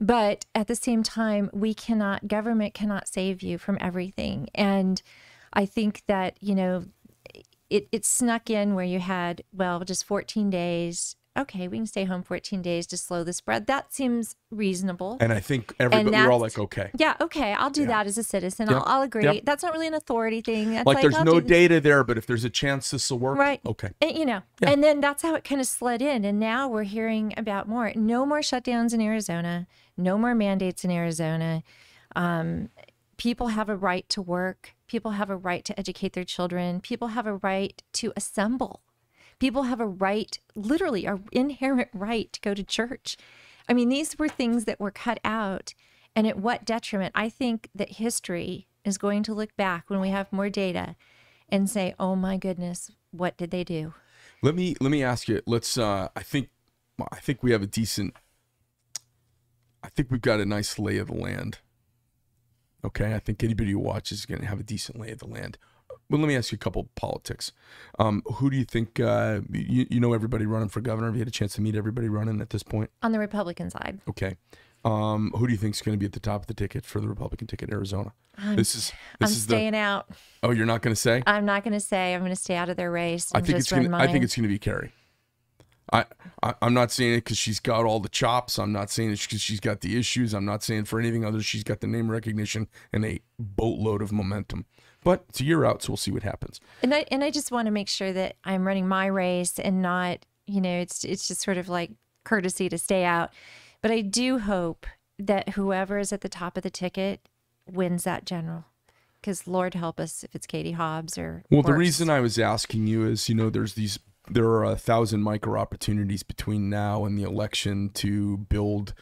But 0.00 0.46
at 0.54 0.66
the 0.66 0.74
same 0.74 1.02
time, 1.02 1.50
we 1.52 1.72
cannot, 1.72 2.26
government 2.26 2.74
cannot 2.74 3.08
save 3.08 3.42
you 3.42 3.58
from 3.58 3.78
everything. 3.80 4.48
And 4.54 5.00
I 5.52 5.66
think 5.66 6.02
that, 6.08 6.36
you 6.40 6.54
know, 6.54 6.84
it, 7.70 7.88
it 7.92 8.04
snuck 8.04 8.50
in 8.50 8.74
where 8.74 8.84
you 8.84 8.98
had, 8.98 9.44
well, 9.52 9.80
just 9.80 10.04
14 10.04 10.50
days. 10.50 11.16
Okay, 11.38 11.68
we 11.68 11.78
can 11.78 11.86
stay 11.86 12.04
home 12.04 12.22
14 12.24 12.60
days 12.60 12.88
to 12.88 12.96
slow 12.96 13.22
the 13.22 13.32
spread. 13.32 13.66
That 13.68 13.94
seems 13.94 14.34
reasonable. 14.50 15.16
And 15.20 15.32
I 15.32 15.38
think 15.38 15.72
everybody, 15.78 16.10
we're 16.10 16.30
all 16.32 16.40
like, 16.40 16.58
okay. 16.58 16.90
Yeah, 16.98 17.14
okay, 17.20 17.52
I'll 17.52 17.70
do 17.70 17.86
that 17.86 18.06
as 18.08 18.18
a 18.18 18.24
citizen. 18.24 18.68
Yep, 18.68 18.76
I'll, 18.78 18.84
I'll 18.86 19.02
agree. 19.02 19.22
yep. 19.24 19.44
That's 19.44 19.62
not 19.62 19.72
really 19.72 19.86
an 19.86 19.94
authority 19.94 20.40
thing. 20.40 20.72
That's 20.72 20.86
Like, 20.86 21.00
there's 21.00 21.14
I'll 21.14 21.24
no 21.24 21.38
data 21.38 21.80
there, 21.80 22.02
but 22.02 22.18
if 22.18 22.26
there's 22.26 22.42
a 22.42 22.50
chance 22.50 22.90
this 22.90 23.10
will 23.12 23.20
work, 23.20 23.38
Right. 23.38 23.60
okay. 23.64 23.90
And, 24.00 24.18
you 24.18 24.26
know, 24.26 24.42
and 24.60 24.82
then 24.82 25.00
that's 25.00 25.22
how 25.22 25.36
it 25.36 25.44
kind 25.44 25.60
of 25.60 25.68
slid 25.68 26.02
in. 26.02 26.24
And 26.24 26.40
now 26.40 26.68
we're 26.68 26.82
hearing 26.82 27.32
about 27.36 27.68
more. 27.68 27.92
No 27.94 28.26
more 28.26 28.40
shutdowns 28.40 28.92
in 28.92 29.00
Arizona. 29.00 29.68
No 29.96 30.18
more 30.18 30.34
mandates 30.34 30.84
in 30.84 30.90
Arizona. 30.90 31.62
Um, 32.16 32.70
people 33.18 33.48
have 33.48 33.68
a 33.68 33.76
right 33.76 34.08
to 34.08 34.20
work. 34.20 34.74
People 34.88 35.12
have 35.12 35.30
a 35.30 35.36
right 35.36 35.64
to 35.64 35.78
educate 35.78 36.14
their 36.14 36.24
children. 36.24 36.80
People 36.80 37.08
have 37.08 37.26
a 37.26 37.36
right 37.36 37.80
to 37.94 38.12
assemble. 38.16 38.80
People 39.40 39.64
have 39.64 39.80
a 39.80 39.86
right, 39.86 40.38
literally, 40.54 41.06
a 41.06 41.18
inherent 41.32 41.88
right 41.92 42.32
to 42.32 42.40
go 42.40 42.54
to 42.54 42.62
church. 42.62 43.16
I 43.68 43.72
mean, 43.72 43.88
these 43.88 44.18
were 44.18 44.28
things 44.28 44.66
that 44.66 44.78
were 44.78 44.90
cut 44.90 45.18
out. 45.24 45.74
And 46.14 46.26
at 46.26 46.38
what 46.38 46.64
detriment? 46.64 47.12
I 47.14 47.28
think 47.28 47.68
that 47.74 47.92
history 47.92 48.68
is 48.84 48.98
going 48.98 49.22
to 49.24 49.34
look 49.34 49.56
back 49.56 49.88
when 49.88 50.00
we 50.00 50.10
have 50.10 50.32
more 50.32 50.50
data 50.50 50.96
and 51.48 51.68
say, 51.68 51.94
oh 51.98 52.16
my 52.16 52.36
goodness, 52.36 52.90
what 53.10 53.36
did 53.36 53.50
they 53.50 53.64
do? 53.64 53.94
Let 54.42 54.54
me 54.54 54.74
let 54.80 54.90
me 54.90 55.02
ask 55.02 55.28
you. 55.28 55.40
Let's. 55.46 55.76
Uh, 55.76 56.08
I 56.16 56.22
think 56.22 56.48
I 57.12 57.16
think 57.16 57.42
we 57.42 57.52
have 57.52 57.62
a 57.62 57.66
decent. 57.66 58.14
I 59.82 59.88
think 59.88 60.10
we've 60.10 60.20
got 60.20 60.40
a 60.40 60.44
nice 60.44 60.78
lay 60.78 60.98
of 60.98 61.08
the 61.08 61.14
land. 61.14 61.58
Okay, 62.84 63.14
I 63.14 63.18
think 63.18 63.44
anybody 63.44 63.72
who 63.72 63.78
watches 63.78 64.20
is 64.20 64.26
going 64.26 64.40
to 64.40 64.46
have 64.46 64.60
a 64.60 64.64
decent 64.64 64.98
lay 64.98 65.10
of 65.10 65.18
the 65.18 65.26
land. 65.26 65.58
Well, 66.10 66.20
let 66.20 66.26
me 66.26 66.36
ask 66.36 66.50
you 66.50 66.56
a 66.56 66.58
couple 66.58 66.82
of 66.82 66.94
politics. 66.96 67.52
Um, 67.98 68.22
who 68.34 68.50
do 68.50 68.56
you 68.56 68.64
think? 68.64 68.98
Uh, 68.98 69.40
you, 69.52 69.86
you 69.88 70.00
know 70.00 70.12
everybody 70.12 70.44
running 70.44 70.68
for 70.68 70.80
governor. 70.80 71.06
Have 71.06 71.14
you 71.14 71.20
had 71.20 71.28
a 71.28 71.32
chance 71.32 71.54
to 71.54 71.60
meet 71.60 71.76
everybody 71.76 72.08
running 72.08 72.40
at 72.40 72.50
this 72.50 72.64
point? 72.64 72.90
On 73.02 73.12
the 73.12 73.18
Republican 73.18 73.70
side, 73.70 74.00
Okay. 74.08 74.36
Um, 74.82 75.30
who 75.36 75.46
do 75.46 75.52
you 75.52 75.58
think 75.58 75.74
is 75.74 75.82
going 75.82 75.94
to 75.94 75.98
be 75.98 76.06
at 76.06 76.12
the 76.12 76.20
top 76.20 76.40
of 76.40 76.46
the 76.46 76.54
ticket 76.54 76.86
for 76.86 77.00
the 77.00 77.08
Republican 77.08 77.46
ticket, 77.46 77.68
in 77.68 77.74
Arizona? 77.74 78.12
this 78.54 78.74
is 78.74 78.92
this 79.18 79.28
I'm 79.30 79.32
is 79.32 79.42
staying 79.42 79.76
out. 79.76 80.08
Oh, 80.42 80.52
you're 80.52 80.66
not 80.66 80.80
going 80.80 80.94
to 80.94 81.00
say? 81.00 81.22
I'm 81.26 81.44
not 81.44 81.64
going 81.64 81.74
to 81.74 81.80
say. 81.80 82.14
I'm 82.14 82.20
going 82.20 82.32
to 82.32 82.36
stay 82.36 82.56
out 82.56 82.70
of 82.70 82.76
their 82.76 82.90
race. 82.90 83.30
I 83.34 83.40
think 83.40 83.58
it's 83.58 83.70
gonna. 83.70 83.90
run 83.90 84.00
I 84.00 84.06
think 84.06 84.24
it's 84.24 84.34
gonna 84.34 84.48
be 84.48 84.58
Kari. 84.58 84.92
I, 85.92 86.04
I 86.42 86.54
I'm 86.62 86.74
not 86.74 86.90
saying 86.92 87.14
it 87.14 87.24
because 87.24 87.38
she's 87.38 87.60
got 87.60 87.84
all 87.84 88.00
the 88.00 88.08
chops. 88.08 88.58
I'm 88.58 88.72
not 88.72 88.90
saying 88.90 89.12
it 89.12 89.20
because 89.20 89.40
she's 89.40 89.60
got 89.60 89.80
the 89.80 89.98
issues. 89.98 90.34
I'm 90.34 90.44
not 90.44 90.62
saying 90.62 90.84
for 90.84 90.98
anything 90.98 91.24
other. 91.24 91.42
She's 91.42 91.64
got 91.64 91.80
the 91.80 91.86
name 91.86 92.10
recognition 92.10 92.68
and 92.92 93.04
a 93.04 93.20
boatload 93.38 94.02
of 94.02 94.12
momentum. 94.12 94.66
But 95.02 95.24
it's 95.30 95.40
a 95.40 95.44
year 95.44 95.64
out, 95.64 95.82
so 95.82 95.92
we'll 95.92 95.96
see 95.96 96.10
what 96.10 96.22
happens. 96.22 96.60
And 96.82 96.94
I 96.94 97.06
and 97.10 97.24
I 97.24 97.30
just 97.30 97.50
want 97.50 97.66
to 97.66 97.72
make 97.72 97.88
sure 97.88 98.12
that 98.12 98.36
I'm 98.44 98.66
running 98.66 98.86
my 98.86 99.06
race 99.06 99.58
and 99.58 99.80
not, 99.80 100.26
you 100.46 100.60
know, 100.60 100.78
it's 100.80 101.04
it's 101.04 101.26
just 101.26 101.40
sort 101.40 101.56
of 101.56 101.68
like 101.68 101.92
courtesy 102.24 102.68
to 102.68 102.78
stay 102.78 103.04
out. 103.04 103.30
But 103.82 103.90
I 103.90 104.02
do 104.02 104.38
hope 104.38 104.86
that 105.18 105.50
whoever 105.50 105.98
is 105.98 106.12
at 106.12 106.20
the 106.20 106.28
top 106.28 106.56
of 106.56 106.62
the 106.62 106.70
ticket 106.70 107.28
wins 107.70 108.04
that 108.04 108.26
general. 108.26 108.64
Because 109.20 109.46
Lord 109.46 109.74
help 109.74 110.00
us 110.00 110.24
if 110.24 110.34
it's 110.34 110.46
Katie 110.46 110.72
Hobbs 110.72 111.18
or 111.18 111.44
Well, 111.50 111.62
the 111.62 111.74
reason 111.74 112.08
I 112.08 112.20
was 112.20 112.38
asking 112.38 112.86
you 112.86 113.06
is, 113.06 113.28
you 113.28 113.34
know, 113.34 113.50
there's 113.50 113.74
these, 113.74 113.98
there 114.30 114.46
are 114.46 114.64
a 114.64 114.76
thousand 114.76 115.22
micro 115.22 115.60
opportunities 115.60 116.22
between 116.22 116.70
now 116.70 117.04
and 117.04 117.18
the 117.18 117.24
election 117.24 117.90
to 117.94 118.38
build 118.38 118.94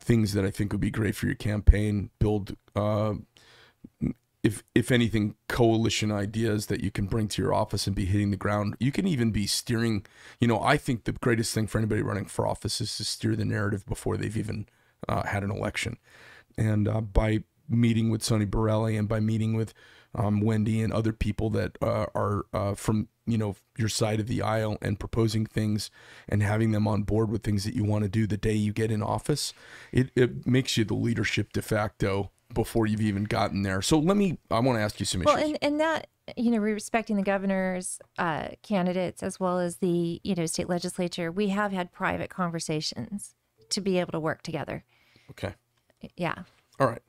things 0.00 0.32
that 0.34 0.44
I 0.44 0.50
think 0.50 0.72
would 0.72 0.80
be 0.80 0.90
great 0.90 1.14
for 1.14 1.26
your 1.26 1.34
campaign. 1.34 2.10
Build, 2.18 2.56
uh, 2.74 3.14
if 4.42 4.62
if 4.74 4.90
anything, 4.90 5.36
coalition 5.48 6.10
ideas 6.10 6.66
that 6.66 6.82
you 6.82 6.90
can 6.90 7.06
bring 7.06 7.28
to 7.28 7.42
your 7.42 7.54
office 7.54 7.86
and 7.86 7.96
be 7.96 8.04
hitting 8.04 8.30
the 8.30 8.36
ground. 8.36 8.76
You 8.78 8.92
can 8.92 9.06
even 9.06 9.30
be 9.30 9.46
steering. 9.46 10.04
You 10.40 10.48
know, 10.48 10.60
I 10.60 10.76
think 10.76 11.04
the 11.04 11.12
greatest 11.12 11.54
thing 11.54 11.66
for 11.66 11.78
anybody 11.78 12.02
running 12.02 12.26
for 12.26 12.46
office 12.46 12.80
is 12.80 12.96
to 12.96 13.04
steer 13.04 13.36
the 13.36 13.44
narrative 13.44 13.86
before 13.86 14.16
they've 14.16 14.36
even 14.36 14.66
uh, 15.08 15.24
had 15.24 15.42
an 15.42 15.50
election, 15.50 15.98
and 16.56 16.88
uh, 16.88 17.00
by 17.00 17.44
meeting 17.68 18.10
with 18.10 18.22
Sonny 18.22 18.44
Borrelli 18.46 18.98
and 18.98 19.08
by 19.08 19.20
meeting 19.20 19.54
with 19.54 19.72
um, 20.14 20.40
Wendy 20.40 20.82
and 20.82 20.92
other 20.92 21.12
people 21.12 21.50
that 21.50 21.78
uh, 21.80 22.06
are 22.14 22.44
uh, 22.52 22.74
from 22.74 23.08
you 23.26 23.38
know 23.38 23.56
your 23.76 23.88
side 23.88 24.20
of 24.20 24.26
the 24.26 24.42
aisle 24.42 24.78
and 24.82 24.98
proposing 25.00 25.46
things 25.46 25.90
and 26.28 26.42
having 26.42 26.70
them 26.72 26.86
on 26.86 27.02
board 27.02 27.30
with 27.30 27.42
things 27.42 27.64
that 27.64 27.74
you 27.74 27.84
want 27.84 28.02
to 28.04 28.08
do 28.08 28.26
the 28.26 28.36
day 28.36 28.52
you 28.54 28.72
get 28.72 28.90
in 28.90 29.02
office, 29.02 29.52
it, 29.92 30.10
it 30.14 30.46
makes 30.46 30.76
you 30.76 30.84
the 30.84 30.94
leadership 30.94 31.52
de 31.52 31.62
facto 31.62 32.30
before 32.52 32.86
you've 32.86 33.00
even 33.00 33.24
gotten 33.24 33.62
there. 33.62 33.82
So 33.82 33.98
let 33.98 34.16
me, 34.16 34.38
I 34.50 34.60
want 34.60 34.78
to 34.78 34.82
ask 34.82 35.00
you 35.00 35.06
some 35.06 35.22
Well, 35.22 35.36
issues. 35.36 35.48
and, 35.50 35.58
and 35.62 35.80
that, 35.80 36.06
you 36.36 36.50
know, 36.52 36.58
respecting 36.58 37.16
the 37.16 37.22
governor's 37.22 37.98
uh, 38.18 38.48
candidates 38.62 39.22
as 39.22 39.40
well 39.40 39.58
as 39.58 39.78
the, 39.78 40.20
you 40.22 40.34
know, 40.34 40.46
state 40.46 40.68
legislature, 40.68 41.32
we 41.32 41.48
have 41.48 41.72
had 41.72 41.90
private 41.92 42.30
conversations 42.30 43.34
to 43.70 43.80
be 43.80 43.98
able 43.98 44.12
to 44.12 44.20
work 44.20 44.42
together. 44.42 44.84
okay. 45.30 45.54
Yeah. 46.16 46.34
All 46.78 46.86
right. 46.86 47.02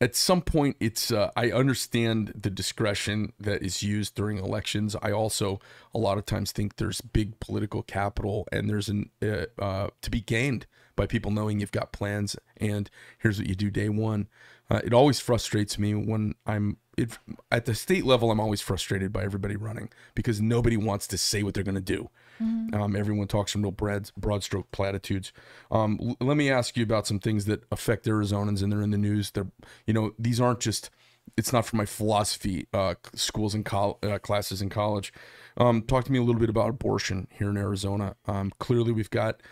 At 0.00 0.14
some 0.14 0.42
point, 0.42 0.76
it's 0.78 1.10
uh, 1.10 1.30
I 1.36 1.50
understand 1.50 2.32
the 2.40 2.50
discretion 2.50 3.32
that 3.40 3.62
is 3.62 3.82
used 3.82 4.14
during 4.14 4.38
elections. 4.38 4.94
I 5.02 5.10
also 5.10 5.60
a 5.92 5.98
lot 5.98 6.18
of 6.18 6.26
times 6.26 6.52
think 6.52 6.76
there's 6.76 7.00
big 7.00 7.40
political 7.40 7.82
capital 7.82 8.46
and 8.52 8.70
there's 8.70 8.88
an 8.88 9.10
uh, 9.20 9.46
uh, 9.58 9.88
to 10.02 10.10
be 10.10 10.20
gained 10.20 10.66
by 10.94 11.06
people 11.06 11.32
knowing 11.32 11.58
you've 11.58 11.72
got 11.72 11.92
plans 11.92 12.36
and 12.58 12.90
here's 13.18 13.38
what 13.38 13.48
you 13.48 13.56
do 13.56 13.70
day 13.70 13.88
one. 13.88 14.28
Uh, 14.70 14.80
it 14.84 14.92
always 14.92 15.18
frustrates 15.18 15.78
me 15.78 15.94
when 15.94 16.34
I'm 16.46 16.76
it, 16.98 17.18
at 17.50 17.64
the 17.64 17.74
state 17.74 18.04
level. 18.04 18.30
I'm 18.30 18.40
always 18.40 18.60
frustrated 18.60 19.12
by 19.12 19.22
everybody 19.24 19.56
running 19.56 19.90
because 20.14 20.40
nobody 20.40 20.76
wants 20.76 21.06
to 21.08 21.18
say 21.18 21.42
what 21.42 21.54
they're 21.54 21.64
going 21.64 21.74
to 21.74 21.80
do. 21.80 22.10
Um, 22.40 22.94
everyone 22.96 23.26
talks 23.26 23.50
from 23.52 23.62
real 23.62 23.72
broad, 23.72 24.10
broad 24.16 24.44
stroke 24.44 24.70
platitudes. 24.70 25.32
Um, 25.72 25.98
l- 26.00 26.16
let 26.20 26.36
me 26.36 26.48
ask 26.50 26.76
you 26.76 26.84
about 26.84 27.04
some 27.06 27.18
things 27.18 27.46
that 27.46 27.64
affect 27.72 28.06
Arizonans, 28.06 28.62
and 28.62 28.70
they're 28.70 28.80
in 28.82 28.92
the 28.92 28.98
news. 28.98 29.32
They're, 29.32 29.50
you 29.86 29.92
know, 29.94 30.12
these 30.18 30.40
aren't 30.40 30.60
just. 30.60 30.90
It's 31.36 31.52
not 31.52 31.66
for 31.66 31.76
my 31.76 31.84
philosophy 31.84 32.66
uh, 32.72 32.94
schools 33.14 33.54
and 33.54 33.64
col- 33.64 33.98
uh, 34.02 34.18
classes 34.18 34.62
in 34.62 34.68
college. 34.70 35.12
Um, 35.56 35.82
talk 35.82 36.04
to 36.04 36.12
me 36.12 36.18
a 36.18 36.22
little 36.22 36.40
bit 36.40 36.48
about 36.48 36.70
abortion 36.70 37.26
here 37.32 37.50
in 37.50 37.56
Arizona. 37.56 38.14
Um, 38.26 38.52
clearly, 38.58 38.92
we've 38.92 39.10
got. 39.10 39.42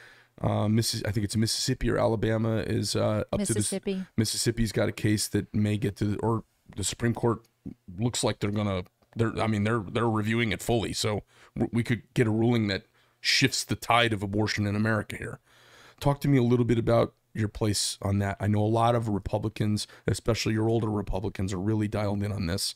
Uh, 0.40 0.68
Missis- 0.68 1.02
I 1.06 1.10
think 1.12 1.24
it's 1.24 1.34
Mississippi 1.36 1.90
or 1.90 1.98
Alabama 1.98 2.58
is 2.58 2.94
uh, 2.94 3.24
up 3.32 3.40
to 3.40 3.54
Mississippi. 3.54 3.94
this. 3.94 4.04
Mississippi's 4.16 4.70
got 4.70 4.88
a 4.88 4.92
case 4.92 5.28
that 5.28 5.52
may 5.54 5.76
get 5.78 5.96
to, 5.96 6.04
the, 6.04 6.16
or 6.18 6.44
the 6.74 6.84
Supreme 6.84 7.14
Court 7.14 7.40
looks 7.98 8.24
like 8.24 8.40
they're 8.40 8.50
gonna 8.50 8.84
they're 9.14 9.38
I 9.40 9.46
mean 9.46 9.64
they're 9.64 9.80
they're 9.80 10.08
reviewing 10.08 10.52
it 10.52 10.62
fully, 10.62 10.92
so 10.92 11.22
we 11.72 11.82
could 11.82 12.02
get 12.14 12.26
a 12.26 12.30
ruling 12.30 12.68
that 12.68 12.84
shifts 13.20 13.64
the 13.64 13.76
tide 13.76 14.12
of 14.12 14.22
abortion 14.22 14.66
in 14.66 14.76
America 14.76 15.16
here. 15.16 15.40
Talk 16.00 16.20
to 16.20 16.28
me 16.28 16.38
a 16.38 16.42
little 16.42 16.64
bit 16.64 16.78
about 16.78 17.14
your 17.34 17.48
place 17.48 17.98
on 18.02 18.18
that. 18.18 18.36
I 18.40 18.46
know 18.46 18.60
a 18.60 18.66
lot 18.66 18.94
of 18.94 19.08
Republicans, 19.08 19.86
especially 20.06 20.54
your 20.54 20.68
older 20.68 20.90
Republicans, 20.90 21.52
are 21.52 21.58
really 21.58 21.88
dialed 21.88 22.22
in 22.22 22.32
on 22.32 22.46
this. 22.46 22.74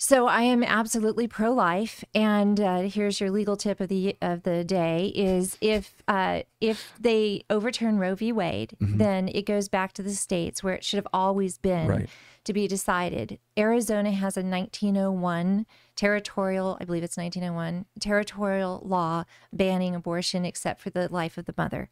So 0.00 0.28
I 0.28 0.42
am 0.42 0.62
absolutely 0.62 1.26
pro-life, 1.26 2.04
and 2.14 2.60
uh, 2.60 2.82
here's 2.82 3.20
your 3.20 3.32
legal 3.32 3.56
tip 3.56 3.80
of 3.80 3.88
the 3.88 4.16
of 4.22 4.44
the 4.44 4.62
day: 4.62 5.12
is 5.12 5.58
if 5.60 5.92
uh, 6.06 6.42
if 6.60 6.92
they 7.00 7.42
overturn 7.50 7.98
Roe 7.98 8.14
v. 8.14 8.30
Wade, 8.30 8.76
mm-hmm. 8.80 8.98
then 8.98 9.28
it 9.28 9.44
goes 9.44 9.68
back 9.68 9.92
to 9.94 10.02
the 10.04 10.14
states 10.14 10.62
where 10.62 10.74
it 10.74 10.84
should 10.84 10.98
have 10.98 11.08
always 11.12 11.58
been 11.58 11.88
right. 11.88 12.08
To 12.48 12.54
be 12.54 12.66
decided. 12.66 13.38
Arizona 13.58 14.10
has 14.10 14.38
a 14.38 14.42
1901 14.42 15.66
territorial, 15.96 16.78
I 16.80 16.86
believe 16.86 17.02
it's 17.02 17.18
1901 17.18 17.84
territorial 18.00 18.82
law 18.86 19.24
banning 19.52 19.94
abortion 19.94 20.46
except 20.46 20.80
for 20.80 20.88
the 20.88 21.12
life 21.12 21.36
of 21.36 21.44
the 21.44 21.52
mother. 21.58 21.90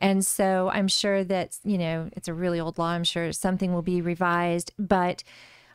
And 0.00 0.26
so 0.26 0.68
I'm 0.72 0.88
sure 0.88 1.22
that, 1.22 1.58
you 1.62 1.78
know, 1.78 2.10
it's 2.10 2.26
a 2.26 2.34
really 2.34 2.58
old 2.58 2.76
law. 2.76 2.88
I'm 2.88 3.04
sure 3.04 3.30
something 3.30 3.72
will 3.72 3.82
be 3.82 4.00
revised, 4.00 4.72
but 4.80 5.22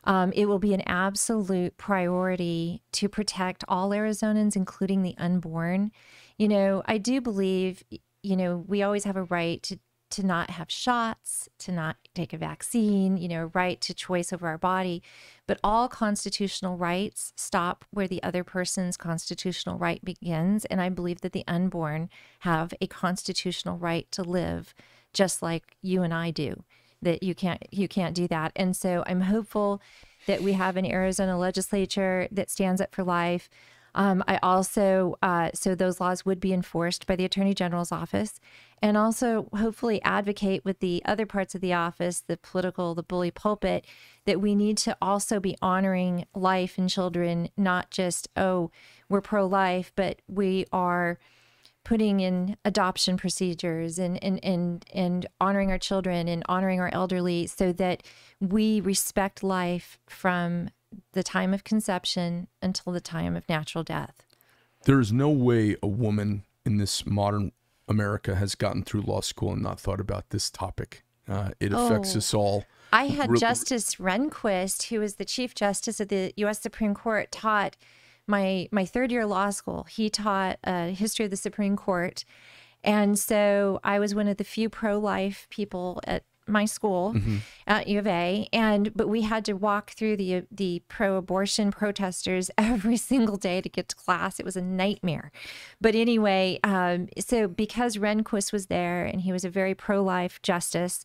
um, 0.04 0.32
it 0.34 0.44
will 0.44 0.58
be 0.58 0.74
an 0.74 0.82
absolute 0.82 1.78
priority 1.78 2.82
to 2.92 3.08
protect 3.08 3.64
all 3.68 3.88
Arizonans, 3.88 4.54
including 4.54 5.02
the 5.02 5.14
unborn. 5.16 5.92
You 6.36 6.48
know, 6.48 6.82
I 6.84 6.98
do 6.98 7.22
believe, 7.22 7.82
you 8.22 8.36
know, 8.36 8.66
we 8.68 8.82
always 8.82 9.04
have 9.04 9.16
a 9.16 9.24
right 9.24 9.62
to 9.62 9.78
to 10.10 10.26
not 10.26 10.50
have 10.50 10.70
shots, 10.70 11.48
to 11.58 11.72
not 11.72 11.96
take 12.14 12.32
a 12.32 12.38
vaccine, 12.38 13.16
you 13.16 13.28
know, 13.28 13.50
right 13.54 13.80
to 13.80 13.94
choice 13.94 14.32
over 14.32 14.48
our 14.48 14.58
body. 14.58 15.02
But 15.46 15.60
all 15.62 15.88
constitutional 15.88 16.76
rights 16.76 17.32
stop 17.36 17.84
where 17.90 18.08
the 18.08 18.22
other 18.22 18.44
person's 18.44 18.96
constitutional 18.96 19.78
right 19.78 20.04
begins. 20.04 20.64
And 20.66 20.80
I 20.80 20.88
believe 20.88 21.20
that 21.22 21.32
the 21.32 21.44
unborn 21.46 22.10
have 22.40 22.74
a 22.80 22.86
constitutional 22.86 23.78
right 23.78 24.10
to 24.12 24.22
live 24.22 24.74
just 25.12 25.42
like 25.42 25.76
you 25.82 26.02
and 26.02 26.14
I 26.14 26.30
do 26.30 26.64
that 27.02 27.22
you 27.22 27.34
can't 27.34 27.62
you 27.70 27.88
can't 27.88 28.14
do 28.14 28.28
that. 28.28 28.52
And 28.56 28.76
so 28.76 29.02
I'm 29.06 29.22
hopeful 29.22 29.80
that 30.26 30.42
we 30.42 30.52
have 30.52 30.76
an 30.76 30.86
Arizona 30.86 31.38
legislature 31.38 32.28
that 32.30 32.50
stands 32.50 32.80
up 32.80 32.94
for 32.94 33.04
life. 33.04 33.48
Um, 33.94 34.22
I 34.28 34.38
also, 34.42 35.16
uh, 35.22 35.50
so 35.54 35.74
those 35.74 36.00
laws 36.00 36.24
would 36.24 36.40
be 36.40 36.52
enforced 36.52 37.06
by 37.06 37.16
the 37.16 37.24
Attorney 37.24 37.54
General's 37.54 37.92
office 37.92 38.40
and 38.82 38.96
also 38.96 39.48
hopefully 39.56 40.00
advocate 40.02 40.64
with 40.64 40.80
the 40.80 41.02
other 41.04 41.26
parts 41.26 41.54
of 41.54 41.60
the 41.60 41.72
office, 41.72 42.20
the 42.20 42.36
political, 42.36 42.94
the 42.94 43.02
bully 43.02 43.30
pulpit, 43.30 43.84
that 44.24 44.40
we 44.40 44.54
need 44.54 44.78
to 44.78 44.96
also 45.02 45.40
be 45.40 45.56
honoring 45.60 46.26
life 46.34 46.78
and 46.78 46.88
children, 46.88 47.48
not 47.56 47.90
just, 47.90 48.28
oh, 48.36 48.70
we're 49.08 49.20
pro 49.20 49.46
life, 49.46 49.92
but 49.96 50.22
we 50.28 50.64
are 50.72 51.18
putting 51.84 52.20
in 52.20 52.56
adoption 52.64 53.16
procedures 53.16 53.98
and, 53.98 54.22
and, 54.22 54.42
and, 54.44 54.84
and 54.92 55.26
honoring 55.40 55.70
our 55.70 55.78
children 55.78 56.28
and 56.28 56.42
honoring 56.48 56.80
our 56.80 56.90
elderly 56.92 57.46
so 57.46 57.72
that 57.72 58.02
we 58.38 58.80
respect 58.80 59.42
life 59.42 59.98
from 60.06 60.68
the 61.12 61.22
time 61.22 61.54
of 61.54 61.64
conception 61.64 62.48
until 62.62 62.92
the 62.92 63.00
time 63.00 63.36
of 63.36 63.48
natural 63.48 63.84
death. 63.84 64.24
There 64.84 65.00
is 65.00 65.12
no 65.12 65.28
way 65.28 65.76
a 65.82 65.86
woman 65.86 66.44
in 66.64 66.78
this 66.78 67.04
modern 67.06 67.52
America 67.88 68.36
has 68.36 68.54
gotten 68.54 68.82
through 68.82 69.02
law 69.02 69.20
school 69.20 69.52
and 69.52 69.62
not 69.62 69.80
thought 69.80 70.00
about 70.00 70.30
this 70.30 70.50
topic. 70.50 71.04
Uh, 71.28 71.50
it 71.60 71.72
affects 71.72 72.14
oh. 72.14 72.18
us 72.18 72.34
all. 72.34 72.64
I 72.92 73.06
had 73.06 73.30
Re- 73.30 73.38
Justice 73.38 73.96
Rehnquist, 73.96 74.88
who 74.88 75.00
was 75.00 75.16
the 75.16 75.24
Chief 75.24 75.54
Justice 75.54 76.00
of 76.00 76.08
the 76.08 76.32
U.S. 76.36 76.60
Supreme 76.60 76.94
Court, 76.94 77.30
taught 77.30 77.76
my 78.26 78.68
my 78.72 78.84
third 78.84 79.12
year 79.12 79.26
law 79.26 79.50
school. 79.50 79.84
He 79.84 80.10
taught 80.10 80.58
uh, 80.64 80.88
history 80.88 81.24
of 81.24 81.30
the 81.30 81.36
Supreme 81.36 81.76
Court, 81.76 82.24
and 82.82 83.18
so 83.18 83.80
I 83.84 83.98
was 83.98 84.14
one 84.14 84.28
of 84.28 84.38
the 84.38 84.44
few 84.44 84.68
pro 84.68 84.98
life 84.98 85.46
people 85.50 86.00
at 86.04 86.24
my 86.50 86.64
school 86.64 87.14
mm-hmm. 87.14 87.38
at 87.66 87.88
U 87.88 87.98
of 87.98 88.06
A, 88.06 88.48
and 88.52 88.94
but 88.94 89.08
we 89.08 89.22
had 89.22 89.44
to 89.46 89.54
walk 89.54 89.90
through 89.90 90.16
the 90.16 90.44
the 90.50 90.82
pro 90.88 91.16
abortion 91.16 91.70
protesters 91.70 92.50
every 92.58 92.96
single 92.96 93.36
day 93.36 93.60
to 93.60 93.68
get 93.68 93.88
to 93.88 93.96
class. 93.96 94.38
It 94.38 94.44
was 94.44 94.56
a 94.56 94.62
nightmare. 94.62 95.32
But 95.80 95.94
anyway, 95.94 96.58
um, 96.64 97.08
so 97.18 97.48
because 97.48 97.96
Rehnquist 97.96 98.52
was 98.52 98.66
there 98.66 99.04
and 99.04 99.20
he 99.20 99.32
was 99.32 99.44
a 99.44 99.50
very 99.50 99.74
pro 99.74 100.02
life 100.02 100.40
justice, 100.42 101.04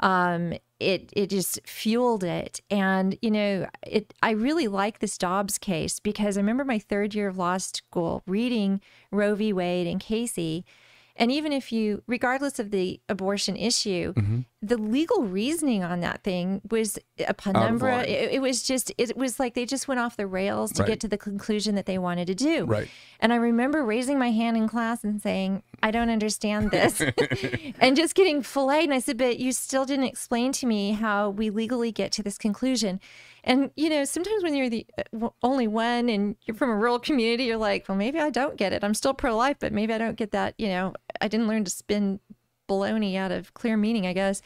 um, 0.00 0.54
it 0.78 1.12
it 1.14 1.30
just 1.30 1.60
fueled 1.66 2.24
it. 2.24 2.60
And 2.70 3.18
you 3.22 3.30
know, 3.30 3.68
it 3.86 4.14
I 4.22 4.30
really 4.30 4.66
like 4.66 4.98
this 4.98 5.18
Dobbs 5.18 5.58
case 5.58 6.00
because 6.00 6.36
I 6.36 6.40
remember 6.40 6.64
my 6.64 6.78
third 6.78 7.14
year 7.14 7.28
of 7.28 7.38
law 7.38 7.58
school 7.58 8.22
reading 8.26 8.80
Roe 9.10 9.34
v. 9.34 9.52
Wade 9.52 9.86
and 9.86 10.00
Casey. 10.00 10.64
And 11.16 11.30
even 11.30 11.52
if 11.52 11.72
you, 11.72 12.02
regardless 12.06 12.58
of 12.58 12.70
the 12.70 13.00
abortion 13.08 13.56
issue, 13.56 14.14
mm-hmm 14.14 14.40
the 14.62 14.76
legal 14.76 15.22
reasoning 15.22 15.82
on 15.82 16.00
that 16.00 16.22
thing 16.22 16.60
was 16.70 16.98
a 17.26 17.32
penumbra. 17.32 18.02
It, 18.02 18.32
it, 18.32 18.42
was 18.42 18.62
just, 18.62 18.92
it 18.98 19.16
was 19.16 19.40
like 19.40 19.54
they 19.54 19.64
just 19.64 19.88
went 19.88 20.00
off 20.00 20.18
the 20.18 20.26
rails 20.26 20.70
to 20.72 20.82
right. 20.82 20.88
get 20.88 21.00
to 21.00 21.08
the 21.08 21.16
conclusion 21.16 21.76
that 21.76 21.86
they 21.86 21.96
wanted 21.96 22.26
to 22.26 22.34
do. 22.34 22.66
Right. 22.66 22.88
And 23.20 23.32
I 23.32 23.36
remember 23.36 23.82
raising 23.82 24.18
my 24.18 24.30
hand 24.30 24.58
in 24.58 24.68
class 24.68 25.02
and 25.02 25.20
saying, 25.20 25.62
I 25.82 25.90
don't 25.90 26.10
understand 26.10 26.72
this. 26.72 27.00
and 27.80 27.96
just 27.96 28.14
getting 28.14 28.42
filleted. 28.42 28.84
And 28.84 28.94
I 28.94 28.98
said, 28.98 29.16
but 29.16 29.38
you 29.38 29.52
still 29.52 29.86
didn't 29.86 30.04
explain 30.04 30.52
to 30.52 30.66
me 30.66 30.92
how 30.92 31.30
we 31.30 31.48
legally 31.48 31.90
get 31.90 32.12
to 32.12 32.22
this 32.22 32.36
conclusion. 32.36 33.00
And, 33.44 33.70
you 33.76 33.88
know, 33.88 34.04
sometimes 34.04 34.42
when 34.42 34.54
you're 34.54 34.68
the 34.68 34.86
uh, 34.98 35.28
only 35.42 35.68
one 35.68 36.08
and 36.08 36.36
you're 36.44 36.54
from 36.54 36.70
a 36.70 36.76
rural 36.76 36.98
community, 36.98 37.44
you're 37.44 37.56
like, 37.56 37.88
well, 37.88 37.96
maybe 37.96 38.18
I 38.18 38.30
don't 38.30 38.56
get 38.56 38.72
it. 38.72 38.84
I'm 38.84 38.94
still 38.94 39.14
pro 39.14 39.36
life, 39.36 39.56
but 39.60 39.72
maybe 39.72 39.92
I 39.92 39.98
don't 39.98 40.16
get 40.16 40.32
that. 40.32 40.54
You 40.58 40.68
know, 40.68 40.94
I 41.20 41.28
didn't 41.28 41.48
learn 41.48 41.64
to 41.64 41.70
spin 41.70 42.20
baloney 42.68 43.16
out 43.16 43.32
of 43.32 43.54
clear 43.54 43.76
meaning, 43.76 44.06
I 44.06 44.12
guess. 44.12 44.42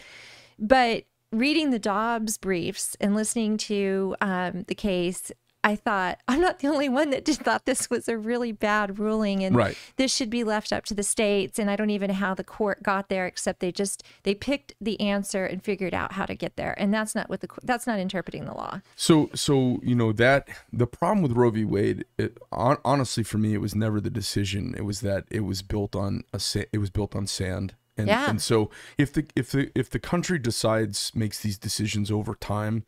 But 0.58 1.04
reading 1.32 1.70
the 1.70 1.78
Dobbs 1.78 2.38
briefs 2.38 2.96
and 3.00 3.14
listening 3.14 3.56
to 3.58 4.16
um, 4.20 4.64
the 4.68 4.74
case, 4.74 5.32
I 5.64 5.76
thought 5.76 6.18
I'm 6.28 6.40
not 6.40 6.58
the 6.58 6.68
only 6.68 6.88
one 6.88 7.10
that 7.10 7.24
did 7.24 7.38
thought 7.38 7.64
this 7.64 7.88
was 7.88 8.08
a 8.08 8.16
really 8.16 8.52
bad 8.52 8.98
ruling 8.98 9.42
and 9.42 9.56
right. 9.56 9.76
this 9.96 10.14
should 10.14 10.30
be 10.30 10.44
left 10.44 10.72
up 10.72 10.84
to 10.84 10.94
the 10.94 11.02
states 11.02 11.58
and 11.58 11.70
I 11.70 11.76
don't 11.76 11.90
even 11.90 12.08
know 12.08 12.14
how 12.14 12.34
the 12.34 12.44
court 12.44 12.82
got 12.82 13.08
there 13.08 13.26
except 13.26 13.60
they 13.60 13.72
just 13.72 14.04
they 14.22 14.34
picked 14.34 14.74
the 14.80 15.00
answer 15.00 15.46
and 15.46 15.64
figured 15.64 15.94
out 15.94 16.12
how 16.12 16.26
to 16.26 16.34
get 16.34 16.56
there 16.56 16.74
and 16.78 16.92
that's 16.92 17.14
not 17.14 17.30
what 17.30 17.40
the 17.40 17.48
that's 17.62 17.86
not 17.86 17.98
interpreting 17.98 18.44
the 18.44 18.52
law. 18.52 18.82
So 18.94 19.30
so 19.34 19.80
you 19.82 19.94
know 19.94 20.12
that 20.12 20.48
the 20.72 20.86
problem 20.86 21.22
with 21.22 21.32
Roe 21.32 21.50
v. 21.50 21.64
Wade 21.64 22.04
it, 22.18 22.38
honestly 22.52 23.24
for 23.24 23.38
me 23.38 23.54
it 23.54 23.60
was 23.60 23.74
never 23.74 24.00
the 24.00 24.10
decision 24.10 24.74
it 24.76 24.82
was 24.82 25.00
that 25.00 25.24
it 25.30 25.40
was 25.40 25.62
built 25.62 25.96
on 25.96 26.24
a 26.32 26.40
it 26.72 26.78
was 26.78 26.90
built 26.90 27.16
on 27.16 27.26
sand 27.26 27.74
and, 27.96 28.08
yeah. 28.08 28.28
and 28.28 28.42
so 28.42 28.70
if 28.98 29.12
the 29.12 29.24
if 29.36 29.52
the 29.52 29.70
if 29.74 29.88
the 29.88 29.98
country 29.98 30.38
decides 30.38 31.12
makes 31.14 31.40
these 31.40 31.56
decisions 31.56 32.10
over 32.10 32.34
time, 32.34 32.84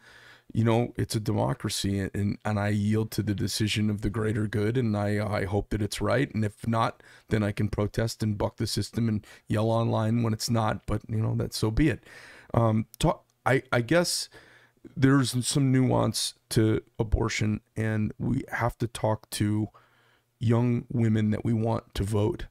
you 0.56 0.64
know, 0.64 0.94
it's 0.96 1.14
a 1.14 1.20
democracy 1.20 2.00
and 2.00 2.38
and 2.42 2.58
I 2.58 2.68
yield 2.68 3.10
to 3.10 3.22
the 3.22 3.34
decision 3.34 3.90
of 3.90 4.00
the 4.00 4.08
greater 4.08 4.46
good 4.46 4.78
and 4.78 4.96
I 4.96 5.22
I 5.22 5.44
hope 5.44 5.68
that 5.68 5.82
it's 5.82 6.00
right. 6.00 6.34
And 6.34 6.46
if 6.46 6.66
not, 6.66 7.02
then 7.28 7.42
I 7.42 7.52
can 7.52 7.68
protest 7.68 8.22
and 8.22 8.38
buck 8.38 8.56
the 8.56 8.66
system 8.66 9.06
and 9.06 9.26
yell 9.48 9.70
online 9.70 10.22
when 10.22 10.32
it's 10.32 10.48
not, 10.48 10.86
but 10.86 11.02
you 11.10 11.18
know, 11.18 11.34
that 11.34 11.52
so 11.52 11.70
be 11.70 11.90
it. 11.90 12.04
Um 12.54 12.86
talk 12.98 13.26
I 13.44 13.64
I 13.70 13.82
guess 13.82 14.30
there's 14.96 15.46
some 15.46 15.70
nuance 15.70 16.32
to 16.48 16.80
abortion 16.98 17.60
and 17.76 18.14
we 18.18 18.42
have 18.50 18.78
to 18.78 18.86
talk 18.86 19.28
to 19.32 19.68
young 20.38 20.86
women 20.90 21.32
that 21.32 21.44
we 21.44 21.52
want 21.52 21.94
to 21.96 22.02
vote 22.02 22.46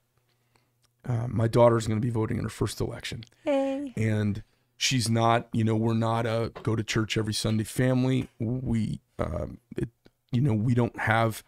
uh, 1.07 1.27
my 1.27 1.47
daughter's 1.47 1.87
going 1.87 1.99
to 1.99 2.05
be 2.05 2.11
voting 2.11 2.37
in 2.37 2.43
her 2.43 2.49
first 2.49 2.81
election. 2.81 3.23
Hey. 3.43 3.93
And 3.95 4.41
she's 4.77 5.09
not, 5.09 5.47
you 5.53 5.63
know, 5.63 5.75
we're 5.75 5.93
not 5.93 6.25
a 6.25 6.51
go 6.63 6.75
to 6.75 6.83
church 6.83 7.17
every 7.17 7.33
Sunday 7.33 7.63
family. 7.63 8.29
We, 8.39 9.01
um, 9.19 9.59
it, 9.77 9.89
you 10.31 10.41
know, 10.41 10.53
we 10.53 10.73
don't 10.73 10.97
have 10.99 11.43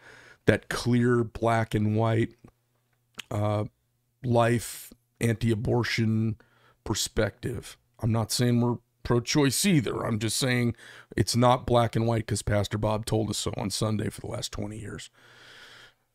that 0.46 0.70
clear 0.70 1.24
black 1.24 1.76
and 1.76 1.96
white 1.96 2.32
uh, 3.30 3.66
life 4.24 4.92
anti 5.20 5.52
abortion 5.52 6.38
perspective. 6.84 7.78
I'm 8.00 8.12
not 8.12 8.32
saying 8.32 8.62
we're 8.62 8.78
pro 9.04 9.20
choice 9.22 9.66
either. 9.66 10.06
I'm 10.06 10.20
just 10.20 10.38
saying 10.38 10.76
it's 11.16 11.36
not 11.36 11.66
black 11.66 11.96
and 11.96 12.06
white 12.06 12.26
because 12.26 12.42
Pastor 12.42 12.78
Bob 12.78 13.06
told 13.06 13.30
us 13.30 13.38
so 13.38 13.54
on 13.56 13.70
Sunday 13.70 14.10
for 14.10 14.22
the 14.22 14.28
last 14.28 14.52
20 14.52 14.78
years. 14.78 15.10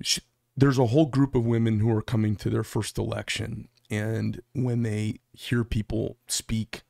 She, 0.03 0.20
there's 0.57 0.78
a 0.78 0.86
whole 0.86 1.07
group 1.07 1.35
of 1.35 1.47
women 1.47 1.81
who 1.81 1.91
are 1.97 2.03
coming 2.03 2.36
to 2.36 2.51
their 2.51 2.65
first 2.65 2.99
election 2.99 3.69
and 3.91 4.43
when 4.55 4.82
they 4.82 5.20
hear 5.32 5.65
people 5.65 6.16
speak 6.27 6.82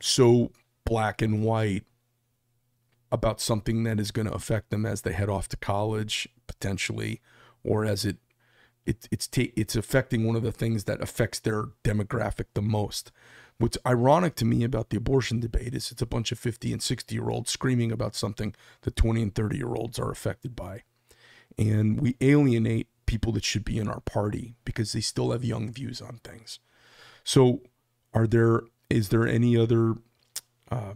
so 0.00 0.52
black 0.84 1.20
and 1.22 1.42
white 1.42 1.84
about 3.10 3.40
something 3.40 3.84
that 3.84 3.98
is 3.98 4.10
going 4.10 4.26
to 4.26 4.34
affect 4.34 4.70
them 4.70 4.84
as 4.84 5.02
they 5.02 5.12
head 5.12 5.28
off 5.28 5.48
to 5.48 5.56
college 5.56 6.28
potentially 6.46 7.20
or 7.64 7.84
as 7.84 8.04
it, 8.04 8.18
it 8.86 9.08
it's 9.10 9.26
ta- 9.26 9.52
it's 9.56 9.76
affecting 9.76 10.26
one 10.26 10.36
of 10.36 10.42
the 10.42 10.52
things 10.52 10.84
that 10.84 11.00
affects 11.00 11.38
their 11.38 11.64
demographic 11.84 12.46
the 12.54 12.62
most 12.62 13.10
what's 13.58 13.78
ironic 13.86 14.34
to 14.36 14.44
me 14.44 14.64
about 14.64 14.90
the 14.90 14.96
abortion 14.96 15.40
debate 15.40 15.74
is 15.74 15.90
it's 15.92 16.02
a 16.02 16.06
bunch 16.06 16.32
of 16.32 16.38
50 16.38 16.72
and 16.72 16.82
60 16.82 17.14
year 17.14 17.28
olds 17.28 17.50
screaming 17.50 17.92
about 17.92 18.14
something 18.14 18.54
that 18.82 18.96
20 18.96 19.22
and 19.22 19.34
30 19.34 19.56
year 19.56 19.74
olds 19.74 19.98
are 19.98 20.10
affected 20.10 20.56
by. 20.56 20.82
And 21.58 22.00
we 22.00 22.16
alienate 22.20 22.88
people 23.06 23.32
that 23.32 23.44
should 23.44 23.64
be 23.64 23.78
in 23.78 23.88
our 23.88 24.00
party 24.00 24.54
because 24.64 24.92
they 24.92 25.00
still 25.00 25.32
have 25.32 25.44
young 25.44 25.72
views 25.72 26.00
on 26.00 26.20
things. 26.22 26.60
So, 27.24 27.62
are 28.14 28.26
there 28.26 28.62
is 28.90 29.08
there 29.08 29.26
any 29.26 29.56
other 29.56 29.94
uh, 30.70 30.94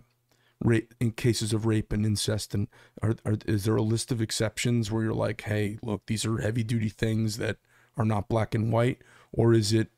rape 0.63 0.95
in 1.01 1.11
cases 1.11 1.53
of 1.53 1.67
rape 1.67 1.93
and 1.93 2.07
incest 2.07 2.55
and 2.55 2.69
are, 3.03 3.17
are, 3.25 3.37
is 3.47 3.65
there 3.65 3.77
a 3.77 3.83
list 3.83 4.13
of 4.13 4.21
exceptions 4.21 4.91
where 4.91 5.03
you're 5.03 5.15
like 5.15 5.43
hey 5.43 5.79
look 5.83 6.07
these 6.07 6.25
are 6.25 6.39
heavy 6.39 6.63
duty 6.63 6.89
things 6.89 7.39
that 7.39 7.57
are 7.97 8.05
not 8.05 8.29
black 8.29 8.55
and 8.55 8.73
white? 8.73 8.99
Or 9.33 9.53
is 9.53 9.73
it 9.73 9.89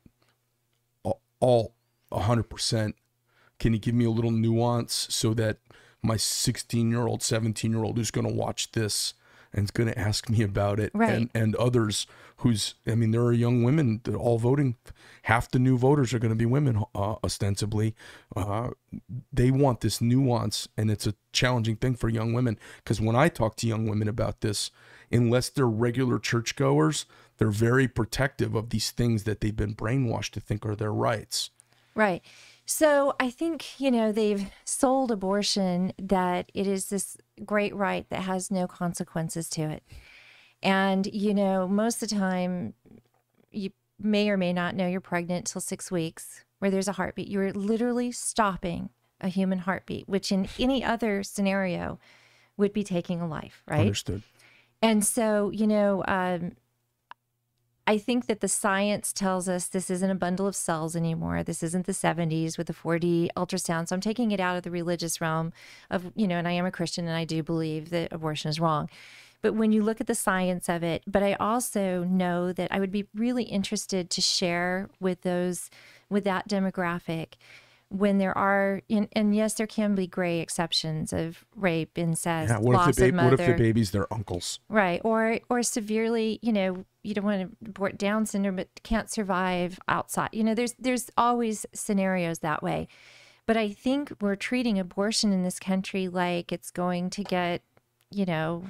all 1.39 1.75
100% 2.11 2.93
can 3.59 3.73
you 3.73 3.79
give 3.79 3.95
me 3.95 4.05
a 4.05 4.09
little 4.09 4.31
nuance 4.31 5.07
so 5.09 5.33
that 5.33 5.57
my 6.01 6.17
16 6.17 6.89
year 6.89 7.07
old 7.07 7.21
17 7.21 7.71
year 7.71 7.83
old 7.83 7.97
who's 7.97 8.11
going 8.11 8.27
to 8.27 8.33
watch 8.33 8.71
this 8.71 9.13
and 9.55 9.63
is 9.63 9.71
going 9.71 9.89
to 9.89 9.97
ask 9.97 10.29
me 10.29 10.43
about 10.43 10.79
it. 10.79 10.91
Right. 10.93 11.09
and 11.09 11.29
and 11.33 11.55
others 11.55 12.05
who's 12.37 12.75
i 12.85 12.95
mean 12.95 13.11
there 13.11 13.23
are 13.23 13.33
young 13.33 13.63
women 13.63 14.01
that 14.03 14.13
all 14.13 14.37
voting. 14.37 14.75
Half 15.23 15.49
the 15.49 15.59
new 15.59 15.77
voters 15.77 16.13
are 16.13 16.19
going 16.19 16.29
to 16.29 16.35
be 16.35 16.45
women 16.45 16.83
uh, 16.93 17.15
ostensibly. 17.23 17.95
Uh, 18.35 18.69
they 19.33 19.49
want 19.49 19.81
this 19.81 19.99
nuance 19.99 20.67
and 20.77 20.91
it's 20.91 21.07
a 21.07 21.15
challenging 21.31 21.77
thing 21.77 21.95
for 21.95 22.09
young 22.09 22.33
women. 22.33 22.59
Because 22.77 23.01
when 23.01 23.15
i 23.15 23.29
talk 23.29 23.55
to 23.57 23.67
young 23.67 23.87
women 23.87 24.07
about 24.07 24.41
this 24.41 24.69
unless 25.11 25.49
they're 25.49 25.67
regular 25.67 26.19
churchgoers 26.19 27.05
they're 27.37 27.49
very 27.49 27.87
protective 27.87 28.55
of 28.55 28.69
these 28.69 28.91
things 28.91 29.23
that 29.23 29.41
they've 29.41 29.55
been 29.55 29.75
brainwashed 29.75 30.31
to 30.31 30.39
think 30.39 30.65
are 30.65 30.75
their 30.75 30.93
rights. 30.93 31.49
Right. 31.93 32.23
So 32.65 33.15
I 33.19 33.29
think, 33.29 33.79
you 33.79 33.91
know, 33.91 34.11
they've 34.11 34.49
sold 34.63 35.11
abortion 35.11 35.93
that 35.99 36.51
it 36.53 36.65
is 36.65 36.87
this 36.89 37.17
great 37.45 37.75
right 37.75 38.09
that 38.09 38.21
has 38.21 38.49
no 38.49 38.67
consequences 38.67 39.49
to 39.51 39.61
it. 39.61 39.83
And, 40.63 41.05
you 41.07 41.33
know, 41.33 41.67
most 41.67 42.01
of 42.01 42.09
the 42.09 42.15
time, 42.15 42.73
you 43.51 43.69
may 43.99 44.29
or 44.29 44.37
may 44.37 44.51
not 44.51 44.75
know 44.75 44.87
you're 44.87 44.99
pregnant 44.99 45.45
till 45.45 45.61
six 45.61 45.91
weeks, 45.91 46.43
where 46.59 46.71
there's 46.71 46.87
a 46.87 46.93
heartbeat. 46.93 47.27
You're 47.27 47.53
literally 47.53 48.11
stopping 48.11 48.89
a 49.21 49.27
human 49.27 49.59
heartbeat, 49.59 50.09
which 50.09 50.31
in 50.31 50.47
any 50.57 50.83
other 50.83 51.21
scenario 51.21 51.99
would 52.57 52.73
be 52.73 52.83
taking 52.83 53.21
a 53.21 53.27
life, 53.27 53.61
right? 53.67 53.81
understood 53.81 54.23
And 54.81 55.05
so, 55.05 55.49
you 55.51 55.67
know, 55.67 56.03
um, 56.07 56.53
I 57.87 57.99
think 57.99 58.25
that 58.25 58.39
the 58.39 58.47
science 58.47 59.13
tells 59.13 59.47
us 59.47 59.67
this 59.67 59.91
isn't 59.91 60.09
a 60.09 60.15
bundle 60.15 60.47
of 60.47 60.55
cells 60.55 60.95
anymore. 60.95 61.43
This 61.43 61.61
isn't 61.61 61.85
the 61.85 61.91
70s 61.91 62.57
with 62.57 62.65
the 62.67 62.73
4D 62.73 63.29
ultrasound. 63.37 63.87
So 63.87 63.95
I'm 63.95 64.01
taking 64.01 64.31
it 64.31 64.39
out 64.39 64.57
of 64.57 64.63
the 64.63 64.71
religious 64.71 65.21
realm 65.21 65.53
of, 65.91 66.11
you 66.15 66.27
know, 66.27 66.37
and 66.37 66.47
I 66.47 66.53
am 66.53 66.65
a 66.65 66.71
Christian 66.71 67.07
and 67.07 67.15
I 67.15 67.25
do 67.25 67.43
believe 67.43 67.91
that 67.91 68.11
abortion 68.11 68.49
is 68.49 68.59
wrong. 68.59 68.89
But 69.43 69.53
when 69.53 69.71
you 69.71 69.83
look 69.83 70.01
at 70.01 70.07
the 70.07 70.15
science 70.15 70.67
of 70.67 70.81
it, 70.81 71.03
but 71.05 71.21
I 71.21 71.33
also 71.33 72.03
know 72.03 72.51
that 72.51 72.71
I 72.71 72.79
would 72.79 72.91
be 72.91 73.05
really 73.13 73.43
interested 73.43 74.09
to 74.09 74.21
share 74.21 74.89
with 74.99 75.21
those 75.21 75.69
with 76.09 76.23
that 76.23 76.47
demographic 76.47 77.33
when 77.89 78.17
there 78.17 78.35
are, 78.37 78.81
and, 78.89 79.07
and 79.13 79.35
yes, 79.35 79.53
there 79.53 79.67
can 79.67 79.95
be 79.95 80.07
gray 80.07 80.39
exceptions 80.39 81.13
of 81.13 81.45
rape, 81.55 81.97
incest, 81.97 82.49
yeah, 82.49 82.57
what 82.57 82.89
if 82.89 82.95
the 82.95 83.07
of 83.07 83.13
mother. 83.13 83.29
what 83.31 83.39
if 83.39 83.47
the 83.47 83.63
baby's 83.63 83.91
their 83.91 84.11
uncles 84.13 84.59
Right. 84.69 85.01
Or 85.03 85.39
or 85.49 85.63
severely, 85.63 86.39
you 86.41 86.51
know, 86.51 86.85
you 87.03 87.13
don't 87.13 87.25
want 87.25 87.41
to 87.41 87.69
abort 87.69 87.97
Down 87.97 88.25
syndrome, 88.25 88.55
but 88.55 88.69
can't 88.83 89.09
survive 89.11 89.79
outside. 89.87 90.29
You 90.33 90.43
know, 90.43 90.55
there's 90.55 90.73
there's 90.79 91.09
always 91.17 91.65
scenarios 91.73 92.39
that 92.39 92.63
way. 92.63 92.87
But 93.45 93.57
I 93.57 93.69
think 93.69 94.11
we're 94.21 94.35
treating 94.35 94.79
abortion 94.79 95.31
in 95.31 95.43
this 95.43 95.59
country 95.59 96.07
like 96.07 96.51
it's 96.51 96.71
going 96.71 97.11
to 97.11 97.23
get, 97.23 97.61
you 98.09 98.25
know, 98.25 98.63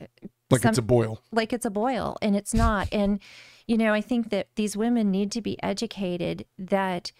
uh, 0.00 0.06
like 0.50 0.62
Some- 0.62 0.70
it's 0.70 0.78
a 0.78 0.82
boil 0.82 1.20
like 1.30 1.52
it's 1.52 1.66
a 1.66 1.70
boil 1.70 2.16
and 2.22 2.34
it's 2.34 2.54
not. 2.54 2.88
And, 2.90 3.20
you 3.66 3.76
know, 3.76 3.92
I 3.92 4.00
think 4.00 4.30
that 4.30 4.48
these 4.56 4.76
women 4.76 5.10
need 5.10 5.30
to 5.32 5.42
be 5.42 5.62
educated 5.62 6.46
that, 6.58 7.12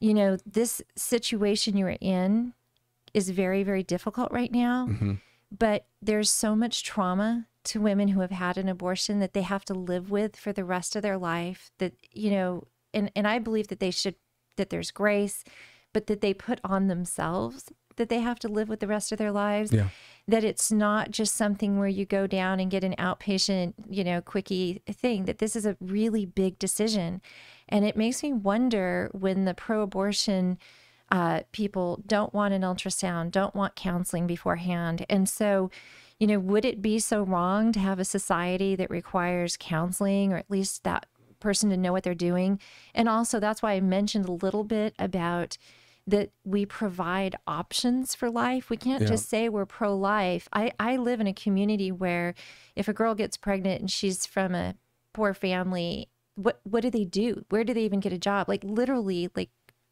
you 0.00 0.14
know, 0.14 0.38
this 0.46 0.82
situation 0.96 1.76
you're 1.76 1.96
in 2.00 2.54
is 3.12 3.30
very, 3.30 3.62
very 3.62 3.82
difficult 3.82 4.32
right 4.32 4.50
now. 4.50 4.86
Mm-hmm. 4.88 5.14
But 5.56 5.86
there's 6.00 6.30
so 6.30 6.56
much 6.56 6.84
trauma 6.84 7.46
to 7.64 7.80
women 7.80 8.08
who 8.08 8.20
have 8.20 8.30
had 8.30 8.56
an 8.56 8.68
abortion 8.68 9.20
that 9.20 9.34
they 9.34 9.42
have 9.42 9.64
to 9.66 9.74
live 9.74 10.10
with 10.10 10.36
for 10.36 10.52
the 10.52 10.64
rest 10.64 10.96
of 10.96 11.02
their 11.02 11.18
life 11.18 11.70
that, 11.78 11.92
you 12.12 12.30
know, 12.30 12.64
and, 12.94 13.10
and 13.14 13.26
I 13.26 13.38
believe 13.38 13.68
that 13.68 13.80
they 13.80 13.90
should, 13.90 14.14
that 14.56 14.70
there's 14.70 14.90
grace, 14.90 15.44
but 15.92 16.06
that 16.06 16.20
they 16.20 16.32
put 16.32 16.60
on 16.64 16.86
themselves 16.86 17.70
that 17.96 18.08
they 18.08 18.20
have 18.20 18.38
to 18.38 18.48
live 18.48 18.68
with 18.68 18.80
the 18.80 18.86
rest 18.86 19.12
of 19.12 19.18
their 19.18 19.32
lives 19.32 19.72
yeah 19.72 19.88
that 20.30 20.44
it's 20.44 20.70
not 20.72 21.10
just 21.10 21.34
something 21.34 21.78
where 21.78 21.88
you 21.88 22.04
go 22.04 22.26
down 22.26 22.60
and 22.60 22.70
get 22.70 22.84
an 22.84 22.94
outpatient, 22.98 23.74
you 23.88 24.04
know, 24.04 24.20
quickie 24.20 24.82
thing, 24.90 25.24
that 25.24 25.38
this 25.38 25.54
is 25.56 25.66
a 25.66 25.76
really 25.80 26.24
big 26.24 26.58
decision. 26.58 27.20
And 27.70 27.84
it 27.84 27.96
makes 27.96 28.22
me 28.22 28.32
wonder 28.32 29.10
when 29.12 29.44
the 29.44 29.54
pro 29.54 29.82
abortion 29.82 30.58
uh, 31.10 31.40
people 31.52 32.02
don't 32.06 32.32
want 32.34 32.54
an 32.54 32.62
ultrasound, 32.62 33.30
don't 33.30 33.54
want 33.54 33.74
counseling 33.74 34.26
beforehand. 34.26 35.06
And 35.08 35.28
so, 35.28 35.70
you 36.18 36.26
know, 36.26 36.38
would 36.38 36.64
it 36.64 36.82
be 36.82 36.98
so 36.98 37.22
wrong 37.22 37.72
to 37.72 37.80
have 37.80 37.98
a 37.98 38.04
society 38.04 38.76
that 38.76 38.90
requires 38.90 39.56
counseling 39.58 40.32
or 40.32 40.36
at 40.36 40.50
least 40.50 40.84
that 40.84 41.06
person 41.40 41.70
to 41.70 41.76
know 41.76 41.92
what 41.92 42.04
they're 42.04 42.14
doing? 42.14 42.60
And 42.94 43.08
also, 43.08 43.40
that's 43.40 43.62
why 43.62 43.72
I 43.72 43.80
mentioned 43.80 44.26
a 44.26 44.32
little 44.32 44.64
bit 44.64 44.94
about 44.98 45.56
that 46.06 46.30
we 46.44 46.66
provide 46.66 47.36
options 47.46 48.14
for 48.14 48.30
life. 48.30 48.70
We 48.70 48.76
can't 48.76 49.02
Yeah. 49.02 49.08
just 49.08 49.28
say 49.28 49.48
we're 49.48 49.66
pro 49.66 49.96
life. 49.96 50.48
I, 50.52 50.72
I 50.78 50.96
live 50.96 51.20
in 51.20 51.26
a 51.26 51.34
community 51.34 51.92
where 51.92 52.34
if 52.74 52.88
a 52.88 52.92
girl 52.92 53.14
gets 53.14 53.36
pregnant 53.36 53.80
and 53.80 53.90
she's 53.90 54.26
from 54.26 54.54
a 54.54 54.74
poor 55.12 55.34
family, 55.34 56.08
what 56.42 56.60
what 56.64 56.82
do 56.82 56.90
they 56.90 57.04
do? 57.04 57.44
Where 57.48 57.64
do 57.64 57.74
they 57.74 57.84
even 57.84 58.00
get 58.00 58.12
a 58.12 58.18
job? 58.18 58.48
Like 58.48 58.64
literally 58.64 59.30
like 59.34 59.50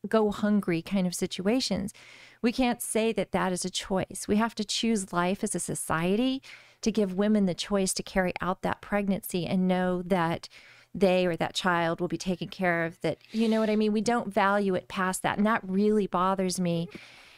go 0.09 0.31
hungry 0.31 0.83
kind 0.83 1.07
of 1.07 1.15
situations. 1.15 1.93
We 2.41 2.53
can't 2.53 2.81
say 2.81 3.13
that 3.13 3.33
that 3.33 3.53
is 3.53 3.65
a 3.65 3.71
choice. 3.71 4.27
We 4.29 4.37
have 4.37 4.55
to 4.57 4.65
choose 4.65 5.13
life 5.13 5.43
as 5.43 5.55
a 5.55 5.61
society 5.61 6.43
to 6.83 6.93
give 6.93 7.15
women 7.15 7.47
the 7.47 7.55
choice 7.55 7.93
to 7.95 8.03
carry 8.03 8.33
out 8.41 8.63
that 8.63 8.81
pregnancy 8.81 9.47
and 9.47 9.67
know 9.67 10.03
that 10.03 10.49
they 10.95 11.27
or 11.27 11.37
that 11.37 11.55
child 11.55 12.01
will 12.01 12.09
be 12.09 12.17
taken 12.17 12.49
care 12.49 12.85
of 12.85 13.01
that 13.03 13.19
you 13.31 13.47
know 13.47 13.61
what 13.61 13.69
i 13.69 13.77
mean 13.77 13.93
we 13.93 14.01
don't 14.01 14.33
value 14.33 14.75
it 14.75 14.89
past 14.89 15.23
that 15.23 15.37
and 15.37 15.47
that 15.47 15.61
really 15.63 16.07
bothers 16.07 16.59
me 16.59 16.89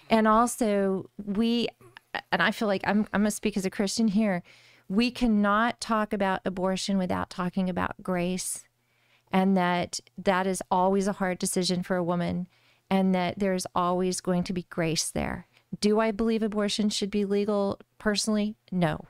and 0.09 0.29
also 0.29 1.11
we 1.25 1.67
and 2.31 2.41
i 2.41 2.53
feel 2.53 2.69
like 2.69 2.83
i'm, 2.85 3.07
I'm 3.13 3.23
going 3.23 3.25
to 3.25 3.31
speak 3.31 3.57
as 3.57 3.65
a 3.65 3.71
christian 3.71 4.09
here 4.09 4.43
we 4.89 5.11
cannot 5.11 5.81
talk 5.81 6.13
about 6.13 6.41
abortion 6.45 6.97
without 6.97 7.29
talking 7.29 7.69
about 7.69 8.01
grace 8.03 8.65
and 9.31 9.57
that 9.57 10.01
that 10.19 10.47
is 10.47 10.63
always 10.71 11.07
a 11.07 11.15
hard 11.15 11.39
decision 11.39 11.83
for 11.83 11.97
a 11.97 12.05
woman 12.05 12.47
and 12.91 13.15
that 13.15 13.39
there's 13.39 13.67
always 13.75 14.21
going 14.21 14.43
to 14.45 14.53
be 14.53 14.63
grace 14.71 15.11
there 15.11 15.47
do 15.81 16.01
i 16.01 16.11
believe 16.11 16.43
abortion 16.43 16.89
should 16.89 17.11
be 17.11 17.25
legal 17.25 17.79
personally 17.99 18.57
no 18.71 19.01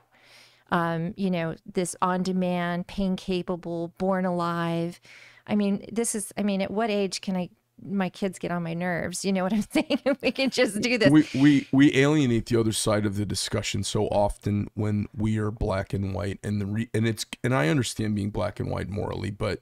um, 0.71 1.13
you 1.17 1.29
know, 1.29 1.55
this 1.65 1.95
on 2.01 2.23
demand, 2.23 2.87
pain 2.87 3.15
capable, 3.15 3.89
born 3.97 4.25
alive. 4.25 5.01
I 5.45 5.55
mean, 5.55 5.85
this 5.91 6.15
is, 6.15 6.31
I 6.37 6.43
mean, 6.43 6.61
at 6.61 6.71
what 6.71 6.89
age 6.89 7.19
can 7.19 7.35
I, 7.35 7.49
my 7.83 8.09
kids 8.09 8.39
get 8.39 8.51
on 8.51 8.63
my 8.63 8.73
nerves? 8.73 9.25
You 9.25 9.33
know 9.33 9.43
what 9.43 9.53
I'm 9.53 9.65
saying? 9.71 9.99
we 10.21 10.31
can 10.31 10.49
just 10.49 10.79
do 10.81 10.97
this. 10.97 11.09
we, 11.09 11.27
we 11.35 11.67
we 11.71 11.97
alienate 11.97 12.45
the 12.45 12.59
other 12.59 12.71
side 12.71 13.05
of 13.05 13.17
the 13.17 13.25
discussion 13.25 13.83
so 13.83 14.07
often 14.07 14.69
when 14.75 15.07
we 15.15 15.37
are 15.37 15.51
black 15.51 15.93
and 15.93 16.13
white 16.13 16.39
and 16.43 16.61
the 16.61 16.65
re, 16.65 16.89
and 16.93 17.05
it's 17.05 17.25
and 17.43 17.53
I 17.53 17.67
understand 17.67 18.15
being 18.15 18.29
black 18.29 18.59
and 18.59 18.69
white 18.69 18.87
morally 18.87 19.31
but 19.31 19.61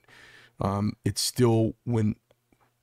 um 0.62 0.94
it's 1.06 1.22
still 1.22 1.76
when 1.86 2.16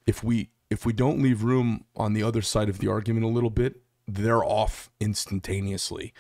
if 0.07 0.23
we 0.23 0.51
if 0.71 0.85
we 0.85 0.93
don't 0.93 1.23
leave 1.23 1.43
room 1.43 1.85
on 1.95 2.13
the 2.13 2.23
other 2.23 2.43
side 2.43 2.69
of 2.69 2.79
the 2.79 2.89
argument 2.89 3.25
a 3.25 3.29
little 3.29 3.51
bit 3.51 3.83
they're 4.09 4.45
off 4.45 4.91
instantaneously 5.01 6.13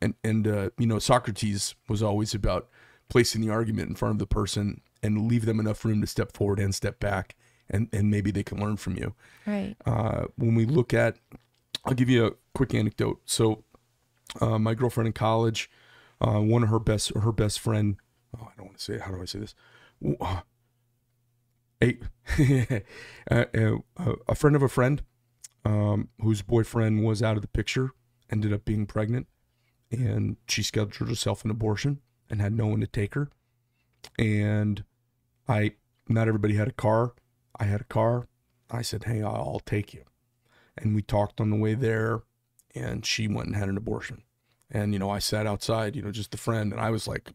and 0.00 0.14
and 0.22 0.46
uh, 0.46 0.70
you 0.78 0.86
know 0.86 0.98
Socrates 0.98 1.74
was 1.88 2.02
always 2.02 2.34
about 2.34 2.68
placing 3.08 3.40
the 3.40 3.50
argument 3.50 3.88
in 3.88 3.94
front 3.94 4.12
of 4.12 4.18
the 4.18 4.26
person 4.26 4.80
and 5.02 5.28
leave 5.28 5.46
them 5.46 5.60
enough 5.60 5.84
room 5.84 6.00
to 6.00 6.06
step 6.06 6.32
forward 6.32 6.60
and 6.60 6.74
step 6.74 7.00
back 7.00 7.34
and 7.68 7.88
and 7.92 8.10
maybe 8.10 8.30
they 8.30 8.42
can 8.42 8.60
learn 8.60 8.76
from 8.76 8.96
you 8.96 9.14
right. 9.46 9.74
uh, 9.86 10.24
when 10.36 10.54
we 10.54 10.66
look 10.66 10.92
at, 10.92 11.16
I'll 11.84 11.94
give 11.94 12.08
you 12.08 12.26
a 12.26 12.32
quick 12.54 12.74
anecdote. 12.74 13.20
So, 13.24 13.64
uh, 14.40 14.58
my 14.58 14.74
girlfriend 14.74 15.06
in 15.08 15.12
college, 15.12 15.70
uh, 16.20 16.40
one 16.40 16.62
of 16.62 16.68
her 16.68 16.78
best, 16.78 17.12
her 17.14 17.32
best 17.32 17.60
friend, 17.60 17.96
oh, 18.38 18.44
I 18.44 18.56
don't 18.56 18.66
want 18.66 18.78
to 18.78 18.84
say 18.84 18.94
it. 18.94 19.02
How 19.02 19.12
do 19.12 19.22
I 19.22 19.26
say 19.26 19.40
this? 19.40 19.54
A, 21.82 21.98
uh, 23.30 23.44
uh, 23.54 24.14
a 24.28 24.34
friend 24.34 24.56
of 24.56 24.62
a 24.62 24.68
friend, 24.68 25.02
um, 25.64 26.08
whose 26.20 26.42
boyfriend 26.42 27.04
was 27.04 27.22
out 27.22 27.36
of 27.36 27.42
the 27.42 27.48
picture, 27.48 27.90
ended 28.30 28.52
up 28.52 28.64
being 28.64 28.86
pregnant, 28.86 29.26
and 29.90 30.36
she 30.48 30.62
scheduled 30.62 31.08
herself 31.08 31.44
an 31.44 31.50
abortion 31.50 32.00
and 32.30 32.40
had 32.40 32.52
no 32.52 32.66
one 32.66 32.80
to 32.80 32.86
take 32.86 33.14
her. 33.14 33.30
And 34.18 34.84
I, 35.48 35.72
not 36.08 36.28
everybody 36.28 36.54
had 36.54 36.68
a 36.68 36.72
car. 36.72 37.14
I 37.58 37.64
had 37.64 37.80
a 37.80 37.84
car 37.84 38.28
I 38.70 38.82
said, 38.82 39.04
Hey, 39.04 39.22
I'll, 39.22 39.60
take 39.64 39.94
you. 39.94 40.04
And 40.76 40.94
we 40.94 41.02
talked 41.02 41.40
on 41.40 41.50
the 41.50 41.56
way 41.56 41.74
there, 41.74 42.22
and 42.74 43.06
she 43.06 43.28
went 43.28 43.46
and 43.46 43.56
had 43.56 43.68
an 43.68 43.76
abortion. 43.76 44.22
And, 44.70 44.92
you 44.92 44.98
know, 44.98 45.10
I 45.10 45.20
sat 45.20 45.46
outside, 45.46 45.94
you 45.94 46.02
know, 46.02 46.10
just 46.10 46.34
a 46.34 46.38
friend, 46.38 46.72
and 46.72 46.80
I 46.80 46.90
was 46.90 47.06
like, 47.06 47.30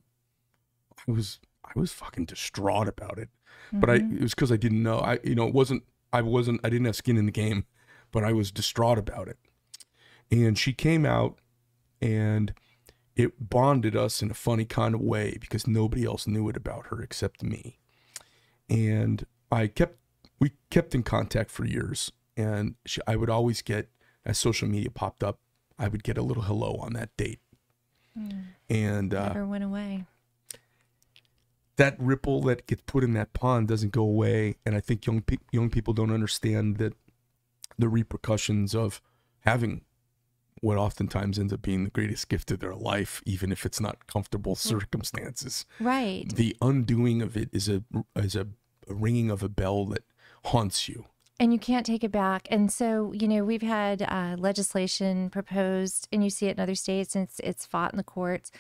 I 1.07 1.11
was, 1.11 1.39
I 1.75 1.79
was 1.79 1.91
fucking 1.91 2.25
distraught 2.25 2.87
about 2.87 3.17
it. 3.17 3.29
But 3.71 3.89
I, 3.89 3.95
it 3.95 4.21
was 4.21 4.33
because 4.33 4.51
I 4.51 4.57
didn't 4.57 4.81
know. 4.81 4.99
I, 4.99 5.19
you 5.23 5.35
know, 5.35 5.47
it 5.47 5.53
wasn't, 5.53 5.83
I 6.11 6.21
wasn't, 6.21 6.61
I 6.63 6.69
didn't 6.69 6.85
have 6.85 6.95
skin 6.95 7.17
in 7.17 7.25
the 7.25 7.31
game, 7.31 7.65
but 8.11 8.23
I 8.23 8.33
was 8.33 8.51
distraught 8.51 8.97
about 8.97 9.27
it. 9.27 9.37
And 10.31 10.57
she 10.57 10.73
came 10.73 11.05
out 11.05 11.37
and 12.01 12.53
it 13.15 13.49
bonded 13.49 13.95
us 13.95 14.21
in 14.21 14.31
a 14.31 14.33
funny 14.33 14.65
kind 14.65 14.95
of 14.95 15.01
way 15.01 15.37
because 15.39 15.67
nobody 15.67 16.05
else 16.05 16.25
knew 16.25 16.49
it 16.49 16.57
about 16.57 16.87
her 16.87 17.01
except 17.01 17.43
me. 17.43 17.77
And 18.69 19.25
I 19.51 19.67
kept 19.67 19.97
we 20.39 20.53
kept 20.69 20.95
in 20.95 21.03
contact 21.03 21.51
for 21.51 21.65
years 21.65 22.11
and 22.37 22.75
she, 22.85 23.01
I 23.05 23.15
would 23.17 23.29
always 23.29 23.61
get 23.61 23.89
as 24.25 24.37
social 24.37 24.67
media 24.67 24.89
popped 24.89 25.23
up, 25.23 25.39
I 25.77 25.87
would 25.87 26.03
get 26.03 26.17
a 26.17 26.21
little 26.21 26.43
hello 26.43 26.77
on 26.79 26.93
that 26.93 27.15
date. 27.17 27.39
And 28.69 29.13
uh, 29.13 29.27
Never 29.27 29.45
went 29.45 29.63
away. 29.63 30.05
That 31.79 31.95
ripple 31.97 32.41
that 32.41 32.67
gets 32.67 32.83
put 32.85 33.05
in 33.05 33.13
that 33.13 33.31
pond 33.31 33.69
doesn't 33.69 33.93
go 33.93 34.03
away. 34.03 34.55
And 34.65 34.75
i 34.75 34.81
think 34.81 35.05
young 35.07 35.21
pe- 35.21 35.37
young 35.51 35.69
people 35.69 35.93
don't 35.93 36.11
understand 36.11 36.77
that 36.77 36.93
the 37.77 37.87
repercussions 37.87 38.75
of 38.75 39.01
having 39.41 39.81
what 40.59 40.77
oftentimes 40.77 41.39
ends 41.39 41.53
up 41.53 41.61
being 41.61 41.85
the 41.85 41.89
greatest 41.89 42.27
gift 42.27 42.51
of 42.51 42.59
their 42.59 42.75
life 42.75 43.21
even 43.25 43.49
if 43.49 43.65
it's 43.65 43.79
not 43.79 44.07
comfortable 44.07 44.55
circumstances. 44.55 45.65
Right. 45.79 46.25
the 46.35 46.55
undoing 46.61 47.21
of 47.21 47.37
it 47.37 47.49
is 47.53 47.69
a 47.69 47.81
is 48.15 48.35
a, 48.35 48.47
a 48.89 48.93
ringing 48.93 49.31
of 49.31 49.41
a 49.41 49.49
bell 49.49 49.85
that 49.85 50.03
haunts 50.45 50.89
you. 50.89 51.05
And 51.41 51.53
you 51.53 51.59
can't 51.59 51.85
take 51.85 52.03
it 52.03 52.11
back. 52.11 52.49
And 52.51 52.69
so, 52.69 53.13
you 53.13 53.25
know, 53.25 53.45
we've 53.45 53.61
had 53.61 54.01
uh, 54.01 54.35
legislation 54.37 55.29
proposed, 55.29 56.09
and 56.11 56.21
you 56.21 56.29
see 56.29 56.47
it 56.47 56.57
in 56.57 56.59
other 56.59 56.75
states, 56.75 57.15
and 57.15 57.23
it's 57.23 57.39
it's 57.39 57.65
fought 57.65 57.93
in 57.93 57.97
the 57.97 58.03
courts 58.03 58.51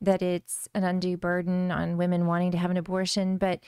that 0.00 0.22
it's 0.22 0.68
an 0.74 0.84
undue 0.84 1.16
burden 1.16 1.70
on 1.70 1.96
women 1.96 2.26
wanting 2.26 2.50
to 2.52 2.58
have 2.58 2.70
an 2.70 2.76
abortion. 2.76 3.36
But 3.38 3.60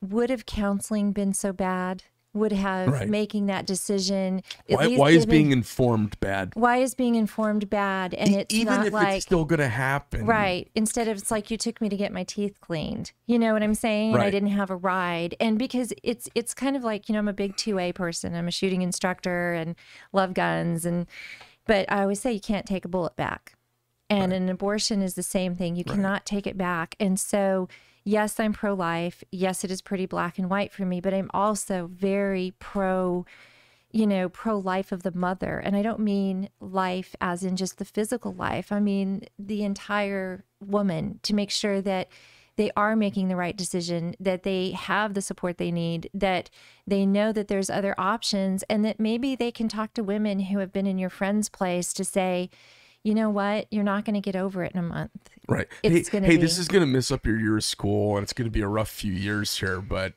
would 0.00 0.30
have 0.30 0.46
counseling 0.46 1.12
been 1.12 1.32
so 1.32 1.52
bad? 1.52 2.04
Would 2.34 2.52
have 2.52 2.88
Right. 2.88 3.08
making 3.10 3.44
that 3.46 3.66
decision? 3.66 4.40
at 4.66 4.78
why, 4.78 4.86
least 4.86 4.98
why 4.98 5.10
is 5.10 5.26
given- 5.26 5.30
being 5.30 5.52
informed 5.52 6.18
bad 6.18 6.52
why 6.54 6.78
is 6.78 6.94
being 6.94 7.14
informed 7.14 7.68
bad? 7.68 8.14
And 8.14 8.30
E- 8.30 8.36
it's 8.36 8.54
even 8.54 8.74
not 8.74 8.86
if 8.86 8.92
like 8.94 9.16
it's 9.16 9.26
still 9.26 9.44
gonna 9.44 9.68
happen 9.68 10.24
Right. 10.24 10.66
Instead 10.74 11.08
of 11.08 11.18
it's 11.18 11.30
like 11.30 11.50
you 11.50 11.58
took 11.58 11.82
me 11.82 11.90
to 11.90 11.96
get 11.96 12.10
my 12.10 12.24
teeth 12.24 12.58
cleaned. 12.62 13.12
You 13.26 13.38
know 13.38 13.52
what 13.52 13.62
I'm 13.62 13.74
saying? 13.74 14.14
And 14.14 14.22
I 14.22 14.30
didn't 14.30 14.48
have 14.48 14.70
a 14.70 14.76
ride. 14.76 15.34
And 15.40 15.58
because 15.58 15.92
it's 16.02 16.26
it's 16.34 16.54
kind 16.54 16.74
of 16.74 16.82
like, 16.82 17.06
you 17.10 17.12
know, 17.12 17.18
I'm 17.18 17.28
a 17.28 17.34
big 17.34 17.54
2A 17.56 17.92
person. 17.92 18.34
I'm 18.34 18.48
a 18.48 18.50
shooting 18.50 18.80
instructor 18.80 19.52
and 19.52 19.76
love 20.14 20.32
guns 20.32 20.86
and 20.86 21.06
but 21.66 21.84
I 21.92 22.00
always 22.00 22.18
say 22.18 22.32
you 22.32 22.40
can't 22.40 22.64
take 22.64 22.86
a 22.86 22.88
bullet 22.88 23.14
back. 23.14 23.56
And 24.12 24.32
an 24.32 24.48
abortion 24.48 25.02
is 25.02 25.14
the 25.14 25.22
same 25.22 25.54
thing. 25.56 25.76
You 25.76 25.84
cannot 25.84 26.26
take 26.26 26.46
it 26.46 26.58
back. 26.58 26.94
And 27.00 27.18
so 27.18 27.68
yes, 28.04 28.38
I'm 28.40 28.52
pro 28.52 28.74
life. 28.74 29.22
Yes, 29.30 29.64
it 29.64 29.70
is 29.70 29.80
pretty 29.80 30.06
black 30.06 30.38
and 30.38 30.50
white 30.50 30.72
for 30.72 30.84
me, 30.84 31.00
but 31.00 31.14
I'm 31.14 31.30
also 31.32 31.88
very 31.92 32.54
pro 32.58 33.24
you 33.92 34.06
know, 34.06 34.28
pro 34.30 34.58
life 34.58 34.90
of 34.90 35.02
the 35.02 35.12
mother. 35.12 35.58
And 35.58 35.76
I 35.76 35.82
don't 35.82 36.00
mean 36.00 36.48
life 36.60 37.14
as 37.20 37.44
in 37.44 37.56
just 37.56 37.76
the 37.76 37.84
physical 37.84 38.32
life, 38.32 38.72
I 38.72 38.80
mean 38.80 39.24
the 39.38 39.62
entire 39.64 40.44
woman 40.60 41.20
to 41.24 41.34
make 41.34 41.50
sure 41.50 41.82
that 41.82 42.08
they 42.56 42.70
are 42.76 42.96
making 42.96 43.28
the 43.28 43.36
right 43.36 43.56
decision, 43.56 44.14
that 44.20 44.42
they 44.42 44.72
have 44.72 45.14
the 45.14 45.22
support 45.22 45.58
they 45.58 45.70
need, 45.70 46.10
that 46.12 46.50
they 46.86 47.06
know 47.06 47.32
that 47.32 47.48
there's 47.48 47.70
other 47.70 47.94
options, 47.98 48.62
and 48.64 48.84
that 48.84 49.00
maybe 49.00 49.34
they 49.34 49.50
can 49.50 49.68
talk 49.68 49.94
to 49.94 50.02
women 50.02 50.40
who 50.40 50.58
have 50.58 50.72
been 50.72 50.86
in 50.86 50.98
your 50.98 51.10
friend's 51.10 51.48
place 51.48 51.92
to 51.94 52.04
say, 52.04 52.50
you 53.04 53.14
know 53.14 53.30
what, 53.30 53.66
you're 53.70 53.84
not 53.84 54.04
going 54.04 54.14
to 54.14 54.20
get 54.20 54.36
over 54.36 54.62
it 54.62 54.72
in 54.72 54.78
a 54.78 54.82
month. 54.82 55.30
Right. 55.48 55.68
It's 55.82 56.08
hey, 56.08 56.12
gonna 56.12 56.26
hey 56.26 56.36
be- 56.36 56.42
this 56.42 56.58
is 56.58 56.68
going 56.68 56.82
to 56.82 56.86
mess 56.86 57.10
up 57.10 57.26
your 57.26 57.38
year 57.38 57.56
of 57.56 57.64
school 57.64 58.16
and 58.16 58.22
it's 58.22 58.32
going 58.32 58.46
to 58.46 58.52
be 58.52 58.60
a 58.60 58.68
rough 58.68 58.90
few 58.90 59.12
years 59.12 59.58
here, 59.58 59.80
but 59.80 60.14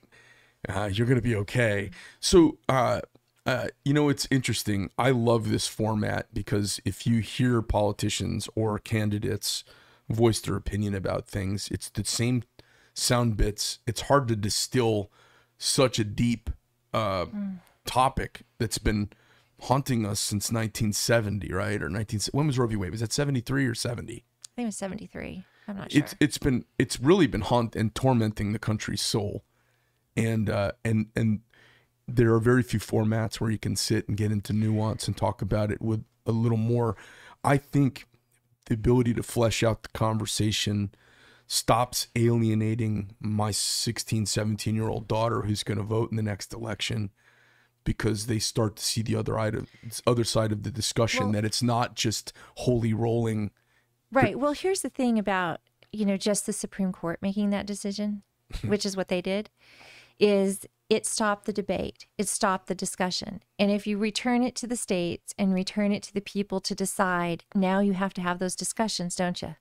uh, 0.69 0.89
you're 0.91 1.07
going 1.07 1.17
to 1.17 1.21
be 1.21 1.35
okay. 1.35 1.91
So, 2.19 2.57
uh, 2.69 3.01
uh, 3.45 3.67
you 3.83 3.93
know, 3.93 4.09
it's 4.09 4.27
interesting. 4.31 4.89
I 4.97 5.11
love 5.11 5.49
this 5.49 5.67
format 5.67 6.33
because 6.33 6.79
if 6.85 7.05
you 7.05 7.19
hear 7.19 7.61
politicians 7.61 8.49
or 8.55 8.79
candidates 8.79 9.63
voice 10.09 10.39
their 10.39 10.55
opinion 10.55 10.95
about 10.95 11.27
things, 11.27 11.67
it's 11.69 11.89
the 11.89 12.03
same 12.03 12.43
sound 12.93 13.37
bits. 13.37 13.79
It's 13.85 14.01
hard 14.01 14.27
to 14.29 14.35
distill 14.35 15.11
such 15.57 15.99
a 15.99 16.03
deep 16.03 16.49
uh, 16.93 17.25
topic 17.85 18.41
that's 18.57 18.77
been 18.77 19.09
haunting 19.65 20.05
us 20.05 20.19
since 20.19 20.51
1970, 20.51 21.51
right? 21.51 21.81
Or 21.81 21.89
19. 21.89 22.19
When 22.31 22.47
was 22.47 22.57
Roe 22.57 22.67
v. 22.67 22.75
Wade? 22.75 22.91
Was 22.91 23.01
that 23.01 23.13
73 23.13 23.65
or 23.67 23.75
70? 23.75 24.13
I 24.13 24.55
think 24.55 24.63
it 24.63 24.65
was 24.65 24.77
73. 24.77 25.43
I'm 25.67 25.77
not 25.77 25.91
sure. 25.91 26.03
it's 26.03 26.15
it's 26.19 26.37
been 26.37 26.65
it's 26.77 26.99
really 26.99 27.27
been 27.27 27.41
haunt 27.41 27.75
and 27.75 27.93
tormenting 27.95 28.53
the 28.53 28.59
country's 28.59 29.01
soul 29.01 29.43
and 30.15 30.49
uh 30.49 30.73
and 30.83 31.07
and 31.15 31.41
there 32.07 32.33
are 32.33 32.39
very 32.39 32.61
few 32.61 32.79
formats 32.79 33.39
where 33.39 33.49
you 33.49 33.57
can 33.57 33.75
sit 33.75 34.07
and 34.07 34.15
get 34.15 34.31
into 34.31 34.53
nuance 34.53 35.07
and 35.07 35.17
talk 35.17 35.41
about 35.41 35.71
it 35.71 35.81
with 35.81 36.05
a 36.25 36.31
little 36.31 36.57
more 36.57 36.95
i 37.43 37.57
think 37.57 38.07
the 38.67 38.75
ability 38.75 39.13
to 39.13 39.23
flesh 39.23 39.63
out 39.63 39.81
the 39.83 39.89
conversation 39.89 40.91
stops 41.47 42.07
alienating 42.15 43.15
my 43.19 43.49
16 43.49 44.27
17 44.27 44.75
year 44.75 44.87
old 44.87 45.07
daughter 45.07 45.41
who's 45.41 45.63
going 45.63 45.77
to 45.77 45.83
vote 45.83 46.11
in 46.11 46.17
the 46.17 46.23
next 46.23 46.53
election 46.53 47.09
because 47.85 48.25
they 48.25 48.39
start 48.39 48.75
to 48.75 48.83
see 48.83 49.01
the 49.01 49.15
other 49.15 49.39
item, 49.39 49.67
other 50.05 50.25
side 50.25 50.51
of 50.51 50.63
the 50.63 50.71
discussion 50.71 51.25
Well- 51.25 51.31
that 51.33 51.45
it's 51.45 51.63
not 51.63 51.95
just 51.95 52.33
holy 52.55 52.93
rolling 52.93 53.51
Right. 54.11 54.39
Well, 54.39 54.53
here's 54.53 54.81
the 54.81 54.89
thing 54.89 55.19
about, 55.19 55.59
you 55.91 56.05
know, 56.05 56.15
just 56.15 56.45
the 56.45 56.53
Supreme 56.53 56.91
Court 56.93 57.19
making 57.21 57.49
that 57.49 57.65
decision, 57.65 58.23
which 58.65 58.85
is 58.85 58.95
what 58.95 59.09
they 59.09 59.21
did, 59.21 59.49
is 60.19 60.65
it 60.89 61.05
stopped 61.05 61.45
the 61.45 61.51
debate. 61.51 62.05
It 62.17 62.29
stopped 62.29 62.67
the 62.67 62.75
discussion. 62.75 63.41
And 63.59 63.71
if 63.71 63.85
you 63.85 63.97
return 63.97 64.43
it 64.43 64.55
to 64.57 64.67
the 64.67 64.75
states 64.75 65.33
and 65.37 65.53
return 65.53 65.91
it 65.91 66.03
to 66.03 66.13
the 66.13 66.21
people 66.21 66.61
to 66.61 66.75
decide, 66.75 67.43
now 67.53 67.79
you 67.79 67.93
have 67.93 68.13
to 68.13 68.21
have 68.21 68.39
those 68.39 68.55
discussions, 68.55 69.15
don't 69.15 69.41
you? 69.41 69.55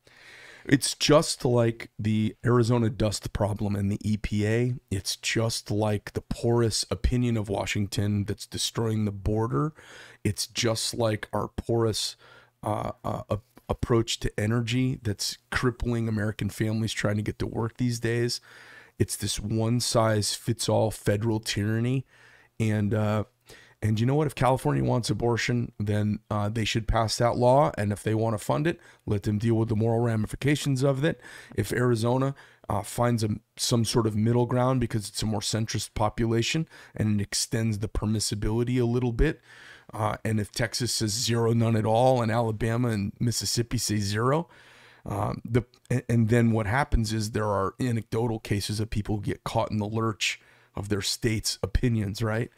It's 0.66 0.95
just 0.95 1.45
like 1.45 1.91
the 1.99 2.36
Arizona 2.45 2.89
dust 2.89 3.32
problem 3.32 3.77
and 3.77 3.91
the 3.91 3.99
EPA. 3.99 4.78
It's 4.91 5.16
just 5.16 5.70
like 5.70 6.15
the 6.15 6.23
porous 6.23 6.86
opinion 6.91 7.36
of 7.36 7.49
Washington 7.49 8.24
that's 8.24 8.47
destroying 8.47 9.05
the 9.05 9.12
border. 9.12 9.74
It's 10.23 10.47
just 10.47 10.95
like 10.95 11.28
our 11.32 11.49
porous 11.49 12.16
uh, 12.62 12.93
uh, 13.05 13.36
approach 13.69 14.20
to 14.20 14.41
energy 14.41 14.99
that's 15.03 15.36
crippling 15.51 16.09
American 16.09 16.49
families 16.49 16.93
trying 16.93 17.16
to 17.16 17.23
get 17.23 17.39
to 17.41 17.47
work 17.47 17.77
these 17.77 18.01
days. 18.01 18.41
It's 18.99 19.16
this 19.16 19.39
one 19.39 19.81
size 19.81 20.35
fits 20.35 20.69
all 20.69 20.91
federal 20.91 21.41
tyranny. 21.41 22.07
And, 22.59 22.95
uh, 22.95 23.24
and 23.85 24.01
you 24.01 24.06
know 24.06 24.15
what? 24.15 24.27
If 24.27 24.35
California 24.35 24.82
wants 24.82 25.11
abortion, 25.11 25.70
then 25.78 26.20
uh, 26.31 26.48
they 26.48 26.65
should 26.65 26.89
pass 26.89 27.19
that 27.19 27.36
law. 27.36 27.70
And 27.77 27.93
if 27.93 28.02
they 28.02 28.15
want 28.15 28.32
to 28.32 28.43
fund 28.43 28.66
it, 28.66 28.81
let 29.05 29.24
them 29.24 29.36
deal 29.36 29.56
with 29.56 29.69
the 29.69 29.77
moral 29.77 30.01
ramifications 30.01 30.82
of 30.82 31.05
it. 31.05 31.20
If 31.55 31.70
Arizona 31.70 32.35
uh, 32.66 32.81
finds 32.81 33.23
a, 33.23 33.28
some 33.59 33.85
sort 33.85 34.06
of 34.06 34.16
middle 34.16 34.47
ground 34.47 34.81
because 34.81 35.06
it's 35.06 35.23
a 35.23 35.27
more 35.27 35.40
centrist 35.40 35.93
population 35.93 36.66
and 36.97 37.20
it 37.20 37.23
extends 37.23 37.81
the 37.81 37.89
permissibility 37.89 38.81
a 38.81 38.86
little 38.86 39.12
bit, 39.12 39.43
uh, 39.93 40.16
and 40.24 40.40
if 40.40 40.51
Texas 40.51 40.90
says 40.90 41.11
zero, 41.11 41.52
none 41.52 41.77
at 41.77 41.85
all, 41.85 42.23
and 42.23 42.32
Alabama 42.32 42.89
and 42.89 43.12
Mississippi 43.20 43.77
say 43.77 43.98
zero, 43.98 44.48
um, 45.05 45.43
the 45.44 45.62
and, 46.09 46.31
then 46.31 46.52
what 46.52 46.66
happens 46.66 47.12
is 47.12 47.32
there 47.32 47.51
are 47.51 47.74
anecdotal 47.78 48.40
cases 48.40 48.81
of 48.81 48.89
people 48.89 49.19
get 49.19 49.44
caught 49.44 49.70
in 49.70 49.77
the 49.77 49.85
lurch 49.85 50.40
of 50.74 50.89
their 50.89 51.02
state's 51.02 51.59
opinions, 51.62 52.23
right? 52.23 52.51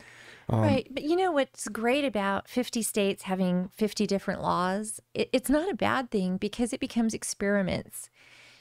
Um, 0.48 0.60
right. 0.60 0.86
But 0.90 1.02
you 1.05 1.16
know 1.16 1.32
what's 1.32 1.66
great 1.68 2.05
about 2.05 2.48
50 2.48 2.82
states 2.82 3.24
having 3.24 3.70
50 3.77 4.06
different 4.06 4.43
laws? 4.43 5.01
It, 5.14 5.28
it's 5.32 5.51
not 5.51 5.70
a 5.70 5.74
bad 5.74 6.10
thing 6.10 6.36
because 6.36 6.73
it 6.73 6.81
becomes 6.81 7.14
experiments. 7.14 8.10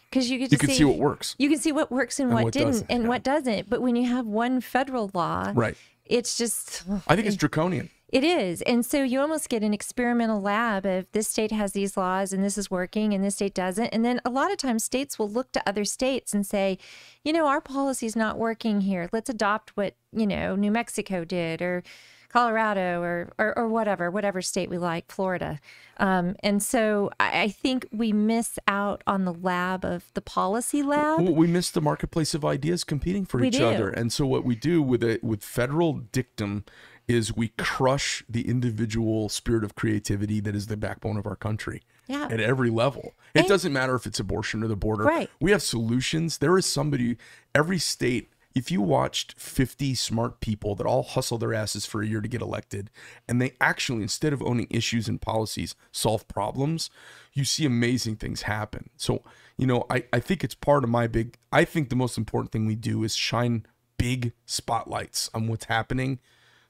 Because 0.10 0.30
you 0.30 0.38
get 0.40 0.52
You 0.52 0.58
can 0.58 0.70
see 0.70 0.84
what 0.86 0.98
works. 0.98 1.36
You 1.38 1.50
can 1.50 1.60
see 1.60 1.72
what 1.72 1.92
works 1.92 2.20
and, 2.20 2.30
And 2.30 2.36
what, 2.36 2.44
what 2.46 2.54
didn't 2.54 2.86
and 2.90 3.04
yeah. 3.04 3.10
what 3.10 3.24
doesn't. 3.24 3.70
But 3.70 3.82
when 3.82 3.96
you 3.96 4.10
have 4.10 4.26
one 4.26 4.62
federal 4.62 5.12
law, 5.14 5.52
Right. 5.54 5.76
it's 6.06 6.38
just 6.38 6.84
I 7.08 7.16
think 7.16 7.28
it's 7.28 7.36
draconian. 7.36 7.90
It 8.10 8.24
is. 8.24 8.62
And 8.62 8.86
so 8.86 9.04
you 9.04 9.20
almost 9.20 9.50
get 9.50 9.64
an 9.64 9.74
experimental 9.74 10.40
lab 10.40 10.86
of 10.86 11.12
this 11.12 11.28
state 11.28 11.52
has 11.52 11.74
these 11.74 11.98
laws 11.98 12.32
and 12.32 12.44
this 12.44 12.58
is 12.58 12.70
working 12.70 13.14
and 13.14 13.24
this 13.24 13.36
state 13.36 13.54
doesn't. 13.56 13.88
And 13.88 14.06
then 14.06 14.22
a 14.24 14.30
lot 14.30 14.52
of 14.52 14.58
times 14.58 14.84
states 14.84 15.18
will 15.18 15.30
look 15.30 15.52
to 15.54 15.68
other 15.68 15.86
states 15.86 16.34
and 16.34 16.46
say, 16.46 16.78
you 17.24 17.34
know, 17.34 17.48
our 17.48 17.62
policy 17.62 18.06
is 18.06 18.16
not 18.16 18.38
working 18.38 18.82
here. 18.82 19.10
Let's 19.12 19.30
adopt 19.30 19.76
what, 19.76 19.96
you 20.12 20.28
know, 20.28 20.56
New 20.56 20.72
Mexico 20.72 21.26
did 21.26 21.62
or 21.62 21.84
Colorado 22.30 23.02
or, 23.02 23.32
or, 23.38 23.58
or 23.58 23.68
whatever, 23.70 24.12
whatever 24.12 24.42
state 24.42 24.70
we 24.70 24.78
like, 24.78 25.10
Florida. 25.10 25.58
Um, 25.98 26.36
and 26.44 26.62
so 26.62 27.10
I, 27.18 27.44
I 27.44 27.48
think 27.48 27.88
we 27.94 28.12
miss 28.12 28.60
out 28.68 29.04
on 29.08 29.24
the 29.24 29.34
lab 29.34 29.86
of 29.86 30.04
the 30.16 30.22
policy 30.22 30.84
lab. 30.84 31.22
Well, 31.22 31.34
we 31.34 31.48
miss 31.48 31.72
the 31.72 31.80
marketplace 31.80 32.34
of 32.34 32.44
ideas 32.44 32.84
competing 32.84 33.26
for 33.26 33.40
We 33.40 33.48
each 33.48 33.58
do. 33.58 33.66
other, 33.66 33.90
and 33.90 34.12
so 34.12 34.28
what 34.28 34.44
we 34.44 34.56
do 34.56 34.82
with 34.82 35.02
it 35.02 35.24
with 35.24 35.44
federal 35.44 35.94
dictum 35.94 36.66
is 37.08 37.36
we 37.36 37.50
crush 37.58 38.24
the 38.28 38.48
individual 38.48 39.30
spirit 39.30 39.64
of 39.64 39.76
creativity 39.76 40.40
that 40.40 40.56
is 40.56 40.68
the 40.68 40.78
backbone 40.78 41.18
of 41.18 41.28
our 41.28 41.36
country 41.36 41.84
Yeah. 42.08 42.28
at 42.32 42.40
every 42.40 42.70
level. 42.70 43.14
It 43.34 43.40
And- 43.42 43.48
doesn't 43.48 43.74
matter 43.74 43.96
if 43.96 44.06
it's 44.06 44.20
abortion 44.20 44.64
or 44.64 44.68
the 44.68 44.76
border. 44.76 45.04
Right. 45.04 45.30
We 45.40 45.52
have 45.52 45.62
solutions. 45.62 46.40
There 46.40 46.58
is 46.58 46.66
somebody, 46.66 47.18
every 47.54 47.78
state, 47.80 48.30
if 48.56 48.72
you 48.72 48.82
watched 48.82 49.38
50 49.38 49.94
smart 49.96 50.40
people 50.40 50.76
that 50.76 50.86
all 50.88 51.04
hustle 51.04 51.38
their 51.38 51.54
asses 51.54 51.86
for 51.86 52.02
a 52.02 52.08
year 52.08 52.22
to 52.22 52.28
get 52.30 52.42
elected, 52.42 52.90
and 53.28 53.42
they 53.42 53.54
actually, 53.60 54.02
instead 54.02 54.32
of 54.32 54.42
owning 54.42 54.68
issues 54.70 55.10
and 55.10 55.22
policies, 55.22 55.76
solve 55.92 56.26
problems, 56.30 56.90
you 57.34 57.44
see 57.44 57.66
amazing 57.66 58.16
things 58.16 58.44
happen. 58.44 58.90
So, 58.96 59.24
you 59.58 59.68
know, 59.68 59.86
I, 59.90 60.06
I 60.14 60.22
think 60.22 60.42
it's 60.44 60.56
part 60.56 60.86
of 60.86 60.90
my 60.90 61.06
big, 61.08 61.38
I 61.52 61.66
think 61.66 61.90
the 61.90 61.98
most 61.98 62.18
important 62.18 62.52
thing 62.54 62.66
we 62.66 62.76
do 62.76 63.04
is 63.04 63.14
shine 63.16 63.66
big 63.98 64.32
spotlights 64.46 65.30
on 65.34 65.48
what's 65.48 65.66
happening, 65.66 66.20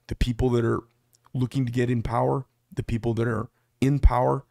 the 0.08 0.14
people 0.14 0.50
that 0.50 0.64
are 0.64 0.82
looking 1.34 1.66
to 1.66 1.72
get 1.72 1.90
in 1.90 2.02
power, 2.02 2.46
the 2.72 2.82
people 2.82 3.14
that 3.14 3.28
are 3.28 3.48
in 3.80 3.98
power, 3.98 4.44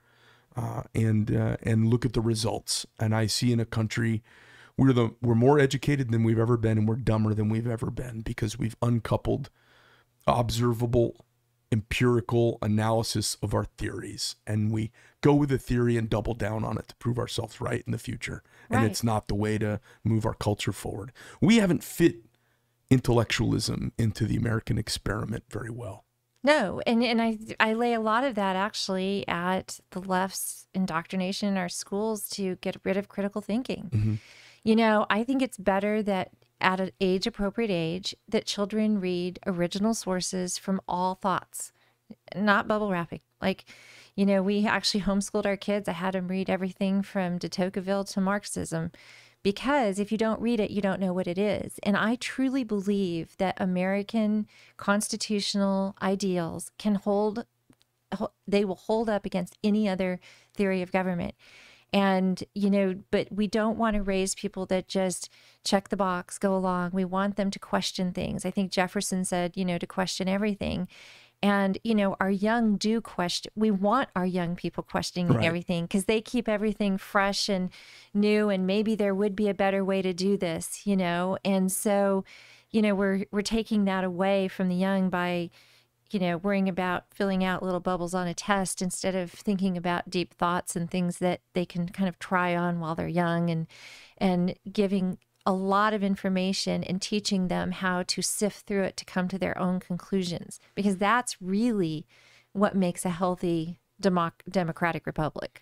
uh, 0.55 0.83
and 0.93 1.35
uh, 1.35 1.57
and 1.63 1.89
look 1.89 2.05
at 2.05 2.13
the 2.13 2.21
results. 2.21 2.85
And 2.99 3.15
I 3.15 3.27
see 3.27 3.51
in 3.51 3.59
a 3.59 3.65
country 3.65 4.23
we're 4.77 4.93
the 4.93 5.15
we're 5.21 5.35
more 5.35 5.59
educated 5.59 6.11
than 6.11 6.23
we've 6.23 6.39
ever 6.39 6.57
been, 6.57 6.77
and 6.77 6.87
we're 6.87 6.95
dumber 6.95 7.33
than 7.33 7.49
we've 7.49 7.67
ever 7.67 7.89
been 7.89 8.21
because 8.21 8.57
we've 8.57 8.75
uncoupled 8.81 9.49
observable, 10.27 11.25
empirical 11.71 12.57
analysis 12.61 13.37
of 13.41 13.53
our 13.53 13.65
theories, 13.77 14.35
and 14.45 14.71
we 14.71 14.91
go 15.21 15.33
with 15.33 15.51
a 15.51 15.57
theory 15.57 15.97
and 15.97 16.09
double 16.09 16.33
down 16.33 16.63
on 16.63 16.77
it 16.77 16.87
to 16.89 16.95
prove 16.95 17.17
ourselves 17.17 17.61
right 17.61 17.83
in 17.85 17.91
the 17.91 17.97
future. 17.97 18.43
And 18.69 18.83
it's 18.83 19.03
not 19.03 19.27
the 19.27 19.35
way 19.35 19.57
to 19.59 19.79
move 20.03 20.25
our 20.25 20.33
culture 20.33 20.71
forward. 20.71 21.11
We 21.39 21.57
haven't 21.57 21.83
fit 21.83 22.17
intellectualism 22.89 23.91
into 23.97 24.25
the 24.25 24.35
American 24.35 24.77
experiment 24.77 25.43
very 25.49 25.69
well. 25.69 26.05
No, 26.43 26.79
and 26.85 27.03
and 27.03 27.19
I 27.21 27.39
I 27.59 27.73
lay 27.73 27.93
a 27.93 27.99
lot 27.99 28.23
of 28.23 28.35
that 28.35 28.55
actually 28.55 29.27
at 29.27 29.79
the 29.89 29.99
left's 29.99 30.67
indoctrination 30.75 31.49
in 31.49 31.57
our 31.57 31.69
schools 31.69 32.29
to 32.29 32.55
get 32.57 32.77
rid 32.83 32.97
of 32.97 33.07
critical 33.07 33.41
thinking. 33.41 33.89
Mm-hmm. 33.91 34.15
You 34.63 34.75
know, 34.75 35.07
I 35.09 35.23
think 35.23 35.41
it's 35.41 35.57
better 35.57 36.03
that 36.03 36.29
at 36.61 36.79
an 36.79 36.91
age 37.01 37.25
appropriate 37.25 37.71
age 37.71 38.15
that 38.29 38.45
children 38.45 38.99
read 38.99 39.39
original 39.47 39.93
sources 39.93 40.57
from 40.57 40.81
all 40.87 41.15
thoughts, 41.15 41.71
not 42.35 42.67
bubble 42.67 42.91
wrapping. 42.91 43.21
Like, 43.41 43.65
you 44.15 44.25
know, 44.25 44.43
we 44.43 44.67
actually 44.67 45.01
homeschooled 45.09 45.45
our 45.47 45.57
kids. 45.57 45.89
I 45.89 45.93
had 45.93 46.13
them 46.13 46.27
read 46.27 46.49
everything 46.49 47.01
from 47.01 47.39
de 47.39 47.49
Tocqueville 47.49 48.03
to 48.05 48.21
Marxism 48.21 48.91
because 49.45 49.99
if 49.99 50.11
you 50.11 50.17
don't 50.17 50.41
read 50.41 50.59
it, 50.59 50.71
you 50.71 50.81
don't 50.81 50.99
know 50.99 51.13
what 51.13 51.27
it 51.27 51.37
is. 51.37 51.79
And 51.83 51.95
I 51.95 52.15
truly 52.15 52.63
believe 52.63 53.37
that 53.37 53.55
American 53.61 54.47
constitutional 54.75 55.95
ideals 56.01 56.71
can 56.79 56.95
hold, 56.95 57.45
they 58.47 58.65
will 58.65 58.73
hold 58.73 59.07
up 59.07 59.23
against 59.23 59.55
any 59.63 59.87
other 59.87 60.19
theory 60.55 60.81
of 60.81 60.91
government. 60.91 61.35
And, 61.93 62.43
you 62.55 62.71
know, 62.71 62.95
but 63.11 63.27
we 63.31 63.45
don't 63.45 63.77
want 63.77 63.95
to 63.95 64.01
raise 64.01 64.33
people 64.33 64.65
that 64.65 64.87
just 64.87 65.29
check 65.63 65.89
the 65.89 65.95
box, 65.95 66.39
go 66.39 66.55
along. 66.55 66.89
We 66.91 67.05
want 67.05 67.35
them 67.35 67.51
to 67.51 67.59
question 67.59 68.13
things. 68.13 68.45
I 68.45 68.51
think 68.51 68.71
Jefferson 68.71 69.23
said, 69.25 69.55
you 69.55 69.63
know, 69.63 69.77
to 69.77 69.85
question 69.85 70.27
everything. 70.27 70.87
And, 71.41 71.77
you 71.83 71.93
know, 71.93 72.15
our 72.19 72.31
young 72.31 72.75
do 72.77 73.01
question, 73.01 73.51
we 73.55 73.69
want 73.69 74.09
our 74.15 74.25
young 74.25 74.55
people 74.55 74.83
questioning 74.83 75.35
Right. 75.35 75.41
everything 75.41 75.83
because 75.85 76.05
they 76.05 76.21
keep 76.21 76.49
everything 76.49 76.97
fresh 76.97 77.49
and 77.49 77.69
new. 78.13 78.49
And 78.49 78.65
maybe 78.65 78.95
there 78.95 79.13
would 79.13 79.35
be 79.35 79.47
a 79.49 79.53
better 79.53 79.83
way 79.85 80.01
to 80.01 80.13
do 80.13 80.37
this, 80.37 80.87
you 80.87 80.95
know? 80.97 81.37
And 81.45 81.71
so, 81.71 82.23
you 82.71 82.81
know, 82.81 82.95
we're, 82.95 83.25
we're 83.31 83.41
taking 83.41 83.85
that 83.85 84.03
away 84.03 84.47
from 84.47 84.69
the 84.69 84.75
young 84.75 85.09
by, 85.09 85.51
you 86.11 86.19
know, 86.19 86.37
worrying 86.37 86.69
about 86.69 87.05
filling 87.13 87.43
out 87.43 87.63
little 87.63 87.79
bubbles 87.79 88.13
on 88.13 88.27
a 88.27 88.33
test 88.33 88.81
instead 88.81 89.15
of 89.15 89.31
thinking 89.31 89.75
about 89.77 90.09
deep 90.09 90.33
thoughts 90.33 90.75
and 90.75 90.89
things 90.89 91.17
that 91.19 91.41
they 91.53 91.65
can 91.65 91.89
kind 91.89 92.07
of 92.07 92.19
try 92.19 92.55
on 92.55 92.79
while 92.79 92.95
they're 92.95 93.07
young 93.07 93.49
and 93.49 93.67
and 94.17 94.55
giving 94.71 95.17
a 95.45 95.53
lot 95.53 95.93
of 95.93 96.03
information 96.03 96.83
and 96.83 97.01
teaching 97.01 97.47
them 97.47 97.71
how 97.71 98.03
to 98.03 98.21
sift 98.21 98.65
through 98.65 98.83
it 98.83 98.97
to 98.97 99.05
come 99.05 99.27
to 99.27 99.37
their 99.37 99.57
own 99.57 99.79
conclusions 99.79 100.59
because 100.73 100.97
that's 100.97 101.41
really 101.41 102.05
what 102.53 102.75
makes 102.75 103.05
a 103.05 103.09
healthy 103.09 103.79
democ- 104.01 104.31
democratic 104.49 105.05
republic. 105.05 105.61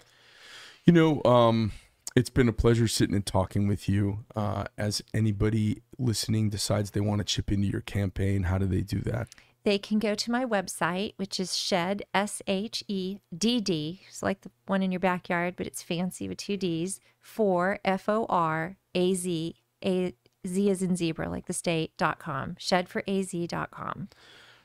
You 0.85 0.93
know, 0.93 1.23
um, 1.23 1.72
it's 2.15 2.30
been 2.30 2.47
a 2.47 2.53
pleasure 2.53 2.88
sitting 2.88 3.15
and 3.15 3.26
talking 3.26 3.68
with 3.68 3.89
you. 3.89 4.26
Uh, 4.35 4.65
as 4.77 5.01
anybody 5.14 5.81
listening 5.97 6.49
decides 6.49 6.91
they 6.91 7.01
want 7.01 7.19
to 7.19 7.26
chip 7.26 7.51
into 7.51 7.68
your 7.68 7.81
campaign, 7.81 8.43
how 8.43 8.57
do 8.57 8.65
they 8.65 8.81
do 8.81 8.99
that? 9.01 9.27
They 9.64 9.77
can 9.77 9.97
go 9.97 10.14
to 10.14 10.31
my 10.31 10.45
website, 10.45 11.14
which 11.15 11.39
is 11.39 11.55
shed, 11.55 12.03
S 12.14 12.41
H 12.47 12.84
E 12.89 13.19
D 13.35 13.61
D. 13.61 14.01
It's 14.07 14.22
like 14.22 14.41
the 14.41 14.51
one 14.65 14.84
in 14.84 14.91
your 14.91 14.99
backyard, 14.99 15.55
but 15.55 15.68
it's 15.68 15.81
fancy 15.81 16.27
with 16.27 16.38
two 16.38 16.57
D's, 16.57 16.99
for 17.22 17.80
F 17.85 18.10
O 18.10 18.26
R 18.27 18.76
A 18.93 19.14
Z, 19.14 19.55
A 19.84 20.14
Z 20.45 20.69
is 20.69 20.81
in 20.81 20.95
zebra, 20.95 21.30
like 21.30 21.45
the 21.45 21.53
state, 21.53 21.91
dot 21.97 22.19
com. 22.19 22.55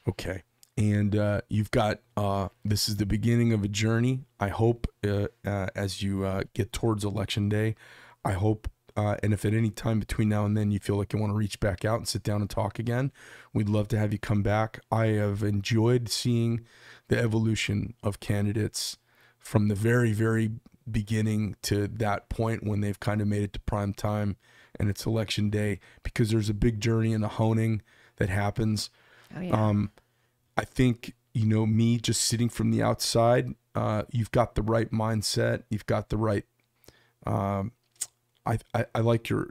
Okay. 0.08 0.42
And 0.76 1.16
uh, 1.16 1.40
you've 1.48 1.72
got 1.72 2.00
uh, 2.16 2.48
this 2.64 2.88
is 2.88 2.96
the 2.96 3.06
beginning 3.06 3.52
of 3.52 3.64
a 3.64 3.68
journey. 3.68 4.24
I 4.38 4.48
hope 4.48 4.86
uh, 5.04 5.26
uh, 5.44 5.66
as 5.74 6.02
you 6.02 6.24
uh, 6.24 6.42
get 6.54 6.72
towards 6.72 7.04
election 7.04 7.48
day, 7.48 7.74
I 8.24 8.32
hope, 8.32 8.70
uh, 8.96 9.16
and 9.22 9.32
if 9.32 9.44
at 9.44 9.54
any 9.54 9.70
time 9.70 9.98
between 9.98 10.28
now 10.28 10.44
and 10.44 10.56
then 10.56 10.70
you 10.70 10.78
feel 10.78 10.96
like 10.96 11.12
you 11.12 11.18
want 11.18 11.32
to 11.32 11.36
reach 11.36 11.58
back 11.58 11.84
out 11.84 11.96
and 11.98 12.06
sit 12.06 12.22
down 12.22 12.40
and 12.40 12.48
talk 12.48 12.78
again, 12.78 13.10
we'd 13.52 13.68
love 13.68 13.88
to 13.88 13.98
have 13.98 14.12
you 14.12 14.20
come 14.20 14.44
back. 14.44 14.78
I 14.92 15.06
have 15.06 15.42
enjoyed 15.42 16.08
seeing 16.08 16.64
the 17.08 17.18
evolution 17.18 17.94
of 18.04 18.20
candidates 18.20 18.98
from 19.36 19.66
the 19.66 19.74
very, 19.74 20.12
very 20.12 20.52
beginning 20.88 21.56
to 21.62 21.88
that 21.88 22.28
point 22.28 22.62
when 22.62 22.82
they've 22.82 23.00
kind 23.00 23.20
of 23.20 23.26
made 23.26 23.42
it 23.42 23.52
to 23.54 23.60
prime 23.60 23.92
time 23.92 24.36
and 24.78 24.88
it's 24.88 25.06
election 25.06 25.50
day 25.50 25.80
because 26.02 26.30
there's 26.30 26.48
a 26.48 26.55
big 26.55 26.80
journey 26.80 27.12
and 27.12 27.24
a 27.24 27.28
honing 27.28 27.82
that 28.16 28.28
happens. 28.28 28.90
Oh, 29.36 29.40
yeah. 29.40 29.68
Um, 29.68 29.90
I 30.56 30.64
think 30.64 31.14
you 31.34 31.46
know 31.46 31.66
me 31.66 31.98
just 31.98 32.22
sitting 32.22 32.48
from 32.48 32.70
the 32.70 32.82
outside. 32.82 33.55
Uh, 33.74 34.02
you've 34.10 34.32
got 34.32 34.55
the 34.55 34.62
right 34.62 34.90
mindset. 34.90 35.62
You've 35.70 35.86
got 35.86 36.09
the 36.09 36.16
right. 36.16 36.44
Um, 37.26 37.72
I, 38.44 38.59
I 38.74 38.86
I 38.94 39.00
like 39.00 39.28
your 39.28 39.50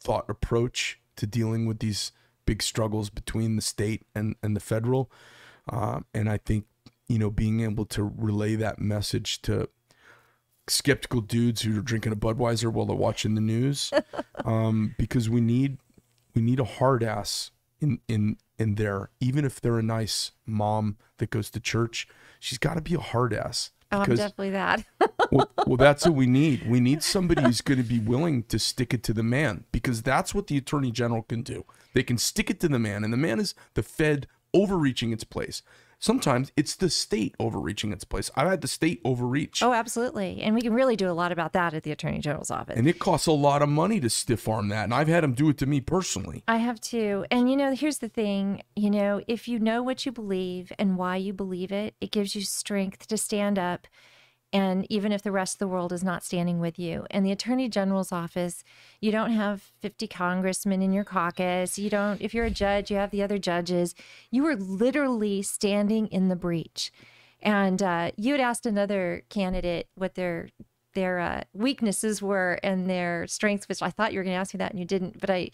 thought 0.00 0.28
approach 0.28 0.98
to 1.16 1.26
dealing 1.26 1.66
with 1.66 1.78
these 1.78 2.12
big 2.46 2.62
struggles 2.62 3.10
between 3.10 3.56
the 3.56 3.62
state 3.62 4.02
and 4.14 4.34
and 4.42 4.56
the 4.56 4.60
federal. 4.60 5.10
Um, 5.68 6.06
and 6.12 6.28
I 6.28 6.38
think 6.38 6.64
you 7.06 7.18
know 7.18 7.30
being 7.30 7.60
able 7.60 7.84
to 7.86 8.02
relay 8.02 8.56
that 8.56 8.80
message 8.80 9.42
to 9.42 9.68
skeptical 10.70 11.20
dudes 11.20 11.62
who 11.62 11.78
are 11.78 11.82
drinking 11.82 12.12
a 12.12 12.16
Budweiser 12.16 12.72
while 12.72 12.86
they're 12.86 12.96
watching 12.96 13.34
the 13.34 13.40
news, 13.40 13.92
um, 14.44 14.94
because 14.98 15.28
we 15.28 15.40
need 15.40 15.78
we 16.34 16.42
need 16.42 16.60
a 16.60 16.64
hard 16.64 17.02
ass 17.02 17.50
in 17.80 18.00
in 18.08 18.36
in 18.58 18.76
there. 18.76 19.10
Even 19.20 19.44
if 19.44 19.60
they're 19.60 19.78
a 19.78 19.82
nice 19.82 20.32
mom 20.46 20.96
that 21.18 21.30
goes 21.30 21.50
to 21.50 21.60
church, 21.60 22.08
she's 22.38 22.58
got 22.58 22.74
to 22.74 22.80
be 22.80 22.94
a 22.94 23.00
hard 23.00 23.34
ass. 23.34 23.70
oh, 23.92 24.00
I'm 24.00 24.14
definitely 24.14 24.50
that. 24.50 24.84
well, 25.32 25.50
well, 25.66 25.76
that's 25.76 26.06
what 26.06 26.14
we 26.14 26.26
need. 26.40 26.68
We 26.68 26.80
need 26.80 27.02
somebody 27.02 27.42
who's 27.42 27.60
going 27.60 27.82
to 27.82 27.88
be 27.88 27.98
willing 27.98 28.44
to 28.44 28.58
stick 28.58 28.94
it 28.94 29.02
to 29.04 29.12
the 29.12 29.22
man 29.22 29.64
because 29.72 30.02
that's 30.02 30.34
what 30.34 30.46
the 30.46 30.56
attorney 30.56 30.92
general 30.92 31.22
can 31.22 31.42
do. 31.42 31.64
They 31.94 32.02
can 32.02 32.18
stick 32.18 32.50
it 32.50 32.60
to 32.60 32.68
the 32.68 32.78
man, 32.78 33.04
and 33.04 33.12
the 33.12 33.18
man 33.18 33.40
is 33.40 33.54
the 33.74 33.82
Fed 33.82 34.26
overreaching 34.54 35.12
its 35.12 35.24
place. 35.24 35.62
Sometimes 36.00 36.50
it's 36.56 36.74
the 36.74 36.88
state 36.88 37.34
overreaching 37.38 37.92
its 37.92 38.04
place. 38.04 38.30
I've 38.34 38.48
had 38.48 38.62
the 38.62 38.68
state 38.68 39.02
overreach. 39.04 39.62
oh, 39.62 39.74
absolutely. 39.74 40.40
And 40.40 40.54
we 40.54 40.62
can 40.62 40.72
really 40.72 40.96
do 40.96 41.10
a 41.10 41.12
lot 41.12 41.30
about 41.30 41.52
that 41.52 41.74
at 41.74 41.82
the 41.82 41.92
Attorney 41.92 42.20
General's 42.20 42.50
office. 42.50 42.78
And 42.78 42.88
it 42.88 42.98
costs 42.98 43.26
a 43.26 43.32
lot 43.32 43.60
of 43.60 43.68
money 43.68 44.00
to 44.00 44.08
stiff 44.08 44.48
arm 44.48 44.68
that. 44.68 44.84
And 44.84 44.94
I've 44.94 45.08
had 45.08 45.22
them 45.22 45.34
do 45.34 45.50
it 45.50 45.58
to 45.58 45.66
me 45.66 45.80
personally. 45.80 46.42
I 46.48 46.56
have 46.56 46.80
too. 46.80 47.26
And 47.30 47.50
you 47.50 47.56
know, 47.56 47.74
here's 47.74 47.98
the 47.98 48.08
thing, 48.08 48.62
you 48.74 48.90
know, 48.90 49.20
if 49.28 49.46
you 49.46 49.58
know 49.58 49.82
what 49.82 50.06
you 50.06 50.12
believe 50.12 50.72
and 50.78 50.96
why 50.96 51.16
you 51.16 51.34
believe 51.34 51.70
it, 51.70 51.94
it 52.00 52.10
gives 52.10 52.34
you 52.34 52.42
strength 52.42 53.06
to 53.08 53.18
stand 53.18 53.58
up 53.58 53.86
and 54.52 54.86
even 54.90 55.12
if 55.12 55.22
the 55.22 55.30
rest 55.30 55.54
of 55.54 55.58
the 55.60 55.68
world 55.68 55.92
is 55.92 56.02
not 56.02 56.24
standing 56.24 56.58
with 56.58 56.78
you. 56.78 57.06
And 57.10 57.24
the 57.24 57.30
Attorney 57.30 57.68
General's 57.68 58.10
office, 58.10 58.64
you 59.00 59.12
don't 59.12 59.30
have 59.30 59.70
50 59.80 60.08
congressmen 60.08 60.82
in 60.82 60.92
your 60.92 61.04
caucus. 61.04 61.78
You 61.78 61.90
don't 61.90 62.20
if 62.20 62.34
you're 62.34 62.46
a 62.46 62.50
judge, 62.50 62.90
you 62.90 62.96
have 62.96 63.10
the 63.10 63.22
other 63.22 63.38
judges. 63.38 63.94
You 64.30 64.44
are 64.46 64.56
literally 64.56 65.42
standing 65.42 66.08
in 66.08 66.28
the 66.28 66.36
breach. 66.36 66.90
And 67.42 67.82
uh, 67.82 68.10
you 68.16 68.32
had 68.32 68.40
asked 68.40 68.66
another 68.66 69.22
candidate 69.30 69.88
what 69.94 70.14
their 70.14 70.48
their 70.94 71.20
uh, 71.20 71.42
weaknesses 71.52 72.20
were 72.20 72.58
and 72.62 72.90
their 72.90 73.26
strengths, 73.26 73.68
which 73.68 73.82
I 73.82 73.90
thought 73.90 74.12
you 74.12 74.18
were 74.18 74.24
going 74.24 74.34
to 74.34 74.40
ask 74.40 74.54
me 74.54 74.58
that 74.58 74.72
and 74.72 74.78
you 74.80 74.84
didn't. 74.84 75.20
But 75.20 75.30
I, 75.30 75.50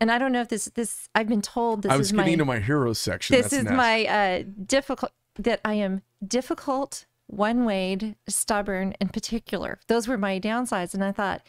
and 0.00 0.10
I 0.10 0.18
don't 0.18 0.32
know 0.32 0.40
if 0.40 0.48
this 0.48 0.64
this 0.74 1.08
I've 1.14 1.28
been 1.28 1.42
told 1.42 1.82
this 1.82 1.92
I 1.92 1.96
was 1.96 2.08
is 2.08 2.12
getting 2.12 2.26
my 2.26 2.32
into 2.32 2.44
my 2.44 2.58
heroes 2.60 2.98
section. 2.98 3.36
this 3.36 3.50
That's 3.50 3.64
is 3.64 3.70
my 3.70 4.06
uh, 4.06 4.42
difficult 4.64 5.12
that 5.38 5.60
I 5.64 5.74
am 5.74 6.02
difficult, 6.26 7.06
one-wayed, 7.26 8.16
stubborn, 8.28 8.94
and 9.00 9.12
particular. 9.12 9.80
Those 9.88 10.06
were 10.08 10.18
my 10.18 10.38
downsides, 10.38 10.94
and 10.94 11.02
I 11.04 11.12
thought 11.12 11.42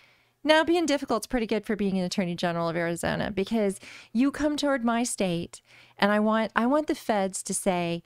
Now, 0.44 0.64
being 0.64 0.86
difficult's 0.86 1.26
pretty 1.26 1.48
good 1.48 1.66
for 1.66 1.76
being 1.76 1.98
an 1.98 2.06
attorney 2.06 2.36
general 2.36 2.70
of 2.70 2.76
Arizona 2.78 3.32
because 3.32 3.80
you 4.14 4.30
come 4.32 4.58
toward 4.58 4.86
my 4.86 5.04
state, 5.04 5.62
and 5.98 6.12
I 6.12 6.20
want 6.20 6.52
I 6.56 6.68
want 6.68 6.86
the 6.86 6.94
feds 6.94 7.42
to 7.44 7.54
say, 7.54 8.04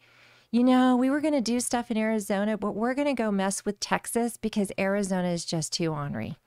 you 0.50 0.64
know, 0.64 0.96
we 0.96 1.10
were 1.10 1.20
going 1.22 1.34
to 1.34 1.42
do 1.42 1.60
stuff 1.60 1.92
in 1.92 1.98
Arizona, 1.98 2.58
but 2.58 2.76
we're 2.76 2.94
going 2.94 3.08
to 3.08 3.14
go 3.14 3.30
mess 3.30 3.66
with 3.66 3.80
Texas 3.82 4.38
because 4.38 4.72
Arizona 4.80 5.28
is 5.28 5.44
just 5.46 5.74
too 5.74 5.92
ornery. 5.92 6.38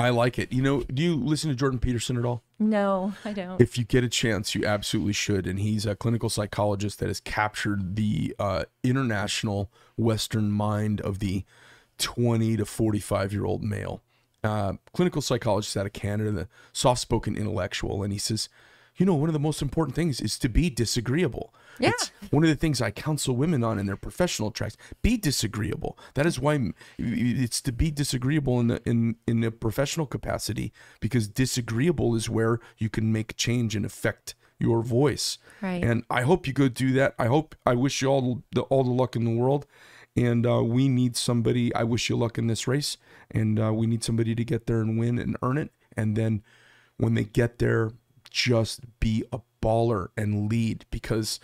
I 0.00 0.10
like 0.10 0.38
it. 0.38 0.52
You 0.52 0.62
know, 0.62 0.82
do 0.82 1.02
you 1.02 1.14
listen 1.14 1.50
to 1.50 1.56
Jordan 1.56 1.78
Peterson 1.78 2.16
at 2.16 2.24
all? 2.24 2.42
No, 2.58 3.12
I 3.24 3.32
don't. 3.32 3.60
If 3.60 3.76
you 3.76 3.84
get 3.84 4.02
a 4.02 4.08
chance, 4.08 4.54
you 4.54 4.64
absolutely 4.64 5.12
should. 5.12 5.46
And 5.46 5.58
he's 5.58 5.84
a 5.84 5.94
clinical 5.94 6.30
psychologist 6.30 7.00
that 7.00 7.08
has 7.08 7.20
captured 7.20 7.96
the 7.96 8.34
uh, 8.38 8.64
international 8.82 9.70
Western 9.96 10.50
mind 10.50 11.00
of 11.02 11.18
the 11.18 11.44
20 11.98 12.56
to 12.56 12.64
45 12.64 13.32
year 13.32 13.44
old 13.44 13.62
male. 13.62 14.02
Uh, 14.42 14.74
clinical 14.94 15.20
psychologist 15.20 15.76
out 15.76 15.84
of 15.84 15.92
Canada, 15.92 16.30
the 16.32 16.48
soft 16.72 17.02
spoken 17.02 17.36
intellectual. 17.36 18.02
And 18.02 18.10
he 18.10 18.18
says, 18.18 18.48
you 18.96 19.04
know, 19.04 19.14
one 19.14 19.28
of 19.28 19.34
the 19.34 19.38
most 19.38 19.60
important 19.60 19.94
things 19.94 20.20
is 20.20 20.38
to 20.38 20.48
be 20.48 20.70
disagreeable. 20.70 21.52
Yeah. 21.78 21.90
It's 21.90 22.10
one 22.30 22.42
of 22.42 22.50
the 22.50 22.56
things 22.56 22.80
I 22.80 22.90
counsel 22.90 23.36
women 23.36 23.64
on 23.64 23.78
in 23.78 23.86
their 23.86 23.96
professional 23.96 24.50
tracks. 24.50 24.76
Be 25.02 25.16
disagreeable. 25.16 25.98
That 26.14 26.26
is 26.26 26.38
why 26.38 26.72
it's 26.98 27.60
to 27.62 27.72
be 27.72 27.90
disagreeable 27.90 28.60
in 28.60 28.68
the 28.68 28.82
in 28.84 29.16
in 29.26 29.44
a 29.44 29.50
professional 29.50 30.06
capacity 30.06 30.72
because 31.00 31.28
disagreeable 31.28 32.14
is 32.14 32.28
where 32.28 32.60
you 32.78 32.88
can 32.88 33.12
make 33.12 33.36
change 33.36 33.74
and 33.76 33.84
affect 33.86 34.34
your 34.58 34.82
voice. 34.82 35.38
Right. 35.62 35.82
And 35.82 36.04
I 36.10 36.22
hope 36.22 36.46
you 36.46 36.52
go 36.52 36.68
do 36.68 36.92
that. 36.92 37.14
I 37.18 37.26
hope 37.26 37.54
I 37.64 37.74
wish 37.74 38.02
you 38.02 38.08
all 38.08 38.42
the 38.52 38.62
all 38.62 38.84
the 38.84 38.90
luck 38.90 39.16
in 39.16 39.24
the 39.24 39.30
world. 39.30 39.66
And 40.16 40.46
uh, 40.46 40.62
we 40.62 40.88
need 40.88 41.16
somebody. 41.16 41.74
I 41.74 41.84
wish 41.84 42.10
you 42.10 42.16
luck 42.16 42.36
in 42.36 42.46
this 42.46 42.68
race. 42.68 42.96
And 43.30 43.60
uh, 43.60 43.72
we 43.72 43.86
need 43.86 44.04
somebody 44.04 44.34
to 44.34 44.44
get 44.44 44.66
there 44.66 44.80
and 44.80 44.98
win 44.98 45.18
and 45.18 45.36
earn 45.40 45.56
it. 45.56 45.70
And 45.96 46.16
then 46.16 46.42
when 46.98 47.14
they 47.14 47.24
get 47.24 47.58
there, 47.58 47.92
just 48.28 48.80
be 49.00 49.24
a 49.32 49.40
baller 49.62 50.08
and 50.16 50.50
lead 50.50 50.84
because 50.90 51.40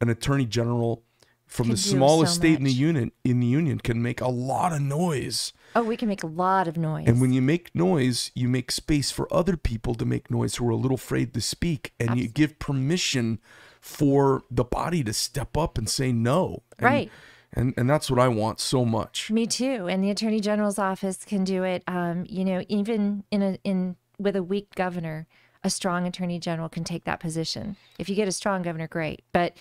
an 0.00 0.08
attorney 0.08 0.46
general 0.46 1.04
from 1.50 1.66
Can 1.66 1.72
the 1.72 1.78
smallest 1.78 2.34
so 2.34 2.40
state 2.40 2.58
in 2.58 2.64
the 2.64 2.72
union 2.72 3.10
in 3.24 3.40
the 3.40 3.46
union 3.46 3.80
can 3.80 4.00
make 4.00 4.20
a 4.20 4.28
lot 4.28 4.72
of 4.72 4.80
noise. 4.80 5.52
Oh, 5.74 5.82
we 5.82 5.96
can 5.96 6.08
make 6.08 6.22
a 6.22 6.28
lot 6.28 6.68
of 6.68 6.76
noise. 6.76 7.08
And 7.08 7.20
when 7.20 7.32
you 7.32 7.42
make 7.42 7.74
noise, 7.74 8.30
you 8.36 8.48
make 8.48 8.70
space 8.70 9.10
for 9.10 9.32
other 9.34 9.56
people 9.56 9.96
to 9.96 10.04
make 10.04 10.30
noise 10.30 10.54
who 10.56 10.68
are 10.68 10.70
a 10.70 10.76
little 10.76 10.94
afraid 10.94 11.34
to 11.34 11.40
speak, 11.40 11.92
and 11.98 12.16
you 12.16 12.28
give 12.28 12.60
permission 12.60 13.40
for 13.80 14.42
the 14.48 14.62
body 14.62 15.02
to 15.02 15.12
step 15.12 15.56
up 15.56 15.76
and 15.76 15.88
say 15.88 16.12
no. 16.12 16.62
And, 16.78 16.84
Right. 16.84 17.10
And 17.52 17.74
and 17.76 17.90
that's 17.90 18.08
what 18.08 18.20
I 18.20 18.28
want 18.28 18.60
so 18.60 18.84
much. 18.84 19.28
Me 19.28 19.44
too. 19.44 19.88
And 19.88 20.04
the 20.04 20.10
attorney 20.10 20.38
general's 20.38 20.78
office 20.78 21.24
can 21.24 21.42
do 21.42 21.64
it. 21.64 21.82
Um, 21.88 22.24
you 22.28 22.44
know, 22.44 22.62
even 22.68 23.24
in 23.32 23.42
a 23.42 23.58
in 23.64 23.96
with 24.20 24.36
a 24.36 24.42
weak 24.42 24.72
governor, 24.76 25.26
a 25.62 25.70
strong 25.70 26.06
attorney 26.06 26.38
general 26.38 26.68
can 26.68 26.84
take 26.84 27.04
that 27.04 27.20
position. 27.20 27.76
If 27.98 28.08
you 28.08 28.14
get 28.14 28.28
a 28.28 28.32
strong 28.32 28.62
governor, 28.62 28.88
great. 28.88 29.22
But 29.32 29.56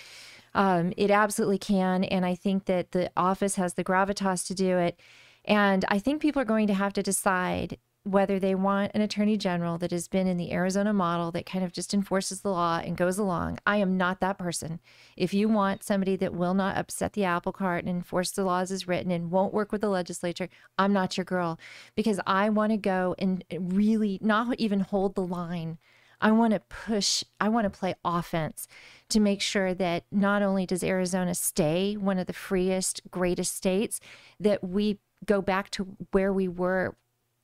um, 0.53 0.93
it 0.97 1.11
absolutely 1.11 1.57
can. 1.57 2.03
And 2.05 2.25
I 2.25 2.35
think 2.35 2.65
that 2.65 2.91
the 2.91 3.11
office 3.15 3.55
has 3.55 3.73
the 3.73 3.83
gravitas 3.83 4.47
to 4.47 4.55
do 4.55 4.77
it. 4.77 4.99
And 5.45 5.85
I 5.87 5.99
think 5.99 6.21
people 6.21 6.41
are 6.41 6.45
going 6.45 6.67
to 6.67 6.73
have 6.73 6.93
to 6.93 7.03
decide 7.03 7.77
whether 8.11 8.39
they 8.39 8.55
want 8.55 8.91
an 8.95 9.01
attorney 9.01 9.37
general 9.37 9.77
that 9.77 9.91
has 9.91 10.07
been 10.07 10.25
in 10.25 10.37
the 10.37 10.51
Arizona 10.51 10.91
model 10.91 11.31
that 11.31 11.45
kind 11.45 11.63
of 11.63 11.71
just 11.71 11.93
enforces 11.93 12.41
the 12.41 12.49
law 12.49 12.79
and 12.83 12.97
goes 12.97 13.19
along. 13.19 13.59
I 13.65 13.77
am 13.77 13.97
not 13.97 14.19
that 14.19 14.37
person. 14.39 14.79
If 15.15 15.33
you 15.33 15.47
want 15.47 15.83
somebody 15.83 16.15
that 16.15 16.33
will 16.33 16.53
not 16.53 16.77
upset 16.77 17.13
the 17.13 17.25
apple 17.25 17.51
cart 17.51 17.85
and 17.85 17.95
enforce 17.95 18.31
the 18.31 18.43
laws 18.43 18.71
as 18.71 18.87
written 18.87 19.11
and 19.11 19.29
won't 19.29 19.53
work 19.53 19.71
with 19.71 19.81
the 19.81 19.89
legislature, 19.89 20.49
I'm 20.77 20.91
not 20.91 21.17
your 21.17 21.25
girl 21.25 21.59
because 21.95 22.19
I 22.25 22.49
want 22.49 22.71
to 22.71 22.77
go 22.77 23.15
and 23.19 23.43
really 23.51 24.17
not 24.21 24.59
even 24.59 24.79
hold 24.79 25.13
the 25.15 25.25
line. 25.25 25.77
I 26.21 26.31
want 26.31 26.53
to 26.53 26.59
push, 26.59 27.23
I 27.39 27.49
want 27.49 27.71
to 27.71 27.79
play 27.79 27.95
offense 28.03 28.67
to 29.09 29.19
make 29.19 29.41
sure 29.41 29.73
that 29.75 30.03
not 30.11 30.41
only 30.41 30.65
does 30.65 30.83
Arizona 30.83 31.35
stay 31.35 31.95
one 31.95 32.17
of 32.17 32.27
the 32.27 32.33
freest, 32.33 33.01
greatest 33.09 33.55
states, 33.55 33.99
that 34.39 34.63
we 34.63 34.99
go 35.25 35.41
back 35.41 35.69
to 35.71 35.95
where 36.11 36.33
we 36.33 36.47
were 36.47 36.95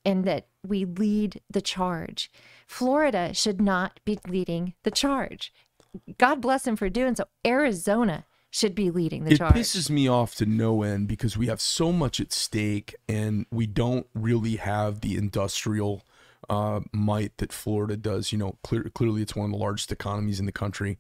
and 0.06 0.24
that 0.26 0.48
we 0.66 0.86
lead 0.86 1.42
the 1.50 1.62
charge. 1.62 2.32
Florida 2.68 3.34
should 3.34 3.60
not 3.60 4.00
be 4.06 4.20
leading 4.28 4.74
the 4.84 4.92
charge. 4.92 5.52
God 6.18 6.42
bless 6.42 6.64
them 6.64 6.76
for 6.76 6.90
doing 6.90 7.16
so. 7.16 7.26
Arizona 7.46 8.26
should 8.52 8.76
be 8.76 8.90
leading 8.90 9.26
the 9.26 9.34
it 9.34 9.38
charge. 9.38 9.56
It 9.56 9.60
pisses 9.60 9.90
me 9.90 10.08
off 10.08 10.36
to 10.36 10.46
no 10.46 10.84
end 10.84 11.08
because 11.08 11.38
we 11.38 11.48
have 11.48 11.60
so 11.60 11.92
much 11.92 12.20
at 12.20 12.32
stake 12.32 12.96
and 13.10 13.46
we 13.52 13.66
don't 13.68 14.08
really 14.14 14.56
have 14.56 15.02
the 15.02 15.18
industrial 15.18 16.04
uh, 16.50 16.82
might 16.92 17.38
that 17.38 17.52
Florida 17.52 17.98
does. 17.98 18.32
You 18.32 18.38
know, 18.38 18.58
clear, 18.64 18.84
clearly 18.94 19.22
it's 19.22 19.36
one 19.36 19.46
of 19.46 19.52
the 19.52 19.58
largest 19.58 19.92
economies 19.92 20.40
in 20.40 20.46
the 20.46 20.52
country, 20.52 20.98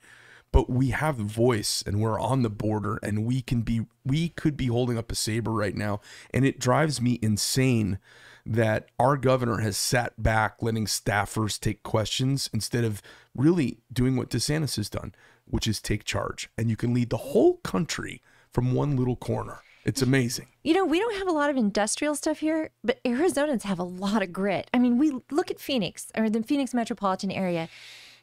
but 0.52 0.70
we 0.70 0.90
have 0.90 1.18
the 1.18 1.24
voice 1.24 1.84
and 1.86 2.02
we're 2.02 2.20
on 2.20 2.42
the 2.42 2.50
border 2.50 3.00
and 3.02 3.26
we 3.26 3.42
can 3.42 3.62
be, 3.62 3.86
we 4.04 4.30
could 4.30 4.58
be 4.58 4.68
holding 4.68 4.98
up 4.98 5.12
a 5.12 5.16
saber 5.16 5.52
right 5.52 5.76
now. 5.76 6.02
And 6.34 6.46
it 6.46 6.60
drives 6.60 7.00
me 7.00 7.20
insane 7.22 8.00
that 8.46 8.90
our 9.00 9.18
governor 9.18 9.60
has 9.60 9.76
sat 9.76 10.22
back 10.22 10.58
letting 10.62 10.86
staffers 10.86 11.60
take 11.60 11.84
questions 11.84 12.50
instead 12.54 12.84
of 12.84 13.02
really 13.36 13.80
doing 13.92 14.16
what 14.16 14.30
DeSantis 14.30 14.76
has 14.76 14.90
done, 14.90 15.16
which 15.46 15.68
is 15.68 15.82
take 15.82 16.04
charge. 16.04 16.50
And 16.58 16.70
you 16.70 16.76
can 16.76 16.94
lead 16.94 17.10
the 17.10 17.18
whole 17.18 17.58
country 17.58 18.22
from 18.52 18.74
one 18.74 18.96
little 18.96 19.16
corner. 19.16 19.60
It's 19.86 20.02
amazing. 20.02 20.48
You 20.64 20.74
know, 20.74 20.86
we 20.86 21.00
don't 21.00 21.18
have 21.18 21.28
a 21.28 21.32
lot 21.32 21.52
of 21.52 21.58
industrial 21.58 22.16
stuff 22.16 22.40
here, 22.40 22.72
but 22.84 23.04
Arizonans 23.04 23.64
have 23.64 23.78
a 23.78 23.84
lot 23.84 24.24
of 24.24 24.34
grit. 24.34 24.68
I 24.74 24.80
mean, 24.80 24.98
we 24.98 25.20
look 25.30 25.52
at 25.52 25.60
Phoenix 25.60 26.12
or 26.18 26.28
the 26.28 26.42
Phoenix 26.42 26.74
metropolitan 26.74 27.32
area, 27.32 27.70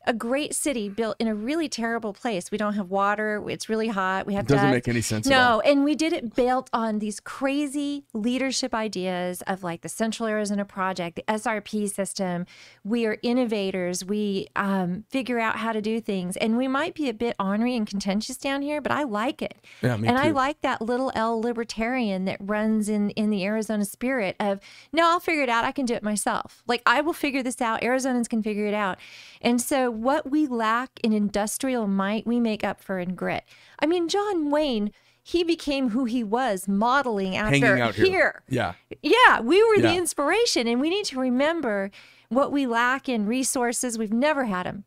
a 0.06 0.12
great 0.12 0.54
city 0.54 0.88
built 0.88 1.16
in 1.18 1.28
a 1.28 1.34
really 1.34 1.68
terrible 1.68 2.12
place. 2.12 2.50
We 2.50 2.58
don't 2.58 2.74
have 2.74 2.90
water. 2.90 3.42
It's 3.48 3.68
really 3.68 3.88
hot. 3.88 4.26
We 4.26 4.34
have 4.34 4.46
Doesn't 4.46 4.66
to 4.66 4.72
make 4.72 4.88
any 4.88 5.00
sense 5.00 5.26
at 5.26 5.30
No, 5.30 5.60
and 5.60 5.84
we 5.84 5.94
did 5.94 6.12
it 6.12 6.34
built 6.34 6.68
on 6.72 6.98
these 6.98 7.20
crazy 7.20 8.04
leadership 8.12 8.74
ideas 8.74 9.42
of 9.42 9.62
like 9.62 9.82
the 9.82 9.88
Central 9.88 10.28
Arizona 10.28 10.64
Project, 10.64 11.16
the 11.16 11.22
SRP 11.22 11.90
system. 11.92 12.46
We 12.84 13.06
are 13.06 13.18
innovators. 13.22 14.04
We 14.04 14.48
um, 14.56 15.04
figure 15.08 15.38
out 15.38 15.56
how 15.56 15.72
to 15.72 15.80
do 15.80 16.00
things, 16.00 16.36
and 16.36 16.56
we 16.56 16.66
might 16.66 16.94
be 16.94 17.08
a 17.08 17.14
bit 17.14 17.36
ornery 17.38 17.76
and 17.76 17.86
contentious 17.86 18.36
down 18.36 18.62
here, 18.62 18.80
but 18.80 18.92
I 18.92 19.04
like 19.04 19.42
it. 19.42 19.56
Yeah, 19.82 19.96
me 19.96 20.08
and 20.08 20.18
I 20.18 20.30
like 20.30 20.60
that 20.62 20.82
little 20.82 21.12
L 21.14 21.40
libertarian 21.40 22.24
that 22.24 22.38
runs 22.40 22.88
in 22.88 23.10
in 23.10 23.30
the 23.30 23.44
Arizona 23.44 23.84
spirit 23.84 24.36
of 24.40 24.60
no, 24.92 25.06
I'll 25.06 25.20
figure 25.20 25.42
it 25.42 25.48
out. 25.48 25.64
I 25.64 25.72
can 25.72 25.86
do 25.86 25.94
it 25.94 26.02
myself. 26.02 26.62
Like 26.66 26.82
I 26.86 27.00
will 27.00 27.12
figure 27.12 27.42
this 27.42 27.60
out. 27.60 27.82
Arizonans 27.82 28.28
can 28.28 28.42
figure 28.42 28.66
it 28.66 28.74
out. 28.74 28.98
And 29.40 29.60
so 29.60 29.91
what 29.92 30.30
we 30.30 30.46
lack 30.46 30.90
in 31.02 31.12
industrial 31.12 31.86
might, 31.86 32.26
we 32.26 32.40
make 32.40 32.64
up 32.64 32.80
for 32.80 32.98
in 32.98 33.14
grit. 33.14 33.44
I 33.78 33.86
mean, 33.86 34.08
John 34.08 34.50
Wayne, 34.50 34.92
he 35.22 35.44
became 35.44 35.90
who 35.90 36.04
he 36.04 36.24
was, 36.24 36.66
modeling 36.66 37.36
after 37.36 37.66
Hanging 37.66 37.82
out 37.82 37.94
here. 37.94 38.42
Yeah. 38.48 38.74
yeah, 39.02 39.40
we 39.40 39.62
were 39.62 39.80
the 39.80 39.96
inspiration, 39.96 40.66
and 40.66 40.80
we 40.80 40.90
need 40.90 41.04
to 41.06 41.20
remember 41.20 41.90
what 42.28 42.50
we 42.50 42.66
lack 42.66 43.08
in 43.08 43.26
resources. 43.26 43.98
We've 43.98 44.12
never 44.12 44.44
had 44.44 44.66
them. 44.66 44.84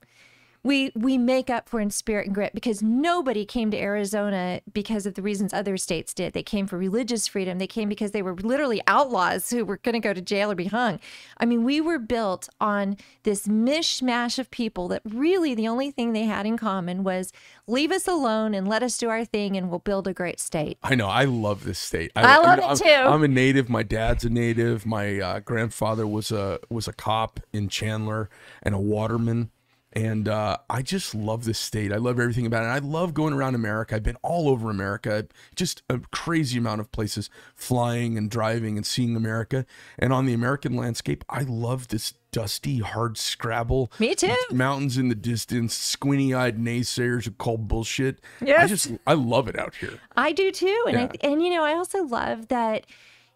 We 0.65 0.91
we 0.95 1.19
make 1.19 1.51
up 1.51 1.69
for 1.69 1.79
in 1.79 1.91
spirit 1.91 2.25
and 2.25 2.33
grit 2.33 2.55
because 2.55 2.81
nobody 2.81 3.45
came 3.45 3.69
to 3.69 3.77
Arizona 3.77 4.61
because 4.73 5.05
of 5.05 5.13
the 5.13 5.21
reasons 5.21 5.53
other 5.53 5.77
states 5.77 6.11
did. 6.11 6.33
They 6.33 6.41
came 6.41 6.65
for 6.65 6.75
religious 6.75 7.27
freedom. 7.27 7.59
They 7.59 7.67
came 7.67 7.87
because 7.87 8.13
they 8.13 8.23
were 8.23 8.33
literally 8.33 8.81
outlaws 8.87 9.51
who 9.51 9.63
were 9.63 9.77
going 9.77 9.93
to 9.93 9.99
go 9.99 10.11
to 10.11 10.21
jail 10.21 10.49
or 10.49 10.55
be 10.55 10.65
hung. 10.65 10.99
I 11.37 11.45
mean, 11.45 11.65
we 11.65 11.81
were 11.81 11.99
built 11.99 12.49
on 12.59 12.97
this 13.21 13.47
mishmash 13.47 14.39
of 14.39 14.49
people 14.49 14.87
that 14.87 15.03
really 15.05 15.53
the 15.53 15.67
only 15.67 15.91
thing 15.91 16.13
they 16.13 16.23
had 16.23 16.47
in 16.47 16.57
common 16.57 17.03
was 17.03 17.31
leave 17.67 17.91
us 17.91 18.07
alone 18.07 18.55
and 18.55 18.67
let 18.67 18.81
us 18.81 18.97
do 18.97 19.07
our 19.07 19.23
thing, 19.23 19.55
and 19.55 19.69
we'll 19.69 19.77
build 19.77 20.07
a 20.07 20.13
great 20.13 20.39
state. 20.39 20.79
I 20.81 20.95
know. 20.95 21.09
I 21.09 21.25
love 21.25 21.63
this 21.63 21.77
state. 21.77 22.11
I 22.15 22.39
love 22.39 22.59
I'm, 22.59 22.71
it 22.71 22.77
too. 22.79 22.89
I'm 22.89 23.21
a 23.21 23.27
native. 23.27 23.69
My 23.69 23.83
dad's 23.83 24.25
a 24.25 24.31
native. 24.31 24.83
My 24.83 25.19
uh, 25.19 25.39
grandfather 25.41 26.07
was 26.07 26.31
a 26.31 26.59
was 26.71 26.87
a 26.87 26.93
cop 26.93 27.39
in 27.53 27.69
Chandler 27.69 28.31
and 28.63 28.73
a 28.73 28.79
waterman. 28.79 29.51
And 29.95 30.27
uh, 30.27 30.57
I 30.69 30.81
just 30.81 31.15
love 31.15 31.45
this 31.45 31.57
state. 31.57 31.93
I 31.93 31.97
love 31.97 32.19
everything 32.19 32.45
about 32.45 32.63
it. 32.63 32.67
I 32.67 32.79
love 32.79 33.13
going 33.13 33.33
around 33.33 33.55
America. 33.55 33.95
I've 33.95 34.03
been 34.03 34.17
all 34.23 34.49
over 34.49 34.69
America, 34.69 35.25
just 35.55 35.83
a 35.89 35.99
crazy 36.11 36.57
amount 36.57 36.81
of 36.81 36.91
places, 36.91 37.29
flying 37.55 38.17
and 38.17 38.29
driving 38.29 38.75
and 38.75 38.85
seeing 38.85 39.15
America. 39.15 39.65
And 39.97 40.11
on 40.11 40.25
the 40.25 40.33
American 40.33 40.75
landscape, 40.75 41.23
I 41.29 41.43
love 41.43 41.87
this 41.87 42.13
dusty, 42.33 42.79
hard 42.79 43.17
scrabble. 43.17 43.89
Me 43.97 44.13
too. 44.15 44.35
Mountains 44.51 44.97
in 44.97 45.07
the 45.07 45.15
distance, 45.15 45.73
squinty-eyed 45.73 46.57
naysayers 46.59 47.23
who 47.23 47.31
call 47.31 47.57
bullshit. 47.57 48.19
Yeah. 48.41 48.63
I 48.63 48.67
just 48.67 48.91
I 49.07 49.13
love 49.13 49.47
it 49.47 49.57
out 49.57 49.75
here. 49.75 49.99
I 50.17 50.33
do 50.33 50.51
too, 50.51 50.83
and 50.87 50.97
Yeah. 50.97 51.07
th- 51.07 51.23
and 51.23 51.41
you 51.41 51.49
know 51.51 51.63
I 51.63 51.71
also 51.73 52.03
love 52.03 52.49
that. 52.49 52.85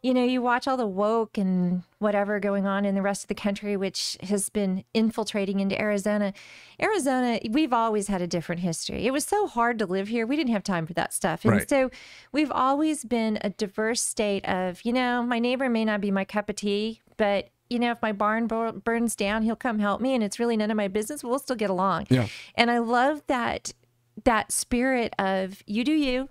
You 0.01 0.13
know, 0.13 0.23
you 0.23 0.41
watch 0.41 0.67
all 0.67 0.77
the 0.77 0.87
woke 0.87 1.37
and 1.37 1.83
whatever 1.97 2.39
going 2.39 2.65
on 2.65 2.85
in 2.85 2.95
the 2.95 3.01
rest 3.01 3.23
of 3.25 3.27
the 3.27 3.35
country, 3.35 3.75
which 3.75 4.17
has 4.23 4.49
been 4.49 4.85
infiltrating 4.93 5.59
into 5.59 5.79
Arizona. 5.79 6.33
Arizona, 6.81 7.39
we've 7.49 7.73
always 7.73 8.07
had 8.07 8.21
a 8.21 8.27
different 8.27 8.61
history. 8.61 9.05
It 9.05 9.11
was 9.11 9.25
so 9.25 9.47
hard 9.47 9.77
to 9.79 9.85
live 9.85 10.07
here. 10.07 10.25
We 10.25 10.37
didn't 10.37 10.53
have 10.53 10.63
time 10.63 10.85
for 10.87 10.93
that 10.93 11.13
stuff. 11.13 11.43
And 11.43 11.53
Right. 11.53 11.69
so 11.69 11.91
we've 12.31 12.51
always 12.51 13.03
been 13.03 13.39
a 13.41 13.49
diverse 13.49 14.01
state 14.01 14.45
of, 14.47 14.85
you 14.85 14.93
know, 14.93 15.21
my 15.21 15.39
neighbor 15.39 15.67
may 15.69 15.83
not 15.83 15.99
be 15.99 16.11
my 16.11 16.23
cup 16.23 16.49
of 16.49 16.55
tea, 16.55 17.01
but 17.17 17.49
you 17.69 17.77
know, 17.77 17.91
if 17.91 18.01
my 18.01 18.11
barn 18.11 18.47
bur- 18.47 18.71
burns 18.71 19.15
down, 19.15 19.43
he'll 19.43 19.55
come 19.55 19.77
help 19.77 20.01
me, 20.01 20.15
and 20.15 20.23
it's 20.23 20.39
really 20.39 20.57
none 20.57 20.71
of 20.71 20.77
my 20.77 20.87
business. 20.87 21.23
We'll 21.23 21.37
still 21.37 21.55
get 21.55 21.69
along. 21.69 22.07
Yeah. 22.09 22.25
And 22.55 22.71
I 22.71 22.79
love 22.79 23.21
that 23.27 23.73
that 24.25 24.51
spirit 24.51 25.13
of 25.19 25.61
you 25.67 25.83
do 25.83 25.91
you, 25.93 26.29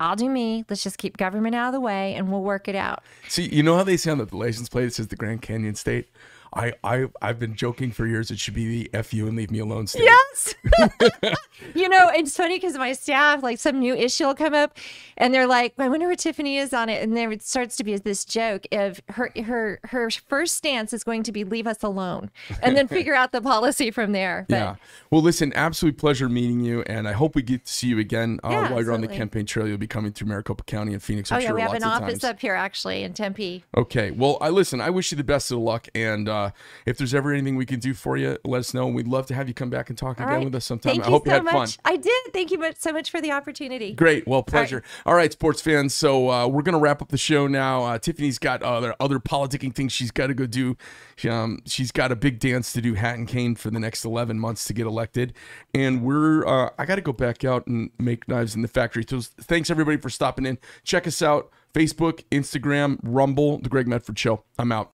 I'll 0.00 0.16
do 0.16 0.28
me. 0.28 0.64
Let's 0.68 0.84
just 0.84 0.98
keep 0.98 1.16
government 1.16 1.56
out 1.56 1.68
of 1.68 1.72
the 1.72 1.80
way, 1.80 2.14
and 2.14 2.30
we'll 2.30 2.42
work 2.42 2.68
it 2.68 2.76
out. 2.76 3.02
See, 3.28 3.48
you 3.52 3.62
know 3.62 3.76
how 3.76 3.82
they 3.82 3.96
say 3.96 4.10
on 4.10 4.18
the 4.18 4.36
license 4.36 4.68
plate 4.68 4.86
it 4.86 4.94
says 4.94 5.08
the 5.08 5.16
Grand 5.16 5.42
Canyon 5.42 5.74
State. 5.74 6.08
I, 6.54 6.72
I 6.84 7.06
I've 7.20 7.38
been 7.38 7.54
joking 7.54 7.90
for 7.92 8.06
years. 8.06 8.30
It 8.30 8.38
should 8.38 8.54
be 8.54 8.66
the 8.84 8.90
"f 8.94 9.12
you 9.12 9.26
and 9.26 9.36
leave 9.36 9.50
me 9.50 9.58
alone". 9.58 9.86
Yes. 9.94 10.54
you 11.74 11.88
know, 11.88 12.10
it's 12.14 12.36
funny 12.36 12.56
because 12.56 12.76
my 12.76 12.92
staff, 12.92 13.42
like 13.42 13.58
some 13.58 13.78
new 13.80 13.94
issue 13.94 14.26
will 14.26 14.34
come 14.34 14.54
up 14.54 14.76
and 15.16 15.34
they're 15.34 15.46
like, 15.46 15.74
I 15.78 15.88
wonder 15.88 16.08
what 16.08 16.18
Tiffany 16.18 16.58
is 16.58 16.72
on 16.72 16.88
it. 16.88 17.02
And 17.02 17.16
there 17.16 17.30
it 17.32 17.42
starts 17.42 17.76
to 17.76 17.84
be 17.84 17.96
this 17.96 18.24
joke 18.24 18.66
of 18.72 19.00
her 19.10 19.32
her 19.44 19.80
her 19.84 20.10
first 20.10 20.56
stance 20.56 20.92
is 20.92 21.04
going 21.04 21.22
to 21.24 21.32
be 21.32 21.44
leave 21.44 21.66
us 21.66 21.82
alone 21.82 22.30
and 22.62 22.76
then 22.76 22.88
figure 22.88 23.14
out 23.14 23.32
the 23.32 23.40
policy 23.40 23.90
from 23.90 24.12
there. 24.12 24.46
But 24.48 24.54
Yeah. 24.54 24.74
Well, 25.10 25.22
listen, 25.22 25.52
absolute 25.54 25.96
pleasure 25.98 26.28
meeting 26.28 26.60
you, 26.60 26.82
and 26.82 27.08
I 27.08 27.12
hope 27.12 27.34
we 27.34 27.42
get 27.42 27.64
to 27.66 27.72
see 27.72 27.88
you 27.88 27.98
again 27.98 28.40
uh, 28.44 28.48
Yeah, 28.50 28.72
while 28.72 28.82
you're 28.82 28.92
on 28.92 29.00
the 29.00 29.08
campaign 29.08 29.46
trail. 29.46 29.66
You'll 29.66 29.78
be 29.78 29.86
coming 29.86 30.12
through 30.12 30.28
Maricopa 30.28 30.64
County 30.64 30.92
and 30.92 31.02
Phoenix. 31.02 31.32
I'm 31.32 31.38
Oh 31.38 31.40
yeah, 31.40 31.48
sure 31.48 31.56
we 31.56 31.62
have 31.62 31.72
an 31.72 31.82
of 31.82 32.02
office 32.02 32.20
times. 32.20 32.24
up 32.24 32.40
here 32.40 32.54
actually 32.54 33.02
in 33.02 33.12
Tempe. 33.14 33.64
Okay. 33.76 34.10
Well, 34.10 34.38
I 34.40 34.50
listen. 34.50 34.80
I 34.80 34.90
wish 34.90 35.10
you 35.10 35.16
the 35.16 35.24
best 35.24 35.50
of 35.50 35.58
luck, 35.58 35.88
and 35.94 36.28
uh, 36.28 36.37
if 36.86 36.98
there's 36.98 37.14
ever 37.14 37.32
anything 37.32 37.56
we 37.56 37.66
can 37.66 37.80
do 37.80 37.94
for 37.94 38.16
you, 38.16 38.38
let 38.44 38.58
us 38.60 38.74
know. 38.74 38.86
And 38.86 38.94
we'd 38.94 39.08
love 39.08 39.26
to 39.26 39.34
have 39.34 39.48
you 39.48 39.54
come 39.54 39.70
back 39.70 39.88
and 39.88 39.98
talk 39.98 40.20
All 40.20 40.26
again 40.26 40.38
right. 40.38 40.44
with 40.44 40.54
us 40.54 40.64
sometime. 40.64 40.92
Thank 40.92 41.04
I 41.04 41.06
you 41.06 41.12
hope 41.12 41.24
so 41.24 41.30
you 41.30 41.34
had 41.34 41.44
much. 41.44 41.76
fun. 41.76 41.92
I 41.92 41.96
did. 41.96 42.32
Thank 42.32 42.50
you 42.50 42.62
so 42.78 42.92
much 42.92 43.10
for 43.10 43.20
the 43.20 43.32
opportunity. 43.32 43.92
Great. 43.92 44.26
Well, 44.26 44.42
pleasure. 44.42 44.82
All 45.06 45.14
right, 45.14 45.32
sports 45.32 45.60
fans. 45.60 45.94
So 45.94 46.30
uh, 46.30 46.46
we're 46.46 46.62
gonna 46.62 46.78
wrap 46.78 47.02
up 47.02 47.08
the 47.08 47.18
show 47.18 47.46
now. 47.46 47.84
Uh, 47.84 47.98
Tiffany's 47.98 48.38
got 48.38 48.62
other 48.62 48.94
other 49.00 49.18
politicking 49.18 49.74
things 49.74 49.92
she's 49.92 50.10
got 50.10 50.28
to 50.28 50.34
go 50.34 50.46
do. 50.46 50.76
She, 51.16 51.28
um, 51.28 51.60
she's 51.66 51.90
got 51.90 52.12
a 52.12 52.16
big 52.16 52.38
dance 52.38 52.72
to 52.72 52.80
do, 52.80 52.94
hat 52.94 53.16
and 53.16 53.26
cane, 53.26 53.54
for 53.54 53.70
the 53.70 53.80
next 53.80 54.04
eleven 54.04 54.38
months 54.38 54.64
to 54.66 54.72
get 54.72 54.86
elected. 54.86 55.32
And 55.74 56.02
we're 56.02 56.46
uh, 56.46 56.70
I 56.78 56.84
got 56.84 56.96
to 56.96 57.02
go 57.02 57.12
back 57.12 57.44
out 57.44 57.66
and 57.66 57.90
make 57.98 58.28
knives 58.28 58.54
in 58.54 58.62
the 58.62 58.68
factory. 58.68 59.04
So 59.08 59.20
thanks 59.20 59.70
everybody 59.70 59.96
for 59.96 60.10
stopping 60.10 60.46
in. 60.46 60.58
Check 60.84 61.06
us 61.06 61.22
out: 61.22 61.50
Facebook, 61.74 62.24
Instagram, 62.30 62.98
Rumble, 63.02 63.58
the 63.58 63.68
Greg 63.68 63.88
Medford 63.88 64.18
Show. 64.18 64.44
I'm 64.58 64.72
out. 64.72 64.92